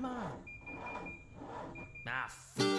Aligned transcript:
Come 0.00 0.10
on. 0.10 0.32
Ah, 2.08 2.24
f- 2.24 2.69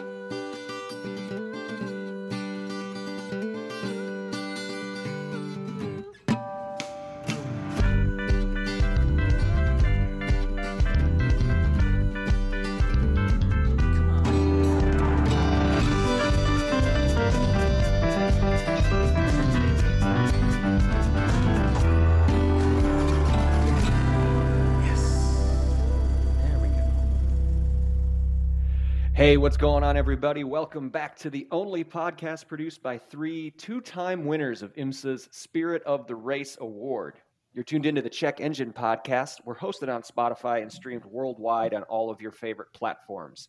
Hey, 29.32 29.38
what's 29.38 29.56
going 29.56 29.82
on, 29.82 29.96
everybody? 29.96 30.44
Welcome 30.44 30.90
back 30.90 31.16
to 31.20 31.30
the 31.30 31.48
only 31.52 31.86
podcast 31.86 32.50
produced 32.50 32.84
by 32.84 32.98
three 32.98 33.52
two 33.52 33.80
time 33.80 34.26
winners 34.26 34.62
of 34.62 34.74
IMSA's 34.74 35.30
Spirit 35.32 35.82
of 35.84 36.06
the 36.06 36.18
Race 36.18 36.58
Award. 36.60 37.16
You're 37.54 37.64
tuned 37.64 37.86
into 37.86 38.02
the 38.02 38.10
Check 38.10 38.42
Engine 38.42 38.74
podcast. 38.74 39.40
We're 39.46 39.56
hosted 39.56 39.88
on 39.88 40.02
Spotify 40.02 40.62
and 40.62 40.70
streamed 40.70 41.06
worldwide 41.06 41.74
on 41.74 41.84
all 41.84 42.12
of 42.12 42.20
your 42.20 42.34
favorite 42.34 42.74
platforms. 42.74 43.48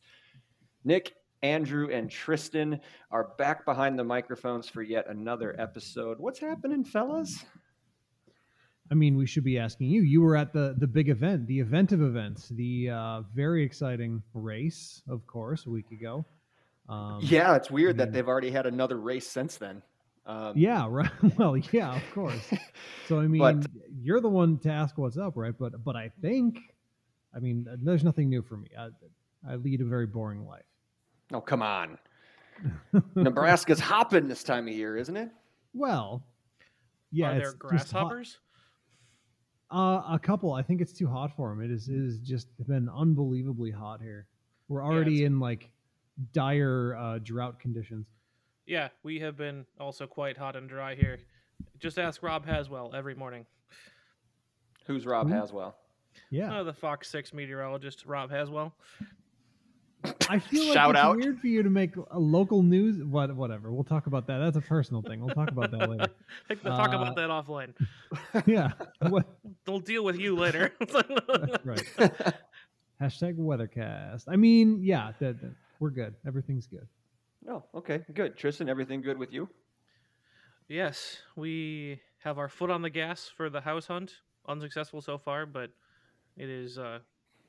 Nick, 0.84 1.16
Andrew, 1.42 1.90
and 1.90 2.08
Tristan 2.08 2.78
are 3.10 3.32
back 3.36 3.64
behind 3.64 3.98
the 3.98 4.04
microphones 4.04 4.68
for 4.68 4.82
yet 4.82 5.08
another 5.08 5.60
episode. 5.60 6.20
What's 6.20 6.38
happening, 6.38 6.84
fellas? 6.84 7.44
I 8.92 8.94
mean, 8.94 9.16
we 9.16 9.24
should 9.24 9.42
be 9.42 9.58
asking 9.58 9.88
you. 9.88 10.02
You 10.02 10.20
were 10.20 10.36
at 10.36 10.52
the 10.52 10.74
the 10.76 10.86
big 10.86 11.08
event, 11.08 11.46
the 11.46 11.58
event 11.58 11.92
of 11.92 12.02
events, 12.02 12.50
the 12.50 12.90
uh, 12.90 13.22
very 13.34 13.64
exciting 13.64 14.22
race, 14.34 15.00
of 15.08 15.26
course, 15.26 15.64
a 15.64 15.70
week 15.70 15.90
ago. 15.90 16.26
Um, 16.90 17.20
Yeah, 17.22 17.56
it's 17.56 17.70
weird 17.70 17.96
mean- 17.96 18.06
that 18.06 18.12
they've 18.12 18.28
already 18.28 18.50
had 18.50 18.66
another 18.66 19.00
race 19.00 19.26
since 19.26 19.56
then. 19.56 19.80
Um, 20.26 20.52
Yeah. 20.54 20.86
Right. 20.90 21.10
Well, 21.38 21.56
yeah, 21.56 21.96
of 21.96 22.02
course. 22.12 22.52
So 23.08 23.18
I 23.18 23.26
mean, 23.28 23.40
But- 23.40 23.66
you're 23.98 24.20
the 24.20 24.28
one 24.28 24.58
to 24.58 24.70
ask 24.70 24.98
what's 24.98 25.16
up, 25.16 25.36
right? 25.36 25.54
But 25.58 25.82
but 25.82 25.96
I 25.96 26.10
think, 26.20 26.58
I 27.34 27.38
mean, 27.38 27.66
there's 27.82 28.04
nothing 28.04 28.28
new 28.28 28.42
for 28.42 28.58
me. 28.58 28.68
I, 28.78 28.88
I 29.50 29.56
lead 29.56 29.80
a 29.80 29.86
very 29.86 30.06
boring 30.06 30.46
life. 30.46 30.68
Oh, 31.32 31.40
come 31.40 31.62
on. 31.62 31.98
Nebraska's 33.14 33.80
hopping 33.80 34.28
this 34.28 34.42
time 34.44 34.68
of 34.68 34.74
year, 34.74 34.98
isn't 34.98 35.16
it? 35.16 35.30
Well, 35.72 36.22
yeah. 37.10 37.30
Are 37.30 37.30
there 37.30 37.40
it's 37.40 37.50
just 37.52 37.58
grasshoppers? 37.58 38.38
Uh, 39.72 40.02
a 40.10 40.18
couple. 40.22 40.52
I 40.52 40.62
think 40.62 40.82
it's 40.82 40.92
too 40.92 41.06
hot 41.08 41.34
for 41.34 41.48
them. 41.48 41.62
It 41.62 41.70
is, 41.70 41.88
it 41.88 41.96
is 41.96 42.18
just 42.18 42.48
been 42.68 42.88
unbelievably 42.90 43.70
hot 43.70 44.02
here. 44.02 44.26
We're 44.68 44.84
already 44.84 45.16
it's- 45.22 45.26
in 45.28 45.40
like 45.40 45.70
dire 46.34 46.94
uh, 46.96 47.18
drought 47.22 47.58
conditions. 47.58 48.06
Yeah, 48.66 48.88
we 49.02 49.18
have 49.20 49.36
been 49.36 49.66
also 49.80 50.06
quite 50.06 50.36
hot 50.36 50.54
and 50.56 50.68
dry 50.68 50.94
here. 50.94 51.18
Just 51.80 51.98
ask 51.98 52.22
Rob 52.22 52.46
Haswell 52.46 52.92
every 52.94 53.14
morning. 53.14 53.44
Who's 54.86 55.04
Rob 55.06 55.28
Who? 55.28 55.34
Haswell? 55.34 55.74
Yeah, 56.30 56.60
Oh, 56.60 56.64
the 56.64 56.72
Fox 56.72 57.08
6 57.08 57.32
meteorologist, 57.32 58.04
Rob 58.06 58.30
Haswell. 58.30 58.74
I 60.28 60.38
feel 60.38 60.64
like 60.64 60.72
Shout 60.74 60.90
it's 60.90 60.98
out. 60.98 61.16
weird 61.16 61.38
for 61.40 61.46
you 61.46 61.62
to 61.62 61.70
make 61.70 61.94
a 62.10 62.18
local 62.18 62.62
news. 62.62 63.02
What, 63.04 63.34
whatever. 63.36 63.70
We'll 63.72 63.84
talk 63.84 64.06
about 64.06 64.26
that. 64.26 64.38
That's 64.38 64.56
a 64.56 64.60
personal 64.60 65.02
thing. 65.02 65.20
We'll 65.20 65.34
talk 65.34 65.50
about 65.50 65.70
that 65.72 65.88
later. 65.88 66.06
We'll 66.48 66.76
talk 66.76 66.92
Uh, 66.92 66.96
about 66.98 67.16
that 67.16 67.30
offline. 67.30 67.72
Yeah, 68.46 68.72
what, 69.08 69.26
They'll 69.64 69.78
deal 69.80 70.04
with 70.04 70.16
you 70.18 70.36
later. 70.36 70.72
right. 71.64 71.84
Hashtag 73.00 73.36
weathercast. 73.36 74.24
I 74.28 74.36
mean, 74.36 74.80
yeah, 74.82 75.12
that, 75.20 75.40
that- 75.40 75.54
we're 75.80 75.90
good. 75.90 76.14
Everything's 76.26 76.66
good. 76.66 76.86
Oh, 77.48 77.64
okay, 77.74 78.02
good. 78.14 78.36
Tristan, 78.36 78.68
everything 78.68 79.02
good 79.02 79.18
with 79.18 79.32
you? 79.32 79.48
yes, 80.68 81.18
we 81.36 82.00
have 82.18 82.38
our 82.38 82.48
foot 82.48 82.70
on 82.70 82.82
the 82.82 82.90
gas 82.90 83.30
for 83.36 83.50
the 83.50 83.60
house 83.60 83.86
hunt. 83.86 84.14
Unsuccessful 84.48 85.00
so 85.00 85.18
far, 85.18 85.44
but 85.46 85.70
it 86.36 86.48
is 86.48 86.78
uh, 86.78 87.00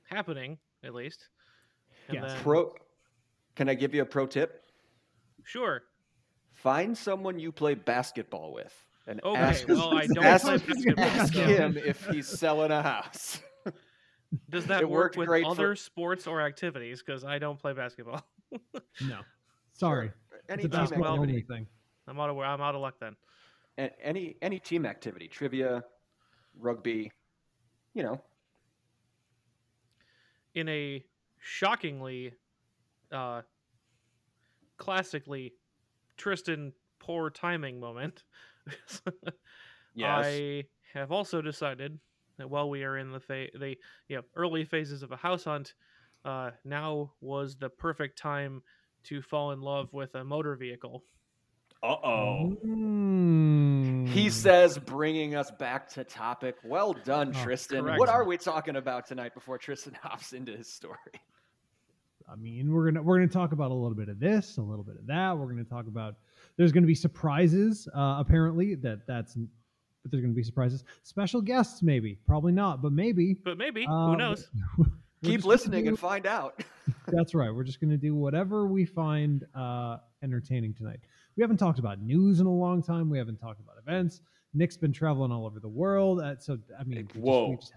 happening 0.09 0.57
at 0.83 0.93
least. 0.93 1.29
And 2.07 2.15
Yes. 2.15 2.33
then- 2.33 2.41
Pro. 2.43 2.73
Can 3.55 3.69
I 3.69 3.73
give 3.75 3.93
you 3.93 4.01
a 4.01 4.05
pro 4.05 4.25
tip? 4.25 4.63
Sure. 5.43 5.83
Find 6.53 6.97
someone 6.97 7.39
you 7.39 7.51
play 7.51 7.73
basketball 7.75 8.53
with 8.53 8.73
and 9.07 9.21
Okay, 9.23 9.39
ask, 9.39 9.67
well, 9.67 9.97
I 9.97 10.07
don't 10.07 10.23
ask, 10.23 10.45
play 10.45 10.57
basketball, 10.67 11.03
ask 11.05 11.33
so- 11.33 11.41
him 11.43 11.77
if 11.77 12.05
he's 12.07 12.27
selling 12.27 12.71
a 12.71 12.81
house. 12.81 13.41
Does 14.49 14.65
that 14.67 14.81
It 14.81 14.89
work 14.89 15.15
with 15.15 15.27
great 15.27 15.43
for- 15.45 15.51
other 15.51 15.75
sports 15.75 16.25
or 16.25 16.41
activities? 16.41 17.03
Because 17.05 17.23
I 17.23 17.37
don't 17.39 17.59
play 17.59 17.73
basketball. 17.73 18.25
No, 19.01 19.19
sorry. 19.73 20.11
Any 20.47 20.63
It's 20.63 20.65
a 20.65 20.69
team 20.69 20.69
basketball 20.69 21.13
well- 21.15 21.23
activity. 21.23 21.45
thing. 21.47 21.67
I'm 22.07 22.19
out 22.19 22.29
of 22.29 22.37
I'm 22.37 22.61
out 22.61 22.75
of 22.75 22.81
luck 22.81 22.95
then. 22.99 23.15
a- 23.77 24.05
Any 24.05 24.35
any 24.41 24.59
team 24.59 24.85
activity, 24.85 25.27
trivia, 25.27 25.83
rugby, 26.59 27.11
you 27.93 28.03
know. 28.03 28.21
in 30.55 30.69
a 30.69 31.03
shockingly 31.45 32.33
uh 33.11 33.41
classically 34.77 35.53
Tristan 36.17 36.73
poor 36.99 37.29
timing 37.29 37.79
moment. 37.79 38.23
Yes. 39.95 40.25
I 40.25 40.63
have 40.95 41.11
also 41.11 41.39
decided 41.39 41.99
that 42.39 42.49
while 42.49 42.67
we 42.67 42.83
are 42.83 42.97
in 42.97 43.11
the 43.11 43.19
fa- 43.19 43.49
the 43.53 43.77
you 44.07 44.15
know, 44.15 44.23
early 44.35 44.65
phases 44.65 45.03
of 45.03 45.11
a 45.11 45.15
house 45.15 45.43
hunt, 45.43 45.75
uh, 46.25 46.49
now 46.65 47.11
was 47.21 47.55
the 47.57 47.69
perfect 47.69 48.17
time 48.17 48.63
to 49.03 49.21
fall 49.21 49.51
in 49.51 49.61
love 49.61 49.93
with 49.93 50.15
a 50.15 50.23
motor 50.23 50.55
vehicle. 50.55 51.03
Uh 51.83 51.95
oh. 52.03 52.57
Mm. 52.65 54.07
He 54.07 54.31
says, 54.31 54.79
bringing 54.79 55.35
us 55.35 55.51
back 55.51 55.89
to 55.89 56.03
topic. 56.03 56.55
Well 56.63 56.93
done, 56.93 57.33
Oh, 57.35 57.43
Tristan. 57.43 57.83
correct. 57.83 57.99
What 57.99 58.09
are 58.09 58.23
we 58.23 58.37
talking 58.37 58.77
about 58.77 59.05
tonight 59.05 59.35
before 59.35 59.59
Tristan 59.59 59.93
hops 60.01 60.33
into 60.33 60.57
his 60.57 60.67
story? 60.73 60.97
I 62.33 62.35
mean, 62.35 62.71
we're 62.73 62.85
gonna 62.91 63.03
we're 63.03 63.17
gonna 63.19 63.27
talk 63.27 63.51
about 63.51 63.69
a 63.69 63.73
little 63.75 63.95
bit 63.95 64.09
of 64.09 64.19
this, 64.19 64.57
a 64.57 64.61
little 64.61 64.83
bit 64.83 64.95
of 64.97 65.05
that. 65.05 65.37
We're 65.37 65.47
gonna 65.47 65.63
talk 65.63 65.85
about 65.87 66.15
there's 66.57 66.71
gonna 66.71 66.87
be 66.87 66.95
surprises. 66.95 67.87
Uh, 67.95 68.17
apparently, 68.19 68.73
that 68.75 69.05
that's 69.05 69.35
but 69.35 70.11
there's 70.11 70.21
gonna 70.23 70.33
be 70.33 70.43
surprises. 70.43 70.83
Special 71.03 71.41
guests, 71.41 71.83
maybe, 71.83 72.17
probably 72.25 72.51
not, 72.51 72.81
but 72.81 72.91
maybe. 72.91 73.35
But 73.45 73.57
maybe, 73.57 73.85
Uh, 73.87 74.07
who 74.07 74.17
knows? 74.17 74.49
Keep 75.23 75.45
listening 75.45 75.83
do- 75.83 75.89
and 75.91 75.99
find 75.99 76.25
out. 76.25 76.61
That's 77.07 77.33
right. 77.33 77.49
We're 77.53 77.63
just 77.63 77.79
gonna 77.79 77.95
do 77.95 78.13
whatever 78.13 78.67
we 78.67 78.83
find 78.83 79.45
uh, 79.55 79.97
entertaining 80.21 80.73
tonight. 80.73 80.99
We 81.37 81.41
haven't 81.41 81.55
talked 81.57 81.79
about 81.79 82.01
news 82.01 82.41
in 82.41 82.45
a 82.45 82.51
long 82.53 82.83
time. 82.83 83.09
We 83.09 83.17
haven't 83.19 83.37
talked 83.37 83.61
about 83.61 83.75
events. 83.79 84.19
Nick's 84.53 84.75
been 84.75 84.91
traveling 84.91 85.31
all 85.31 85.45
over 85.45 85.61
the 85.61 85.69
world, 85.69 86.19
uh, 86.19 86.35
so 86.39 86.57
I 86.77 86.83
mean, 86.83 86.97
we 86.97 87.03
just- 87.03 87.15
we 87.15 87.21
Whoa. 87.21 87.55
just- 87.55 87.73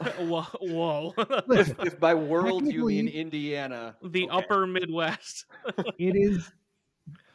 whoa, 0.20 0.42
whoa. 0.60 1.14
Listen, 1.46 1.76
if 1.80 1.98
by 2.00 2.14
world 2.14 2.66
you 2.66 2.86
mean 2.86 3.08
Indiana, 3.08 3.96
the 4.02 4.24
okay. 4.24 4.30
upper 4.30 4.66
Midwest. 4.66 5.46
it 5.98 6.16
is 6.16 6.50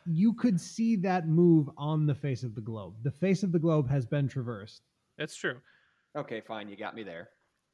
you 0.08 0.34
could 0.34 0.60
see 0.62 0.96
that 0.98 1.28
move 1.28 1.70
on 1.78 2.06
the 2.06 2.14
face 2.14 2.44
of 2.44 2.54
the 2.54 2.62
globe 2.62 2.94
the 3.02 3.10
face 3.12 3.42
of 3.42 3.52
the 3.52 3.58
globe 3.58 3.90
has 3.90 4.06
been 4.06 4.28
traversed 4.28 4.84
That's 5.18 5.36
true. 5.36 5.58
Okay, 6.16 6.42
fine, 6.42 6.70
you 6.70 6.76
got 6.76 6.96
me 6.96 7.04
there. 7.04 7.30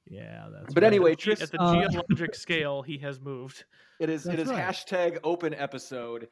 yeah 0.09 0.47
that's 0.51 0.73
But 0.73 0.83
right. 0.83 0.87
anyway, 0.93 1.15
Ge- 1.15 1.19
Tris, 1.23 1.41
at 1.41 1.51
the 1.51 1.61
uh, 1.61 1.89
geologic 1.89 2.33
scale, 2.47 2.81
he 2.81 2.97
has 2.99 3.19
moved. 3.19 3.65
it 3.99 4.09
is 4.09 4.25
it 4.25 4.37
That's 4.37 4.43
is 4.43 4.49
right. 4.49 4.63
hashtag 4.65 5.19
open 5.23 5.53
episode, 5.53 6.27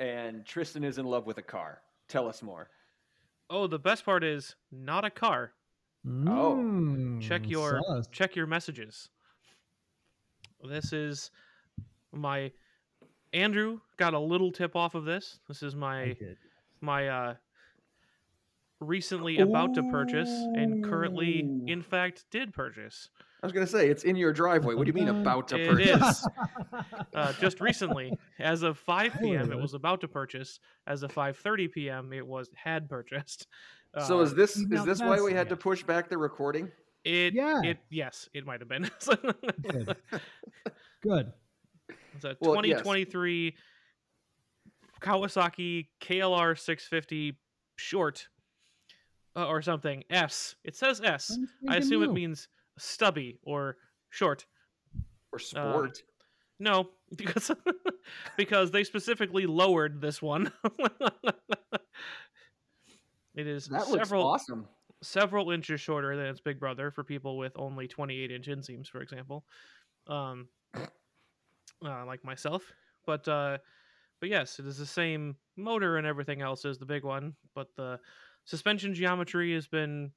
and 0.00 0.44
Tristan 0.44 0.84
is 0.84 0.98
in 0.98 1.06
love 1.06 1.26
with 1.26 1.38
a 1.38 1.42
car. 1.42 1.80
Tell 2.08 2.28
us 2.28 2.42
more. 2.42 2.68
Oh, 3.50 3.66
the 3.66 3.78
best 3.78 4.04
part 4.04 4.22
is 4.24 4.54
not 4.70 5.04
a 5.04 5.10
car. 5.10 5.52
Oh. 6.06 7.18
Check 7.20 7.42
Mm, 7.42 7.50
your 7.50 7.80
sus. 7.86 8.08
check 8.08 8.34
your 8.36 8.46
messages. 8.46 9.08
This 10.68 10.92
is 10.92 11.30
my 12.12 12.52
Andrew 13.32 13.80
got 13.96 14.12
a 14.14 14.18
little 14.18 14.52
tip 14.52 14.74
off 14.76 14.94
of 14.94 15.04
this. 15.04 15.38
This 15.48 15.62
is 15.62 15.74
my 15.76 16.16
my 16.80 17.08
uh 17.08 17.34
recently 18.80 19.38
about 19.38 19.74
to 19.74 19.82
purchase 19.90 20.28
and 20.28 20.82
currently 20.84 21.48
in 21.68 21.82
fact 21.82 22.24
did 22.32 22.52
purchase. 22.52 23.10
I 23.42 23.46
was 23.46 23.52
gonna 23.52 23.66
say 23.66 23.88
it's 23.88 24.02
in 24.04 24.16
your 24.16 24.32
driveway. 24.32 24.74
What 24.74 24.84
do 24.84 24.88
you 24.88 24.92
mean 24.94 25.08
about 25.08 25.48
to 25.48 25.60
It 25.60 25.68
purchase? 25.70 26.18
is. 26.18 26.28
Uh, 27.14 27.30
just 27.34 27.60
recently, 27.60 28.10
as 28.38 28.62
of 28.62 28.78
5 28.78 29.18
p.m., 29.20 29.52
it 29.52 29.58
was 29.60 29.74
about 29.74 30.00
to 30.00 30.08
purchase. 30.08 30.58
As 30.86 31.02
of 31.02 31.12
5:30 31.12 31.70
p.m., 31.70 32.10
it 32.14 32.26
was 32.26 32.48
had 32.54 32.88
purchased. 32.88 33.46
So 34.06 34.20
Uh, 34.20 34.22
is 34.22 34.34
this 34.34 34.56
now 34.56 34.80
is 34.80 34.86
this 34.86 35.00
why 35.00 35.16
we 35.20 35.32
that's- 35.32 35.36
had 35.36 35.48
to 35.50 35.56
push 35.56 35.82
back 35.82 36.08
the 36.08 36.16
recording? 36.18 36.70
it? 37.04 37.34
Yeah. 37.34 37.60
It 37.62 37.78
yes, 37.90 38.28
it 38.32 38.46
might 38.46 38.60
have 38.60 38.68
been. 38.68 38.88
Good. 39.62 39.96
good 41.02 41.32
It's 42.14 42.24
a 42.24 42.36
Well, 42.40 42.64
yes. 42.64 42.80
2023 42.80 43.56
Kawasaki 45.00 45.88
KLR 46.00 46.56
650 46.58 47.38
short 47.76 48.28
uh, 49.36 49.46
or 49.48 49.60
something. 49.62 50.04
S. 50.10 50.54
It 50.64 50.76
says 50.76 51.00
S. 51.00 51.30
I 51.30 51.34
Sounds 51.34 51.50
I 51.68 51.76
assume 51.78 52.02
it 52.04 52.12
means 52.12 52.48
stubby 52.78 53.38
or 53.42 53.76
short. 54.10 54.46
or 55.32 55.38
sport. 55.38 56.02
No, 56.60 56.90
because 57.16 57.50
because 58.36 58.70
they 58.70 58.84
specifically 58.84 59.46
lowered 59.46 60.00
this 60.00 60.22
one. 60.22 60.52
it 63.34 63.46
is 63.46 63.66
that 63.66 63.88
looks 63.88 64.08
several 64.08 64.26
awesome. 64.26 64.68
several 65.02 65.50
inches 65.50 65.80
shorter 65.80 66.16
than 66.16 66.26
its 66.26 66.40
big 66.40 66.60
brother 66.60 66.90
for 66.90 67.02
people 67.04 67.36
with 67.38 67.52
only 67.56 67.88
28 67.88 68.30
inch 68.30 68.46
inseams, 68.46 68.88
for 68.88 69.00
example, 69.00 69.44
um, 70.06 70.48
uh, 70.76 72.06
like 72.06 72.24
myself. 72.24 72.62
But 73.06 73.26
uh, 73.26 73.58
but 74.20 74.28
yes, 74.28 74.58
it 74.58 74.66
is 74.66 74.78
the 74.78 74.86
same 74.86 75.36
motor 75.56 75.96
and 75.96 76.06
everything 76.06 76.42
else 76.42 76.64
as 76.64 76.78
the 76.78 76.86
big 76.86 77.04
one, 77.04 77.34
but 77.54 77.74
the 77.76 77.98
suspension 78.44 78.94
geometry 78.94 79.52
has 79.54 79.66
been 79.66 80.12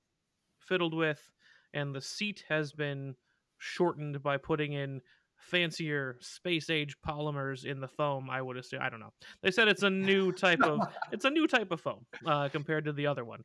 fiddled 0.59 0.93
with, 0.93 1.31
and 1.73 1.93
the 1.93 2.01
seat 2.01 2.43
has 2.49 2.71
been 2.71 3.15
shortened 3.57 4.21
by 4.21 4.37
putting 4.37 4.73
in 4.73 5.01
fancier 5.37 6.17
space 6.21 6.69
age 6.69 6.95
polymers 7.05 7.65
in 7.65 7.79
the 7.79 7.87
foam 7.87 8.29
i 8.29 8.41
would 8.41 8.57
assume 8.57 8.81
i 8.81 8.89
don't 8.89 8.99
know 8.99 9.11
they 9.43 9.51
said 9.51 9.67
it's 9.67 9.83
a 9.83 9.89
new 9.89 10.31
type 10.31 10.65
of 10.65 10.83
it's 11.11 11.25
a 11.25 11.29
new 11.29 11.47
type 11.47 11.71
of 11.71 11.81
foam 11.81 12.05
uh, 12.25 12.49
compared 12.49 12.85
to 12.85 12.93
the 12.93 13.07
other 13.07 13.25
one 13.25 13.41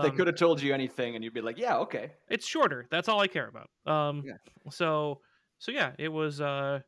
they 0.00 0.10
Um, 0.10 0.10
could 0.10 0.26
have 0.26 0.36
told 0.36 0.60
you 0.60 0.74
anything, 0.74 1.14
and 1.14 1.24
you'd 1.24 1.34
be 1.34 1.40
like, 1.40 1.58
"Yeah, 1.58 1.78
okay." 1.78 2.16
it's 2.28 2.46
shorter 2.46 2.86
that's 2.90 3.08
all 3.08 3.20
i 3.20 3.26
care 3.26 3.48
about 3.48 3.68
um 3.86 4.24
Yeah. 4.24 4.36
so 4.70 5.20
so 5.58 5.72
yeah 5.72 5.94
it 5.98 6.08
was 6.08 6.40
uh 6.40 6.80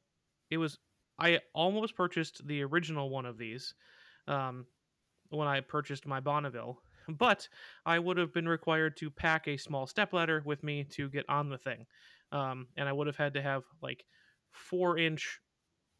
it 0.50 0.58
was 0.58 0.78
i 1.18 1.40
almost 1.54 1.96
purchased 1.96 2.46
the 2.46 2.62
original 2.62 3.10
one 3.10 3.26
of 3.26 3.38
these 3.38 3.74
um 4.28 4.66
when 5.30 5.48
i 5.48 5.60
purchased 5.60 6.06
my 6.06 6.20
bonneville 6.20 6.78
but 7.08 7.48
i 7.86 7.98
would 7.98 8.16
have 8.18 8.32
been 8.32 8.48
required 8.48 8.96
to 8.96 9.10
pack 9.10 9.48
a 9.48 9.56
small 9.56 9.86
stepladder 9.86 10.42
with 10.46 10.62
me 10.62 10.84
to 10.84 11.10
get 11.10 11.28
on 11.28 11.48
the 11.50 11.58
thing 11.58 11.86
um 12.32 12.68
and 12.76 12.88
i 12.88 12.92
would 12.92 13.06
have 13.06 13.16
had 13.16 13.34
to 13.34 13.42
have 13.42 13.64
like 13.82 14.04
four 14.52 14.98
inch 14.98 15.40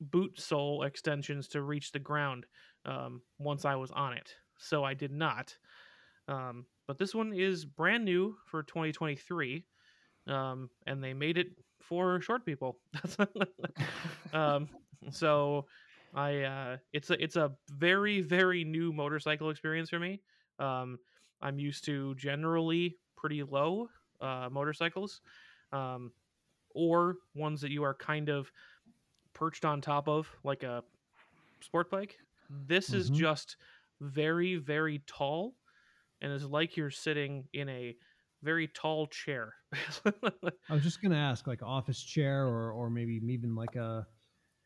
boot 0.01 0.39
sole 0.39 0.83
extensions 0.83 1.49
to 1.49 1.63
reach 1.63 1.93
the 1.93 1.99
ground 1.99 2.47
um 2.87 3.23
once 3.39 3.65
i 3.65 3.75
was 3.75 3.91
on 3.93 4.13
it 4.13 4.35
so 4.59 4.85
i 4.85 4.95
did 4.95 5.13
not 5.13 5.57
um 6.29 6.67
but 6.87 6.99
this 6.99 7.15
one 7.15 7.33
is 7.33 7.65
brand 7.65 8.05
new 8.05 8.37
for 8.47 8.63
2023 8.63 9.65
um, 10.27 10.71
and 10.87 11.03
they 11.03 11.15
made 11.15 11.39
it 11.39 11.49
for 11.81 12.21
short 12.21 12.45
people. 12.45 12.79
um, 14.33 14.69
so 15.11 15.67
I 16.15 16.43
uh, 16.43 16.77
it's 16.93 17.11
a 17.11 17.23
it's 17.23 17.37
a 17.37 17.53
very 17.71 18.21
very 18.21 18.65
new 18.65 18.93
motorcycle 18.93 19.51
experience 19.51 19.91
for 19.91 19.99
me. 19.99 20.21
Um, 20.59 20.99
I'm 21.41 21.59
used 21.59 21.85
to 21.87 22.15
generally 22.15 22.97
pretty 23.17 23.43
low 23.43 23.89
uh, 24.21 24.49
motorcycles, 24.51 25.21
um, 25.73 26.13
or 26.75 27.17
ones 27.35 27.61
that 27.63 27.71
you 27.71 27.83
are 27.85 27.95
kind 27.95 28.29
of 28.29 28.53
perched 29.35 29.65
on 29.65 29.81
top 29.81 30.09
of, 30.09 30.31
like 30.45 30.63
a 30.63 30.85
sport 31.63 31.91
bike. 31.91 32.19
This 32.51 32.95
is 32.95 33.11
Mhm. 33.11 33.11
just 33.11 33.57
very 34.01 34.57
very 34.57 35.01
tall, 35.01 35.57
and 36.21 36.33
is 36.33 36.47
like 36.47 36.77
you're 36.77 36.91
sitting 36.91 37.49
in 37.55 37.69
a 37.71 37.97
very 38.43 38.69
tall 38.69 39.07
chair. 39.09 39.55
I 40.69 40.75
was 40.75 40.83
just 40.83 41.01
gonna 41.03 41.17
ask, 41.17 41.47
like 41.47 41.63
office 41.63 42.03
chair, 42.03 42.47
or 42.47 42.73
or 42.73 42.91
maybe 42.91 43.15
even 43.15 43.55
like 43.55 43.77
a 43.77 44.09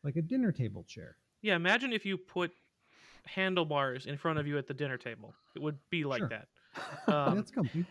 like 0.03 0.15
a 0.17 0.21
dinner 0.21 0.51
table 0.51 0.83
chair. 0.85 1.17
Yeah, 1.41 1.55
imagine 1.55 1.93
if 1.93 2.05
you 2.05 2.17
put 2.17 2.51
handlebars 3.25 4.07
in 4.07 4.17
front 4.17 4.39
of 4.39 4.47
you 4.47 4.57
at 4.57 4.67
the 4.67 4.73
dinner 4.73 4.97
table. 4.97 5.35
It 5.55 5.61
would 5.61 5.79
be 5.89 6.03
like 6.05 6.27
Sure. 6.27 6.29
that. 6.29 6.49
Yeah, 7.25 7.35
Um, 7.35 7.35
That's 7.35 7.51
comfy. 7.51 7.81
I 7.81 7.85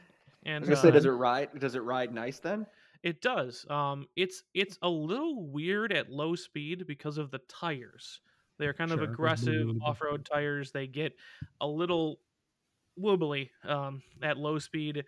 and 0.45 0.65
was 0.65 0.69
gonna 0.69 0.77
say, 0.77 0.91
does 0.91 1.05
uh, 1.05 1.07
it 1.07 1.11
ride? 1.11 1.59
Does 1.61 1.75
it 1.75 1.81
ride 1.81 2.13
nice 2.15 2.41
then? 2.41 2.67
It 3.03 3.21
does. 3.21 3.67
Um, 3.71 4.07
it's 4.17 4.43
it's 4.55 4.79
a 4.83 4.89
little 4.89 5.47
weird 5.51 5.93
at 5.93 6.11
low 6.11 6.35
speed 6.35 6.87
because 6.87 7.19
of 7.19 7.31
the 7.31 7.39
tires. 7.49 8.21
They're 8.59 8.75
kind 8.75 8.91
Sure, 8.91 9.03
of 9.03 9.03
aggressive 9.03 9.75
off-road 9.81 10.25
tires. 10.25 10.73
They 10.73 10.87
get 10.87 11.15
a 11.61 11.67
little 11.67 12.21
wobbly 12.97 13.51
um, 13.65 14.03
at 14.23 14.39
low 14.39 14.59
speed, 14.59 15.05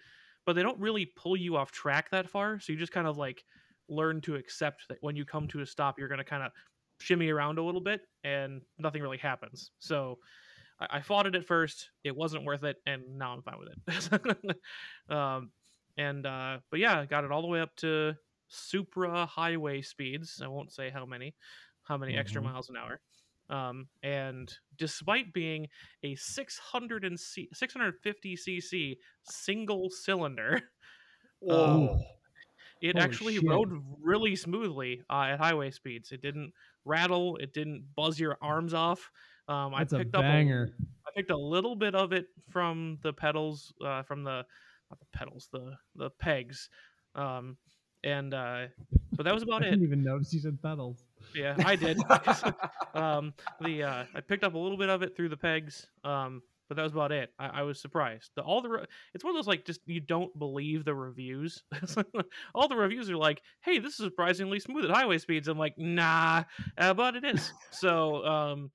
but 0.47 0.55
they 0.55 0.63
don't 0.63 0.79
really 0.81 1.07
pull 1.07 1.37
you 1.37 1.57
off 1.57 1.73
track 1.73 2.11
that 2.11 2.29
far. 2.29 2.61
So 2.61 2.73
you 2.73 2.79
just 2.79 2.93
kind 2.93 3.07
of 3.07 3.17
like 3.17 3.45
learn 3.89 4.21
to 4.23 4.37
accept 4.37 4.89
that 4.89 4.99
when 5.01 5.17
you 5.17 5.25
come 5.25 5.49
to 5.49 5.61
a 5.61 5.67
stop, 5.67 5.99
you're 5.99 6.09
going 6.09 6.19
to 6.19 6.25
kind 6.25 6.43
of 6.43 6.53
shimmy 7.01 7.31
around 7.31 7.59
a 7.59 7.63
little 7.65 7.81
bit, 7.81 8.03
and 8.25 8.63
nothing 8.79 9.03
really 9.03 9.19
happens. 9.19 9.73
So 9.79 10.19
I, 10.81 10.99
I 10.99 11.03
fought 11.03 11.27
it 11.27 11.35
at 11.35 11.45
first. 11.47 11.91
It 12.05 12.17
wasn't 12.17 12.45
worth 12.45 12.65
it, 12.65 12.79
and 12.87 13.19
now 13.19 13.33
I'm 13.35 13.43
fine 13.43 13.59
with 13.59 13.71
it. 13.87 14.57
um, 15.15 15.53
and 15.99 16.25
uh, 16.25 16.59
but 16.71 16.81
yeah, 16.81 17.05
got 17.05 17.25
it 17.25 17.31
all 17.31 17.43
the 17.43 17.49
way 17.49 17.61
up 17.61 17.77
to 17.77 18.15
supra 18.49 19.27
highway 19.27 19.83
speeds. 19.83 20.41
I 20.43 20.49
won't 20.49 20.73
say 20.73 20.89
how 20.89 21.05
many, 21.05 21.35
how 21.83 21.99
many 21.99 22.17
extra 22.17 22.41
Mhm. 22.41 22.45
miles 22.47 22.71
an 22.71 22.77
hour. 22.77 23.01
Um, 23.51 23.89
and 24.03 24.51
despite 24.77 25.33
being 25.33 25.69
a 26.03 26.15
600 26.15 27.05
and 27.05 27.19
c- 27.19 27.49
650 27.53 28.37
cc 28.37 28.97
single 29.25 29.89
cylinder, 29.91 30.61
Whoa. 31.41 31.99
it 32.81 32.95
Holy 32.97 33.05
actually 33.05 33.35
shit. 33.37 33.45
rode 33.49 33.71
really 34.03 34.37
smoothly 34.37 35.03
uh, 35.11 35.23
at 35.33 35.39
highway 35.41 35.71
speeds. 35.71 36.13
It 36.13 36.21
didn't 36.23 36.53
rattle. 36.85 37.37
It 37.37 37.53
didn't 37.55 37.85
buzz 37.97 38.19
your 38.21 38.37
arms 38.43 38.75
off. 38.75 39.11
Um, 39.49 39.73
That's 39.77 39.93
a 39.95 39.97
I 39.97 39.99
picked 40.05 40.15
up 40.15 40.23
banger. 40.23 40.69
I 41.07 41.11
picked 41.17 41.31
a 41.31 41.37
little 41.37 41.75
bit 41.75 41.95
of 41.95 42.13
it 42.13 42.27
from 42.51 42.99
the 43.03 43.13
pedals, 43.15 43.73
uh, 43.85 44.03
from 44.03 44.25
the 44.25 44.45
not 44.91 44.99
the 45.01 45.07
pedals, 45.13 45.49
the 45.53 45.77
the 45.97 46.11
pegs, 46.11 46.69
um, 47.15 47.57
and 48.05 48.33
uh, 48.35 48.67
but 49.13 49.25
that 49.25 49.35
was 49.35 49.43
I 49.45 49.47
about 49.47 49.63
it. 49.63 49.69
I 49.69 49.71
didn't 49.71 49.85
even 49.85 50.05
notice 50.05 50.33
you 50.33 50.41
said 50.41 50.61
pedals. 50.63 51.05
Yeah, 51.35 51.57
I 51.65 51.77
did. 51.77 51.99
um, 52.95 53.35
the 53.61 53.83
uh, 53.83 54.05
I 54.15 54.21
picked 54.21 54.45
up 54.45 54.55
a 54.55 54.59
little 54.59 54.79
bit 54.79 54.89
of 54.89 55.03
it 55.03 55.17
through 55.17 55.29
the 55.29 55.37
pegs, 55.37 55.87
um, 56.05 56.43
but 56.69 56.77
that 56.77 56.83
was 56.83 56.93
about 56.93 57.13
it. 57.13 57.33
I, 57.39 57.61
I 57.61 57.63
was 57.63 57.81
surprised. 57.81 58.31
The, 58.37 58.43
all 58.43 58.61
the 58.63 58.69
re- 58.69 58.87
it's 59.15 59.25
one 59.25 59.35
of 59.35 59.39
those 59.39 59.47
like 59.47 59.65
just 59.65 59.81
you 59.87 60.01
don't 60.01 60.37
believe 60.39 60.85
the 60.85 60.95
reviews. 60.95 61.63
all 62.55 62.69
the 62.69 62.77
reviews 62.77 63.11
are 63.11 63.17
like, 63.17 63.43
"Hey, 63.61 63.79
this 63.79 63.95
is 63.95 64.05
surprisingly 64.07 64.61
smooth 64.61 64.85
at 64.85 64.91
highway 64.91 65.19
speeds." 65.19 65.49
I'm 65.49 65.59
like, 65.59 65.77
"Nah," 65.77 66.45
uh, 66.77 66.95
but 66.95 67.17
it 67.17 67.25
is. 67.25 67.53
So 67.71 68.25
um, 68.25 68.71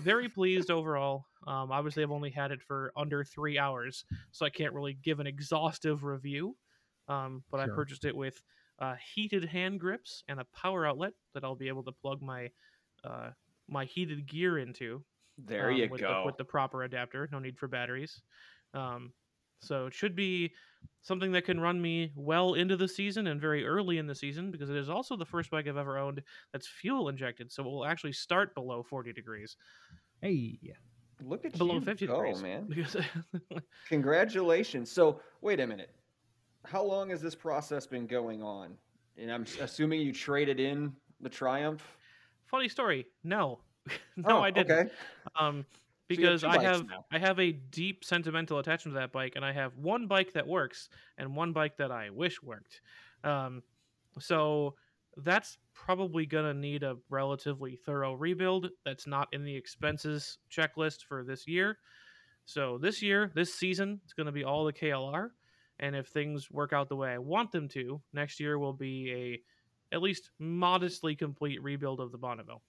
very 0.00 0.28
pleased 0.28 0.70
overall. 0.70 1.26
Um, 1.46 1.70
obviously, 1.70 2.02
I've 2.02 2.10
only 2.10 2.30
had 2.30 2.50
it 2.50 2.60
for 2.60 2.92
under 2.96 3.22
three 3.24 3.58
hours, 3.58 4.04
so 4.32 4.44
I 4.44 4.50
can't 4.50 4.72
really 4.72 4.98
give 5.02 5.20
an 5.20 5.26
exhaustive 5.26 6.04
review. 6.04 6.56
Um, 7.08 7.44
but 7.50 7.60
I 7.60 7.66
purchased 7.66 8.04
it 8.04 8.16
with 8.16 8.42
uh, 8.80 8.96
heated 9.14 9.44
hand 9.44 9.78
grips 9.78 10.24
and 10.28 10.40
a 10.40 10.46
power 10.56 10.84
outlet 10.86 11.12
that 11.34 11.44
I'll 11.44 11.54
be 11.54 11.68
able 11.68 11.84
to 11.84 11.92
plug 11.92 12.20
my 12.20 12.50
uh, 13.04 13.30
my 13.68 13.84
heated 13.84 14.26
gear 14.26 14.58
into. 14.58 15.04
there 15.38 15.70
um, 15.70 15.76
you 15.76 15.88
with 15.88 16.00
go. 16.00 16.20
The, 16.20 16.26
with 16.26 16.36
the 16.36 16.44
proper 16.44 16.82
adapter, 16.82 17.28
no 17.30 17.38
need 17.38 17.58
for 17.58 17.68
batteries. 17.68 18.22
Um, 18.74 19.12
so 19.62 19.86
it 19.86 19.94
should 19.94 20.14
be 20.14 20.52
something 21.02 21.32
that 21.32 21.44
can 21.44 21.60
run 21.60 21.80
me 21.80 22.12
well 22.14 22.54
into 22.54 22.76
the 22.76 22.88
season 22.88 23.28
and 23.28 23.40
very 23.40 23.64
early 23.64 23.98
in 23.98 24.06
the 24.06 24.14
season 24.14 24.50
because 24.50 24.68
it 24.68 24.76
is 24.76 24.90
also 24.90 25.16
the 25.16 25.24
first 25.24 25.50
bike 25.50 25.66
I've 25.66 25.76
ever 25.76 25.96
owned 25.96 26.22
that's 26.52 26.66
fuel 26.66 27.08
injected, 27.08 27.50
so 27.50 27.62
it 27.62 27.66
will 27.66 27.86
actually 27.86 28.12
start 28.12 28.54
below 28.54 28.82
40 28.82 29.12
degrees, 29.12 29.56
Hey, 30.20 30.58
Look 31.24 31.44
at 31.44 31.52
you. 31.52 31.58
below 31.58 31.74
you 31.76 31.80
50 31.80 32.06
go, 32.06 32.22
degrees. 32.22 32.42
man! 32.42 32.86
Congratulations. 33.88 34.90
So, 34.90 35.20
wait 35.40 35.60
a 35.60 35.66
minute. 35.66 35.90
How 36.64 36.82
long 36.82 37.10
has 37.10 37.20
this 37.22 37.34
process 37.34 37.86
been 37.86 38.06
going 38.06 38.42
on? 38.42 38.76
And 39.16 39.30
I'm 39.32 39.46
assuming 39.60 40.00
you 40.00 40.12
traded 40.12 40.60
in 40.60 40.92
the 41.20 41.28
Triumph. 41.28 41.82
funny 42.46 42.68
story, 42.68 43.06
no, 43.24 43.60
no, 44.16 44.38
Oh, 44.38 44.40
I 44.42 44.50
didn't. 44.50 44.70
Okay. 44.70 44.90
um 45.38 45.64
So 45.70 45.76
because 46.08 46.40
two 46.42 46.48
I 46.48 46.58
have 46.62 46.86
now. 46.86 47.04
I 47.10 47.18
have 47.18 47.38
a 47.40 47.52
deep 47.52 48.04
sentimental 48.04 48.58
attachment 48.58 48.94
to 48.94 49.00
that 49.00 49.12
bike, 49.12 49.32
and 49.36 49.44
I 49.44 49.52
have 49.52 49.76
one 49.76 50.06
bike 50.06 50.32
that 50.34 50.46
works 50.46 50.88
and 51.18 51.34
one 51.34 51.52
bike 51.52 51.76
that 51.78 51.90
I 51.90 52.10
wish 52.10 52.42
worked. 52.42 52.80
Um, 53.24 53.62
so 54.18 54.74
that's 55.16 55.56
probably 55.76 56.26
gonna 56.26 56.54
need 56.54 56.82
a 56.82 56.96
relatively 57.10 57.76
thorough 57.76 58.14
rebuild. 58.14 58.70
That's 58.84 59.06
not 59.06 59.28
in 59.32 59.44
the 59.44 59.54
expenses 59.54 60.38
checklist 60.50 61.04
for 61.04 61.22
this 61.22 61.46
year. 61.46 61.78
So 62.44 62.78
this 62.78 63.02
year, 63.02 63.30
this 63.34 63.54
season, 63.54 64.00
it's 64.04 64.12
gonna 64.14 64.32
be 64.32 64.44
all 64.44 64.64
the 64.64 64.72
KLR, 64.72 65.30
and 65.78 65.94
if 65.94 66.08
things 66.08 66.50
work 66.50 66.72
out 66.72 66.88
the 66.88 66.96
way 66.96 67.10
I 67.12 67.18
want 67.18 67.52
them 67.52 67.68
to, 67.70 68.00
next 68.12 68.40
year 68.40 68.58
will 68.58 68.72
be 68.72 69.12
a 69.12 69.94
at 69.94 70.02
least 70.02 70.30
modestly 70.38 71.14
complete 71.14 71.62
rebuild 71.62 72.00
of 72.00 72.10
the 72.10 72.18
Bonneville. 72.18 72.62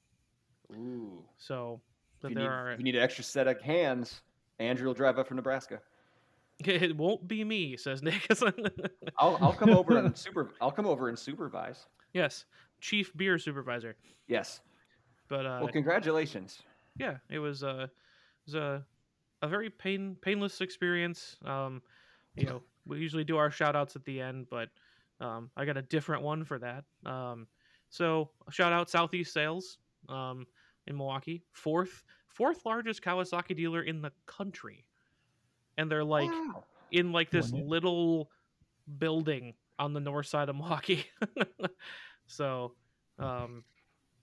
Ooh. 0.74 1.24
So 1.38 1.82
If 2.24 2.30
you, 2.30 2.36
there 2.36 2.44
need, 2.44 2.50
are 2.50 2.76
you 2.78 2.84
need 2.84 2.96
an 2.96 3.02
extra 3.02 3.24
set 3.24 3.48
of 3.48 3.60
hands, 3.62 4.22
Andrew 4.60 4.88
will 4.88 4.94
drive 4.94 5.18
up 5.18 5.28
from 5.28 5.38
Nebraska. 5.38 5.80
It 6.66 6.98
won't 6.98 7.28
be 7.28 7.44
me, 7.44 7.78
says 7.78 8.02
Nick. 8.02 8.26
I'll, 9.20 9.38
I'll 9.40 9.54
come 9.54 9.70
over 9.70 9.98
and 10.00 10.18
super. 10.18 10.50
I'll 10.60 10.72
come 10.72 10.88
over 10.88 11.08
and 11.08 11.18
supervise. 11.18 11.86
yes, 12.14 12.46
chief 12.80 13.16
beer 13.16 13.38
supervisor. 13.38 13.96
Yes. 14.28 14.62
But 15.30 15.46
uh, 15.46 15.60
Well, 15.62 15.72
congratulations. 15.72 16.62
yeah, 16.98 17.18
it 17.30 17.40
was 17.40 17.64
uh, 17.64 17.88
it 17.88 18.46
was 18.46 18.56
a 18.56 18.86
a 19.42 19.48
very 19.48 19.70
pain 19.70 20.16
painless 20.22 20.62
experience. 20.62 21.38
Um, 21.46 21.82
you 22.36 22.46
know, 22.46 22.62
we 22.86 23.00
usually 23.00 23.24
do 23.24 23.38
our 23.38 23.52
shout 23.52 23.76
outs 23.76 23.96
at 23.96 24.06
the 24.06 24.22
end, 24.22 24.48
but 24.50 24.70
um, 25.20 25.50
I 25.58 25.66
got 25.66 25.78
a 25.78 25.82
different 25.82 26.24
one 26.24 26.44
for 26.46 26.60
that. 26.60 26.84
Um, 27.06 27.48
So 27.90 28.30
shout 28.52 28.74
out 28.74 28.90
Southeast 28.90 29.34
Sales 29.34 29.78
um, 30.10 30.46
in 30.88 30.96
Milwaukee, 30.98 31.44
fourth 31.52 32.04
fourth 32.28 32.66
largest 32.66 33.02
Kawasaki 33.02 33.56
dealer 33.56 33.82
in 33.82 34.02
the 34.02 34.12
country, 34.28 34.86
and 35.78 35.90
they're 35.92 36.04
like 36.06 36.30
Wow. 36.30 36.64
in 36.92 37.12
like 37.12 37.32
this 37.32 37.52
little 37.52 38.30
building 38.98 39.54
on 39.80 39.94
the 39.94 40.00
north 40.00 40.28
side 40.28 40.50
of 40.50 40.56
Milwaukee. 40.56 41.06
so, 42.28 42.76
um, 43.20 43.64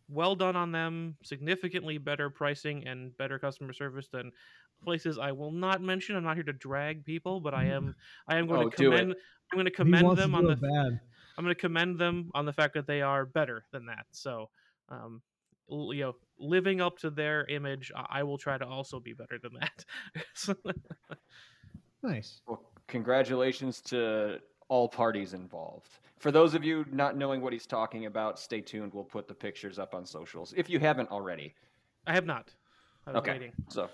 well 0.08 0.34
done 0.36 0.56
on 0.56 0.72
them. 0.72 1.16
Significantly 1.22 1.98
better 1.98 2.30
pricing 2.30 2.86
and 2.86 3.16
better 3.16 3.38
customer 3.38 3.72
service 3.72 4.08
than 4.08 4.30
places 4.82 5.18
I 5.18 5.32
will 5.32 5.50
not 5.50 5.80
mention. 5.80 6.14
I'm 6.16 6.24
not 6.24 6.36
here 6.36 6.44
to 6.44 6.52
drag 6.52 7.04
people, 7.04 7.40
but 7.40 7.54
I 7.54 7.64
am. 7.66 7.94
I 8.28 8.36
am 8.36 8.46
going 8.46 8.66
Oh, 8.66 8.70
to 8.70 8.76
do 8.76 8.92
it. 8.92 8.98
commend. 8.98 9.14
I'm 9.52 9.56
going 9.56 9.64
to 9.66 9.70
commend 9.70 10.04
wants 10.06 10.20
to 10.20 10.26
them 10.26 10.34
on 10.34 10.44
the. 10.44 10.56
bad. 10.56 11.00
I'm 11.36 11.44
going 11.44 11.54
to 11.54 11.60
commend 11.60 11.98
them 11.98 12.30
on 12.34 12.44
the 12.46 12.52
fact 12.52 12.74
that 12.74 12.86
they 12.86 13.02
are 13.02 13.26
better 13.26 13.64
than 13.72 13.86
that. 13.86 14.06
So, 14.12 14.50
um, 14.88 15.20
you 15.68 16.00
know, 16.00 16.16
living 16.38 16.80
up 16.80 16.98
to 16.98 17.10
their 17.10 17.44
image, 17.46 17.90
I 17.96 18.20
I 18.20 18.22
will 18.22 18.38
try 18.38 18.56
to 18.58 18.66
also 18.66 19.00
be 19.00 19.14
better 19.14 19.38
than 19.42 19.52
that. 19.60 19.84
Nice. 22.02 22.42
Well, 22.46 22.70
congratulations 22.86 23.80
to 23.82 24.38
all 24.68 24.88
parties 24.88 25.34
involved. 25.34 25.88
For 26.18 26.30
those 26.32 26.54
of 26.54 26.64
you 26.64 26.84
not 26.90 27.16
knowing 27.16 27.40
what 27.40 27.52
he's 27.52 27.66
talking 27.66 28.06
about, 28.06 28.38
stay 28.38 28.60
tuned. 28.60 28.94
We'll 28.94 29.04
put 29.04 29.28
the 29.28 29.34
pictures 29.34 29.78
up 29.78 29.94
on 29.94 30.06
socials 30.06 30.54
if 30.56 30.70
you 30.70 30.78
haven't 30.78 31.10
already. 31.10 31.54
I 32.06 32.12
have 32.14 32.26
not. 32.26 32.50
I 33.06 33.12
was 33.12 33.18
Okay. 33.18 33.32
waiting. 33.32 33.52
So 33.68 33.88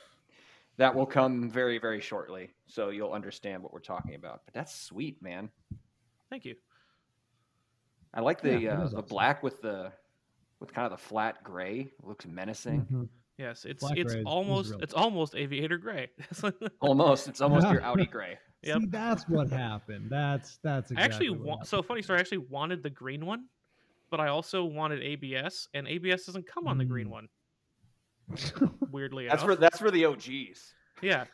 that 0.77 0.95
will 0.95 1.07
come 1.07 1.51
very, 1.51 1.79
very 1.79 2.01
shortly. 2.01 2.51
So 2.67 2.91
you'll 2.91 3.13
understand 3.13 3.63
what 3.63 3.73
we're 3.73 3.81
talking 3.81 4.15
about. 4.15 4.43
But 4.45 4.55
that's 4.55 4.75
sweet, 4.75 5.21
man. 5.23 5.51
Thank 6.31 6.45
you. 6.45 6.55
I 8.15 8.21
like 8.21 8.41
the 8.43 8.59
Yeah, 8.59 8.73
uh, 8.75 8.79
the 8.81 8.85
awesome. 8.97 9.05
black 9.09 9.43
with 9.43 9.61
the 9.63 9.93
with 10.61 10.73
kind 10.75 10.85
of 10.85 10.93
the 10.93 11.03
flat 11.05 11.43
gray. 11.43 11.81
It 11.81 12.05
looks 12.05 12.27
menacing. 12.27 12.87
Mhm. 12.87 13.09
Yes, 13.41 13.65
it's 13.65 13.81
Black 13.83 13.97
it's 13.97 14.13
gray 14.13 14.21
is- 14.21 14.27
is 14.27 14.27
almost 14.27 14.75
it's 14.81 14.93
almost 14.95 15.35
aviator 15.35 15.79
gray. 15.79 16.09
Almost. 16.81 17.27
It's 17.29 17.41
almost 17.41 17.67
your 17.71 17.83
Audi 17.91 18.05
gray. 18.07 18.39
Yep. 18.63 18.81
See, 18.81 18.87
that's 18.91 19.27
what 19.29 19.49
happened. 19.51 20.11
That's 20.11 20.59
that's 20.63 20.93
I 20.93 20.95
exactly 21.07 21.29
actually 21.29 21.31
what 21.41 21.67
so 21.67 21.83
funny 21.83 22.03
story. 22.03 22.19
I 22.19 22.21
actually 22.21 22.39
wanted 22.51 22.83
the 22.83 22.91
green 22.91 23.25
one, 23.25 23.47
but 24.11 24.21
I 24.21 24.29
also 24.29 24.65
wanted 24.65 25.03
ABS, 25.03 25.69
and 25.73 25.89
ABS 25.89 26.27
doesn't 26.27 26.47
come 26.47 26.69
on 26.69 26.77
the 26.77 26.85
green 26.85 27.07
Mm. 27.07 27.11
one. 27.11 27.29
Weirdly 28.93 29.27
That's 29.27 29.43
enough, 29.43 29.57
for 29.57 29.61
that's 29.61 29.79
for 29.79 29.91
the 29.91 30.05
OGs. 30.05 30.75
yeah. 31.03 31.25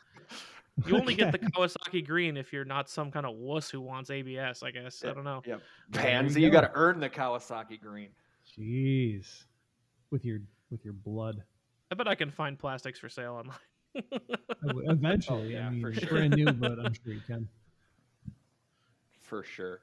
You 0.85 0.95
only 0.95 1.15
get 1.15 1.31
the 1.31 1.39
Kawasaki 1.39 2.05
green 2.05 2.37
if 2.37 2.53
you're 2.53 2.63
not 2.65 2.87
some 2.89 3.11
kind 3.11 3.25
of 3.25 3.35
wuss 3.35 3.69
who 3.69 3.81
wants 3.81 4.09
ABS. 4.11 4.61
I 4.63 4.69
guess 4.71 5.03
I 5.03 5.11
don't 5.11 5.23
know. 5.23 5.41
Yep. 5.45 5.61
There 5.89 6.01
Pansy, 6.03 6.39
you 6.39 6.45
you 6.47 6.51
got 6.51 6.61
to 6.61 6.71
earn 6.75 6.99
the 6.99 7.09
Kawasaki 7.09 7.81
green. 7.81 8.09
Jeez, 8.57 9.43
with 10.11 10.23
your 10.23 10.39
with 10.71 10.83
your 10.85 10.93
blood. 10.93 11.43
I 11.91 11.95
bet 11.95 12.07
I 12.07 12.15
can 12.15 12.31
find 12.31 12.57
plastics 12.59 12.99
for 12.99 13.09
sale 13.09 13.33
online. 13.33 13.57
I 13.95 14.67
w- 14.67 14.89
Eventually, 14.91 15.49
yeah, 15.53 15.67
I 15.67 15.69
mean, 15.71 15.81
for 15.81 15.91
it's 15.91 15.99
sure. 15.99 16.09
brand 16.09 16.33
new, 16.35 16.51
but 16.53 16.79
I'm 16.79 16.93
sure 17.03 17.13
you 17.13 17.21
can. 17.27 17.47
For 19.21 19.43
sure. 19.43 19.79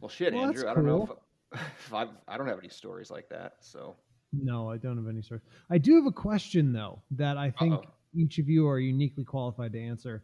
Well, 0.00 0.08
shit, 0.08 0.32
Well, 0.32 0.44
Andrew. 0.44 0.68
I 0.68 0.74
don't 0.74 0.86
know 0.86 1.18
if, 1.52 1.60
if 1.86 1.94
I've, 1.94 2.08
I 2.28 2.36
don't 2.36 2.46
have 2.48 2.58
any 2.58 2.68
stories 2.68 3.10
like 3.10 3.28
that. 3.28 3.54
So 3.60 3.96
No, 4.32 4.70
I 4.70 4.76
don't 4.76 4.96
have 4.96 5.08
any 5.08 5.22
stories. 5.22 5.42
I 5.70 5.78
do 5.78 5.94
have 5.96 6.06
a 6.06 6.12
question 6.12 6.72
though 6.72 7.00
that 7.12 7.36
I 7.36 7.50
think 7.50 7.74
Uh-oh. 7.74 7.90
each 8.14 8.38
of 8.38 8.48
you 8.48 8.68
are 8.68 8.78
uniquely 8.78 9.24
qualified 9.24 9.72
to 9.72 9.80
answer. 9.80 10.22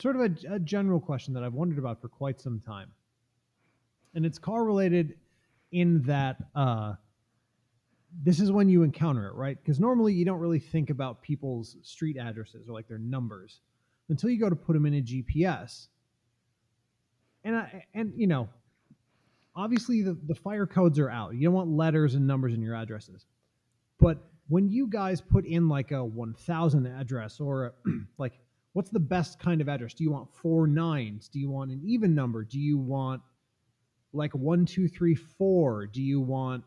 Sort 0.00 0.16
of 0.16 0.22
a, 0.22 0.54
a 0.54 0.58
general 0.58 0.98
question 1.00 1.34
that 1.34 1.44
I've 1.44 1.52
wondered 1.54 1.78
about 1.78 2.00
for 2.00 2.08
quite 2.08 2.40
some 2.40 2.58
time, 2.58 2.90
and 4.14 4.24
it's 4.24 4.38
car 4.38 4.64
related 4.64 5.14
in 5.72 6.02
that 6.02 6.36
uh, 6.54 6.94
this 8.22 8.40
is 8.40 8.50
when 8.50 8.68
you 8.68 8.82
encounter 8.82 9.26
it, 9.28 9.34
right? 9.34 9.56
Because 9.62 9.80
normally 9.80 10.12
you 10.12 10.24
don't 10.24 10.40
really 10.40 10.58
think 10.58 10.90
about 10.90 11.22
people's 11.22 11.76
street 11.82 12.16
addresses 12.16 12.68
or 12.68 12.74
like 12.74 12.88
their 12.88 12.98
numbers 12.98 13.60
until 14.08 14.30
you 14.30 14.38
go 14.38 14.50
to 14.50 14.56
put 14.56 14.72
them 14.72 14.86
in 14.86 14.94
a 14.94 15.02
GPS. 15.02 15.86
And 17.44 17.56
I, 17.56 17.84
and 17.94 18.12
you 18.16 18.26
know, 18.26 18.48
obviously 19.54 20.02
the, 20.02 20.18
the 20.26 20.34
fire 20.34 20.66
codes 20.66 20.98
are 20.98 21.10
out. 21.10 21.34
You 21.34 21.44
don't 21.44 21.54
want 21.54 21.70
letters 21.70 22.14
and 22.14 22.26
numbers 22.26 22.54
in 22.54 22.62
your 22.62 22.74
addresses. 22.74 23.26
But 23.98 24.18
when 24.48 24.68
you 24.68 24.88
guys 24.88 25.20
put 25.20 25.46
in 25.46 25.68
like 25.68 25.92
a 25.92 26.04
1000 26.04 26.86
address 26.86 27.40
or 27.40 27.66
a, 27.66 27.72
like 28.18 28.38
what's 28.72 28.90
the 28.90 29.00
best 29.00 29.38
kind 29.38 29.60
of 29.60 29.68
address? 29.68 29.94
Do 29.94 30.04
you 30.04 30.10
want 30.10 30.28
four 30.34 30.66
nines? 30.66 31.28
Do 31.28 31.38
you 31.38 31.50
want 31.50 31.70
an 31.70 31.80
even 31.84 32.14
number? 32.14 32.44
Do 32.44 32.58
you 32.58 32.78
want 32.78 33.22
like 34.12 34.34
one, 34.34 34.66
two, 34.66 34.88
three, 34.88 35.14
four? 35.14 35.86
Do 35.86 36.02
you 36.02 36.20
want 36.20 36.64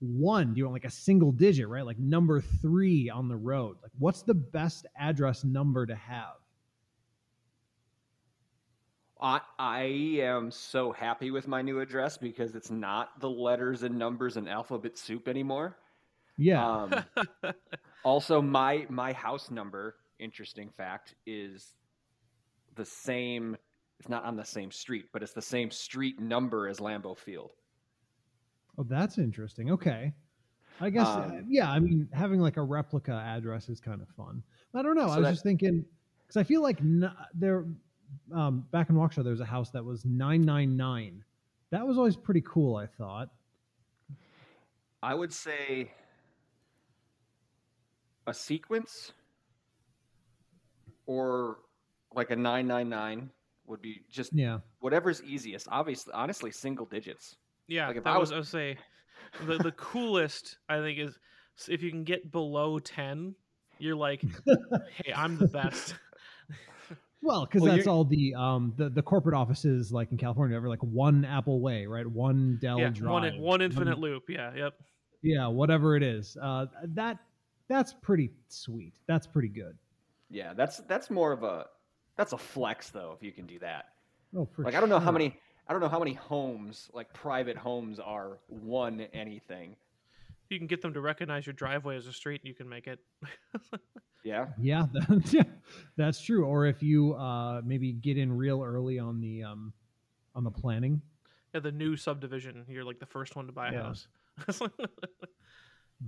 one? 0.00 0.54
Do 0.54 0.58
you 0.58 0.64
want 0.64 0.74
like 0.74 0.84
a 0.84 0.94
single 0.94 1.32
digit, 1.32 1.68
right? 1.68 1.84
Like 1.84 1.98
number 1.98 2.40
three 2.40 3.10
on 3.10 3.28
the 3.28 3.36
road? 3.36 3.76
Like 3.82 3.92
what's 3.98 4.22
the 4.22 4.34
best 4.34 4.86
address 4.98 5.44
number 5.44 5.86
to 5.86 5.94
have? 5.94 6.36
I, 9.20 9.40
I 9.58 9.82
am 10.20 10.50
so 10.50 10.92
happy 10.92 11.30
with 11.30 11.48
my 11.48 11.62
new 11.62 11.80
address 11.80 12.18
because 12.18 12.54
it's 12.54 12.70
not 12.70 13.18
the 13.20 13.30
letters 13.30 13.82
and 13.82 13.98
numbers 13.98 14.36
and 14.36 14.48
alphabet 14.48 14.98
soup 14.98 15.26
anymore. 15.26 15.78
Yeah. 16.36 16.66
Um, 16.66 17.04
also, 18.04 18.42
my 18.42 18.86
my 18.90 19.14
house 19.14 19.50
number, 19.50 19.96
interesting 20.18 20.70
fact, 20.76 21.14
is 21.26 21.74
the 22.74 22.84
same. 22.84 23.56
It's 23.98 24.10
not 24.10 24.24
on 24.24 24.36
the 24.36 24.44
same 24.44 24.70
street, 24.70 25.06
but 25.14 25.22
it's 25.22 25.32
the 25.32 25.40
same 25.40 25.70
street 25.70 26.20
number 26.20 26.68
as 26.68 26.78
Lambeau 26.78 27.16
Field. 27.16 27.52
Oh, 28.78 28.82
that's 28.84 29.18
interesting. 29.18 29.70
Okay. 29.70 30.12
I 30.80 30.90
guess, 30.90 31.06
uh, 31.06 31.20
Um, 31.22 31.46
yeah, 31.48 31.70
I 31.70 31.78
mean, 31.78 32.08
having 32.12 32.40
like 32.40 32.58
a 32.58 32.62
replica 32.62 33.12
address 33.12 33.68
is 33.70 33.80
kind 33.80 34.02
of 34.02 34.08
fun. 34.10 34.42
I 34.74 34.82
don't 34.82 34.94
know. 34.94 35.06
So 35.06 35.12
I 35.14 35.16
was 35.18 35.24
that- 35.26 35.32
just 35.32 35.42
thinking, 35.42 35.84
because 36.22 36.36
I 36.36 36.42
feel 36.44 36.60
like 36.60 36.78
n- 36.80 37.10
there, 37.32 37.64
um, 38.32 38.60
back 38.72 38.90
in 38.90 38.96
Waukesha, 38.96 39.22
there 39.22 39.30
was 39.30 39.40
a 39.40 39.46
house 39.46 39.70
that 39.70 39.82
was 39.84 40.04
999. 40.04 41.24
That 41.70 41.86
was 41.86 41.96
always 41.96 42.16
pretty 42.16 42.42
cool, 42.42 42.76
I 42.76 42.86
thought. 42.86 43.30
I 45.02 45.14
would 45.14 45.32
say 45.32 45.92
a 48.26 48.34
sequence 48.34 49.12
or 51.06 51.58
like 52.14 52.30
a 52.30 52.36
999 52.36 53.30
would 53.66 53.80
be 53.80 54.02
just 54.10 54.32
Yeah. 54.32 54.60
whatever's 54.80 55.22
easiest. 55.22 55.68
Obviously, 55.70 56.12
honestly, 56.12 56.50
single 56.50 56.86
digits. 56.86 57.36
Yeah, 57.68 57.88
Like, 57.88 57.96
if 57.96 58.04
that 58.04 58.10
I 58.14 58.18
was, 58.18 58.30
was- 58.30 58.32
I 58.32 58.36
would 58.38 58.46
say 58.46 58.78
the 59.46 59.58
the 59.58 59.72
coolest 59.72 60.58
I 60.68 60.78
think 60.80 60.98
is 60.98 61.18
if 61.68 61.82
you 61.82 61.90
can 61.90 62.04
get 62.04 62.30
below 62.30 62.78
ten, 62.78 63.34
you're 63.78 63.96
like, 63.96 64.22
hey, 65.04 65.12
I'm 65.14 65.36
the 65.38 65.48
best. 65.48 65.94
Well, 67.22 67.44
because 67.44 67.62
Well, 67.62 67.72
that's 67.72 67.86
you're- 67.86 67.92
all 67.96 68.04
the 68.04 68.34
um 68.34 68.72
the, 68.76 68.88
the 68.88 69.02
corporate 69.02 69.34
offices 69.34 69.90
like 69.90 70.12
in 70.12 70.16
California, 70.18 70.56
ever 70.56 70.68
like 70.68 70.82
one 70.82 71.24
Apple 71.24 71.60
Way, 71.60 71.86
right? 71.86 72.06
One 72.06 72.58
Dell 72.60 72.78
yeah, 72.78 72.90
Drive, 72.90 73.10
one 73.10 73.40
one 73.40 73.62
infinite 73.62 73.98
loop. 73.98 74.24
Yeah, 74.28 74.54
yep. 74.54 74.74
yeah, 75.22 75.48
whatever 75.48 75.96
it 75.96 76.04
is. 76.04 76.36
Uh, 76.40 76.66
that 76.94 77.18
that's 77.68 77.94
pretty 77.94 78.30
sweet. 78.48 78.94
That's 79.08 79.26
pretty 79.26 79.48
good. 79.48 79.76
Yeah, 80.30 80.52
that's 80.54 80.76
that's 80.86 81.10
more 81.10 81.32
of 81.32 81.42
a 81.42 81.66
that's 82.16 82.32
a 82.32 82.38
flex 82.38 82.90
though 82.90 83.14
if 83.16 83.24
you 83.24 83.32
can 83.32 83.46
do 83.46 83.58
that. 83.60 83.86
Oh, 84.36 84.46
for 84.54 84.62
Like 84.62 84.74
I 84.74 84.80
don't 84.80 84.90
know 84.90 85.00
how 85.00 85.10
many 85.10 85.36
I 85.68 85.72
don't 85.72 85.80
know 85.80 85.88
how 85.88 85.98
many 85.98 86.12
homes 86.14 86.88
like 86.94 87.12
private 87.12 87.56
homes 87.56 87.98
are 87.98 88.38
one 88.48 89.00
anything. 89.12 89.72
If 90.44 90.50
you 90.52 90.58
can 90.58 90.68
get 90.68 90.80
them 90.80 90.94
to 90.94 91.00
recognize 91.00 91.44
your 91.44 91.54
driveway 91.54 91.96
as 91.96 92.06
a 92.06 92.12
street, 92.12 92.40
you 92.44 92.54
can 92.54 92.68
make 92.68 92.86
it. 92.86 92.98
Yeah. 94.24 94.46
Yeah, 94.60 94.86
that, 94.92 95.32
yeah, 95.32 95.44
that's 95.96 96.20
true. 96.20 96.44
Or 96.46 96.66
if 96.66 96.82
you 96.82 97.14
uh, 97.14 97.60
maybe 97.64 97.92
get 97.92 98.18
in 98.18 98.32
real 98.36 98.60
early 98.60 98.98
on 98.98 99.20
the 99.20 99.44
um, 99.44 99.72
on 100.34 100.42
the 100.42 100.50
planning. 100.50 101.00
yeah, 101.54 101.60
the 101.60 101.70
new 101.70 101.96
subdivision, 101.96 102.64
you're 102.68 102.82
like 102.82 102.98
the 102.98 103.06
first 103.06 103.36
one 103.36 103.46
to 103.46 103.52
buy 103.52 103.68
a 103.68 103.72
Yeah. 103.74 103.82
house. 103.84 104.08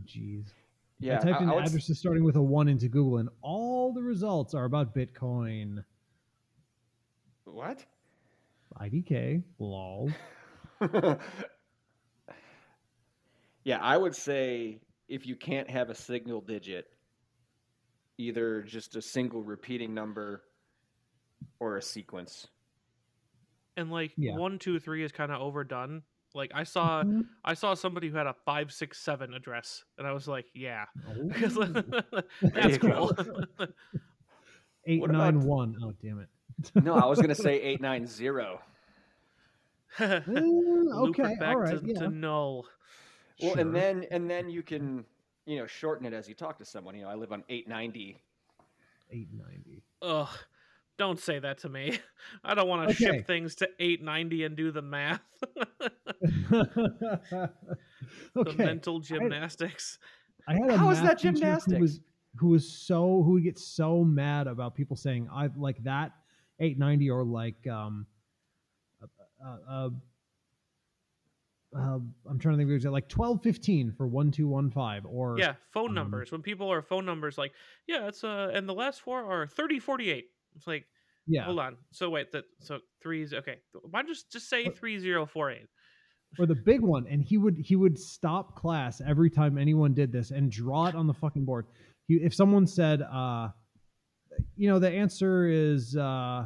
Jeez. 0.05 0.47
Yeah. 0.99 1.19
I 1.21 1.23
typed 1.23 1.41
I- 1.41 1.45
in 1.45 1.51
I 1.51 1.55
would 1.55 1.67
addresses 1.67 1.99
starting 2.01 2.25
with 2.25 2.35
a 2.35 2.43
one 2.43 2.67
into 2.69 2.89
Google, 2.89 3.19
and 3.19 3.29
all 3.41 3.93
the 3.93 4.03
results 4.03 4.53
are 4.53 4.65
about 4.65 4.97
Bitcoin. 4.97 5.85
What? 7.45 7.85
IDK, 8.81 9.43
lol. 9.59 10.11
yeah, 13.65 13.79
I 13.81 13.97
would 13.97 14.15
say 14.15 14.81
if 15.09 15.27
you 15.27 15.37
can't 15.37 15.69
have 15.69 15.91
a 15.91 15.95
single 15.95 16.41
digit, 16.41 16.87
either 18.19 18.63
just 18.63 18.97
a 18.97 19.03
single 19.03 19.43
repeating 19.43 19.95
number 19.95 20.43
or 21.61 21.77
a 21.77 21.83
sequence. 21.83 22.47
and 23.77 23.93
like 23.93 24.11
Yeah. 24.17 24.35
one, 24.37 24.59
two, 24.59 24.81
three 24.81 25.05
is 25.05 25.13
kind 25.13 25.31
of 25.31 25.41
overdone. 25.41 26.03
Like 26.35 26.51
I 26.53 26.65
saw, 26.65 27.05
Mhm. 27.05 27.29
I 27.45 27.55
saw 27.55 27.75
somebody 27.75 28.09
who 28.09 28.17
had 28.17 28.27
a 28.27 28.35
five, 28.45 28.73
six, 28.73 28.99
seven 28.99 29.33
address, 29.35 29.85
and 29.97 30.05
I 30.07 30.11
was 30.13 30.27
like, 30.27 30.47
yeah, 30.53 30.87
Oh. 31.07 31.29
that's 32.43 32.73
you 32.73 32.79
go. 32.79 33.09
cool. 33.15 33.67
Eight 34.85 35.01
What 35.01 35.11
about- 35.11 35.35
one. 35.37 35.77
Oh 35.81 35.93
damn 36.03 36.19
it. 36.19 36.29
No, 36.83 36.95
I 36.95 37.07
was 37.07 37.21
gonna 37.21 37.37
say 37.37 37.61
eight 37.61 37.81
nine 37.81 38.05
zero. 38.05 38.61
Eh, 39.99 40.21
Loop 40.27 41.19
okay, 41.19 41.33
it 41.33 41.41
back 41.41 41.55
all 41.57 41.61
right. 41.63 41.81
to, 41.81 41.87
yeah. 41.87 41.99
to 42.01 42.09
null. 42.09 42.67
Well, 43.41 43.53
Sure. 43.53 43.61
and 43.61 43.75
then 43.75 44.05
and 44.11 44.29
then 44.29 44.51
you 44.51 44.63
can 44.63 45.05
you 45.47 45.59
know 45.59 45.67
shorten 45.67 46.07
it 46.07 46.13
as 46.13 46.29
you 46.29 46.35
talk 46.35 46.59
to 46.59 46.65
someone. 46.65 46.95
You 46.97 47.03
know, 47.05 47.09
I 47.11 47.15
live 47.15 47.33
on 47.33 47.45
890. 47.49 48.17
890. 49.11 49.83
Ugh. 50.03 50.29
Don't 50.99 51.19
say 51.21 51.39
that 51.39 51.59
to 51.59 51.69
me. 51.69 51.99
I 52.45 52.55
don't 52.55 52.67
want 52.69 52.89
to 52.91 52.95
Okay. 52.95 53.19
ship 53.19 53.27
things 53.27 53.55
to 53.57 53.69
890 53.79 54.45
and 54.45 54.57
do 54.57 54.71
the 54.73 54.83
math. 54.83 55.21
okay. 56.53 57.49
the 58.35 58.55
mental 58.57 58.99
gymnastics. 59.01 59.99
I 60.49 60.55
had 60.55 60.71
a 60.71 60.77
How 60.77 60.91
is 60.91 60.99
math 60.99 61.07
that 61.07 61.19
teacher 61.19 61.33
gymnastics? 61.35 61.73
Who 61.77 61.81
was, 61.81 62.01
who 62.37 62.49
was 62.49 62.69
so 62.69 63.23
who 63.23 63.33
would 63.33 63.45
get 63.45 63.59
so 63.59 64.03
mad 64.05 64.47
about 64.49 64.75
people 64.75 64.97
saying 64.97 65.29
I 65.33 65.49
like 65.57 65.83
that 65.85 66.13
890 66.61 67.11
or 67.11 67.25
like 67.25 67.67
um 67.67 68.07
uh, 69.45 69.57
uh, 69.71 69.91
uh, 71.77 71.99
I'm 72.29 72.39
trying 72.39 72.55
to 72.55 72.65
think 72.65 72.71
of 72.71 72.85
it, 72.85 72.91
like 72.91 73.11
1215 73.11 73.93
for 73.93 74.07
1215 74.07 75.11
or 75.11 75.39
Yeah, 75.39 75.55
phone 75.71 75.91
um, 75.91 75.95
numbers. 75.95 76.33
When 76.33 76.43
people 76.43 76.73
are 76.73 76.83
phone 76.83 77.05
numbers 77.05 77.37
like, 77.37 77.53
yeah, 77.87 78.09
it's 78.09 78.25
uh 78.25 78.51
and 78.55 78.69
the 78.69 78.75
last 78.75 79.01
four 79.01 79.25
are 79.25 79.47
3048. 79.47 80.27
It's 80.57 80.67
like, 80.67 80.87
yeah 81.27 81.45
hold 81.45 81.59
on. 81.59 81.77
So 81.93 82.11
wait, 82.11 82.33
that 82.33 82.45
so 82.61 82.81
threes 83.03 83.35
okay. 83.35 83.59
Why 83.91 84.03
just 84.03 84.33
just 84.33 84.49
say 84.49 84.69
3048? 84.71 85.69
or 86.39 86.47
the 86.47 86.55
big 86.55 86.81
one 86.81 87.07
and 87.09 87.23
he 87.23 87.39
would 87.39 87.57
he 87.57 87.77
would 87.77 87.99
stop 87.99 88.55
class 88.55 89.01
every 89.07 89.31
time 89.31 89.57
anyone 89.57 89.95
did 89.95 90.13
this 90.13 90.31
and 90.31 90.51
draw 90.51 90.87
it 90.87 90.95
on 90.95 91.07
the 91.07 91.15
fucking 91.15 91.45
board 91.45 91.67
he, 92.07 92.17
if 92.17 92.35
someone 92.35 92.67
said 92.67 93.03
uh 93.03 93.49
you 94.57 94.69
know 94.69 94.79
the 94.79 94.91
answer 94.91 95.49
is 95.49 95.97
uh 95.97 96.45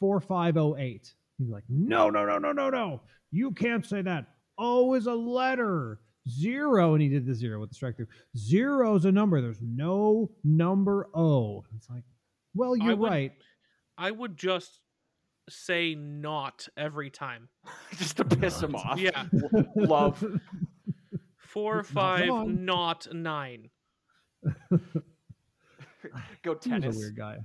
4508 0.00 0.80
he'd 0.80 1.08
be 1.38 1.46
like 1.46 1.64
no 1.68 2.10
no 2.10 2.24
no 2.24 2.38
no 2.38 2.52
no 2.52 2.70
no 2.70 3.00
you 3.30 3.50
can't 3.52 3.84
say 3.84 4.02
that 4.02 4.26
oh, 4.58 4.90
o 4.90 4.94
is 4.94 5.06
a 5.06 5.14
letter 5.14 6.00
zero 6.28 6.94
and 6.94 7.02
he 7.02 7.08
did 7.08 7.26
the 7.26 7.34
zero 7.34 7.60
with 7.60 7.70
the 7.70 7.74
strike 7.74 7.96
through 7.96 8.06
zero 8.36 8.94
is 8.94 9.04
a 9.04 9.12
number 9.12 9.40
there's 9.40 9.60
no 9.62 10.30
number 10.44 11.08
o 11.14 11.64
it's 11.76 11.90
like 11.90 12.04
well 12.54 12.76
you're 12.76 12.96
would- 12.96 13.10
right 13.10 13.32
I 13.96 14.10
would 14.10 14.36
just 14.36 14.80
say 15.48 15.94
not 15.94 16.66
every 16.76 17.10
time. 17.10 17.48
just 17.96 18.16
to 18.16 18.24
piss 18.24 18.60
him 18.60 18.74
off. 18.74 18.98
Yeah. 18.98 19.26
Love. 19.76 20.24
Four, 21.38 21.76
Not 21.76 21.86
five, 21.86 22.28
wrong. 22.28 22.64
not 22.64 23.06
nine. 23.14 23.70
Go 24.42 24.58
he 26.42 26.48
was 26.50 26.58
tennis. 26.60 26.96
a 26.96 26.98
weird 26.98 27.16
guy 27.16 27.38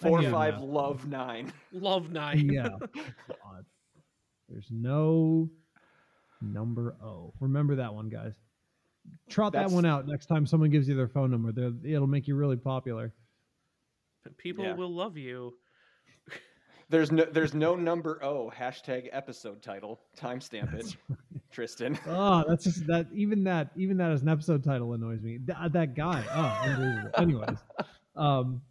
Four 0.00 0.22
Yeah. 0.22 0.30
five 0.30 0.60
love 0.60 1.06
nine. 1.08 1.52
Love 1.72 2.10
nine. 2.10 2.48
yeah. 2.52 2.68
God. 3.28 3.64
There's 4.48 4.68
no 4.70 5.48
number 6.40 6.96
O. 7.02 7.34
Remember 7.40 7.76
that 7.76 7.92
one, 7.94 8.08
guys. 8.08 8.34
Trot 9.28 9.52
that 9.54 9.70
one 9.70 9.84
out 9.86 10.06
next 10.06 10.26
time 10.26 10.46
someone 10.46 10.70
gives 10.70 10.88
you 10.88 10.94
their 10.94 11.08
phone 11.08 11.30
number. 11.30 11.50
They're, 11.52 11.72
it'll 11.94 12.06
make 12.06 12.28
you 12.28 12.36
really 12.36 12.56
popular. 12.56 13.12
People 14.36 14.64
Yeah. 14.64 14.74
will 14.74 14.94
love 14.94 15.16
you. 15.16 15.54
There's 16.90 17.12
no 17.12 17.24
there's 17.24 17.52
no 17.52 17.74
number 17.76 18.18
O 18.24 18.50
hashtag 18.56 19.08
episode 19.12 19.62
title. 19.62 20.00
Timestamp 20.18 20.72
it, 20.74 20.76
That's 20.84 20.96
Tristan. 21.50 21.98
Oh, 22.06 22.44
that's 22.48 22.64
just 22.64 22.86
that. 22.86 23.06
Even 23.12 23.44
that, 23.44 23.70
even 23.76 23.96
that 23.98 24.10
as 24.10 24.22
an 24.22 24.28
episode 24.30 24.64
title 24.64 24.92
annoys 24.94 25.20
me. 25.22 25.38
Th- 25.38 25.72
that 25.72 25.94
guy. 25.94 26.22
Oh, 26.32 26.68
unbelievable. 26.70 27.10
Anyways, 27.18 27.58
um, 28.16 28.62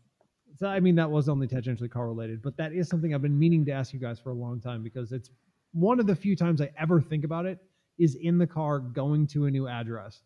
so 0.58 0.68
I 0.68 0.80
mean 0.80 0.96
that 0.96 1.10
was 1.10 1.30
only 1.30 1.48
tangentially 1.48 1.90
correlated, 1.92 2.42
but 2.42 2.58
that 2.58 2.74
is 2.74 2.88
something 2.90 3.14
I've 3.14 3.22
been 3.22 3.38
meaning 3.38 3.64
to 3.66 3.72
ask 3.72 3.94
you 3.94 4.00
guys 4.00 4.20
for 4.20 4.32
a 4.32 4.36
long 4.36 4.60
time 4.60 4.84
because 4.84 5.12
it's 5.12 5.30
one 5.74 6.00
of 6.00 6.08
the 6.08 6.16
few 6.16 6.36
times 6.36 6.62
I 6.62 6.70
ever 6.80 7.00
think 7.02 7.24
about 7.24 7.46
it 7.46 7.60
is 8.00 8.16
in 8.16 8.38
the 8.38 8.48
car 8.48 8.80
going 8.80 9.28
to 9.28 9.46
a 9.46 9.52
new 9.52 9.68
address. 9.68 10.22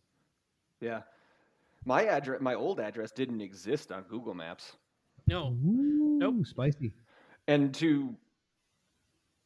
Yeah. 0.80 1.02
My 1.86 2.04
address, 2.06 2.42
my 2.42 2.54
old 2.54 2.80
address 2.80 3.12
didn't 3.12 3.42
exist 3.42 3.92
on 3.92 4.04
Google 4.04 4.34
Maps, 4.34 4.74
No. 5.28 5.48
Ooh, 5.66 6.18
Nope. 6.20 6.46
spicy. 6.46 6.94
and 7.48 7.74
to 7.76 8.16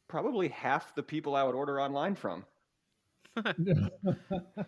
probably 0.08 0.48
half 0.48 0.94
the 0.94 1.02
people 1.02 1.34
I 1.34 1.42
would 1.42 1.54
order 1.54 1.80
online 1.80 2.14
from. 2.14 2.44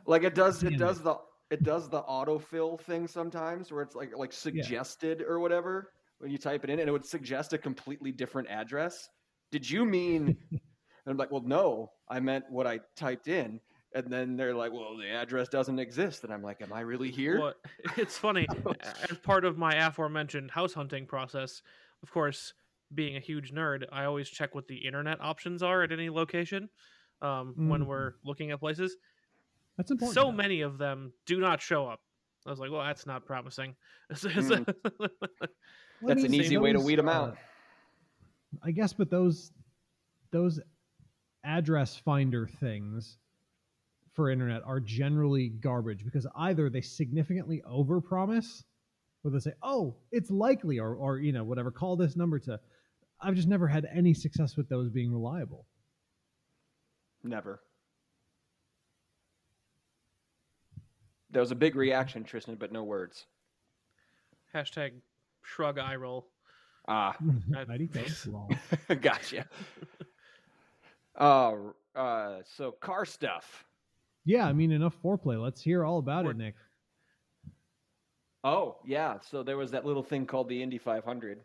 Like 0.06 0.22
it 0.24 0.34
does, 0.34 0.62
it 0.62 0.74
it. 0.74 0.78
does 0.78 1.02
the 1.02 1.16
it 1.50 1.62
does 1.62 1.88
the 1.88 2.02
autofill 2.02 2.78
thing 2.80 3.06
sometimes, 3.06 3.72
where 3.72 3.82
it's 3.82 3.94
like 3.94 4.16
like 4.16 4.32
suggested 4.32 5.22
or 5.22 5.38
whatever 5.40 5.90
when 6.18 6.30
you 6.30 6.38
type 6.38 6.64
it 6.64 6.70
in, 6.70 6.78
and 6.80 6.88
it 6.88 6.92
would 6.92 7.06
suggest 7.06 7.52
a 7.52 7.58
completely 7.58 8.12
different 8.12 8.48
address. 8.48 9.08
Did 9.50 9.68
you 9.68 9.84
mean? 9.84 10.36
and 10.50 10.60
I'm 11.06 11.16
like, 11.16 11.30
well, 11.30 11.42
no, 11.42 11.92
I 12.08 12.20
meant 12.20 12.44
what 12.50 12.66
I 12.66 12.80
typed 12.96 13.28
in. 13.28 13.60
And 13.94 14.12
then 14.12 14.36
they're 14.36 14.54
like, 14.54 14.72
well, 14.72 14.96
the 14.98 15.08
address 15.08 15.48
doesn't 15.48 15.78
exist. 15.78 16.22
And 16.24 16.32
I'm 16.32 16.42
like, 16.42 16.60
am 16.60 16.72
I 16.72 16.80
really 16.80 17.10
here? 17.10 17.40
What? 17.40 17.56
It's 17.96 18.18
funny. 18.18 18.46
As 19.10 19.16
part 19.18 19.44
of 19.46 19.56
my 19.56 19.74
aforementioned 19.86 20.50
house 20.50 20.74
hunting 20.74 21.06
process, 21.06 21.62
of 22.02 22.10
course, 22.12 22.52
being 22.94 23.16
a 23.16 23.20
huge 23.20 23.52
nerd, 23.52 23.84
I 23.90 24.04
always 24.04 24.28
check 24.28 24.54
what 24.54 24.68
the 24.68 24.76
internet 24.76 25.20
options 25.22 25.62
are 25.62 25.82
at 25.82 25.90
any 25.92 26.10
location 26.10 26.68
um, 27.22 27.54
when 27.56 27.82
Mhm. 27.82 27.86
we're 27.86 28.12
looking 28.24 28.50
at 28.50 28.60
places. 28.60 28.96
That's 29.78 29.90
important. 29.90 30.14
So 30.14 30.30
many 30.32 30.60
of 30.60 30.76
them 30.76 31.12
do 31.24 31.40
not 31.40 31.62
show 31.62 31.86
up. 31.86 32.00
I 32.46 32.50
was 32.50 32.58
like, 32.58 32.70
well, 32.70 32.82
that's 32.82 33.06
not 33.06 33.24
promising. 33.24 33.74
Well, 34.22 34.64
I 36.02 36.06
That's 36.06 36.22
an 36.24 36.30
mean, 36.30 36.40
easy 36.42 36.56
way 36.56 36.72
to 36.72 36.78
those, 36.78 36.86
weed 36.86 36.98
'em 36.98 37.08
uh, 37.08 37.12
out. 37.12 37.38
I 38.62 38.70
guess, 38.70 38.92
but 38.92 39.10
those 39.10 39.52
those 40.30 40.60
address 41.44 41.96
finder 41.96 42.46
things 42.46 43.18
for 44.14 44.30
internet 44.30 44.62
are 44.64 44.80
generally 44.80 45.48
garbage 45.48 46.04
because 46.04 46.26
either 46.36 46.68
they 46.70 46.80
significantly 46.80 47.62
overpromise, 47.68 48.64
or 49.24 49.30
they 49.30 49.38
say, 49.38 49.52
"Oh, 49.62 49.96
it's 50.12 50.30
likely," 50.30 50.78
or 50.78 50.94
or 50.94 51.18
you 51.18 51.32
know 51.32 51.44
whatever, 51.44 51.70
call 51.70 51.96
this 51.96 52.16
number 52.16 52.38
to. 52.40 52.60
I've 53.20 53.34
just 53.34 53.48
never 53.48 53.66
had 53.66 53.84
any 53.92 54.14
success 54.14 54.56
with 54.56 54.68
those 54.68 54.90
being 54.90 55.12
reliable. 55.12 55.66
Never. 57.24 57.60
There 61.30 61.42
was 61.42 61.50
a 61.50 61.56
big 61.56 61.74
reaction, 61.74 62.22
Tristan, 62.24 62.54
but 62.54 62.70
no 62.72 62.84
words. 62.84 63.26
Hashtag 64.54 64.92
shrug 65.42 65.78
eye 65.78 65.96
roll. 65.96 66.28
Ah, 66.86 67.16
I- 67.56 67.64
Mighty 67.68 67.86
face. 67.86 68.26
Gotcha. 69.00 69.46
Uh, 71.18 71.52
uh, 71.94 72.38
so 72.44 72.72
car 72.72 73.04
stuff. 73.04 73.64
Yeah, 74.24 74.46
I 74.46 74.52
mean 74.52 74.72
enough 74.72 74.96
foreplay. 75.02 75.40
Let's 75.42 75.60
hear 75.62 75.84
all 75.84 75.98
about 75.98 76.24
We're- 76.24 76.34
it, 76.34 76.38
Nick. 76.38 76.54
Oh, 78.44 78.76
yeah. 78.86 79.18
So 79.20 79.42
there 79.42 79.56
was 79.56 79.72
that 79.72 79.84
little 79.84 80.02
thing 80.02 80.24
called 80.24 80.48
the 80.48 80.62
Indy 80.62 80.78
500. 80.78 81.40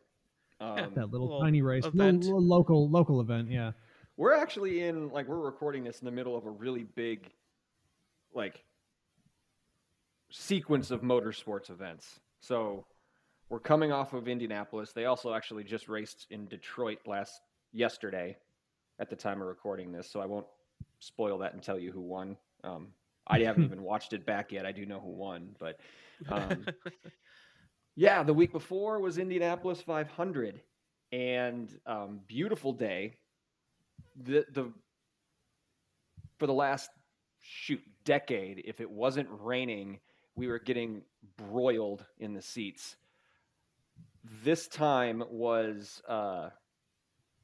Um, 0.60 0.76
That 0.96 1.10
little 1.12 1.28
little 1.28 1.42
tiny 1.42 1.62
race, 1.62 1.84
little, 1.86 2.00
event. 2.00 2.24
little 2.24 2.42
local 2.42 2.88
local 2.90 3.20
event. 3.20 3.50
Yeah. 3.50 3.72
We're 4.16 4.36
actually 4.36 4.84
in, 4.84 5.10
like, 5.10 5.28
we're 5.28 5.40
recording 5.40 5.84
this 5.84 6.00
in 6.00 6.06
the 6.06 6.12
middle 6.12 6.38
of 6.38 6.46
a 6.46 6.52
really 6.52 6.84
big, 6.84 7.32
like, 8.36 8.64
sequence 10.30 10.92
of 10.92 11.02
motorsports 11.02 11.72
events. 11.72 12.20
So 12.42 12.86
we're 13.54 13.60
coming 13.60 13.92
off 13.92 14.14
of 14.14 14.28
Indianapolis. 14.28 14.94
They 14.94 15.06
also 15.06 15.36
actually 15.36 15.64
just 15.64 15.88
raced 15.88 16.26
in 16.32 16.48
Detroit 16.48 16.98
last 17.06 17.40
yesterday 17.72 18.36
at 18.98 19.12
the 19.12 19.16
time 19.16 19.44
of 19.44 19.48
recording 19.48 19.92
this. 19.92 20.10
So 20.10 20.20
I 20.22 20.26
won't 20.26 20.48
spoil 20.98 21.38
that 21.38 21.54
and 21.54 21.62
tell 21.62 21.78
you 21.78 21.92
who 21.92 22.02
won. 22.02 22.36
Um, 22.64 22.88
I 23.28 23.42
haven't 23.42 23.64
even 23.66 23.84
watched 23.84 24.14
it 24.14 24.26
back 24.26 24.52
yet. 24.52 24.66
I 24.66 24.72
do 24.72 24.88
know 24.88 25.00
who 25.00 25.12
won, 25.12 25.56
but 25.60 25.80
um, 26.30 26.66
yeah, 27.96 28.24
the 28.24 28.34
week 28.34 28.52
before 28.52 29.00
was 29.00 29.20
Indianapolis 29.20 29.82
500, 29.82 30.60
and 31.12 31.80
um, 31.86 32.22
beautiful 32.26 32.74
day. 32.74 33.14
The 34.24 34.48
the 34.52 34.74
for 36.40 36.48
the 36.48 36.54
last 36.54 36.90
shoot 37.40 37.84
decade, 38.04 38.64
if 38.66 38.82
it 38.82 38.90
wasn't 38.90 39.28
raining, 39.30 40.00
we 40.34 40.48
were 40.48 40.58
getting 40.58 41.04
broiled 41.38 42.04
in 42.18 42.34
the 42.34 42.42
seats. 42.42 42.96
This 44.24 44.68
time 44.68 45.24
was 45.30 46.02
uh, 46.08 46.50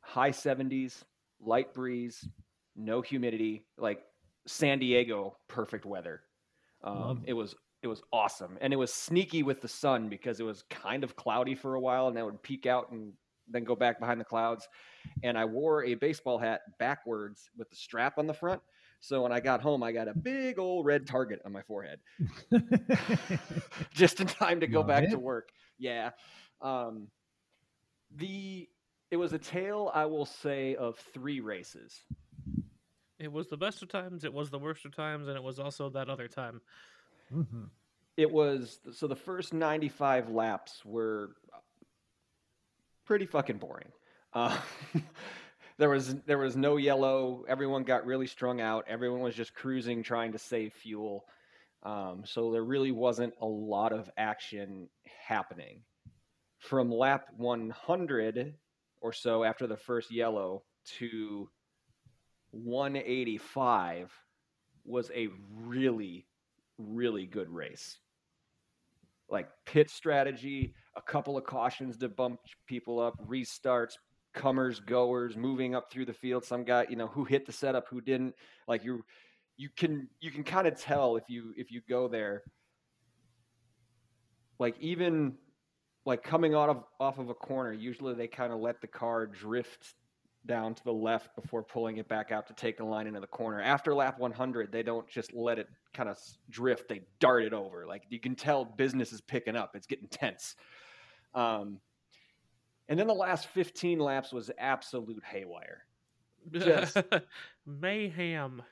high 0.01 0.31
70s, 0.31 1.03
light 1.41 1.73
breeze, 1.73 2.27
no 2.75 3.01
humidity, 3.01 3.65
like 3.77 4.01
San 4.47 4.79
Diego, 4.79 5.37
perfect 5.47 5.85
weather. 5.85 6.21
Um, 6.83 7.23
it 7.25 7.33
was 7.33 7.55
it 7.81 7.87
was 7.87 8.01
awesome, 8.11 8.57
and 8.61 8.73
it 8.73 8.77
was 8.77 8.93
sneaky 8.93 9.43
with 9.43 9.61
the 9.61 9.67
sun 9.67 10.09
because 10.09 10.39
it 10.39 10.43
was 10.43 10.63
kind 10.69 11.03
of 11.03 11.15
cloudy 11.15 11.55
for 11.55 11.75
a 11.75 11.79
while, 11.79 12.07
and 12.07 12.15
then 12.15 12.23
it 12.23 12.25
would 12.25 12.43
peek 12.43 12.65
out 12.65 12.91
and 12.91 13.13
then 13.49 13.63
go 13.63 13.75
back 13.75 13.99
behind 13.99 14.19
the 14.19 14.25
clouds. 14.25 14.67
And 15.23 15.37
I 15.37 15.45
wore 15.45 15.83
a 15.83 15.95
baseball 15.95 16.37
hat 16.37 16.61
backwards 16.77 17.49
with 17.57 17.69
the 17.69 17.75
strap 17.75 18.17
on 18.17 18.27
the 18.27 18.33
front. 18.33 18.61
So 19.01 19.23
when 19.23 19.31
I 19.31 19.39
got 19.39 19.61
home, 19.61 19.81
I 19.81 19.91
got 19.93 20.09
a 20.09 20.13
big 20.13 20.59
old 20.59 20.85
red 20.85 21.07
target 21.07 21.41
on 21.45 21.53
my 21.53 21.61
forehead, 21.61 21.99
just 23.93 24.19
in 24.19 24.27
time 24.27 24.59
to 24.59 24.67
go 24.67 24.83
back 24.83 25.09
to 25.09 25.17
work. 25.17 25.49
Yeah. 25.77 26.11
Um, 26.61 27.07
the 28.15 28.67
it 29.11 29.17
was 29.17 29.33
a 29.33 29.39
tale 29.39 29.91
I 29.93 30.05
will 30.05 30.25
say 30.25 30.75
of 30.75 30.97
three 31.13 31.39
races. 31.39 32.03
It 33.17 33.31
was 33.31 33.47
the 33.47 33.57
best 33.57 33.81
of 33.81 33.89
times, 33.89 34.23
it 34.23 34.33
was 34.33 34.49
the 34.49 34.59
worst 34.59 34.85
of 34.85 34.95
times, 34.95 35.27
and 35.27 35.35
it 35.35 35.43
was 35.43 35.59
also 35.59 35.89
that 35.89 36.09
other 36.09 36.27
time. 36.27 36.61
Mhm. 37.33 37.69
It 38.17 38.31
was 38.31 38.79
so 38.91 39.07
the 39.07 39.15
first 39.15 39.53
95 39.53 40.29
laps 40.29 40.83
were 40.85 41.35
pretty 43.05 43.25
fucking 43.25 43.57
boring. 43.57 43.91
Uh, 44.33 44.59
there 45.77 45.89
was 45.89 46.15
there 46.25 46.37
was 46.37 46.55
no 46.55 46.77
yellow. 46.77 47.45
Everyone 47.47 47.83
got 47.83 48.05
really 48.05 48.27
strung 48.27 48.61
out. 48.61 48.85
Everyone 48.87 49.21
was 49.21 49.35
just 49.35 49.53
cruising, 49.53 50.03
trying 50.03 50.31
to 50.33 50.39
save 50.39 50.73
fuel. 50.73 51.25
Um, 51.83 52.23
so 52.25 52.51
there 52.51 52.63
really 52.63 52.91
wasn't 52.91 53.33
a 53.41 53.45
lot 53.45 53.93
of 53.93 54.09
action 54.17 54.89
happening. 55.25 55.81
From 56.59 56.91
lap 56.91 57.27
100 57.37 58.55
or 59.01 59.13
so 59.13 59.43
after 59.43 59.65
the 59.65 59.77
first 59.77 60.11
yellow 60.11 60.63
to 60.97 61.49
185 62.51 64.11
was 64.85 65.09
a 65.15 65.29
really 65.53 66.25
really 66.79 67.25
good 67.25 67.49
race. 67.49 67.97
Like 69.29 69.49
pit 69.65 69.89
strategy, 69.91 70.73
a 70.95 71.01
couple 71.01 71.37
of 71.37 71.43
cautions 71.43 71.97
to 71.97 72.09
bump 72.09 72.39
people 72.65 72.99
up, 72.99 73.15
restarts, 73.27 73.93
comers, 74.33 74.79
goers, 74.79 75.37
moving 75.37 75.75
up 75.75 75.91
through 75.91 76.05
the 76.05 76.13
field. 76.13 76.45
Some 76.45 76.63
guy, 76.63 76.87
you 76.89 76.95
know, 76.95 77.07
who 77.07 77.25
hit 77.25 77.45
the 77.45 77.51
setup, 77.51 77.85
who 77.89 78.01
didn't. 78.01 78.33
Like 78.67 78.83
you, 78.83 79.03
you 79.57 79.69
can 79.75 80.07
you 80.19 80.31
can 80.31 80.43
kind 80.43 80.67
of 80.67 80.79
tell 80.79 81.15
if 81.15 81.25
you 81.27 81.53
if 81.57 81.71
you 81.71 81.81
go 81.87 82.07
there. 82.07 82.41
Like 84.57 84.75
even 84.79 85.35
like 86.09 86.23
coming 86.23 86.55
out 86.55 86.69
of 86.69 86.83
off 86.99 87.19
of 87.19 87.29
a 87.29 87.33
corner, 87.33 87.71
usually 87.71 88.15
they 88.15 88.27
kind 88.27 88.51
of 88.51 88.59
let 88.59 88.81
the 88.81 88.87
car 88.87 89.27
drift 89.27 89.93
down 90.45 90.73
to 90.73 90.83
the 90.83 90.91
left 90.93 91.35
before 91.35 91.61
pulling 91.61 91.97
it 91.97 92.07
back 92.07 92.31
out 92.31 92.47
to 92.47 92.53
take 92.53 92.79
a 92.79 92.83
line 92.83 93.05
into 93.05 93.19
the 93.19 93.27
corner. 93.27 93.61
After 93.61 93.93
lap 93.93 94.17
100, 94.19 94.71
they 94.71 94.81
don't 94.81 95.07
just 95.07 95.33
let 95.33 95.59
it 95.59 95.67
kind 95.93 96.09
of 96.09 96.17
drift; 96.49 96.89
they 96.89 97.01
dart 97.19 97.43
it 97.43 97.53
over. 97.53 97.85
Like 97.85 98.03
you 98.09 98.19
can 98.19 98.35
tell, 98.35 98.65
business 98.65 99.13
is 99.13 99.21
picking 99.21 99.55
up. 99.55 99.75
It's 99.75 99.85
getting 99.85 100.07
tense. 100.07 100.55
Um, 101.35 101.79
and 102.87 102.97
then 102.99 103.05
the 103.05 103.13
last 103.13 103.47
15 103.49 103.99
laps 103.99 104.33
was 104.33 104.49
absolute 104.57 105.23
haywire. 105.23 105.85
Just- 106.51 106.97
mayhem. 107.67 108.63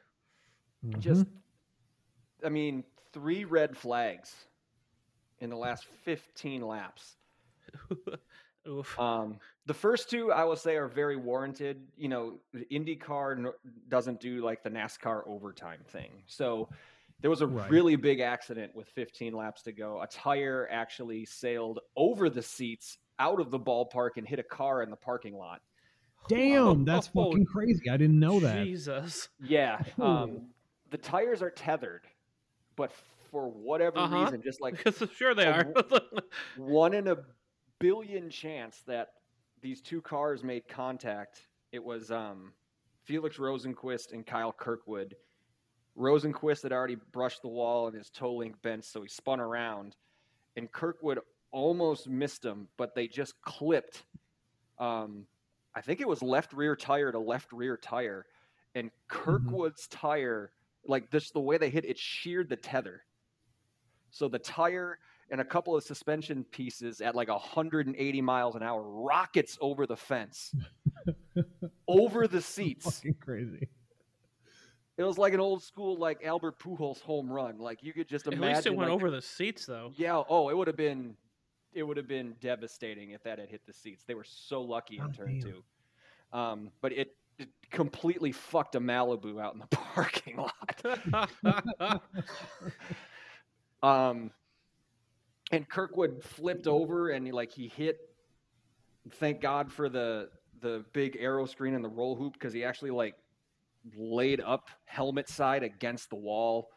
Just, 0.99 1.25
Mhm. 1.25 1.31
I 2.43 2.49
mean, 2.49 2.83
three 3.13 3.45
red 3.45 3.77
flags 3.77 4.33
in 5.39 5.51
the 5.51 5.55
last 5.55 5.85
15 6.03 6.61
laps. 6.61 7.16
Um, 8.99 9.37
the 9.65 9.73
first 9.73 10.09
two, 10.09 10.31
I 10.31 10.43
will 10.43 10.55
say, 10.57 10.75
are 10.75 10.87
very 10.87 11.15
warranted. 11.15 11.87
You 11.95 12.09
know, 12.09 12.39
IndyCar 12.71 13.51
doesn't 13.87 14.19
do 14.19 14.43
like 14.43 14.61
the 14.63 14.69
NASCAR 14.69 15.21
overtime 15.25 15.79
thing. 15.87 16.23
So 16.25 16.67
there 17.21 17.29
was 17.29 17.41
a 17.41 17.47
Right. 17.47 17.69
really 17.71 17.95
big 17.95 18.19
accident 18.19 18.75
with 18.75 18.87
15 18.89 19.33
laps 19.33 19.61
to 19.63 19.71
go. 19.71 20.01
A 20.01 20.07
tire 20.07 20.67
actually 20.69 21.25
sailed 21.25 21.79
over 21.95 22.29
the 22.29 22.41
seats 22.41 22.97
out 23.19 23.39
of 23.39 23.51
the 23.51 23.59
ballpark 23.59 24.11
and 24.17 24.27
hit 24.27 24.39
a 24.39 24.43
car 24.43 24.83
in 24.83 24.89
the 24.89 24.97
parking 24.97 25.35
lot. 25.35 25.61
Damn, 26.27 26.83
that's 26.85 27.09
Oh, 27.15 27.31
fucking 27.31 27.45
crazy. 27.45 27.89
I 27.89 27.95
didn't 27.97 28.19
know 28.19 28.39
that. 28.41 28.65
Jesus. 28.65 29.29
Yeah. 29.41 29.81
Um, 29.99 30.49
the 30.91 30.97
tires 30.97 31.41
are 31.41 31.51
tethered, 31.51 32.03
but 32.75 32.91
for 33.31 33.49
whatever 33.49 33.99
Uh-huh. 33.99 34.23
reason, 34.23 34.41
just 34.43 34.61
like 34.61 34.77
Because 34.77 35.01
sure 35.15 35.33
they 35.33 35.45
are. 35.47 35.73
one 36.57 36.93
in 36.93 37.07
a 37.07 37.15
billion 37.79 38.29
chance 38.29 38.83
that 38.87 39.09
these 39.61 39.81
two 39.81 40.01
cars 40.01 40.43
made 40.43 40.67
contact. 40.67 41.47
It 41.71 41.83
was 41.83 42.11
um, 42.11 42.53
Felix 43.03 43.37
Rosenqvist 43.37 44.13
and 44.13 44.25
Kyle 44.25 44.51
Kirkwood. 44.51 45.15
Rosenqvist 45.97 46.63
had 46.63 46.71
already 46.71 46.97
brushed 47.11 47.41
the 47.41 47.47
wall 47.47 47.87
and 47.87 47.95
his 47.95 48.09
toe 48.09 48.35
link 48.35 48.61
bent, 48.61 48.85
so 48.85 49.01
he 49.01 49.07
spun 49.07 49.39
around, 49.39 49.95
and 50.55 50.71
Kirkwood 50.71 51.19
almost 51.51 52.07
missed 52.07 52.45
him, 52.45 52.67
but 52.77 52.93
they 52.93 53.07
just 53.07 53.33
clipped. 53.41 54.03
Um, 54.77 55.25
I 55.75 55.81
think 55.81 56.01
it 56.01 56.07
was 56.07 56.21
left 56.21 56.53
rear 56.53 56.75
tire 56.75 57.11
to 57.11 57.19
left 57.19 57.51
rear 57.51 57.77
tire, 57.77 58.25
and 58.75 58.91
Kirkwood's 59.07 59.87
tire, 59.87 60.51
like 60.85 61.09
this, 61.09 61.31
the 61.31 61.39
way 61.39 61.57
they 61.57 61.69
hit 61.69 61.85
it, 61.85 61.97
sheared 61.97 62.49
the 62.49 62.55
tether. 62.55 63.01
So 64.11 64.27
the 64.27 64.39
tire 64.39 64.99
and 65.29 65.41
a 65.41 65.45
couple 65.45 65.75
of 65.75 65.83
suspension 65.83 66.43
pieces 66.51 67.01
at 67.01 67.15
like 67.15 67.27
180 67.29 68.21
miles 68.21 68.55
an 68.55 68.63
hour 68.63 68.81
rockets 68.83 69.57
over 69.61 69.85
the 69.85 69.97
fence, 69.97 70.53
over 71.87 72.27
the 72.27 72.41
seats. 72.41 72.85
Fucking 72.85 73.15
crazy. 73.19 73.67
It 74.97 75.03
was 75.03 75.17
like 75.17 75.33
an 75.33 75.39
old 75.39 75.61
school 75.61 75.97
like 75.97 76.23
Albert 76.25 76.57
Pujols 76.59 77.01
home 77.01 77.29
run. 77.31 77.59
Like 77.59 77.83
you 77.83 77.93
could 77.93 78.07
just 78.07 78.25
At 78.27 78.33
imagine. 78.33 78.55
least 78.55 78.67
it 78.67 78.75
went 78.75 78.89
like- 78.89 78.95
over 78.95 79.11
the 79.11 79.21
seats 79.21 79.65
though. 79.65 79.91
Yeah. 79.95 80.23
Oh, 80.27 80.49
it 80.49 80.57
would 80.57 80.67
have 80.67 80.77
been, 80.77 81.15
it 81.73 81.83
would 81.83 81.97
have 81.97 82.07
been 82.07 82.35
devastating 82.41 83.11
if 83.11 83.21
that 83.23 83.37
had 83.37 83.49
hit 83.49 83.61
the 83.67 83.73
seats. 83.73 84.03
They 84.07 84.15
were 84.15 84.25
so 84.25 84.61
lucky 84.61 84.97
in 84.97 85.03
Oh, 85.03 85.11
turn 85.11 85.39
damn. 85.39 85.51
two. 85.51 85.63
Um, 86.37 86.71
but 86.81 86.93
it, 86.93 87.15
it 87.37 87.49
completely 87.69 88.31
fucked 88.31 88.73
a 88.73 88.79
Malibu 88.79 89.39
out 89.39 89.53
in 89.53 89.59
the 89.59 89.67
parking 89.71 90.37
lot. 90.37 92.01
Um, 93.83 94.31
and 95.51 95.67
Kirkwood 95.67 96.23
flipped 96.23 96.67
over 96.67 97.09
and 97.09 97.25
he, 97.25 97.31
like 97.31 97.51
he 97.51 97.67
hit. 97.67 97.97
Thank 99.13 99.41
God 99.41 99.71
for 99.71 99.89
the 99.89 100.29
the 100.59 100.83
big 100.91 101.19
aeroscreen 101.19 101.75
and 101.75 101.83
the 101.83 101.89
roll 101.89 102.15
hoop 102.15 102.33
because 102.33 102.51
he 102.51 102.63
actually 102.63 102.89
like 102.89 103.13
laid 103.95 104.41
up 104.41 104.69
helmet 104.85 105.29
side 105.29 105.63
against 105.63 106.09
the 106.09 106.15
wall 106.15 106.69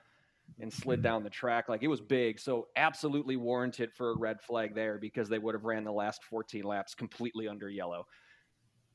and 0.60 0.72
slid 0.72 1.02
down 1.02 1.24
the 1.24 1.30
track. 1.30 1.68
Like 1.68 1.82
it 1.82 1.88
was 1.88 2.00
big, 2.00 2.38
so 2.38 2.68
absolutely 2.76 3.36
warranted 3.36 3.92
for 3.92 4.10
a 4.10 4.18
red 4.18 4.40
flag 4.40 4.74
there 4.74 4.98
because 4.98 5.28
they 5.28 5.38
would 5.38 5.54
have 5.54 5.64
ran 5.64 5.84
the 5.84 5.92
last 5.92 6.22
14 6.24 6.62
laps 6.64 6.94
completely 6.94 7.48
under 7.48 7.68
yellow. 7.68 8.06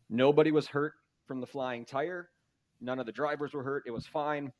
Nobody 0.09 0.51
was 0.51 0.67
hurt 0.67 0.93
from 1.27 1.41
the 1.41 1.47
flying 1.47 1.85
tire. 1.85 2.29
None 2.81 2.99
of 2.99 3.05
the 3.05 3.11
drivers 3.11 3.53
were 3.53 3.63
hurt. 3.63 3.83
It 3.88 3.91
was 3.91 4.05
fine. 4.05 4.51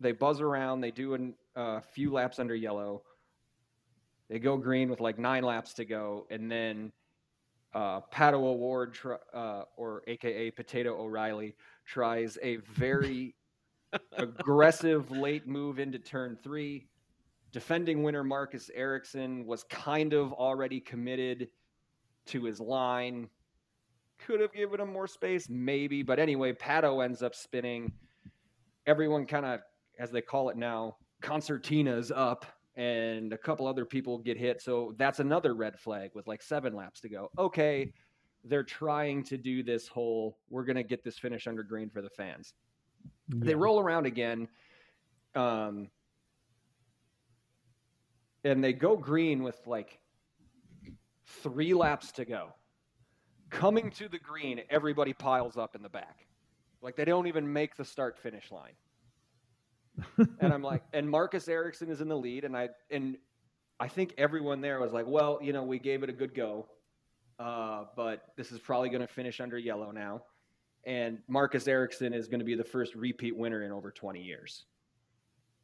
They 0.00 0.12
buzz 0.12 0.40
around. 0.40 0.80
They 0.80 0.90
do 0.90 1.34
a 1.56 1.60
uh, 1.60 1.80
few 1.80 2.12
laps 2.12 2.38
under 2.38 2.54
yellow. 2.54 3.02
They 4.28 4.38
go 4.38 4.56
green 4.56 4.90
with 4.90 5.00
like 5.00 5.18
nine 5.18 5.44
laps 5.44 5.74
to 5.74 5.84
go, 5.84 6.26
and 6.30 6.50
then 6.50 6.92
uh, 7.74 8.00
Pato 8.12 8.42
O'Ward, 8.42 8.94
tr- 8.94 9.14
uh, 9.34 9.64
or 9.76 10.02
AKA 10.06 10.50
Potato 10.52 10.98
O'Reilly, 10.98 11.54
tries 11.84 12.38
a 12.42 12.56
very 12.56 13.34
aggressive 14.16 15.10
late 15.10 15.46
move 15.46 15.78
into 15.78 15.98
turn 15.98 16.38
three. 16.42 16.88
Defending 17.52 18.02
winner 18.02 18.24
Marcus 18.24 18.70
Ericsson 18.74 19.46
was 19.46 19.64
kind 19.64 20.12
of 20.12 20.32
already 20.32 20.80
committed 20.80 21.48
to 22.26 22.44
his 22.44 22.60
line. 22.60 23.28
Could 24.18 24.40
have 24.40 24.52
given 24.52 24.80
him 24.80 24.92
more 24.92 25.06
space, 25.06 25.48
maybe. 25.48 26.02
But 26.02 26.18
anyway, 26.18 26.52
Pato 26.52 27.04
ends 27.04 27.22
up 27.22 27.34
spinning. 27.34 27.92
Everyone 28.86 29.26
kind 29.26 29.46
of, 29.46 29.60
as 29.98 30.10
they 30.10 30.22
call 30.22 30.48
it 30.48 30.56
now, 30.56 30.96
concertinas 31.22 32.10
up, 32.14 32.46
and 32.76 33.32
a 33.32 33.38
couple 33.38 33.66
other 33.66 33.84
people 33.84 34.18
get 34.18 34.36
hit. 34.36 34.60
So 34.60 34.94
that's 34.98 35.18
another 35.18 35.54
red 35.54 35.78
flag 35.78 36.10
with 36.14 36.26
like 36.26 36.42
seven 36.42 36.74
laps 36.74 37.00
to 37.00 37.08
go. 37.08 37.30
Okay, 37.38 37.92
they're 38.44 38.62
trying 38.62 39.24
to 39.24 39.38
do 39.38 39.62
this 39.62 39.88
whole, 39.88 40.38
we're 40.50 40.64
going 40.64 40.76
to 40.76 40.82
get 40.82 41.02
this 41.02 41.18
finish 41.18 41.46
under 41.46 41.62
green 41.62 41.90
for 41.90 42.02
the 42.02 42.10
fans 42.10 42.54
they 43.28 43.54
roll 43.54 43.80
around 43.80 44.06
again 44.06 44.48
um, 45.34 45.88
and 48.44 48.62
they 48.62 48.72
go 48.72 48.96
green 48.96 49.42
with 49.42 49.58
like 49.66 49.98
three 51.42 51.74
laps 51.74 52.12
to 52.12 52.24
go 52.24 52.54
coming 53.50 53.90
to 53.90 54.08
the 54.08 54.18
green 54.18 54.60
everybody 54.70 55.12
piles 55.12 55.56
up 55.56 55.74
in 55.74 55.82
the 55.82 55.88
back 55.88 56.26
like 56.82 56.96
they 56.96 57.04
don't 57.04 57.26
even 57.26 57.52
make 57.52 57.76
the 57.76 57.84
start 57.84 58.18
finish 58.18 58.50
line 58.50 58.74
and 60.16 60.52
i'm 60.52 60.62
like 60.62 60.82
and 60.92 61.08
marcus 61.08 61.48
ericsson 61.48 61.90
is 61.90 62.00
in 62.00 62.08
the 62.08 62.16
lead 62.16 62.44
and 62.44 62.56
i 62.56 62.68
and 62.90 63.16
i 63.80 63.88
think 63.88 64.14
everyone 64.18 64.60
there 64.60 64.80
was 64.80 64.92
like 64.92 65.06
well 65.06 65.38
you 65.42 65.52
know 65.52 65.62
we 65.62 65.78
gave 65.78 66.02
it 66.02 66.10
a 66.10 66.12
good 66.12 66.34
go 66.34 66.66
uh, 67.38 67.84
but 67.94 68.32
this 68.38 68.50
is 68.50 68.58
probably 68.58 68.88
going 68.88 69.02
to 69.02 69.06
finish 69.06 69.40
under 69.40 69.58
yellow 69.58 69.90
now 69.90 70.22
and 70.86 71.18
Marcus 71.26 71.66
Ericsson 71.66 72.14
is 72.14 72.28
going 72.28 72.38
to 72.38 72.44
be 72.44 72.54
the 72.54 72.64
first 72.64 72.94
repeat 72.94 73.36
winner 73.36 73.64
in 73.64 73.72
over 73.72 73.90
20 73.90 74.22
years. 74.22 74.64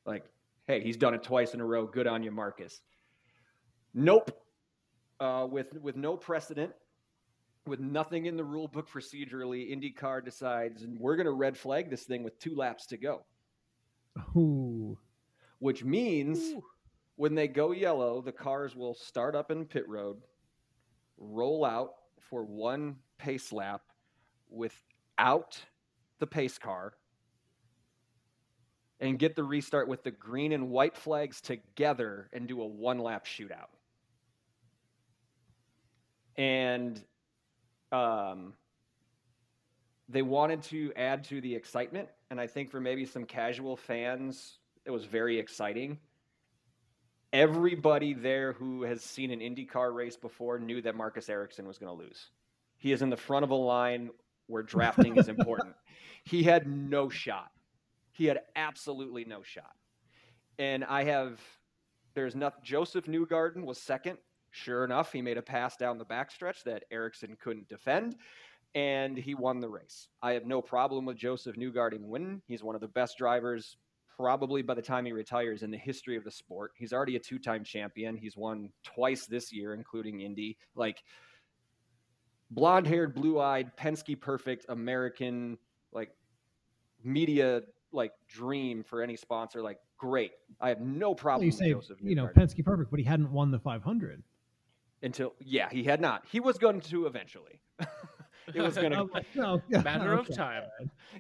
Like, 0.05 0.25
hey, 0.67 0.83
he's 0.83 0.97
done 0.97 1.15
it 1.15 1.23
twice 1.23 1.55
in 1.55 1.61
a 1.61 1.65
row. 1.65 1.87
Good 1.87 2.09
on 2.09 2.25
you, 2.25 2.33
Marcus. 2.33 2.81
Nope. 3.95 4.37
Uh, 5.21 5.47
with 5.49 5.81
with 5.81 5.97
no 5.97 6.17
precedent, 6.17 6.73
with 7.67 7.79
nothing 7.79 8.27
in 8.27 8.37
the 8.37 8.43
rule 8.43 8.67
book 8.67 8.91
procedurally, 8.91 9.71
IndyCar 9.71 10.25
decides 10.25 10.83
and 10.83 10.99
we're 10.99 11.15
going 11.15 11.27
to 11.27 11.33
red 11.33 11.57
flag 11.57 11.89
this 11.89 12.03
thing 12.03 12.25
with 12.25 12.37
two 12.41 12.57
laps 12.57 12.87
to 12.87 12.97
go, 12.97 13.25
Ooh. 14.37 14.99
which 15.59 15.85
means 15.85 16.39
Ooh. 16.39 16.63
when 17.17 17.35
they 17.35 17.49
go 17.49 17.73
yellow, 17.73 18.21
the 18.21 18.33
cars 18.33 18.75
will 18.75 18.95
start 18.95 19.35
up 19.35 19.51
in 19.51 19.65
pit 19.65 19.89
road, 19.89 20.17
roll 21.19 21.65
out 21.65 21.95
for 22.29 22.45
one 22.45 22.97
pace 23.19 23.53
lap 23.53 23.83
without 24.51 25.61
the 26.19 26.27
pace 26.27 26.59
car 26.59 26.95
and 29.01 29.19
get 29.19 29.35
the 29.35 29.43
restart 29.43 29.89
with 29.89 30.05
the 30.05 30.11
green 30.13 30.53
and 30.53 30.71
white 30.71 30.97
flags 30.97 31.41
together 31.41 32.29
and 32.33 32.47
do 32.47 32.63
a 32.63 32.67
one 32.67 32.99
lap 32.99 33.27
shootout. 33.27 33.71
And 36.37 37.03
um, 37.91 38.55
they 40.09 40.23
wanted 40.23 40.63
to 40.65 40.93
add 40.95 41.25
to 41.25 41.41
the 41.41 41.55
excitement. 41.55 42.09
And 42.33 42.41
I 42.41 42.47
think 42.47 42.71
for 42.71 42.81
maybe 42.81 43.05
some 43.05 43.27
casual 43.27 43.77
fans, 43.77 44.57
it 44.87 44.91
was 44.91 45.05
very 45.05 45.39
exciting. 45.39 45.99
Everybody 47.31 48.15
there 48.15 48.55
who 48.55 48.85
has 48.85 49.03
seen 49.03 49.31
an 49.31 49.41
IndyCar 49.41 49.95
race 49.95 50.17
before 50.17 50.59
knew 50.59 50.81
that 50.81 50.97
Marcus 50.97 51.29
Ericsson 51.29 51.67
was 51.67 51.77
going 51.77 51.95
to 51.95 52.05
lose. 52.05 52.31
He 52.79 52.91
is 52.91 53.03
in 53.03 53.11
the 53.11 53.19
front 53.19 53.45
of 53.45 53.51
a 53.51 53.55
line 53.55 54.09
where 54.47 54.63
drafting 54.63 55.19
is 55.19 55.29
important. 55.29 55.75
He 56.25 56.45
had 56.45 56.67
no 56.69 57.11
shot. 57.11 57.51
He 58.13 58.27
had 58.27 58.41
absolutely 58.57 59.25
no 59.27 59.43
shot. 59.43 59.75
And 60.59 60.85
I 60.85 61.05
have, 61.05 61.39
there's 62.15 62.37
nothing. 62.37 62.61
Joseph 62.63 63.05
Newgarden 63.07 63.65
was 63.65 63.77
second. 63.77 64.19
Sure 64.53 64.85
enough, 64.85 65.13
he 65.13 65.21
made 65.21 65.37
a 65.37 65.43
pass 65.43 65.77
down 65.77 65.99
the 65.99 66.05
backstretch 66.07 66.63
that 66.63 66.85
Ericsson 66.91 67.37
couldn't 67.43 67.69
defend, 67.69 68.15
and 68.75 69.17
he 69.17 69.35
won 69.35 69.61
the 69.61 69.69
race. 69.69 70.09
I 70.23 70.33
have 70.33 70.47
no 70.47 70.63
problem 70.63 71.05
with 71.05 71.17
Joseph 71.17 71.57
Newgarden 71.57 72.07
winning. 72.07 72.43
He's 72.47 72.63
one 72.63 72.75
of 72.75 72.81
the 72.81 72.89
best 72.89 73.19
drivers, 73.19 73.77
probably 74.17 74.63
by 74.63 74.75
the 74.75 74.83
time 74.83 75.05
he 75.05 75.13
retires, 75.13 75.63
in 75.63 75.71
the 75.71 75.79
history 75.79 76.17
of 76.17 76.25
the 76.25 76.31
sport. 76.31 76.73
He's 76.77 76.93
already 76.93 77.17
a 77.17 77.21
two 77.21 77.39
time 77.39 77.65
champion. 77.65 78.17
He's 78.17 78.37
won 78.37 78.71
twice 78.83 79.27
this 79.27 79.53
year, 79.53 79.75
including 79.75 80.21
Indy. 80.21 80.57
Like, 80.75 81.03
blonde 82.51 82.87
haired, 82.87 83.15
blue 83.15 83.41
eyed, 83.41 83.77
Penske 83.77 84.21
perfect 84.21 84.67
American, 84.69 85.59
like, 85.93 86.11
media 87.05 87.63
like 87.95 88.13
dream 88.27 88.83
for 88.83 89.03
any 89.03 89.17
sponsor. 89.17 89.61
Like, 89.61 89.79
great. 89.99 90.33
I 90.61 90.71
have 90.71 90.81
no 90.81 91.11
Well, 91.11 91.15
problem 91.15 91.45
you 91.45 91.51
with 91.53 91.59
say 91.59 91.71
Joseph 91.73 91.99
you 92.01 92.15
know 92.15 92.27
Penske 92.29 92.65
perfect, 92.65 92.91
but 92.91 92.99
he 92.99 93.05
hadn't 93.05 93.31
won 93.31 93.51
the 93.51 93.59
500. 93.59 94.23
until 95.03 95.35
yeah, 95.41 95.69
he 95.71 95.85
had 95.85 96.01
not. 96.01 96.25
He 96.31 96.41
was 96.41 96.57
going 96.57 96.81
to 96.83 97.07
eventually. 97.07 97.61
it 98.55 98.61
was 98.61 98.75
going 98.77 98.91
to. 98.93 99.09
No, 99.35 99.63
Matter 99.83 100.13
of 100.13 100.35
time. 100.35 100.65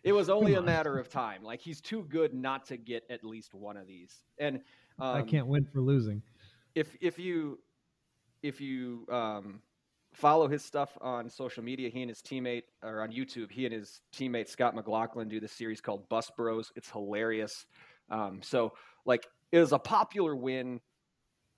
It 0.03 0.13
was 0.13 0.29
only 0.29 0.55
a 0.55 0.63
matter 0.63 0.99
of 0.99 1.09
time. 1.09 1.43
Like 1.43 1.61
he's 1.61 1.81
too 1.81 2.05
good 2.09 2.35
not 2.35 2.67
to 2.67 2.77
get 2.77 3.05
at 3.11 3.25
least 3.25 3.55
one 3.55 3.77
of 3.77 3.87
these. 3.87 4.25
And 4.39 4.57
um, 4.99 5.17
I 5.17 5.23
can't 5.23 5.47
win 5.47 5.65
for 5.65 5.81
losing. 5.81 6.23
if 6.75 6.97
if 7.01 7.19
you 7.19 7.59
if 8.43 8.61
you 8.61 9.07
um, 9.11 9.61
follow 10.15 10.49
his 10.49 10.65
stuff 10.65 10.97
on 11.01 11.29
social 11.31 11.63
media, 11.63 11.89
he 11.89 12.03
and 12.03 12.11
his 12.11 12.21
teammate 12.21 12.65
or 12.83 13.03
on 13.03 13.11
YouTube, 13.11 13.51
he 13.51 13.65
and 13.67 13.75
his 13.75 14.01
teammate 14.15 14.49
Scott 14.49 14.75
McLaughlin 14.75 15.29
do 15.29 15.41
this 15.41 15.53
series 15.53 15.81
called 15.81 16.09
Bus 16.09 16.31
Bros. 16.37 16.73
It's 16.77 16.91
hilarious. 16.91 17.67
Um, 18.11 18.41
so 18.43 18.73
like 19.07 19.27
it 19.53 19.59
was 19.59 19.73
a 19.73 19.79
popular 19.79 20.37
win. 20.37 20.81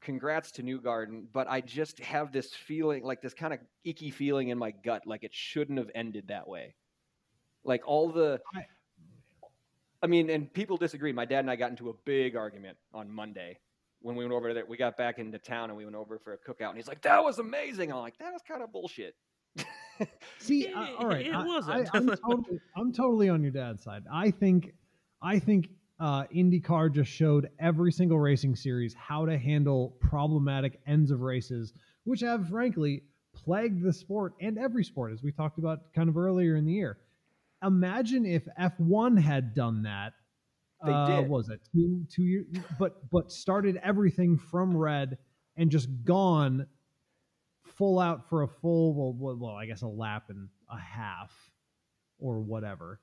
Congrats 0.05 0.53
to 0.53 0.63
Newgarden, 0.63 1.25
but 1.33 1.49
I 1.49 1.61
just 1.61 1.99
have 2.01 2.31
this 2.31 2.55
feeling, 2.55 3.03
like 3.03 3.21
this 3.23 3.35
kind 3.35 3.53
of 3.53 3.59
icky 3.85 4.11
feeling 4.11 4.51
in 4.51 4.59
my 4.59 4.71
gut, 4.71 5.03
like 5.07 5.25
it 5.25 5.35
shouldn't 5.35 5.79
have 5.79 5.91
ended 5.95 6.29
that 6.29 6.47
way. 6.47 6.75
Like 7.65 7.83
all 7.87 8.11
the, 8.11 8.41
I- 8.55 8.67
I 10.03 10.07
mean, 10.07 10.29
and 10.29 10.53
people 10.53 10.77
disagree. 10.77 11.13
My 11.13 11.25
dad 11.25 11.39
and 11.39 11.51
I 11.51 11.57
got 11.57 11.71
into 11.71 11.89
a 11.89 11.95
big 12.05 12.37
argument 12.37 12.77
on 12.93 13.11
Monday 13.11 13.59
when 14.03 14.15
we 14.15 14.25
went 14.25 14.35
over 14.35 14.53
there. 14.53 14.67
We 14.69 14.77
got 14.77 14.99
back 14.99 15.19
into 15.19 15.39
town 15.39 15.71
and 15.71 15.79
we 15.79 15.85
went 15.85 15.97
over 15.97 16.19
for 16.19 16.35
a 16.35 16.37
cookout, 16.37 16.69
and 16.69 16.77
he's 16.77 16.87
like, 16.87 17.01
"That 17.01 17.25
was 17.25 17.39
amazing." 17.39 17.91
I'm 17.91 18.01
like, 18.01 18.19
"That 18.19 18.31
was 18.31 18.43
kind 18.47 18.63
of 18.63 18.71
bullshit." 18.71 19.15
See, 20.39 20.67
uh, 20.67 20.89
all 20.99 21.07
right, 21.07 21.27
it 21.27 21.35
I, 21.35 21.47
wasn't. 21.47 21.89
I, 21.95 21.97
am 21.97 22.09
totally, 22.09 22.61
I'm 22.77 22.93
totally 22.93 23.31
on 23.31 23.43
your 23.43 23.51
dad's 23.53 23.83
side. 23.83 24.03
I 24.13 24.31
think, 24.31 24.75
I 25.23 25.39
think 25.39 25.71
uh, 26.01 26.25
IndyCar 26.35 26.93
just 26.93 27.11
showed 27.11 27.49
every 27.59 27.93
single 27.93 28.19
racing 28.19 28.57
series 28.57 28.95
how 28.95 29.25
to 29.25 29.39
handle 29.39 29.97
problematic 30.01 30.81
ends 30.87 31.11
of 31.11 31.21
races, 31.21 31.73
which 32.05 32.21
have 32.21 32.49
frankly 32.49 33.03
plagued 33.35 33.83
the 33.83 33.93
sport 33.93 34.35
and 34.41 34.59
every 34.59 34.85
sport, 34.85 35.13
as 35.13 35.23
we 35.23 35.31
talked 35.31 35.59
about 35.59 35.93
kind 35.95 36.09
of 36.09 36.17
earlier 36.17 36.57
in 36.57 36.65
the 36.65 36.73
year. 36.73 36.99
Imagine 37.63 38.27
if 38.27 38.47
F1 38.61 39.21
had 39.21 39.55
done 39.55 39.83
that. 39.85 40.13
They 40.85 40.93
uh, 40.93 41.07
did. 41.07 41.29
what 41.29 41.39
Was 41.39 41.49
it 41.49 41.61
two 41.73 42.05
two 42.11 42.23
years? 42.23 42.47
But 42.79 43.11
but 43.11 43.33
started 43.33 43.81
everything 43.83 44.37
from 44.37 44.77
red 44.77 45.17
and 45.57 45.71
just 45.71 45.89
gone 46.05 46.67
full 47.65 47.99
out 47.99 48.29
for 48.29 48.43
a 48.43 48.49
full 48.49 48.95
well, 48.95 49.15
well, 49.19 49.37
well 49.37 49.57
I 49.57 49.67
guess 49.67 49.83
a 49.83 49.87
lap 49.87 50.25
and 50.29 50.49
a 50.71 50.79
half 50.79 51.33
or 52.19 52.41
whatever 52.41 53.01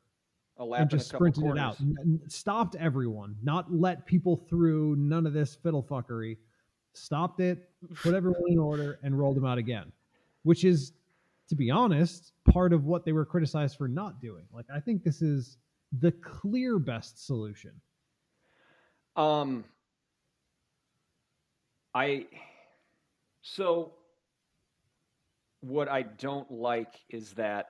a 0.61 0.65
lap 0.65 0.81
and 0.81 0.89
just 0.89 1.09
sprinted 1.09 1.43
it 1.43 1.57
out. 1.57 1.77
corners. 1.77 1.97
N- 1.99 2.19
n- 2.23 2.29
stopped 2.29 2.75
everyone. 2.75 3.35
Not 3.43 3.73
let 3.73 4.05
people 4.05 4.37
through 4.49 4.95
none 4.95 5.25
of 5.25 5.33
this 5.33 5.55
fiddle 5.55 5.83
fuckery 5.83 6.37
stopped 6.93 7.39
it 7.39 7.69
put 8.03 8.13
everyone 8.13 8.41
in 8.47 8.59
order 8.59 8.99
and 9.01 9.17
rolled 9.17 9.37
them 9.37 9.45
out 9.45 9.57
again 9.57 9.89
which 10.43 10.63
is 10.63 10.93
to 11.47 11.55
be 11.55 11.69
honest 11.69 12.33
part 12.49 12.73
of 12.73 12.85
what 12.85 13.05
they 13.05 13.11
were 13.11 13.25
criticized 13.25 13.77
for 13.77 13.87
not 13.87 14.21
doing. 14.21 14.45
Like 14.53 14.65
i 14.73 14.79
think 14.79 15.03
this 15.03 15.21
is 15.21 15.57
the 15.99 16.11
clear 16.11 16.79
best 16.79 17.25
solution. 17.25 17.71
Um, 19.17 19.65
I 21.93 22.27
so 23.41 23.91
what 25.59 25.89
I 25.89 26.03
don't 26.03 26.49
like 26.49 26.95
is 27.09 27.33
that 27.33 27.67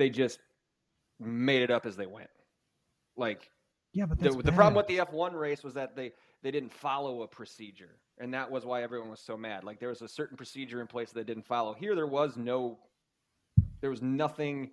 they 0.00 0.08
just 0.10 0.40
made 1.20 1.60
it 1.62 1.70
up 1.70 1.84
as 1.84 1.94
they 1.94 2.06
went. 2.06 2.30
Like 3.16 3.50
yeah 3.92 4.06
but 4.06 4.18
the, 4.18 4.30
the 4.30 4.52
problem 4.52 4.74
with 4.74 4.86
the 4.86 4.98
F1 4.98 5.34
race 5.34 5.62
was 5.62 5.74
that 5.74 5.94
they 5.94 6.12
they 6.42 6.50
didn't 6.50 6.72
follow 6.72 7.22
a 7.22 7.28
procedure, 7.28 7.98
and 8.18 8.32
that 8.32 8.50
was 8.50 8.64
why 8.64 8.82
everyone 8.82 9.10
was 9.10 9.20
so 9.20 9.36
mad. 9.36 9.62
Like 9.62 9.78
there 9.78 9.90
was 9.90 10.00
a 10.00 10.08
certain 10.08 10.38
procedure 10.38 10.80
in 10.80 10.86
place 10.86 11.10
that 11.10 11.26
they 11.26 11.34
didn't 11.34 11.46
follow. 11.46 11.74
Here, 11.74 11.94
there 11.94 12.06
was 12.06 12.38
no, 12.38 12.78
there 13.82 13.90
was 13.90 14.00
nothing. 14.00 14.70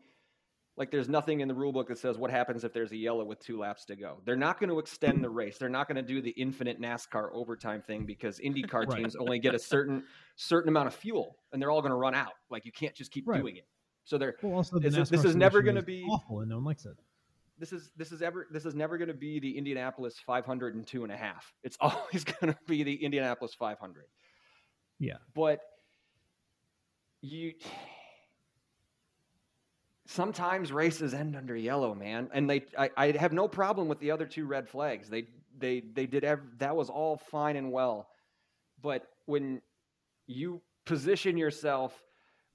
Like 0.78 0.92
there's 0.92 1.10
nothing 1.10 1.42
in 1.42 1.48
the 1.48 1.56
rule 1.56 1.74
book 1.74 1.90
that 1.90 1.98
says 1.98 2.18
what 2.18 2.32
happens 2.32 2.64
if 2.64 2.72
there's 2.72 2.92
a 2.92 2.96
yellow 2.96 3.26
with 3.26 3.40
two 3.40 3.58
laps 3.60 3.84
to 3.86 3.96
go. 3.96 4.22
They're 4.24 4.38
not 4.38 4.60
going 4.60 4.70
to 4.70 4.78
extend 4.80 5.24
the 5.24 5.30
race. 5.30 5.58
They're 5.58 5.70
not 5.70 5.88
going 5.88 5.96
to 5.96 6.04
do 6.04 6.22
the 6.22 6.30
infinite 6.30 6.80
NASCAR 6.80 7.30
overtime 7.34 7.82
thing 7.82 8.06
because 8.06 8.40
IndyCar 8.40 8.88
Right. 8.88 9.00
teams 9.00 9.16
only 9.16 9.40
get 9.40 9.56
a 9.56 9.60
certain 9.60 10.04
certain 10.36 10.70
amount 10.70 10.88
of 10.88 10.94
fuel, 10.94 11.36
and 11.52 11.62
they're 11.62 11.72
all 11.72 11.82
going 11.82 11.92
to 11.92 11.98
run 11.98 12.16
out. 12.16 12.34
Like 12.50 12.64
you 12.64 12.72
can't 12.72 12.96
just 12.96 13.12
keep 13.12 13.28
Right. 13.28 13.42
doing 13.42 13.58
it. 13.58 13.68
So 14.08 14.18
they're 14.18 14.36
well, 14.42 14.54
also 14.54 14.80
the 14.80 14.90
this 14.90 14.98
is- 14.98 15.10
this 15.10 15.26
is 15.26 15.36
never 15.36 15.62
gonna 15.62 15.82
be- 15.82 16.06
awful 16.10 16.40
and 16.40 16.50
no 16.50 16.56
one 16.56 16.64
likes 16.64 16.86
it 16.86 16.96
this 17.60 17.74
is 17.74 17.92
this 17.98 18.14
is 18.14 18.22
ever 18.22 18.48
this 18.52 18.66
is 18.66 18.74
never 18.76 18.98
going 18.98 19.08
to 19.08 19.16
be 19.16 19.40
the 19.40 19.58
Indianapolis 19.58 20.20
502 20.24 21.04
and 21.04 21.12
a 21.12 21.18
half. 21.18 21.52
It's 21.64 21.76
always 21.82 22.24
going 22.24 22.54
to 22.54 22.58
be 22.68 22.84
the 22.84 23.04
Indianapolis 23.04 23.56
500. 23.56 24.06
yeah 25.00 25.16
But 25.34 25.60
you 27.22 27.54
sometimes 30.06 30.72
races 30.72 31.14
end 31.16 31.36
under 31.36 31.56
yellow, 31.56 31.94
man, 31.96 32.30
and 32.32 32.50
they 32.50 32.64
I, 32.78 32.90
I 32.96 33.12
have 33.18 33.34
no 33.34 33.48
problem 33.48 33.88
with 33.88 34.00
the 34.00 34.12
other 34.12 34.26
two 34.28 34.46
red 34.46 34.70
flags. 34.70 35.10
They 35.10 35.26
they 35.58 35.82
they 35.94 36.06
did 36.06 36.24
ev- 36.24 36.60
that 36.60 36.76
was 36.76 36.90
all 36.92 37.18
fine 37.18 37.56
and 37.56 37.72
well, 37.72 38.08
but 38.84 39.08
when 39.26 39.62
you 40.28 40.62
position 40.86 41.38
yourself 41.38 42.00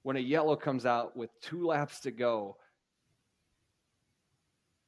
when 0.03 0.15
a 0.17 0.19
yellow 0.19 0.55
comes 0.55 0.85
out 0.85 1.15
with 1.17 1.29
two 1.41 1.65
laps 1.65 1.99
to 2.01 2.11
go 2.11 2.57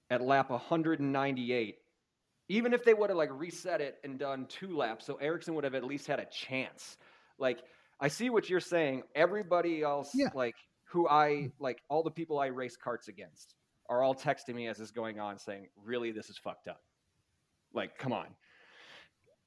at 0.09 0.21
lap 0.21 0.49
198 0.49 1.77
even 2.47 2.73
if 2.73 2.83
they 2.85 2.93
would 2.93 3.09
have 3.09 3.17
like 3.17 3.31
reset 3.33 3.81
it 3.81 3.97
and 4.03 4.19
done 4.19 4.45
two 4.47 4.75
laps 4.77 5.05
so 5.05 5.15
ericsson 5.15 5.55
would 5.55 5.63
have 5.63 5.73
at 5.75 5.83
least 5.83 6.05
had 6.05 6.19
a 6.19 6.25
chance 6.25 6.97
like 7.39 7.59
i 7.99 8.07
see 8.07 8.29
what 8.29 8.49
you're 8.49 8.59
saying 8.59 9.01
everybody 9.15 9.81
else 9.81 10.11
Yeah. 10.13 10.27
like 10.35 10.55
who 10.83 11.07
i 11.07 11.49
like 11.59 11.81
all 11.89 12.03
the 12.03 12.11
people 12.11 12.39
i 12.39 12.47
race 12.47 12.77
karts 12.77 13.07
against 13.07 13.55
are 13.89 14.03
all 14.03 14.13
texting 14.15 14.53
me 14.55 14.67
as 14.67 14.77
this 14.77 14.85
is 14.89 14.91
going 14.91 15.19
on 15.19 15.39
saying 15.39 15.67
really 15.83 16.11
this 16.11 16.29
is 16.29 16.37
fucked 16.37 16.67
up 16.67 16.81
like 17.73 17.97
come 17.97 18.13
on 18.13 18.27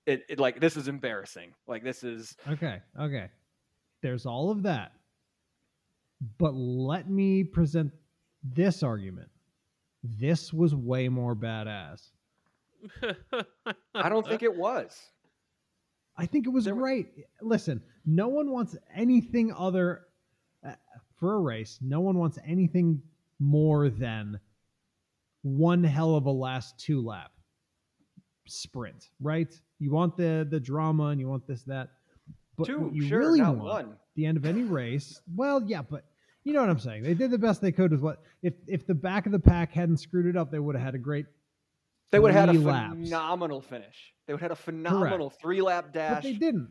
it, 0.07 0.23
it 0.29 0.39
like 0.41 0.59
this 0.61 0.77
is 0.77 0.89
embarrassing 0.89 1.53
like 1.69 1.85
this 1.85 2.03
is 2.03 2.35
Okay, 2.51 2.81
okay. 2.99 3.29
There's 4.01 4.25
all 4.27 4.51
of 4.51 4.63
that. 4.63 4.93
But 6.39 6.55
let 6.55 7.09
me 7.09 7.45
present 7.45 7.93
this 8.43 8.83
argument. 8.83 9.29
This 10.03 10.53
was 10.53 10.75
way 10.75 11.09
more 11.09 11.35
badass. 11.35 12.11
i 13.95 14.09
don't 14.09 14.25
think 14.25 14.45
it 14.45 14.55
was 14.57 15.11
I 16.17 16.27
think 16.27 16.47
it 16.47 16.51
was 16.51 16.65
There 16.65 16.75
were- 16.75 16.81
great. 16.83 17.09
Listen, 17.41 17.81
no 18.05 18.27
one 18.27 18.51
wants 18.51 18.77
anything 18.93 19.53
other 19.53 20.03
uh, 20.67 20.73
for 21.17 21.35
a 21.35 21.41
race. 21.41 21.79
No 21.81 22.01
one 22.01 22.19
wants 22.19 22.39
anything 22.45 23.01
more 23.39 23.89
than 23.89 24.41
one 25.43 25.85
hell 25.85 26.17
of 26.17 26.27
a 26.27 26.31
last 26.31 26.77
two 26.77 27.01
lap 27.01 27.31
sprint, 28.49 29.11
right? 29.21 29.55
You 29.79 29.93
want 29.93 30.17
the 30.17 30.45
the 30.51 30.59
drama 30.59 31.05
and 31.07 31.21
you 31.21 31.29
want 31.29 31.47
this 31.47 31.63
that. 31.65 31.91
But 32.57 32.67
two 32.67 32.91
you 32.93 33.07
sure 33.07 33.21
really 33.21 33.41
not 33.41 33.57
want 33.57 33.87
one 33.87 33.97
the 34.17 34.27
end 34.27 34.37
of 34.37 34.45
any 34.45 34.63
race. 34.63 35.21
Well, 35.37 35.63
yeah, 35.65 35.83
but 35.83 36.05
you 36.49 36.55
know 36.55 36.61
what 36.63 36.71
I'm 36.71 36.79
saying. 36.79 37.03
They 37.03 37.13
did 37.13 37.31
the 37.31 37.37
best 37.39 37.61
they 37.61 37.73
could 37.73 37.91
with 37.91 38.01
what 38.01 38.23
if 38.43 38.55
if 38.67 38.87
the 38.87 38.95
back 38.95 39.27
of 39.27 39.33
the 39.33 39.39
pack 39.39 39.71
hadn't 39.71 39.99
screwed 39.99 40.25
it 40.25 40.35
up, 40.35 40.51
they 40.51 40.59
would 40.59 40.75
have 40.75 40.83
had 40.83 40.95
a 40.95 40.99
great. 40.99 41.27
They 42.11 42.19
would 42.19 42.33
have 42.33 42.49
had 42.49 42.57
a 42.57 42.59
three 42.59 42.65
laps. 42.65 42.95
phenomenal 42.95 43.61
finish. 43.61 44.15
They 44.27 44.33
would 44.33 44.41
have 44.41 44.51
had 44.53 44.59
a 44.59 44.63
phenomenal 44.63 45.29
three 45.29 45.61
lap 45.61 45.93
dash. 45.93 46.09
But 46.09 46.15
dash. 46.15 46.23
they 46.23 46.33
didn't. 46.33 46.71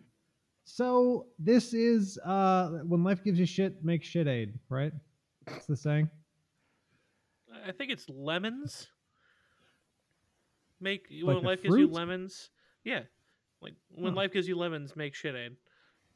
So 0.65 1.27
this 1.37 1.75
is 1.75 2.17
uh 2.25 2.79
when 2.87 3.03
life 3.03 3.23
gives 3.23 3.37
you 3.39 3.45
shit, 3.45 3.83
make 3.83 4.03
shit 4.03 4.27
aid, 4.27 4.57
right? 4.67 4.91
That's 5.45 5.67
the 5.67 5.77
saying. 5.77 6.09
I 7.67 7.71
think 7.71 7.91
it's 7.91 8.09
lemons. 8.09 8.87
Make 10.79 11.07
Like 11.11 11.23
when 11.23 11.35
a 11.37 11.47
life 11.47 11.61
gives 11.61 11.77
you 11.77 11.87
lemons. 11.87 12.49
Yeah, 12.83 13.01
like 13.61 13.73
when 13.89 14.13
Huh. 14.13 14.17
life 14.17 14.33
gives 14.33 14.47
you 14.47 14.57
lemons, 14.57 14.95
make 14.95 15.13
shit 15.13 15.35
aid. 15.35 15.55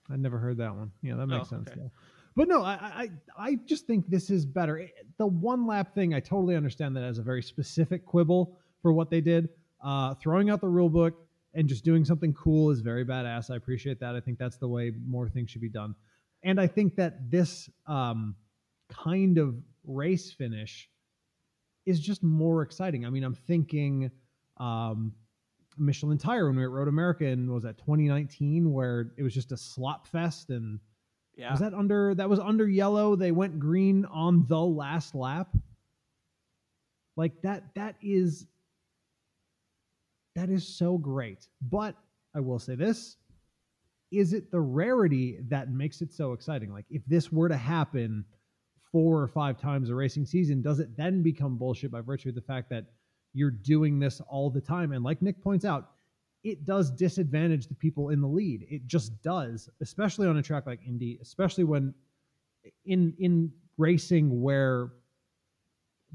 I 0.09 0.15
never 0.15 0.39
heard 0.39 0.57
that 0.57 0.75
one. 0.75 0.91
Yeah, 1.03 1.15
that 1.15 1.27
makes 1.27 1.47
Oh, 1.47 1.57
sense. 1.57 1.69
okay. 1.69 1.89
But 2.35 2.47
no, 2.47 2.63
I, 2.63 2.73
I 2.73 3.11
I 3.37 3.55
just 3.65 3.87
think 3.87 4.09
this 4.09 4.29
is 4.29 4.45
better. 4.45 4.87
The 5.17 5.27
one 5.27 5.67
lap 5.67 5.93
thing, 5.93 6.13
I 6.13 6.19
totally 6.19 6.55
understand 6.55 6.95
that 6.95 7.03
as 7.03 7.17
a 7.17 7.21
very 7.21 7.43
specific 7.43 8.05
quibble 8.05 8.57
for 8.81 8.93
what 8.93 9.09
they 9.09 9.21
did. 9.21 9.49
Uh, 9.83 10.13
throwing 10.15 10.49
out 10.49 10.61
the 10.61 10.67
rule 10.67 10.89
book 10.89 11.13
and 11.53 11.67
just 11.67 11.83
doing 11.83 12.05
something 12.05 12.33
cool 12.33 12.69
is 12.69 12.81
very 12.81 13.03
badass. 13.03 13.51
I 13.51 13.55
appreciate 13.55 13.99
that. 13.99 14.15
I 14.15 14.19
think 14.19 14.37
that's 14.37 14.57
the 14.57 14.67
way 14.67 14.91
more 15.05 15.27
things 15.27 15.49
should 15.49 15.61
be 15.61 15.69
done. 15.69 15.95
And 16.43 16.59
I 16.59 16.67
think 16.67 16.95
that 16.95 17.29
this 17.29 17.69
um, 17.87 18.35
kind 18.89 19.37
of 19.37 19.55
race 19.83 20.31
finish 20.31 20.89
is 21.85 21.99
just 21.99 22.23
more 22.23 22.61
exciting. 22.61 23.05
I 23.05 23.09
mean, 23.09 23.23
I'm 23.23 23.35
thinking 23.35 24.11
um, 24.57 25.13
Michelin 25.77 26.17
tire 26.17 26.47
when 26.47 26.55
we 26.55 26.61
were 26.61 26.69
at 26.69 26.73
Road 26.73 26.87
America 26.87 27.25
in 27.25 27.51
was 27.51 27.63
that 27.63 27.77
2019 27.79 28.71
where 28.71 29.11
it 29.17 29.23
was 29.23 29.33
just 29.33 29.51
a 29.51 29.57
slop 29.57 30.07
fest 30.07 30.49
and 30.49 30.79
yeah. 31.35 31.51
was 31.51 31.59
that 31.59 31.73
under 31.73 32.13
that 32.15 32.29
was 32.29 32.39
under 32.39 32.67
yellow 32.67 33.15
they 33.15 33.31
went 33.31 33.59
green 33.59 34.05
on 34.05 34.45
the 34.47 34.59
last 34.59 35.15
lap? 35.15 35.49
Like 37.15 37.41
that 37.41 37.73
that 37.75 37.95
is 38.01 38.47
that 40.35 40.49
is 40.49 40.67
so 40.67 40.97
great. 40.97 41.47
But 41.61 41.95
i 42.33 42.39
will 42.39 42.59
say 42.59 42.75
this 42.75 43.17
is 44.11 44.33
it 44.33 44.51
the 44.51 44.59
rarity 44.59 45.39
that 45.49 45.71
makes 45.71 46.01
it 46.01 46.11
so 46.11 46.33
exciting? 46.33 46.71
Like 46.71 46.85
if 46.89 47.01
this 47.05 47.31
were 47.31 47.49
to 47.49 47.57
happen 47.57 48.25
four 48.91 49.21
or 49.21 49.27
five 49.27 49.59
times 49.59 49.89
a 49.89 49.95
racing 49.95 50.25
season 50.25 50.61
does 50.61 50.79
it 50.79 50.97
then 50.97 51.23
become 51.23 51.57
bullshit 51.57 51.91
by 51.91 52.01
virtue 52.01 52.29
of 52.29 52.35
the 52.35 52.41
fact 52.41 52.69
that 52.69 52.85
you're 53.33 53.51
doing 53.51 53.99
this 53.99 54.21
all 54.27 54.49
the 54.49 54.61
time? 54.61 54.91
And 54.91 55.03
like 55.03 55.21
nick 55.21 55.41
points 55.41 55.65
out 55.65 55.91
it 56.43 56.65
does 56.65 56.91
disadvantage 56.91 57.67
the 57.67 57.75
people 57.75 58.09
in 58.09 58.21
the 58.21 58.27
lead. 58.27 58.65
It 58.69 58.87
just 58.87 59.21
does, 59.21 59.69
especially 59.81 60.27
on 60.27 60.37
a 60.37 60.41
track 60.41 60.65
like 60.65 60.79
Indy, 60.85 61.19
especially 61.21 61.63
when 61.63 61.93
in 62.85 63.13
in 63.19 63.51
racing 63.77 64.41
where 64.41 64.91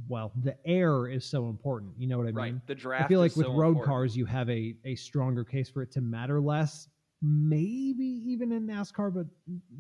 well, 0.09 0.31
the 0.43 0.55
air 0.67 1.07
is 1.07 1.25
so 1.25 1.49
important. 1.49 1.93
You 1.97 2.07
know 2.07 2.19
what 2.19 2.25
I 2.27 2.33
mean? 2.33 2.37
right. 2.37 2.67
The 2.67 2.75
draft. 2.75 3.05
I 3.05 3.09
feel 3.09 3.19
like 3.21 3.35
with 3.35 3.47
so 3.47 3.55
road 3.55 3.69
important. 3.69 3.87
cars, 3.87 4.17
you 4.17 4.27
have 4.27 4.51
a 4.51 4.75
a 4.85 4.95
stronger 4.95 5.45
case 5.45 5.71
for 5.71 5.83
it 5.83 5.91
to 5.93 6.01
matter 6.01 6.41
less. 6.41 6.89
Maybe 7.23 8.05
even 8.05 8.53
in 8.53 8.67
NASCAR, 8.67 9.13
but 9.13 9.27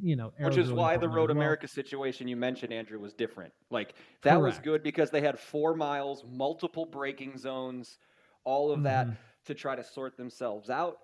you 0.00 0.16
know, 0.16 0.32
Which 0.40 0.56
is 0.56 0.68
really 0.68 0.80
why 0.80 0.96
the 0.96 1.06
Road 1.08 1.28
well. 1.28 1.36
America 1.36 1.68
situation 1.68 2.26
you 2.28 2.36
mentioned, 2.36 2.72
Andrew, 2.72 2.98
was 2.98 3.12
different. 3.12 3.52
Like 3.70 3.94
that 4.22 4.40
was 4.40 4.58
good 4.58 4.82
because 4.82 5.10
they 5.10 5.20
had 5.20 5.38
four 5.38 5.74
miles, 5.74 6.24
multiple 6.26 6.86
braking 6.86 7.36
zones, 7.36 7.98
all 8.44 8.72
of 8.72 8.82
that 8.84 9.08
Mhm. 9.08 9.16
To 9.46 9.54
try 9.54 9.74
to 9.76 9.84
sort 9.84 10.16
themselves 10.16 10.70
out. 10.70 10.98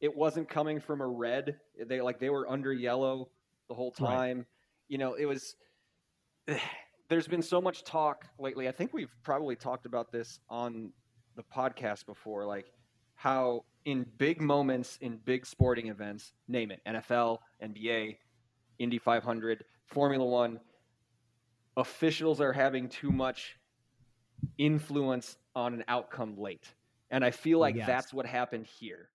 It 0.00 0.14
wasn't 0.16 0.48
coming 0.48 0.80
from 0.80 1.00
a 1.00 1.06
red. 1.06 1.60
They 1.86 2.00
like 2.00 2.18
they 2.18 2.30
were 2.30 2.48
under 2.50 2.72
yellow 2.72 3.28
the 3.68 3.74
whole 3.74 3.94
Right. 4.00 4.08
time. 4.16 4.46
You 4.88 4.98
know, 4.98 5.14
it 5.14 5.26
was. 5.26 5.54
There's 7.08 7.28
been 7.28 7.42
so 7.42 7.60
much 7.60 7.84
talk 7.84 8.26
lately. 8.38 8.68
I 8.68 8.72
think 8.72 8.94
we've 8.94 9.14
probably 9.22 9.54
talked 9.54 9.84
about 9.84 10.10
this 10.12 10.40
on 10.48 10.92
the 11.36 11.42
podcast 11.42 12.06
before, 12.06 12.46
like 12.46 12.72
how 13.14 13.64
in 13.84 14.06
big 14.16 14.40
moments 14.40 14.96
in 15.02 15.18
big 15.18 15.44
sporting 15.44 15.88
events, 15.88 16.32
name 16.48 16.70
it, 16.70 16.80
NFL, 16.86 17.38
NBA, 17.62 18.16
Indy 18.78 18.98
500, 18.98 19.64
Formula 19.86 20.24
One, 20.24 20.58
officials 21.76 22.40
are 22.40 22.52
having 22.52 22.88
too 22.88 23.10
much 23.12 23.58
influence 24.56 25.36
on 25.54 25.74
an 25.74 25.84
outcome 25.88 26.38
late. 26.38 26.66
And 27.12 27.24
I 27.24 27.30
feel 27.30 27.58
oh, 27.58 27.60
like 27.60 27.76
Yes. 27.76 27.86
that's 27.86 28.12
what 28.12 28.26
happened 28.26 28.66
here. 28.66 29.10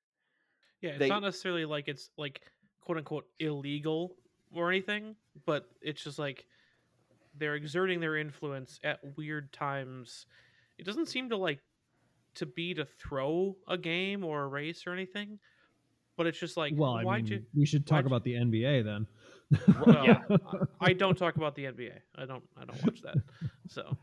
Yeah, 0.81 0.91
it's 0.91 0.99
They- 0.99 1.09
not 1.09 1.23
necessarily 1.23 1.65
like 1.65 1.87
it's 1.89 2.11
like 2.17 2.41
quote 2.81 2.97
unquote 2.99 3.25
illegal 3.39 4.15
or 4.53 4.69
anything, 4.69 5.15
but 5.45 5.67
it's 5.81 6.01
just 6.01 6.17
like 6.19 6.45
they're 7.37 7.55
exerting 7.55 7.99
their 7.99 8.15
influence 8.15 8.79
at 8.83 8.99
weird 9.17 9.51
times. 9.51 10.25
It 10.77 10.85
doesn't 10.85 11.07
seem 11.07 11.29
to 11.29 11.37
like 11.37 11.59
to 12.35 12.45
be 12.45 12.73
to 12.75 12.85
throw 12.85 13.57
a 13.67 13.77
game 13.77 14.23
or 14.23 14.43
a 14.43 14.47
race 14.47 14.85
or 14.85 14.93
anything, 14.93 15.39
but 16.15 16.27
it's 16.27 16.39
just 16.39 16.55
like 16.55 16.73
well, 16.75 16.93
I 16.93 17.03
why'd 17.03 17.23
mean, 17.23 17.33
you? 17.33 17.45
we 17.55 17.65
should 17.65 17.85
talk 17.87 17.97
why'd 17.97 18.03
you- 18.05 18.07
about 18.07 18.23
the 18.23 18.33
NBA 18.35 18.83
then. 18.85 19.07
Well, 19.85 20.05
Yeah. 20.05 20.21
I 20.79 20.93
don't 20.93 21.17
talk 21.23 21.35
about 21.35 21.55
the 21.55 21.63
NBA. 21.65 21.93
I 22.15 22.25
don't. 22.25 22.43
I 22.55 22.65
don't 22.65 22.83
watch 22.83 23.01
that. 23.01 23.15
So 23.69 23.97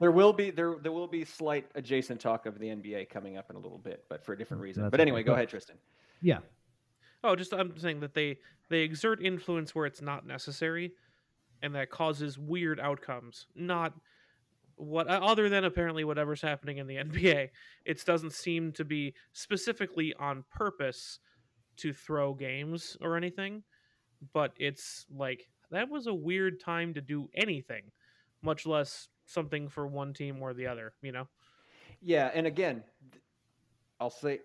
There 0.00 0.10
will 0.10 0.32
be 0.32 0.50
there 0.50 0.76
there 0.82 0.92
will 0.92 1.06
be 1.06 1.24
slight 1.24 1.66
adjacent 1.74 2.20
talk 2.20 2.46
of 2.46 2.58
the 2.58 2.66
NBA 2.66 3.10
coming 3.10 3.36
up 3.36 3.50
in 3.50 3.56
a 3.56 3.58
little 3.58 3.78
bit, 3.78 4.04
but 4.08 4.24
for 4.24 4.32
a 4.32 4.38
different 4.38 4.62
reason. 4.62 4.82
That's 4.82 4.90
but 4.90 5.00
anyway, 5.00 5.20
okay. 5.20 5.26
go 5.26 5.32
ahead, 5.34 5.48
Tristan. 5.48 5.76
yeah, 6.22 6.38
Oh, 7.22 7.36
just 7.36 7.52
I'm 7.52 7.76
saying 7.76 8.00
that 8.00 8.14
they 8.14 8.38
they 8.68 8.80
exert 8.80 9.22
influence 9.22 9.74
where 9.74 9.86
it's 9.86 10.00
not 10.00 10.26
necessary, 10.26 10.92
and 11.62 11.74
that 11.74 11.90
causes 11.90 12.38
weird 12.38 12.80
outcomes. 12.80 13.46
Not 13.54 13.94
what 14.76 15.08
uh, 15.08 15.20
other 15.22 15.48
than 15.48 15.64
apparently 15.64 16.04
whatever's 16.04 16.40
happening 16.40 16.78
in 16.78 16.86
the 16.86 16.96
NBA. 17.04 17.50
It 17.84 18.04
doesn't 18.04 18.32
seem 18.32 18.72
to 18.72 18.84
be 18.84 19.14
specifically 19.32 20.14
on 20.14 20.44
purpose 20.50 21.18
to 21.76 21.92
throw 21.92 22.34
games 22.34 22.96
or 23.00 23.16
anything, 23.16 23.62
but 24.32 24.52
it's 24.58 25.06
like 25.14 25.48
that 25.70 25.90
was 25.90 26.06
a 26.06 26.14
weird 26.14 26.58
time 26.58 26.94
to 26.94 27.02
do 27.02 27.28
anything, 27.34 27.82
much 28.42 28.64
less 28.64 29.08
something 29.30 29.68
for 29.68 29.86
one 29.86 30.12
team 30.12 30.42
or 30.42 30.52
the 30.54 30.66
other. 30.66 30.92
You 31.02 31.12
know. 31.12 31.28
Yeah, 32.02 32.30
and 32.34 32.46
again, 32.46 32.82
I'll 34.00 34.10
say 34.10 34.40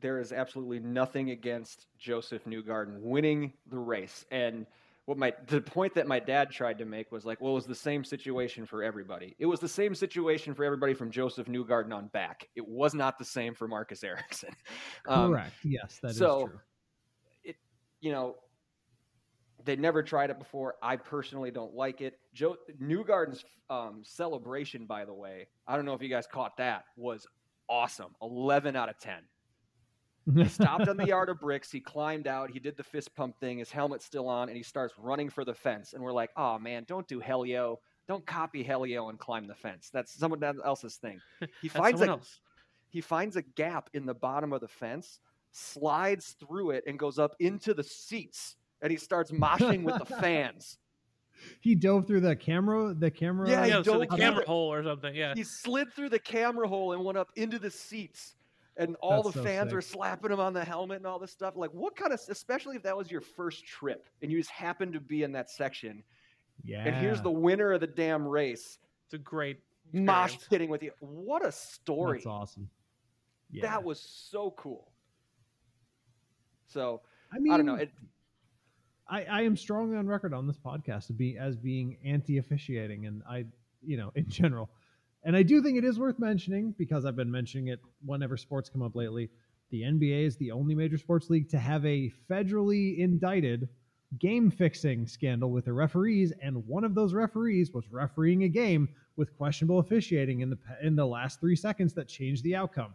there 0.00 0.18
is 0.18 0.32
absolutely 0.32 0.80
nothing 0.80 1.30
against 1.30 1.86
Josef 1.98 2.44
Newgarden 2.44 3.00
winning 3.00 3.52
the 3.70 3.78
race. 3.78 4.24
And 4.30 4.66
what 5.06 5.16
my 5.16 5.32
the 5.46 5.60
point 5.60 5.94
that 5.94 6.08
my 6.08 6.18
dad 6.18 6.50
tried 6.50 6.78
to 6.78 6.84
make 6.84 7.12
was 7.12 7.24
like, 7.24 7.40
well, 7.40 7.52
it 7.52 7.54
was 7.54 7.66
the 7.66 7.74
same 7.74 8.04
situation 8.04 8.66
for 8.66 8.82
everybody. 8.82 9.36
It 9.38 9.46
was 9.46 9.60
the 9.60 9.68
same 9.68 9.94
situation 9.94 10.52
for 10.52 10.64
everybody 10.64 10.94
from 10.94 11.10
Josef 11.12 11.46
Newgarden 11.46 11.94
on 11.94 12.08
back. 12.08 12.48
It 12.56 12.66
was 12.66 12.92
not 12.92 13.16
the 13.18 13.24
same 13.24 13.54
for 13.54 13.68
Marcus 13.68 14.02
Ericsson. 14.02 14.50
Um, 15.08 15.30
correct. 15.30 15.52
yes, 15.62 15.98
that 16.02 16.10
is 16.10 16.18
so- 16.18 16.48
true. 16.48 17.54
you 18.00 18.10
know, 18.10 18.34
they 19.66 19.76
never 19.76 20.02
tried 20.02 20.30
it 20.30 20.38
before. 20.38 20.76
I 20.80 20.96
personally 20.96 21.50
don't 21.50 21.74
like 21.74 22.00
it. 22.00 22.18
Joe 22.32 22.56
Newgarden's 22.80 23.44
um, 23.68 24.00
celebration, 24.04 24.86
by 24.86 25.04
the 25.04 25.12
way, 25.12 25.48
I 25.66 25.76
don't 25.76 25.84
know 25.84 25.92
if 25.92 26.00
you 26.00 26.08
guys 26.08 26.26
caught 26.26 26.56
that, 26.56 26.84
was 26.96 27.26
awesome. 27.68 28.14
Eleven 28.22 28.76
out 28.76 28.88
of 28.88 28.98
ten. 28.98 29.22
He 30.34 30.44
stopped 30.48 30.88
on 30.88 30.96
the 30.96 31.06
yard 31.06 31.28
of 31.28 31.40
bricks. 31.40 31.70
He 31.70 31.80
climbed 31.80 32.26
out. 32.26 32.50
He 32.50 32.58
did 32.58 32.76
the 32.76 32.84
fist 32.84 33.14
pump 33.14 33.38
thing. 33.38 33.58
His 33.58 33.70
helmet's 33.70 34.04
still 34.04 34.28
on, 34.28 34.48
and 34.48 34.56
he 34.56 34.62
starts 34.62 34.94
running 34.98 35.28
for 35.28 35.44
the 35.44 35.54
fence. 35.54 35.92
And 35.92 36.02
we're 36.02 36.12
like, 36.12 36.30
"Oh 36.36 36.58
man, 36.58 36.84
don't 36.86 37.06
do 37.08 37.20
Helio. 37.20 37.80
Don't 38.08 38.24
copy 38.24 38.62
Helio 38.62 39.08
and 39.08 39.18
climb 39.18 39.46
the 39.46 39.54
fence. 39.54 39.90
That's 39.92 40.12
someone 40.12 40.42
else's 40.64 40.96
thing." 40.96 41.20
He 41.60 41.68
finds 41.68 42.00
a 42.00 42.08
else. 42.08 42.40
he 42.88 43.00
finds 43.00 43.36
a 43.36 43.42
gap 43.42 43.90
in 43.94 44.06
the 44.06 44.14
bottom 44.14 44.52
of 44.52 44.60
the 44.60 44.68
fence, 44.68 45.18
slides 45.50 46.36
through 46.38 46.70
it, 46.70 46.84
and 46.86 46.98
goes 46.98 47.18
up 47.18 47.34
into 47.40 47.74
the 47.74 47.84
seats. 47.84 48.56
And 48.82 48.90
he 48.90 48.96
starts 48.98 49.30
moshing 49.30 49.82
with 49.84 49.98
the 49.98 50.04
fans. 50.20 50.78
he 51.60 51.74
dove 51.74 52.06
through 52.06 52.20
the 52.20 52.36
camera. 52.36 52.94
The 52.94 53.10
camera. 53.10 53.48
Yeah, 53.48 53.64
he 53.64 53.70
Yeah, 53.70 53.82
so 53.82 53.98
the 53.98 54.06
camera 54.06 54.36
through- 54.36 54.46
hole 54.46 54.72
or 54.72 54.82
something. 54.84 55.14
Yeah. 55.14 55.34
He 55.34 55.42
slid 55.44 55.92
through 55.94 56.10
the 56.10 56.18
camera 56.18 56.68
hole 56.68 56.92
and 56.92 57.04
went 57.04 57.18
up 57.18 57.30
into 57.36 57.58
the 57.58 57.70
seats. 57.70 58.34
And 58.78 58.94
all 58.96 59.22
That's 59.22 59.34
the 59.36 59.40
so 59.40 59.44
fans 59.44 59.68
sick. 59.70 59.74
were 59.74 59.80
slapping 59.80 60.30
him 60.30 60.38
on 60.40 60.52
the 60.52 60.62
helmet 60.62 60.98
and 60.98 61.06
all 61.06 61.18
this 61.18 61.30
stuff. 61.30 61.54
Like, 61.56 61.70
what 61.70 61.96
kind 61.96 62.12
of, 62.12 62.20
especially 62.28 62.76
if 62.76 62.82
that 62.82 62.94
was 62.94 63.10
your 63.10 63.22
first 63.22 63.64
trip 63.64 64.06
and 64.20 64.30
you 64.30 64.36
just 64.38 64.50
happened 64.50 64.92
to 64.92 65.00
be 65.00 65.22
in 65.22 65.32
that 65.32 65.48
section. 65.48 66.02
yeah. 66.62 66.84
And 66.86 66.94
here's 66.96 67.22
the 67.22 67.30
winner 67.30 67.72
of 67.72 67.80
the 67.80 67.86
damn 67.86 68.26
race, 68.28 68.78
It's 69.06 69.14
a 69.14 69.18
great 69.18 69.60
mosh 69.94 70.34
experience. 70.34 70.48
pitting 70.50 70.68
with 70.70 70.82
you. 70.82 70.90
What 71.00 71.42
a 71.46 71.50
story. 71.52 72.18
That's 72.18 72.26
awesome. 72.26 72.68
Yeah. 73.50 73.62
That 73.62 73.82
was 73.82 73.98
so 73.98 74.50
cool. 74.58 74.92
So, 76.66 77.00
I 77.32 77.38
mean, 77.38 77.52
I 77.52 77.56
don't 77.56 77.66
know. 77.66 77.76
It, 77.76 77.90
I, 79.08 79.24
I 79.24 79.42
am 79.42 79.56
strongly 79.56 79.96
on 79.96 80.06
record 80.06 80.34
on 80.34 80.46
this 80.46 80.58
podcast 80.58 81.16
be 81.16 81.38
as 81.38 81.56
being 81.56 81.96
anti-officiating, 82.04 83.06
and 83.06 83.22
I, 83.28 83.44
you 83.82 83.96
know, 83.96 84.12
in 84.16 84.28
general, 84.28 84.70
and 85.24 85.36
I 85.36 85.42
do 85.42 85.62
think 85.62 85.78
it 85.78 85.84
is 85.84 85.98
worth 85.98 86.18
mentioning 86.18 86.74
because 86.78 87.04
I've 87.04 87.16
been 87.16 87.30
mentioning 87.30 87.68
it 87.68 87.80
whenever 88.04 88.36
sports 88.36 88.68
come 88.68 88.82
up 88.82 88.94
lately. 88.94 89.30
The 89.70 89.82
NBA 89.82 90.24
is 90.24 90.36
the 90.36 90.52
only 90.52 90.74
major 90.74 90.98
sports 90.98 91.28
league 91.28 91.48
to 91.50 91.58
have 91.58 91.84
a 91.84 92.12
federally 92.30 92.98
indicted 92.98 93.68
game 94.18 94.50
fixing 94.50 95.06
scandal 95.06 95.50
with 95.50 95.64
the 95.64 95.72
referees, 95.72 96.32
and 96.40 96.64
one 96.66 96.84
of 96.84 96.94
those 96.94 97.12
referees 97.12 97.72
was 97.72 97.90
refereeing 97.90 98.44
a 98.44 98.48
game 98.48 98.88
with 99.16 99.36
questionable 99.36 99.80
officiating 99.80 100.40
in 100.40 100.50
the 100.50 100.58
in 100.82 100.94
the 100.94 101.06
last 101.06 101.40
three 101.40 101.56
seconds 101.56 101.92
that 101.94 102.08
changed 102.08 102.44
the 102.44 102.54
outcome. 102.54 102.94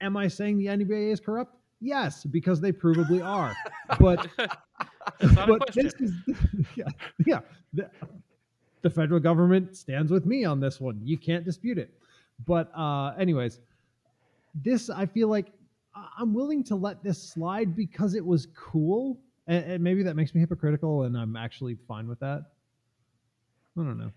Am 0.00 0.16
I 0.16 0.28
saying 0.28 0.58
the 0.58 0.66
NBA 0.66 1.12
is 1.12 1.20
corrupt? 1.20 1.56
Yes, 1.80 2.24
because 2.24 2.60
they 2.60 2.72
provably 2.72 3.24
are. 3.24 3.54
But 4.00 4.26
That's 5.20 5.34
not 5.34 5.48
a 5.48 5.58
but 5.58 5.72
this 5.72 5.92
is 6.00 6.12
yeah, 6.76 6.88
yeah. 7.24 7.40
The, 7.72 7.88
the 8.82 8.90
federal 8.90 9.20
government 9.20 9.76
stands 9.76 10.10
with 10.10 10.26
me 10.26 10.44
on 10.44 10.58
this 10.58 10.80
one. 10.80 11.00
You 11.04 11.16
can't 11.16 11.44
dispute 11.44 11.78
it. 11.78 11.90
But 12.46 12.70
uh 12.76 13.14
anyways, 13.18 13.60
this 14.54 14.90
I 14.90 15.06
feel 15.06 15.28
like 15.28 15.52
I- 15.94 16.08
I'm 16.18 16.34
willing 16.34 16.64
to 16.64 16.74
let 16.74 17.02
this 17.04 17.22
slide 17.22 17.76
because 17.76 18.14
it 18.14 18.24
was 18.24 18.48
cool. 18.56 19.18
And, 19.46 19.64
and 19.64 19.84
maybe 19.84 20.02
that 20.02 20.16
makes 20.16 20.34
me 20.34 20.40
hypocritical 20.40 21.04
and 21.04 21.16
I'm 21.16 21.36
actually 21.36 21.76
fine 21.86 22.08
with 22.08 22.18
that. 22.20 22.42
I 23.78 23.82
don't 23.82 23.98
know. 23.98 24.10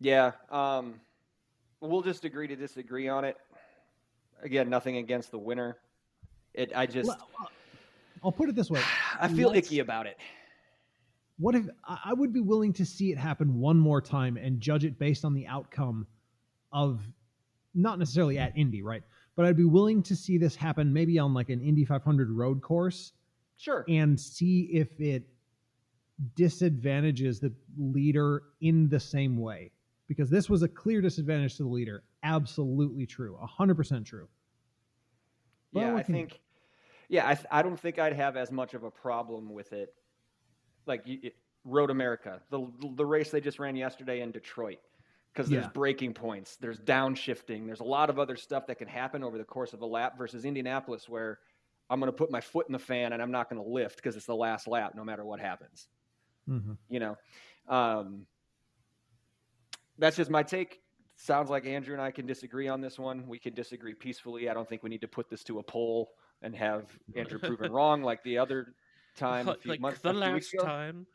Yeah, 0.00 0.32
um, 0.50 1.00
we'll 1.80 2.02
just 2.02 2.24
agree 2.24 2.46
to 2.48 2.56
disagree 2.56 3.08
on 3.08 3.24
it. 3.24 3.36
Again, 4.42 4.68
nothing 4.68 4.96
against 4.98 5.30
the 5.30 5.38
winner. 5.38 5.78
It, 6.54 6.72
I 6.74 6.86
just, 6.86 7.08
Well, 7.08 7.50
I'll 8.24 8.32
put 8.32 8.48
it 8.48 8.54
this 8.54 8.70
way. 8.70 8.80
I 9.20 9.28
feel 9.28 9.50
let's- 9.50 9.66
icky 9.68 9.80
about 9.80 10.06
it. 10.06 10.16
what 11.38 11.54
if 11.54 11.66
I 11.84 11.98
I 12.06 12.12
would 12.14 12.32
be 12.32 12.40
willing 12.40 12.72
to 12.74 12.84
see 12.86 13.10
it 13.12 13.18
happen 13.18 13.58
one 13.60 13.78
more 13.78 14.00
time 14.00 14.36
and 14.36 14.60
judge 14.60 14.84
it 14.84 14.98
based 14.98 15.24
on 15.24 15.34
the 15.34 15.46
outcome 15.46 16.06
of 16.72 17.02
not 17.74 17.98
necessarily 17.98 18.38
at 18.38 18.56
Indy, 18.56 18.82
right? 18.82 19.02
But 19.36 19.44
I'd 19.44 19.56
be 19.56 19.64
willing 19.64 20.02
to 20.04 20.16
see 20.16 20.38
this 20.38 20.56
happen 20.56 20.92
maybe 20.92 21.18
on 21.18 21.34
like 21.34 21.50
an 21.50 21.60
Indy 21.60 21.84
500 21.84 22.30
road 22.30 22.62
course 22.62 23.12
Sure. 23.58 23.84
and 23.88 24.18
see 24.18 24.62
if 24.72 24.88
it 25.00 25.24
disadvantages 26.34 27.40
the 27.40 27.52
leader 27.78 28.42
in 28.60 28.88
the 28.88 28.98
same 29.00 29.36
way. 29.38 29.70
Because 30.08 30.30
this 30.30 30.48
was 30.48 30.62
a 30.62 30.68
clear 30.68 31.00
disadvantage 31.00 31.56
to 31.56 31.64
the 31.64 31.68
leader. 31.68 32.02
Absolutely 32.22 33.06
true. 33.06 33.38
100% 33.58 34.04
true. 34.04 34.28
But 35.72 35.80
yeah, 35.80 35.94
I 35.96 36.02
think. 36.02 36.40
Yeah, 37.08 37.28
I, 37.28 37.34
th- 37.34 37.46
I 37.50 37.62
don't 37.62 37.78
think 37.78 37.98
I'd 37.98 38.14
have 38.14 38.36
as 38.36 38.50
much 38.50 38.74
of 38.74 38.82
a 38.84 38.90
problem 38.90 39.50
with 39.52 39.72
it. 39.72 39.94
Like 40.86 41.02
it, 41.06 41.34
Road 41.64 41.90
America, 41.90 42.40
the 42.50 42.66
the 42.94 43.04
race 43.06 43.30
they 43.30 43.40
just 43.40 43.58
ran 43.58 43.76
yesterday 43.76 44.20
in 44.22 44.30
Detroit, 44.30 44.78
because 45.32 45.48
there's 45.48 45.64
Yeah. 45.64 45.70
braking 45.70 46.14
points, 46.14 46.56
there's 46.56 46.78
downshifting, 46.80 47.66
there's 47.66 47.80
a 47.80 47.84
lot 47.84 48.08
of 48.10 48.18
other 48.18 48.36
stuff 48.36 48.66
that 48.68 48.78
can 48.78 48.88
happen 48.88 49.22
over 49.24 49.36
the 49.38 49.44
course 49.44 49.72
of 49.72 49.82
a 49.82 49.86
lap. 49.86 50.16
Versus 50.16 50.44
Indianapolis, 50.44 51.08
where 51.08 51.40
I'm 51.90 52.00
going 52.00 52.10
to 52.10 52.16
put 52.16 52.30
my 52.30 52.40
foot 52.40 52.66
in 52.68 52.72
the 52.72 52.78
fan 52.78 53.12
and 53.12 53.20
I'm 53.22 53.30
not 53.32 53.48
going 53.50 53.62
to 53.62 53.68
lift 53.68 53.96
because 53.96 54.16
it's 54.16 54.26
the 54.26 54.34
last 54.34 54.66
lap, 54.66 54.94
no 54.96 55.04
matter 55.04 55.24
what 55.24 55.38
happens. 55.40 55.88
Mhm. 56.48 56.76
You 56.88 57.00
know, 57.00 57.16
um, 57.68 58.26
that's 59.98 60.16
just 60.16 60.30
my 60.30 60.42
take. 60.42 60.80
Sounds 61.16 61.48
like 61.48 61.66
Andrew 61.66 61.94
and 61.94 62.02
I 62.02 62.10
can 62.10 62.26
disagree 62.26 62.68
on 62.68 62.80
this 62.80 62.98
one. 62.98 63.26
We 63.26 63.38
can 63.38 63.54
disagree 63.54 63.94
peacefully. 63.94 64.50
I 64.50 64.54
don't 64.54 64.68
think 64.68 64.82
we 64.82 64.90
need 64.90 65.00
to 65.00 65.08
put 65.08 65.30
this 65.30 65.42
to 65.44 65.58
a 65.58 65.62
poll 65.62 66.12
and 66.42 66.54
have 66.54 66.84
Andrew 67.14 67.38
proven 67.38 67.72
wrong 67.72 68.02
like 68.02 68.22
the 68.22 68.36
other 68.38 68.74
time, 69.16 69.48
a 69.48 69.54
few 69.54 69.70
like 69.70 69.80
months, 69.80 70.00
the 70.02 70.10
a 70.10 70.12
few 70.12 70.20
last 70.20 70.54
ago. 70.54 70.64
time. 70.64 71.06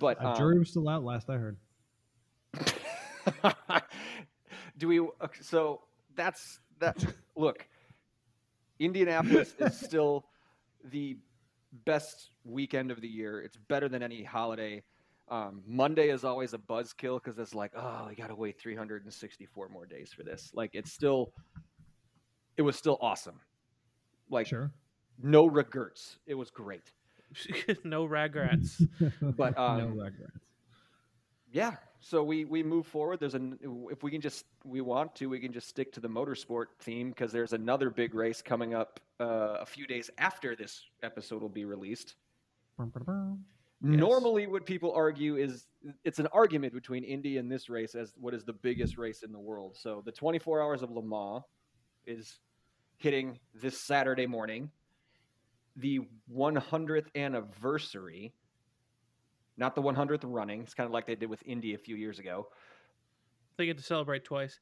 But 0.00 0.22
Uh, 0.22 0.30
um, 0.30 0.36
jury 0.36 0.58
was 0.58 0.70
still 0.70 0.88
out 0.88 1.04
last 1.04 1.28
I 1.28 1.36
heard. 1.36 1.56
do 4.78 4.88
we? 4.88 5.00
okay, 5.00 5.40
So 5.42 5.82
that's 6.14 6.60
that. 6.78 6.96
Look, 7.36 7.66
Indianapolis 8.78 9.54
is 9.58 9.78
still 9.84 10.24
the 10.84 11.18
best 11.84 12.30
weekend 12.44 12.90
of 12.90 13.00
the 13.00 13.08
year. 13.08 13.40
It's 13.42 13.56
better 13.56 13.88
than 13.88 14.02
any 14.02 14.22
holiday. 14.22 14.82
Um, 15.28 15.62
Monday 15.66 16.10
is 16.10 16.24
always 16.24 16.52
a 16.52 16.58
buzzkill 16.58 17.22
because 17.22 17.38
it's 17.38 17.54
like, 17.54 17.72
oh, 17.76 18.06
we 18.08 18.14
got 18.14 18.28
to 18.28 18.34
wait 18.34 18.58
364 18.60 19.68
more 19.68 19.86
days 19.86 20.12
for 20.14 20.22
this. 20.22 20.50
Like, 20.54 20.74
it's 20.74 20.92
still, 20.92 21.32
it 22.56 22.62
was 22.62 22.76
still 22.76 22.98
awesome. 23.00 23.40
Like, 24.28 24.46
Sure. 24.46 24.70
no 25.22 25.46
regrets. 25.46 26.18
It 26.26 26.34
was 26.34 26.50
great. 26.50 26.92
no 27.84 28.04
regrets. 28.04 28.82
But, 29.20 29.54
no 29.56 29.62
um, 29.62 29.98
regrets. 29.98 30.38
Yeah. 31.52 31.76
So 32.00 32.22
we 32.22 32.44
we 32.44 32.62
move 32.62 32.86
forward. 32.86 33.18
There's 33.18 33.34
an 33.34 33.58
if 33.90 34.02
we 34.02 34.10
can 34.10 34.20
just 34.20 34.44
we 34.62 34.82
want 34.82 35.14
to 35.14 35.26
we 35.30 35.38
can 35.38 35.52
just 35.54 35.68
stick 35.68 35.90
to 35.94 36.00
the 36.00 36.08
motorsport 36.08 36.66
theme 36.80 37.08
because 37.08 37.32
there's 37.32 37.54
another 37.54 37.88
big 37.88 38.14
race 38.14 38.42
coming 38.42 38.74
up 38.74 39.00
uh, 39.20 39.56
a 39.60 39.64
few 39.64 39.86
days 39.86 40.10
after 40.18 40.54
this 40.54 40.82
episode 41.02 41.40
will 41.40 41.48
be 41.48 41.64
released. 41.64 42.16
Normally, 43.80 44.46
what 44.46 44.64
people 44.64 44.92
argue 44.92 45.36
is 45.36 45.66
it's 46.04 46.18
an 46.18 46.26
argument 46.28 46.72
between 46.72 47.04
Indy 47.04 47.36
and 47.36 47.50
this 47.50 47.68
race 47.68 47.94
as 47.94 48.14
what 48.18 48.32
is 48.32 48.44
the 48.44 48.52
biggest 48.52 48.96
race 48.96 49.22
in 49.22 49.32
the 49.32 49.38
world. 49.38 49.76
So 49.76 50.02
the 50.04 50.12
24 50.12 50.62
Hours 50.62 50.82
of 50.82 50.90
Le 50.90 51.02
Mans 51.02 51.42
is 52.06 52.38
hitting 52.96 53.38
this 53.54 53.78
Saturday 53.78 54.26
morning. 54.26 54.70
The 55.76 56.00
100th 56.32 57.06
anniversary, 57.14 58.32
not 59.56 59.74
the 59.74 59.82
100th 59.82 60.20
running. 60.24 60.62
It's 60.62 60.74
kind 60.74 60.86
of 60.86 60.92
like 60.92 61.06
they 61.06 61.16
did 61.16 61.28
with 61.28 61.42
Indy 61.44 61.74
a 61.74 61.78
few 61.78 61.96
years 61.96 62.18
ago. 62.18 62.48
they 63.58 63.66
get 63.66 63.76
to 63.76 63.84
celebrate 63.84 64.24
twice. 64.24 64.60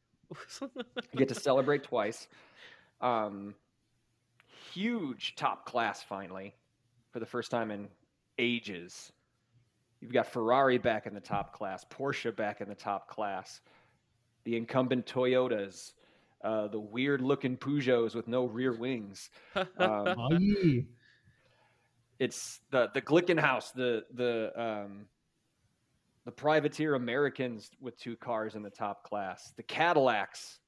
You 1.13 1.19
get 1.19 1.29
to 1.29 1.35
celebrate 1.35 1.85
twice. 1.85 2.27
Um, 3.01 3.55
huge 4.73 5.35
top 5.37 5.67
class 5.67 6.03
finally 6.03 6.55
for 7.13 7.21
the 7.21 7.27
first 7.27 7.51
time 7.51 7.71
in 7.71 7.89
ages. 8.43 9.13
You've 10.01 10.13
got 10.13 10.27
Ferrari 10.27 10.79
back 10.79 11.07
in 11.07 11.15
the 11.15 11.21
top 11.21 11.53
class, 11.55 11.85
Porsche 11.89 12.35
back 12.35 12.61
in 12.61 12.69
the 12.69 12.75
top 12.75 13.09
class, 13.09 13.61
the 14.45 14.57
incumbent 14.57 15.07
Toyotas, 15.07 15.93
uh, 16.43 16.67
the 16.67 16.81
weird 16.81 17.21
looking 17.21 17.57
Peugeots 17.57 18.15
with 18.17 18.27
no 18.27 18.45
rear 18.47 18.73
wings. 18.73 19.31
Um, 19.57 19.69
Aye. 19.79 20.85
it's 22.19 22.61
the 22.71 22.91
the 22.95 23.01
Glickenhaus, 23.01 23.73
the 23.73 24.05
the 24.15 24.53
um, 24.61 25.07
the 26.25 26.33
privateer 26.33 26.95
Americans 26.95 27.71
with 27.81 27.97
two 27.97 28.17
cars 28.17 28.55
in 28.57 28.63
the 28.63 28.71
top 28.71 29.05
class, 29.05 29.53
the 29.57 29.63
Cadillacs 29.63 30.59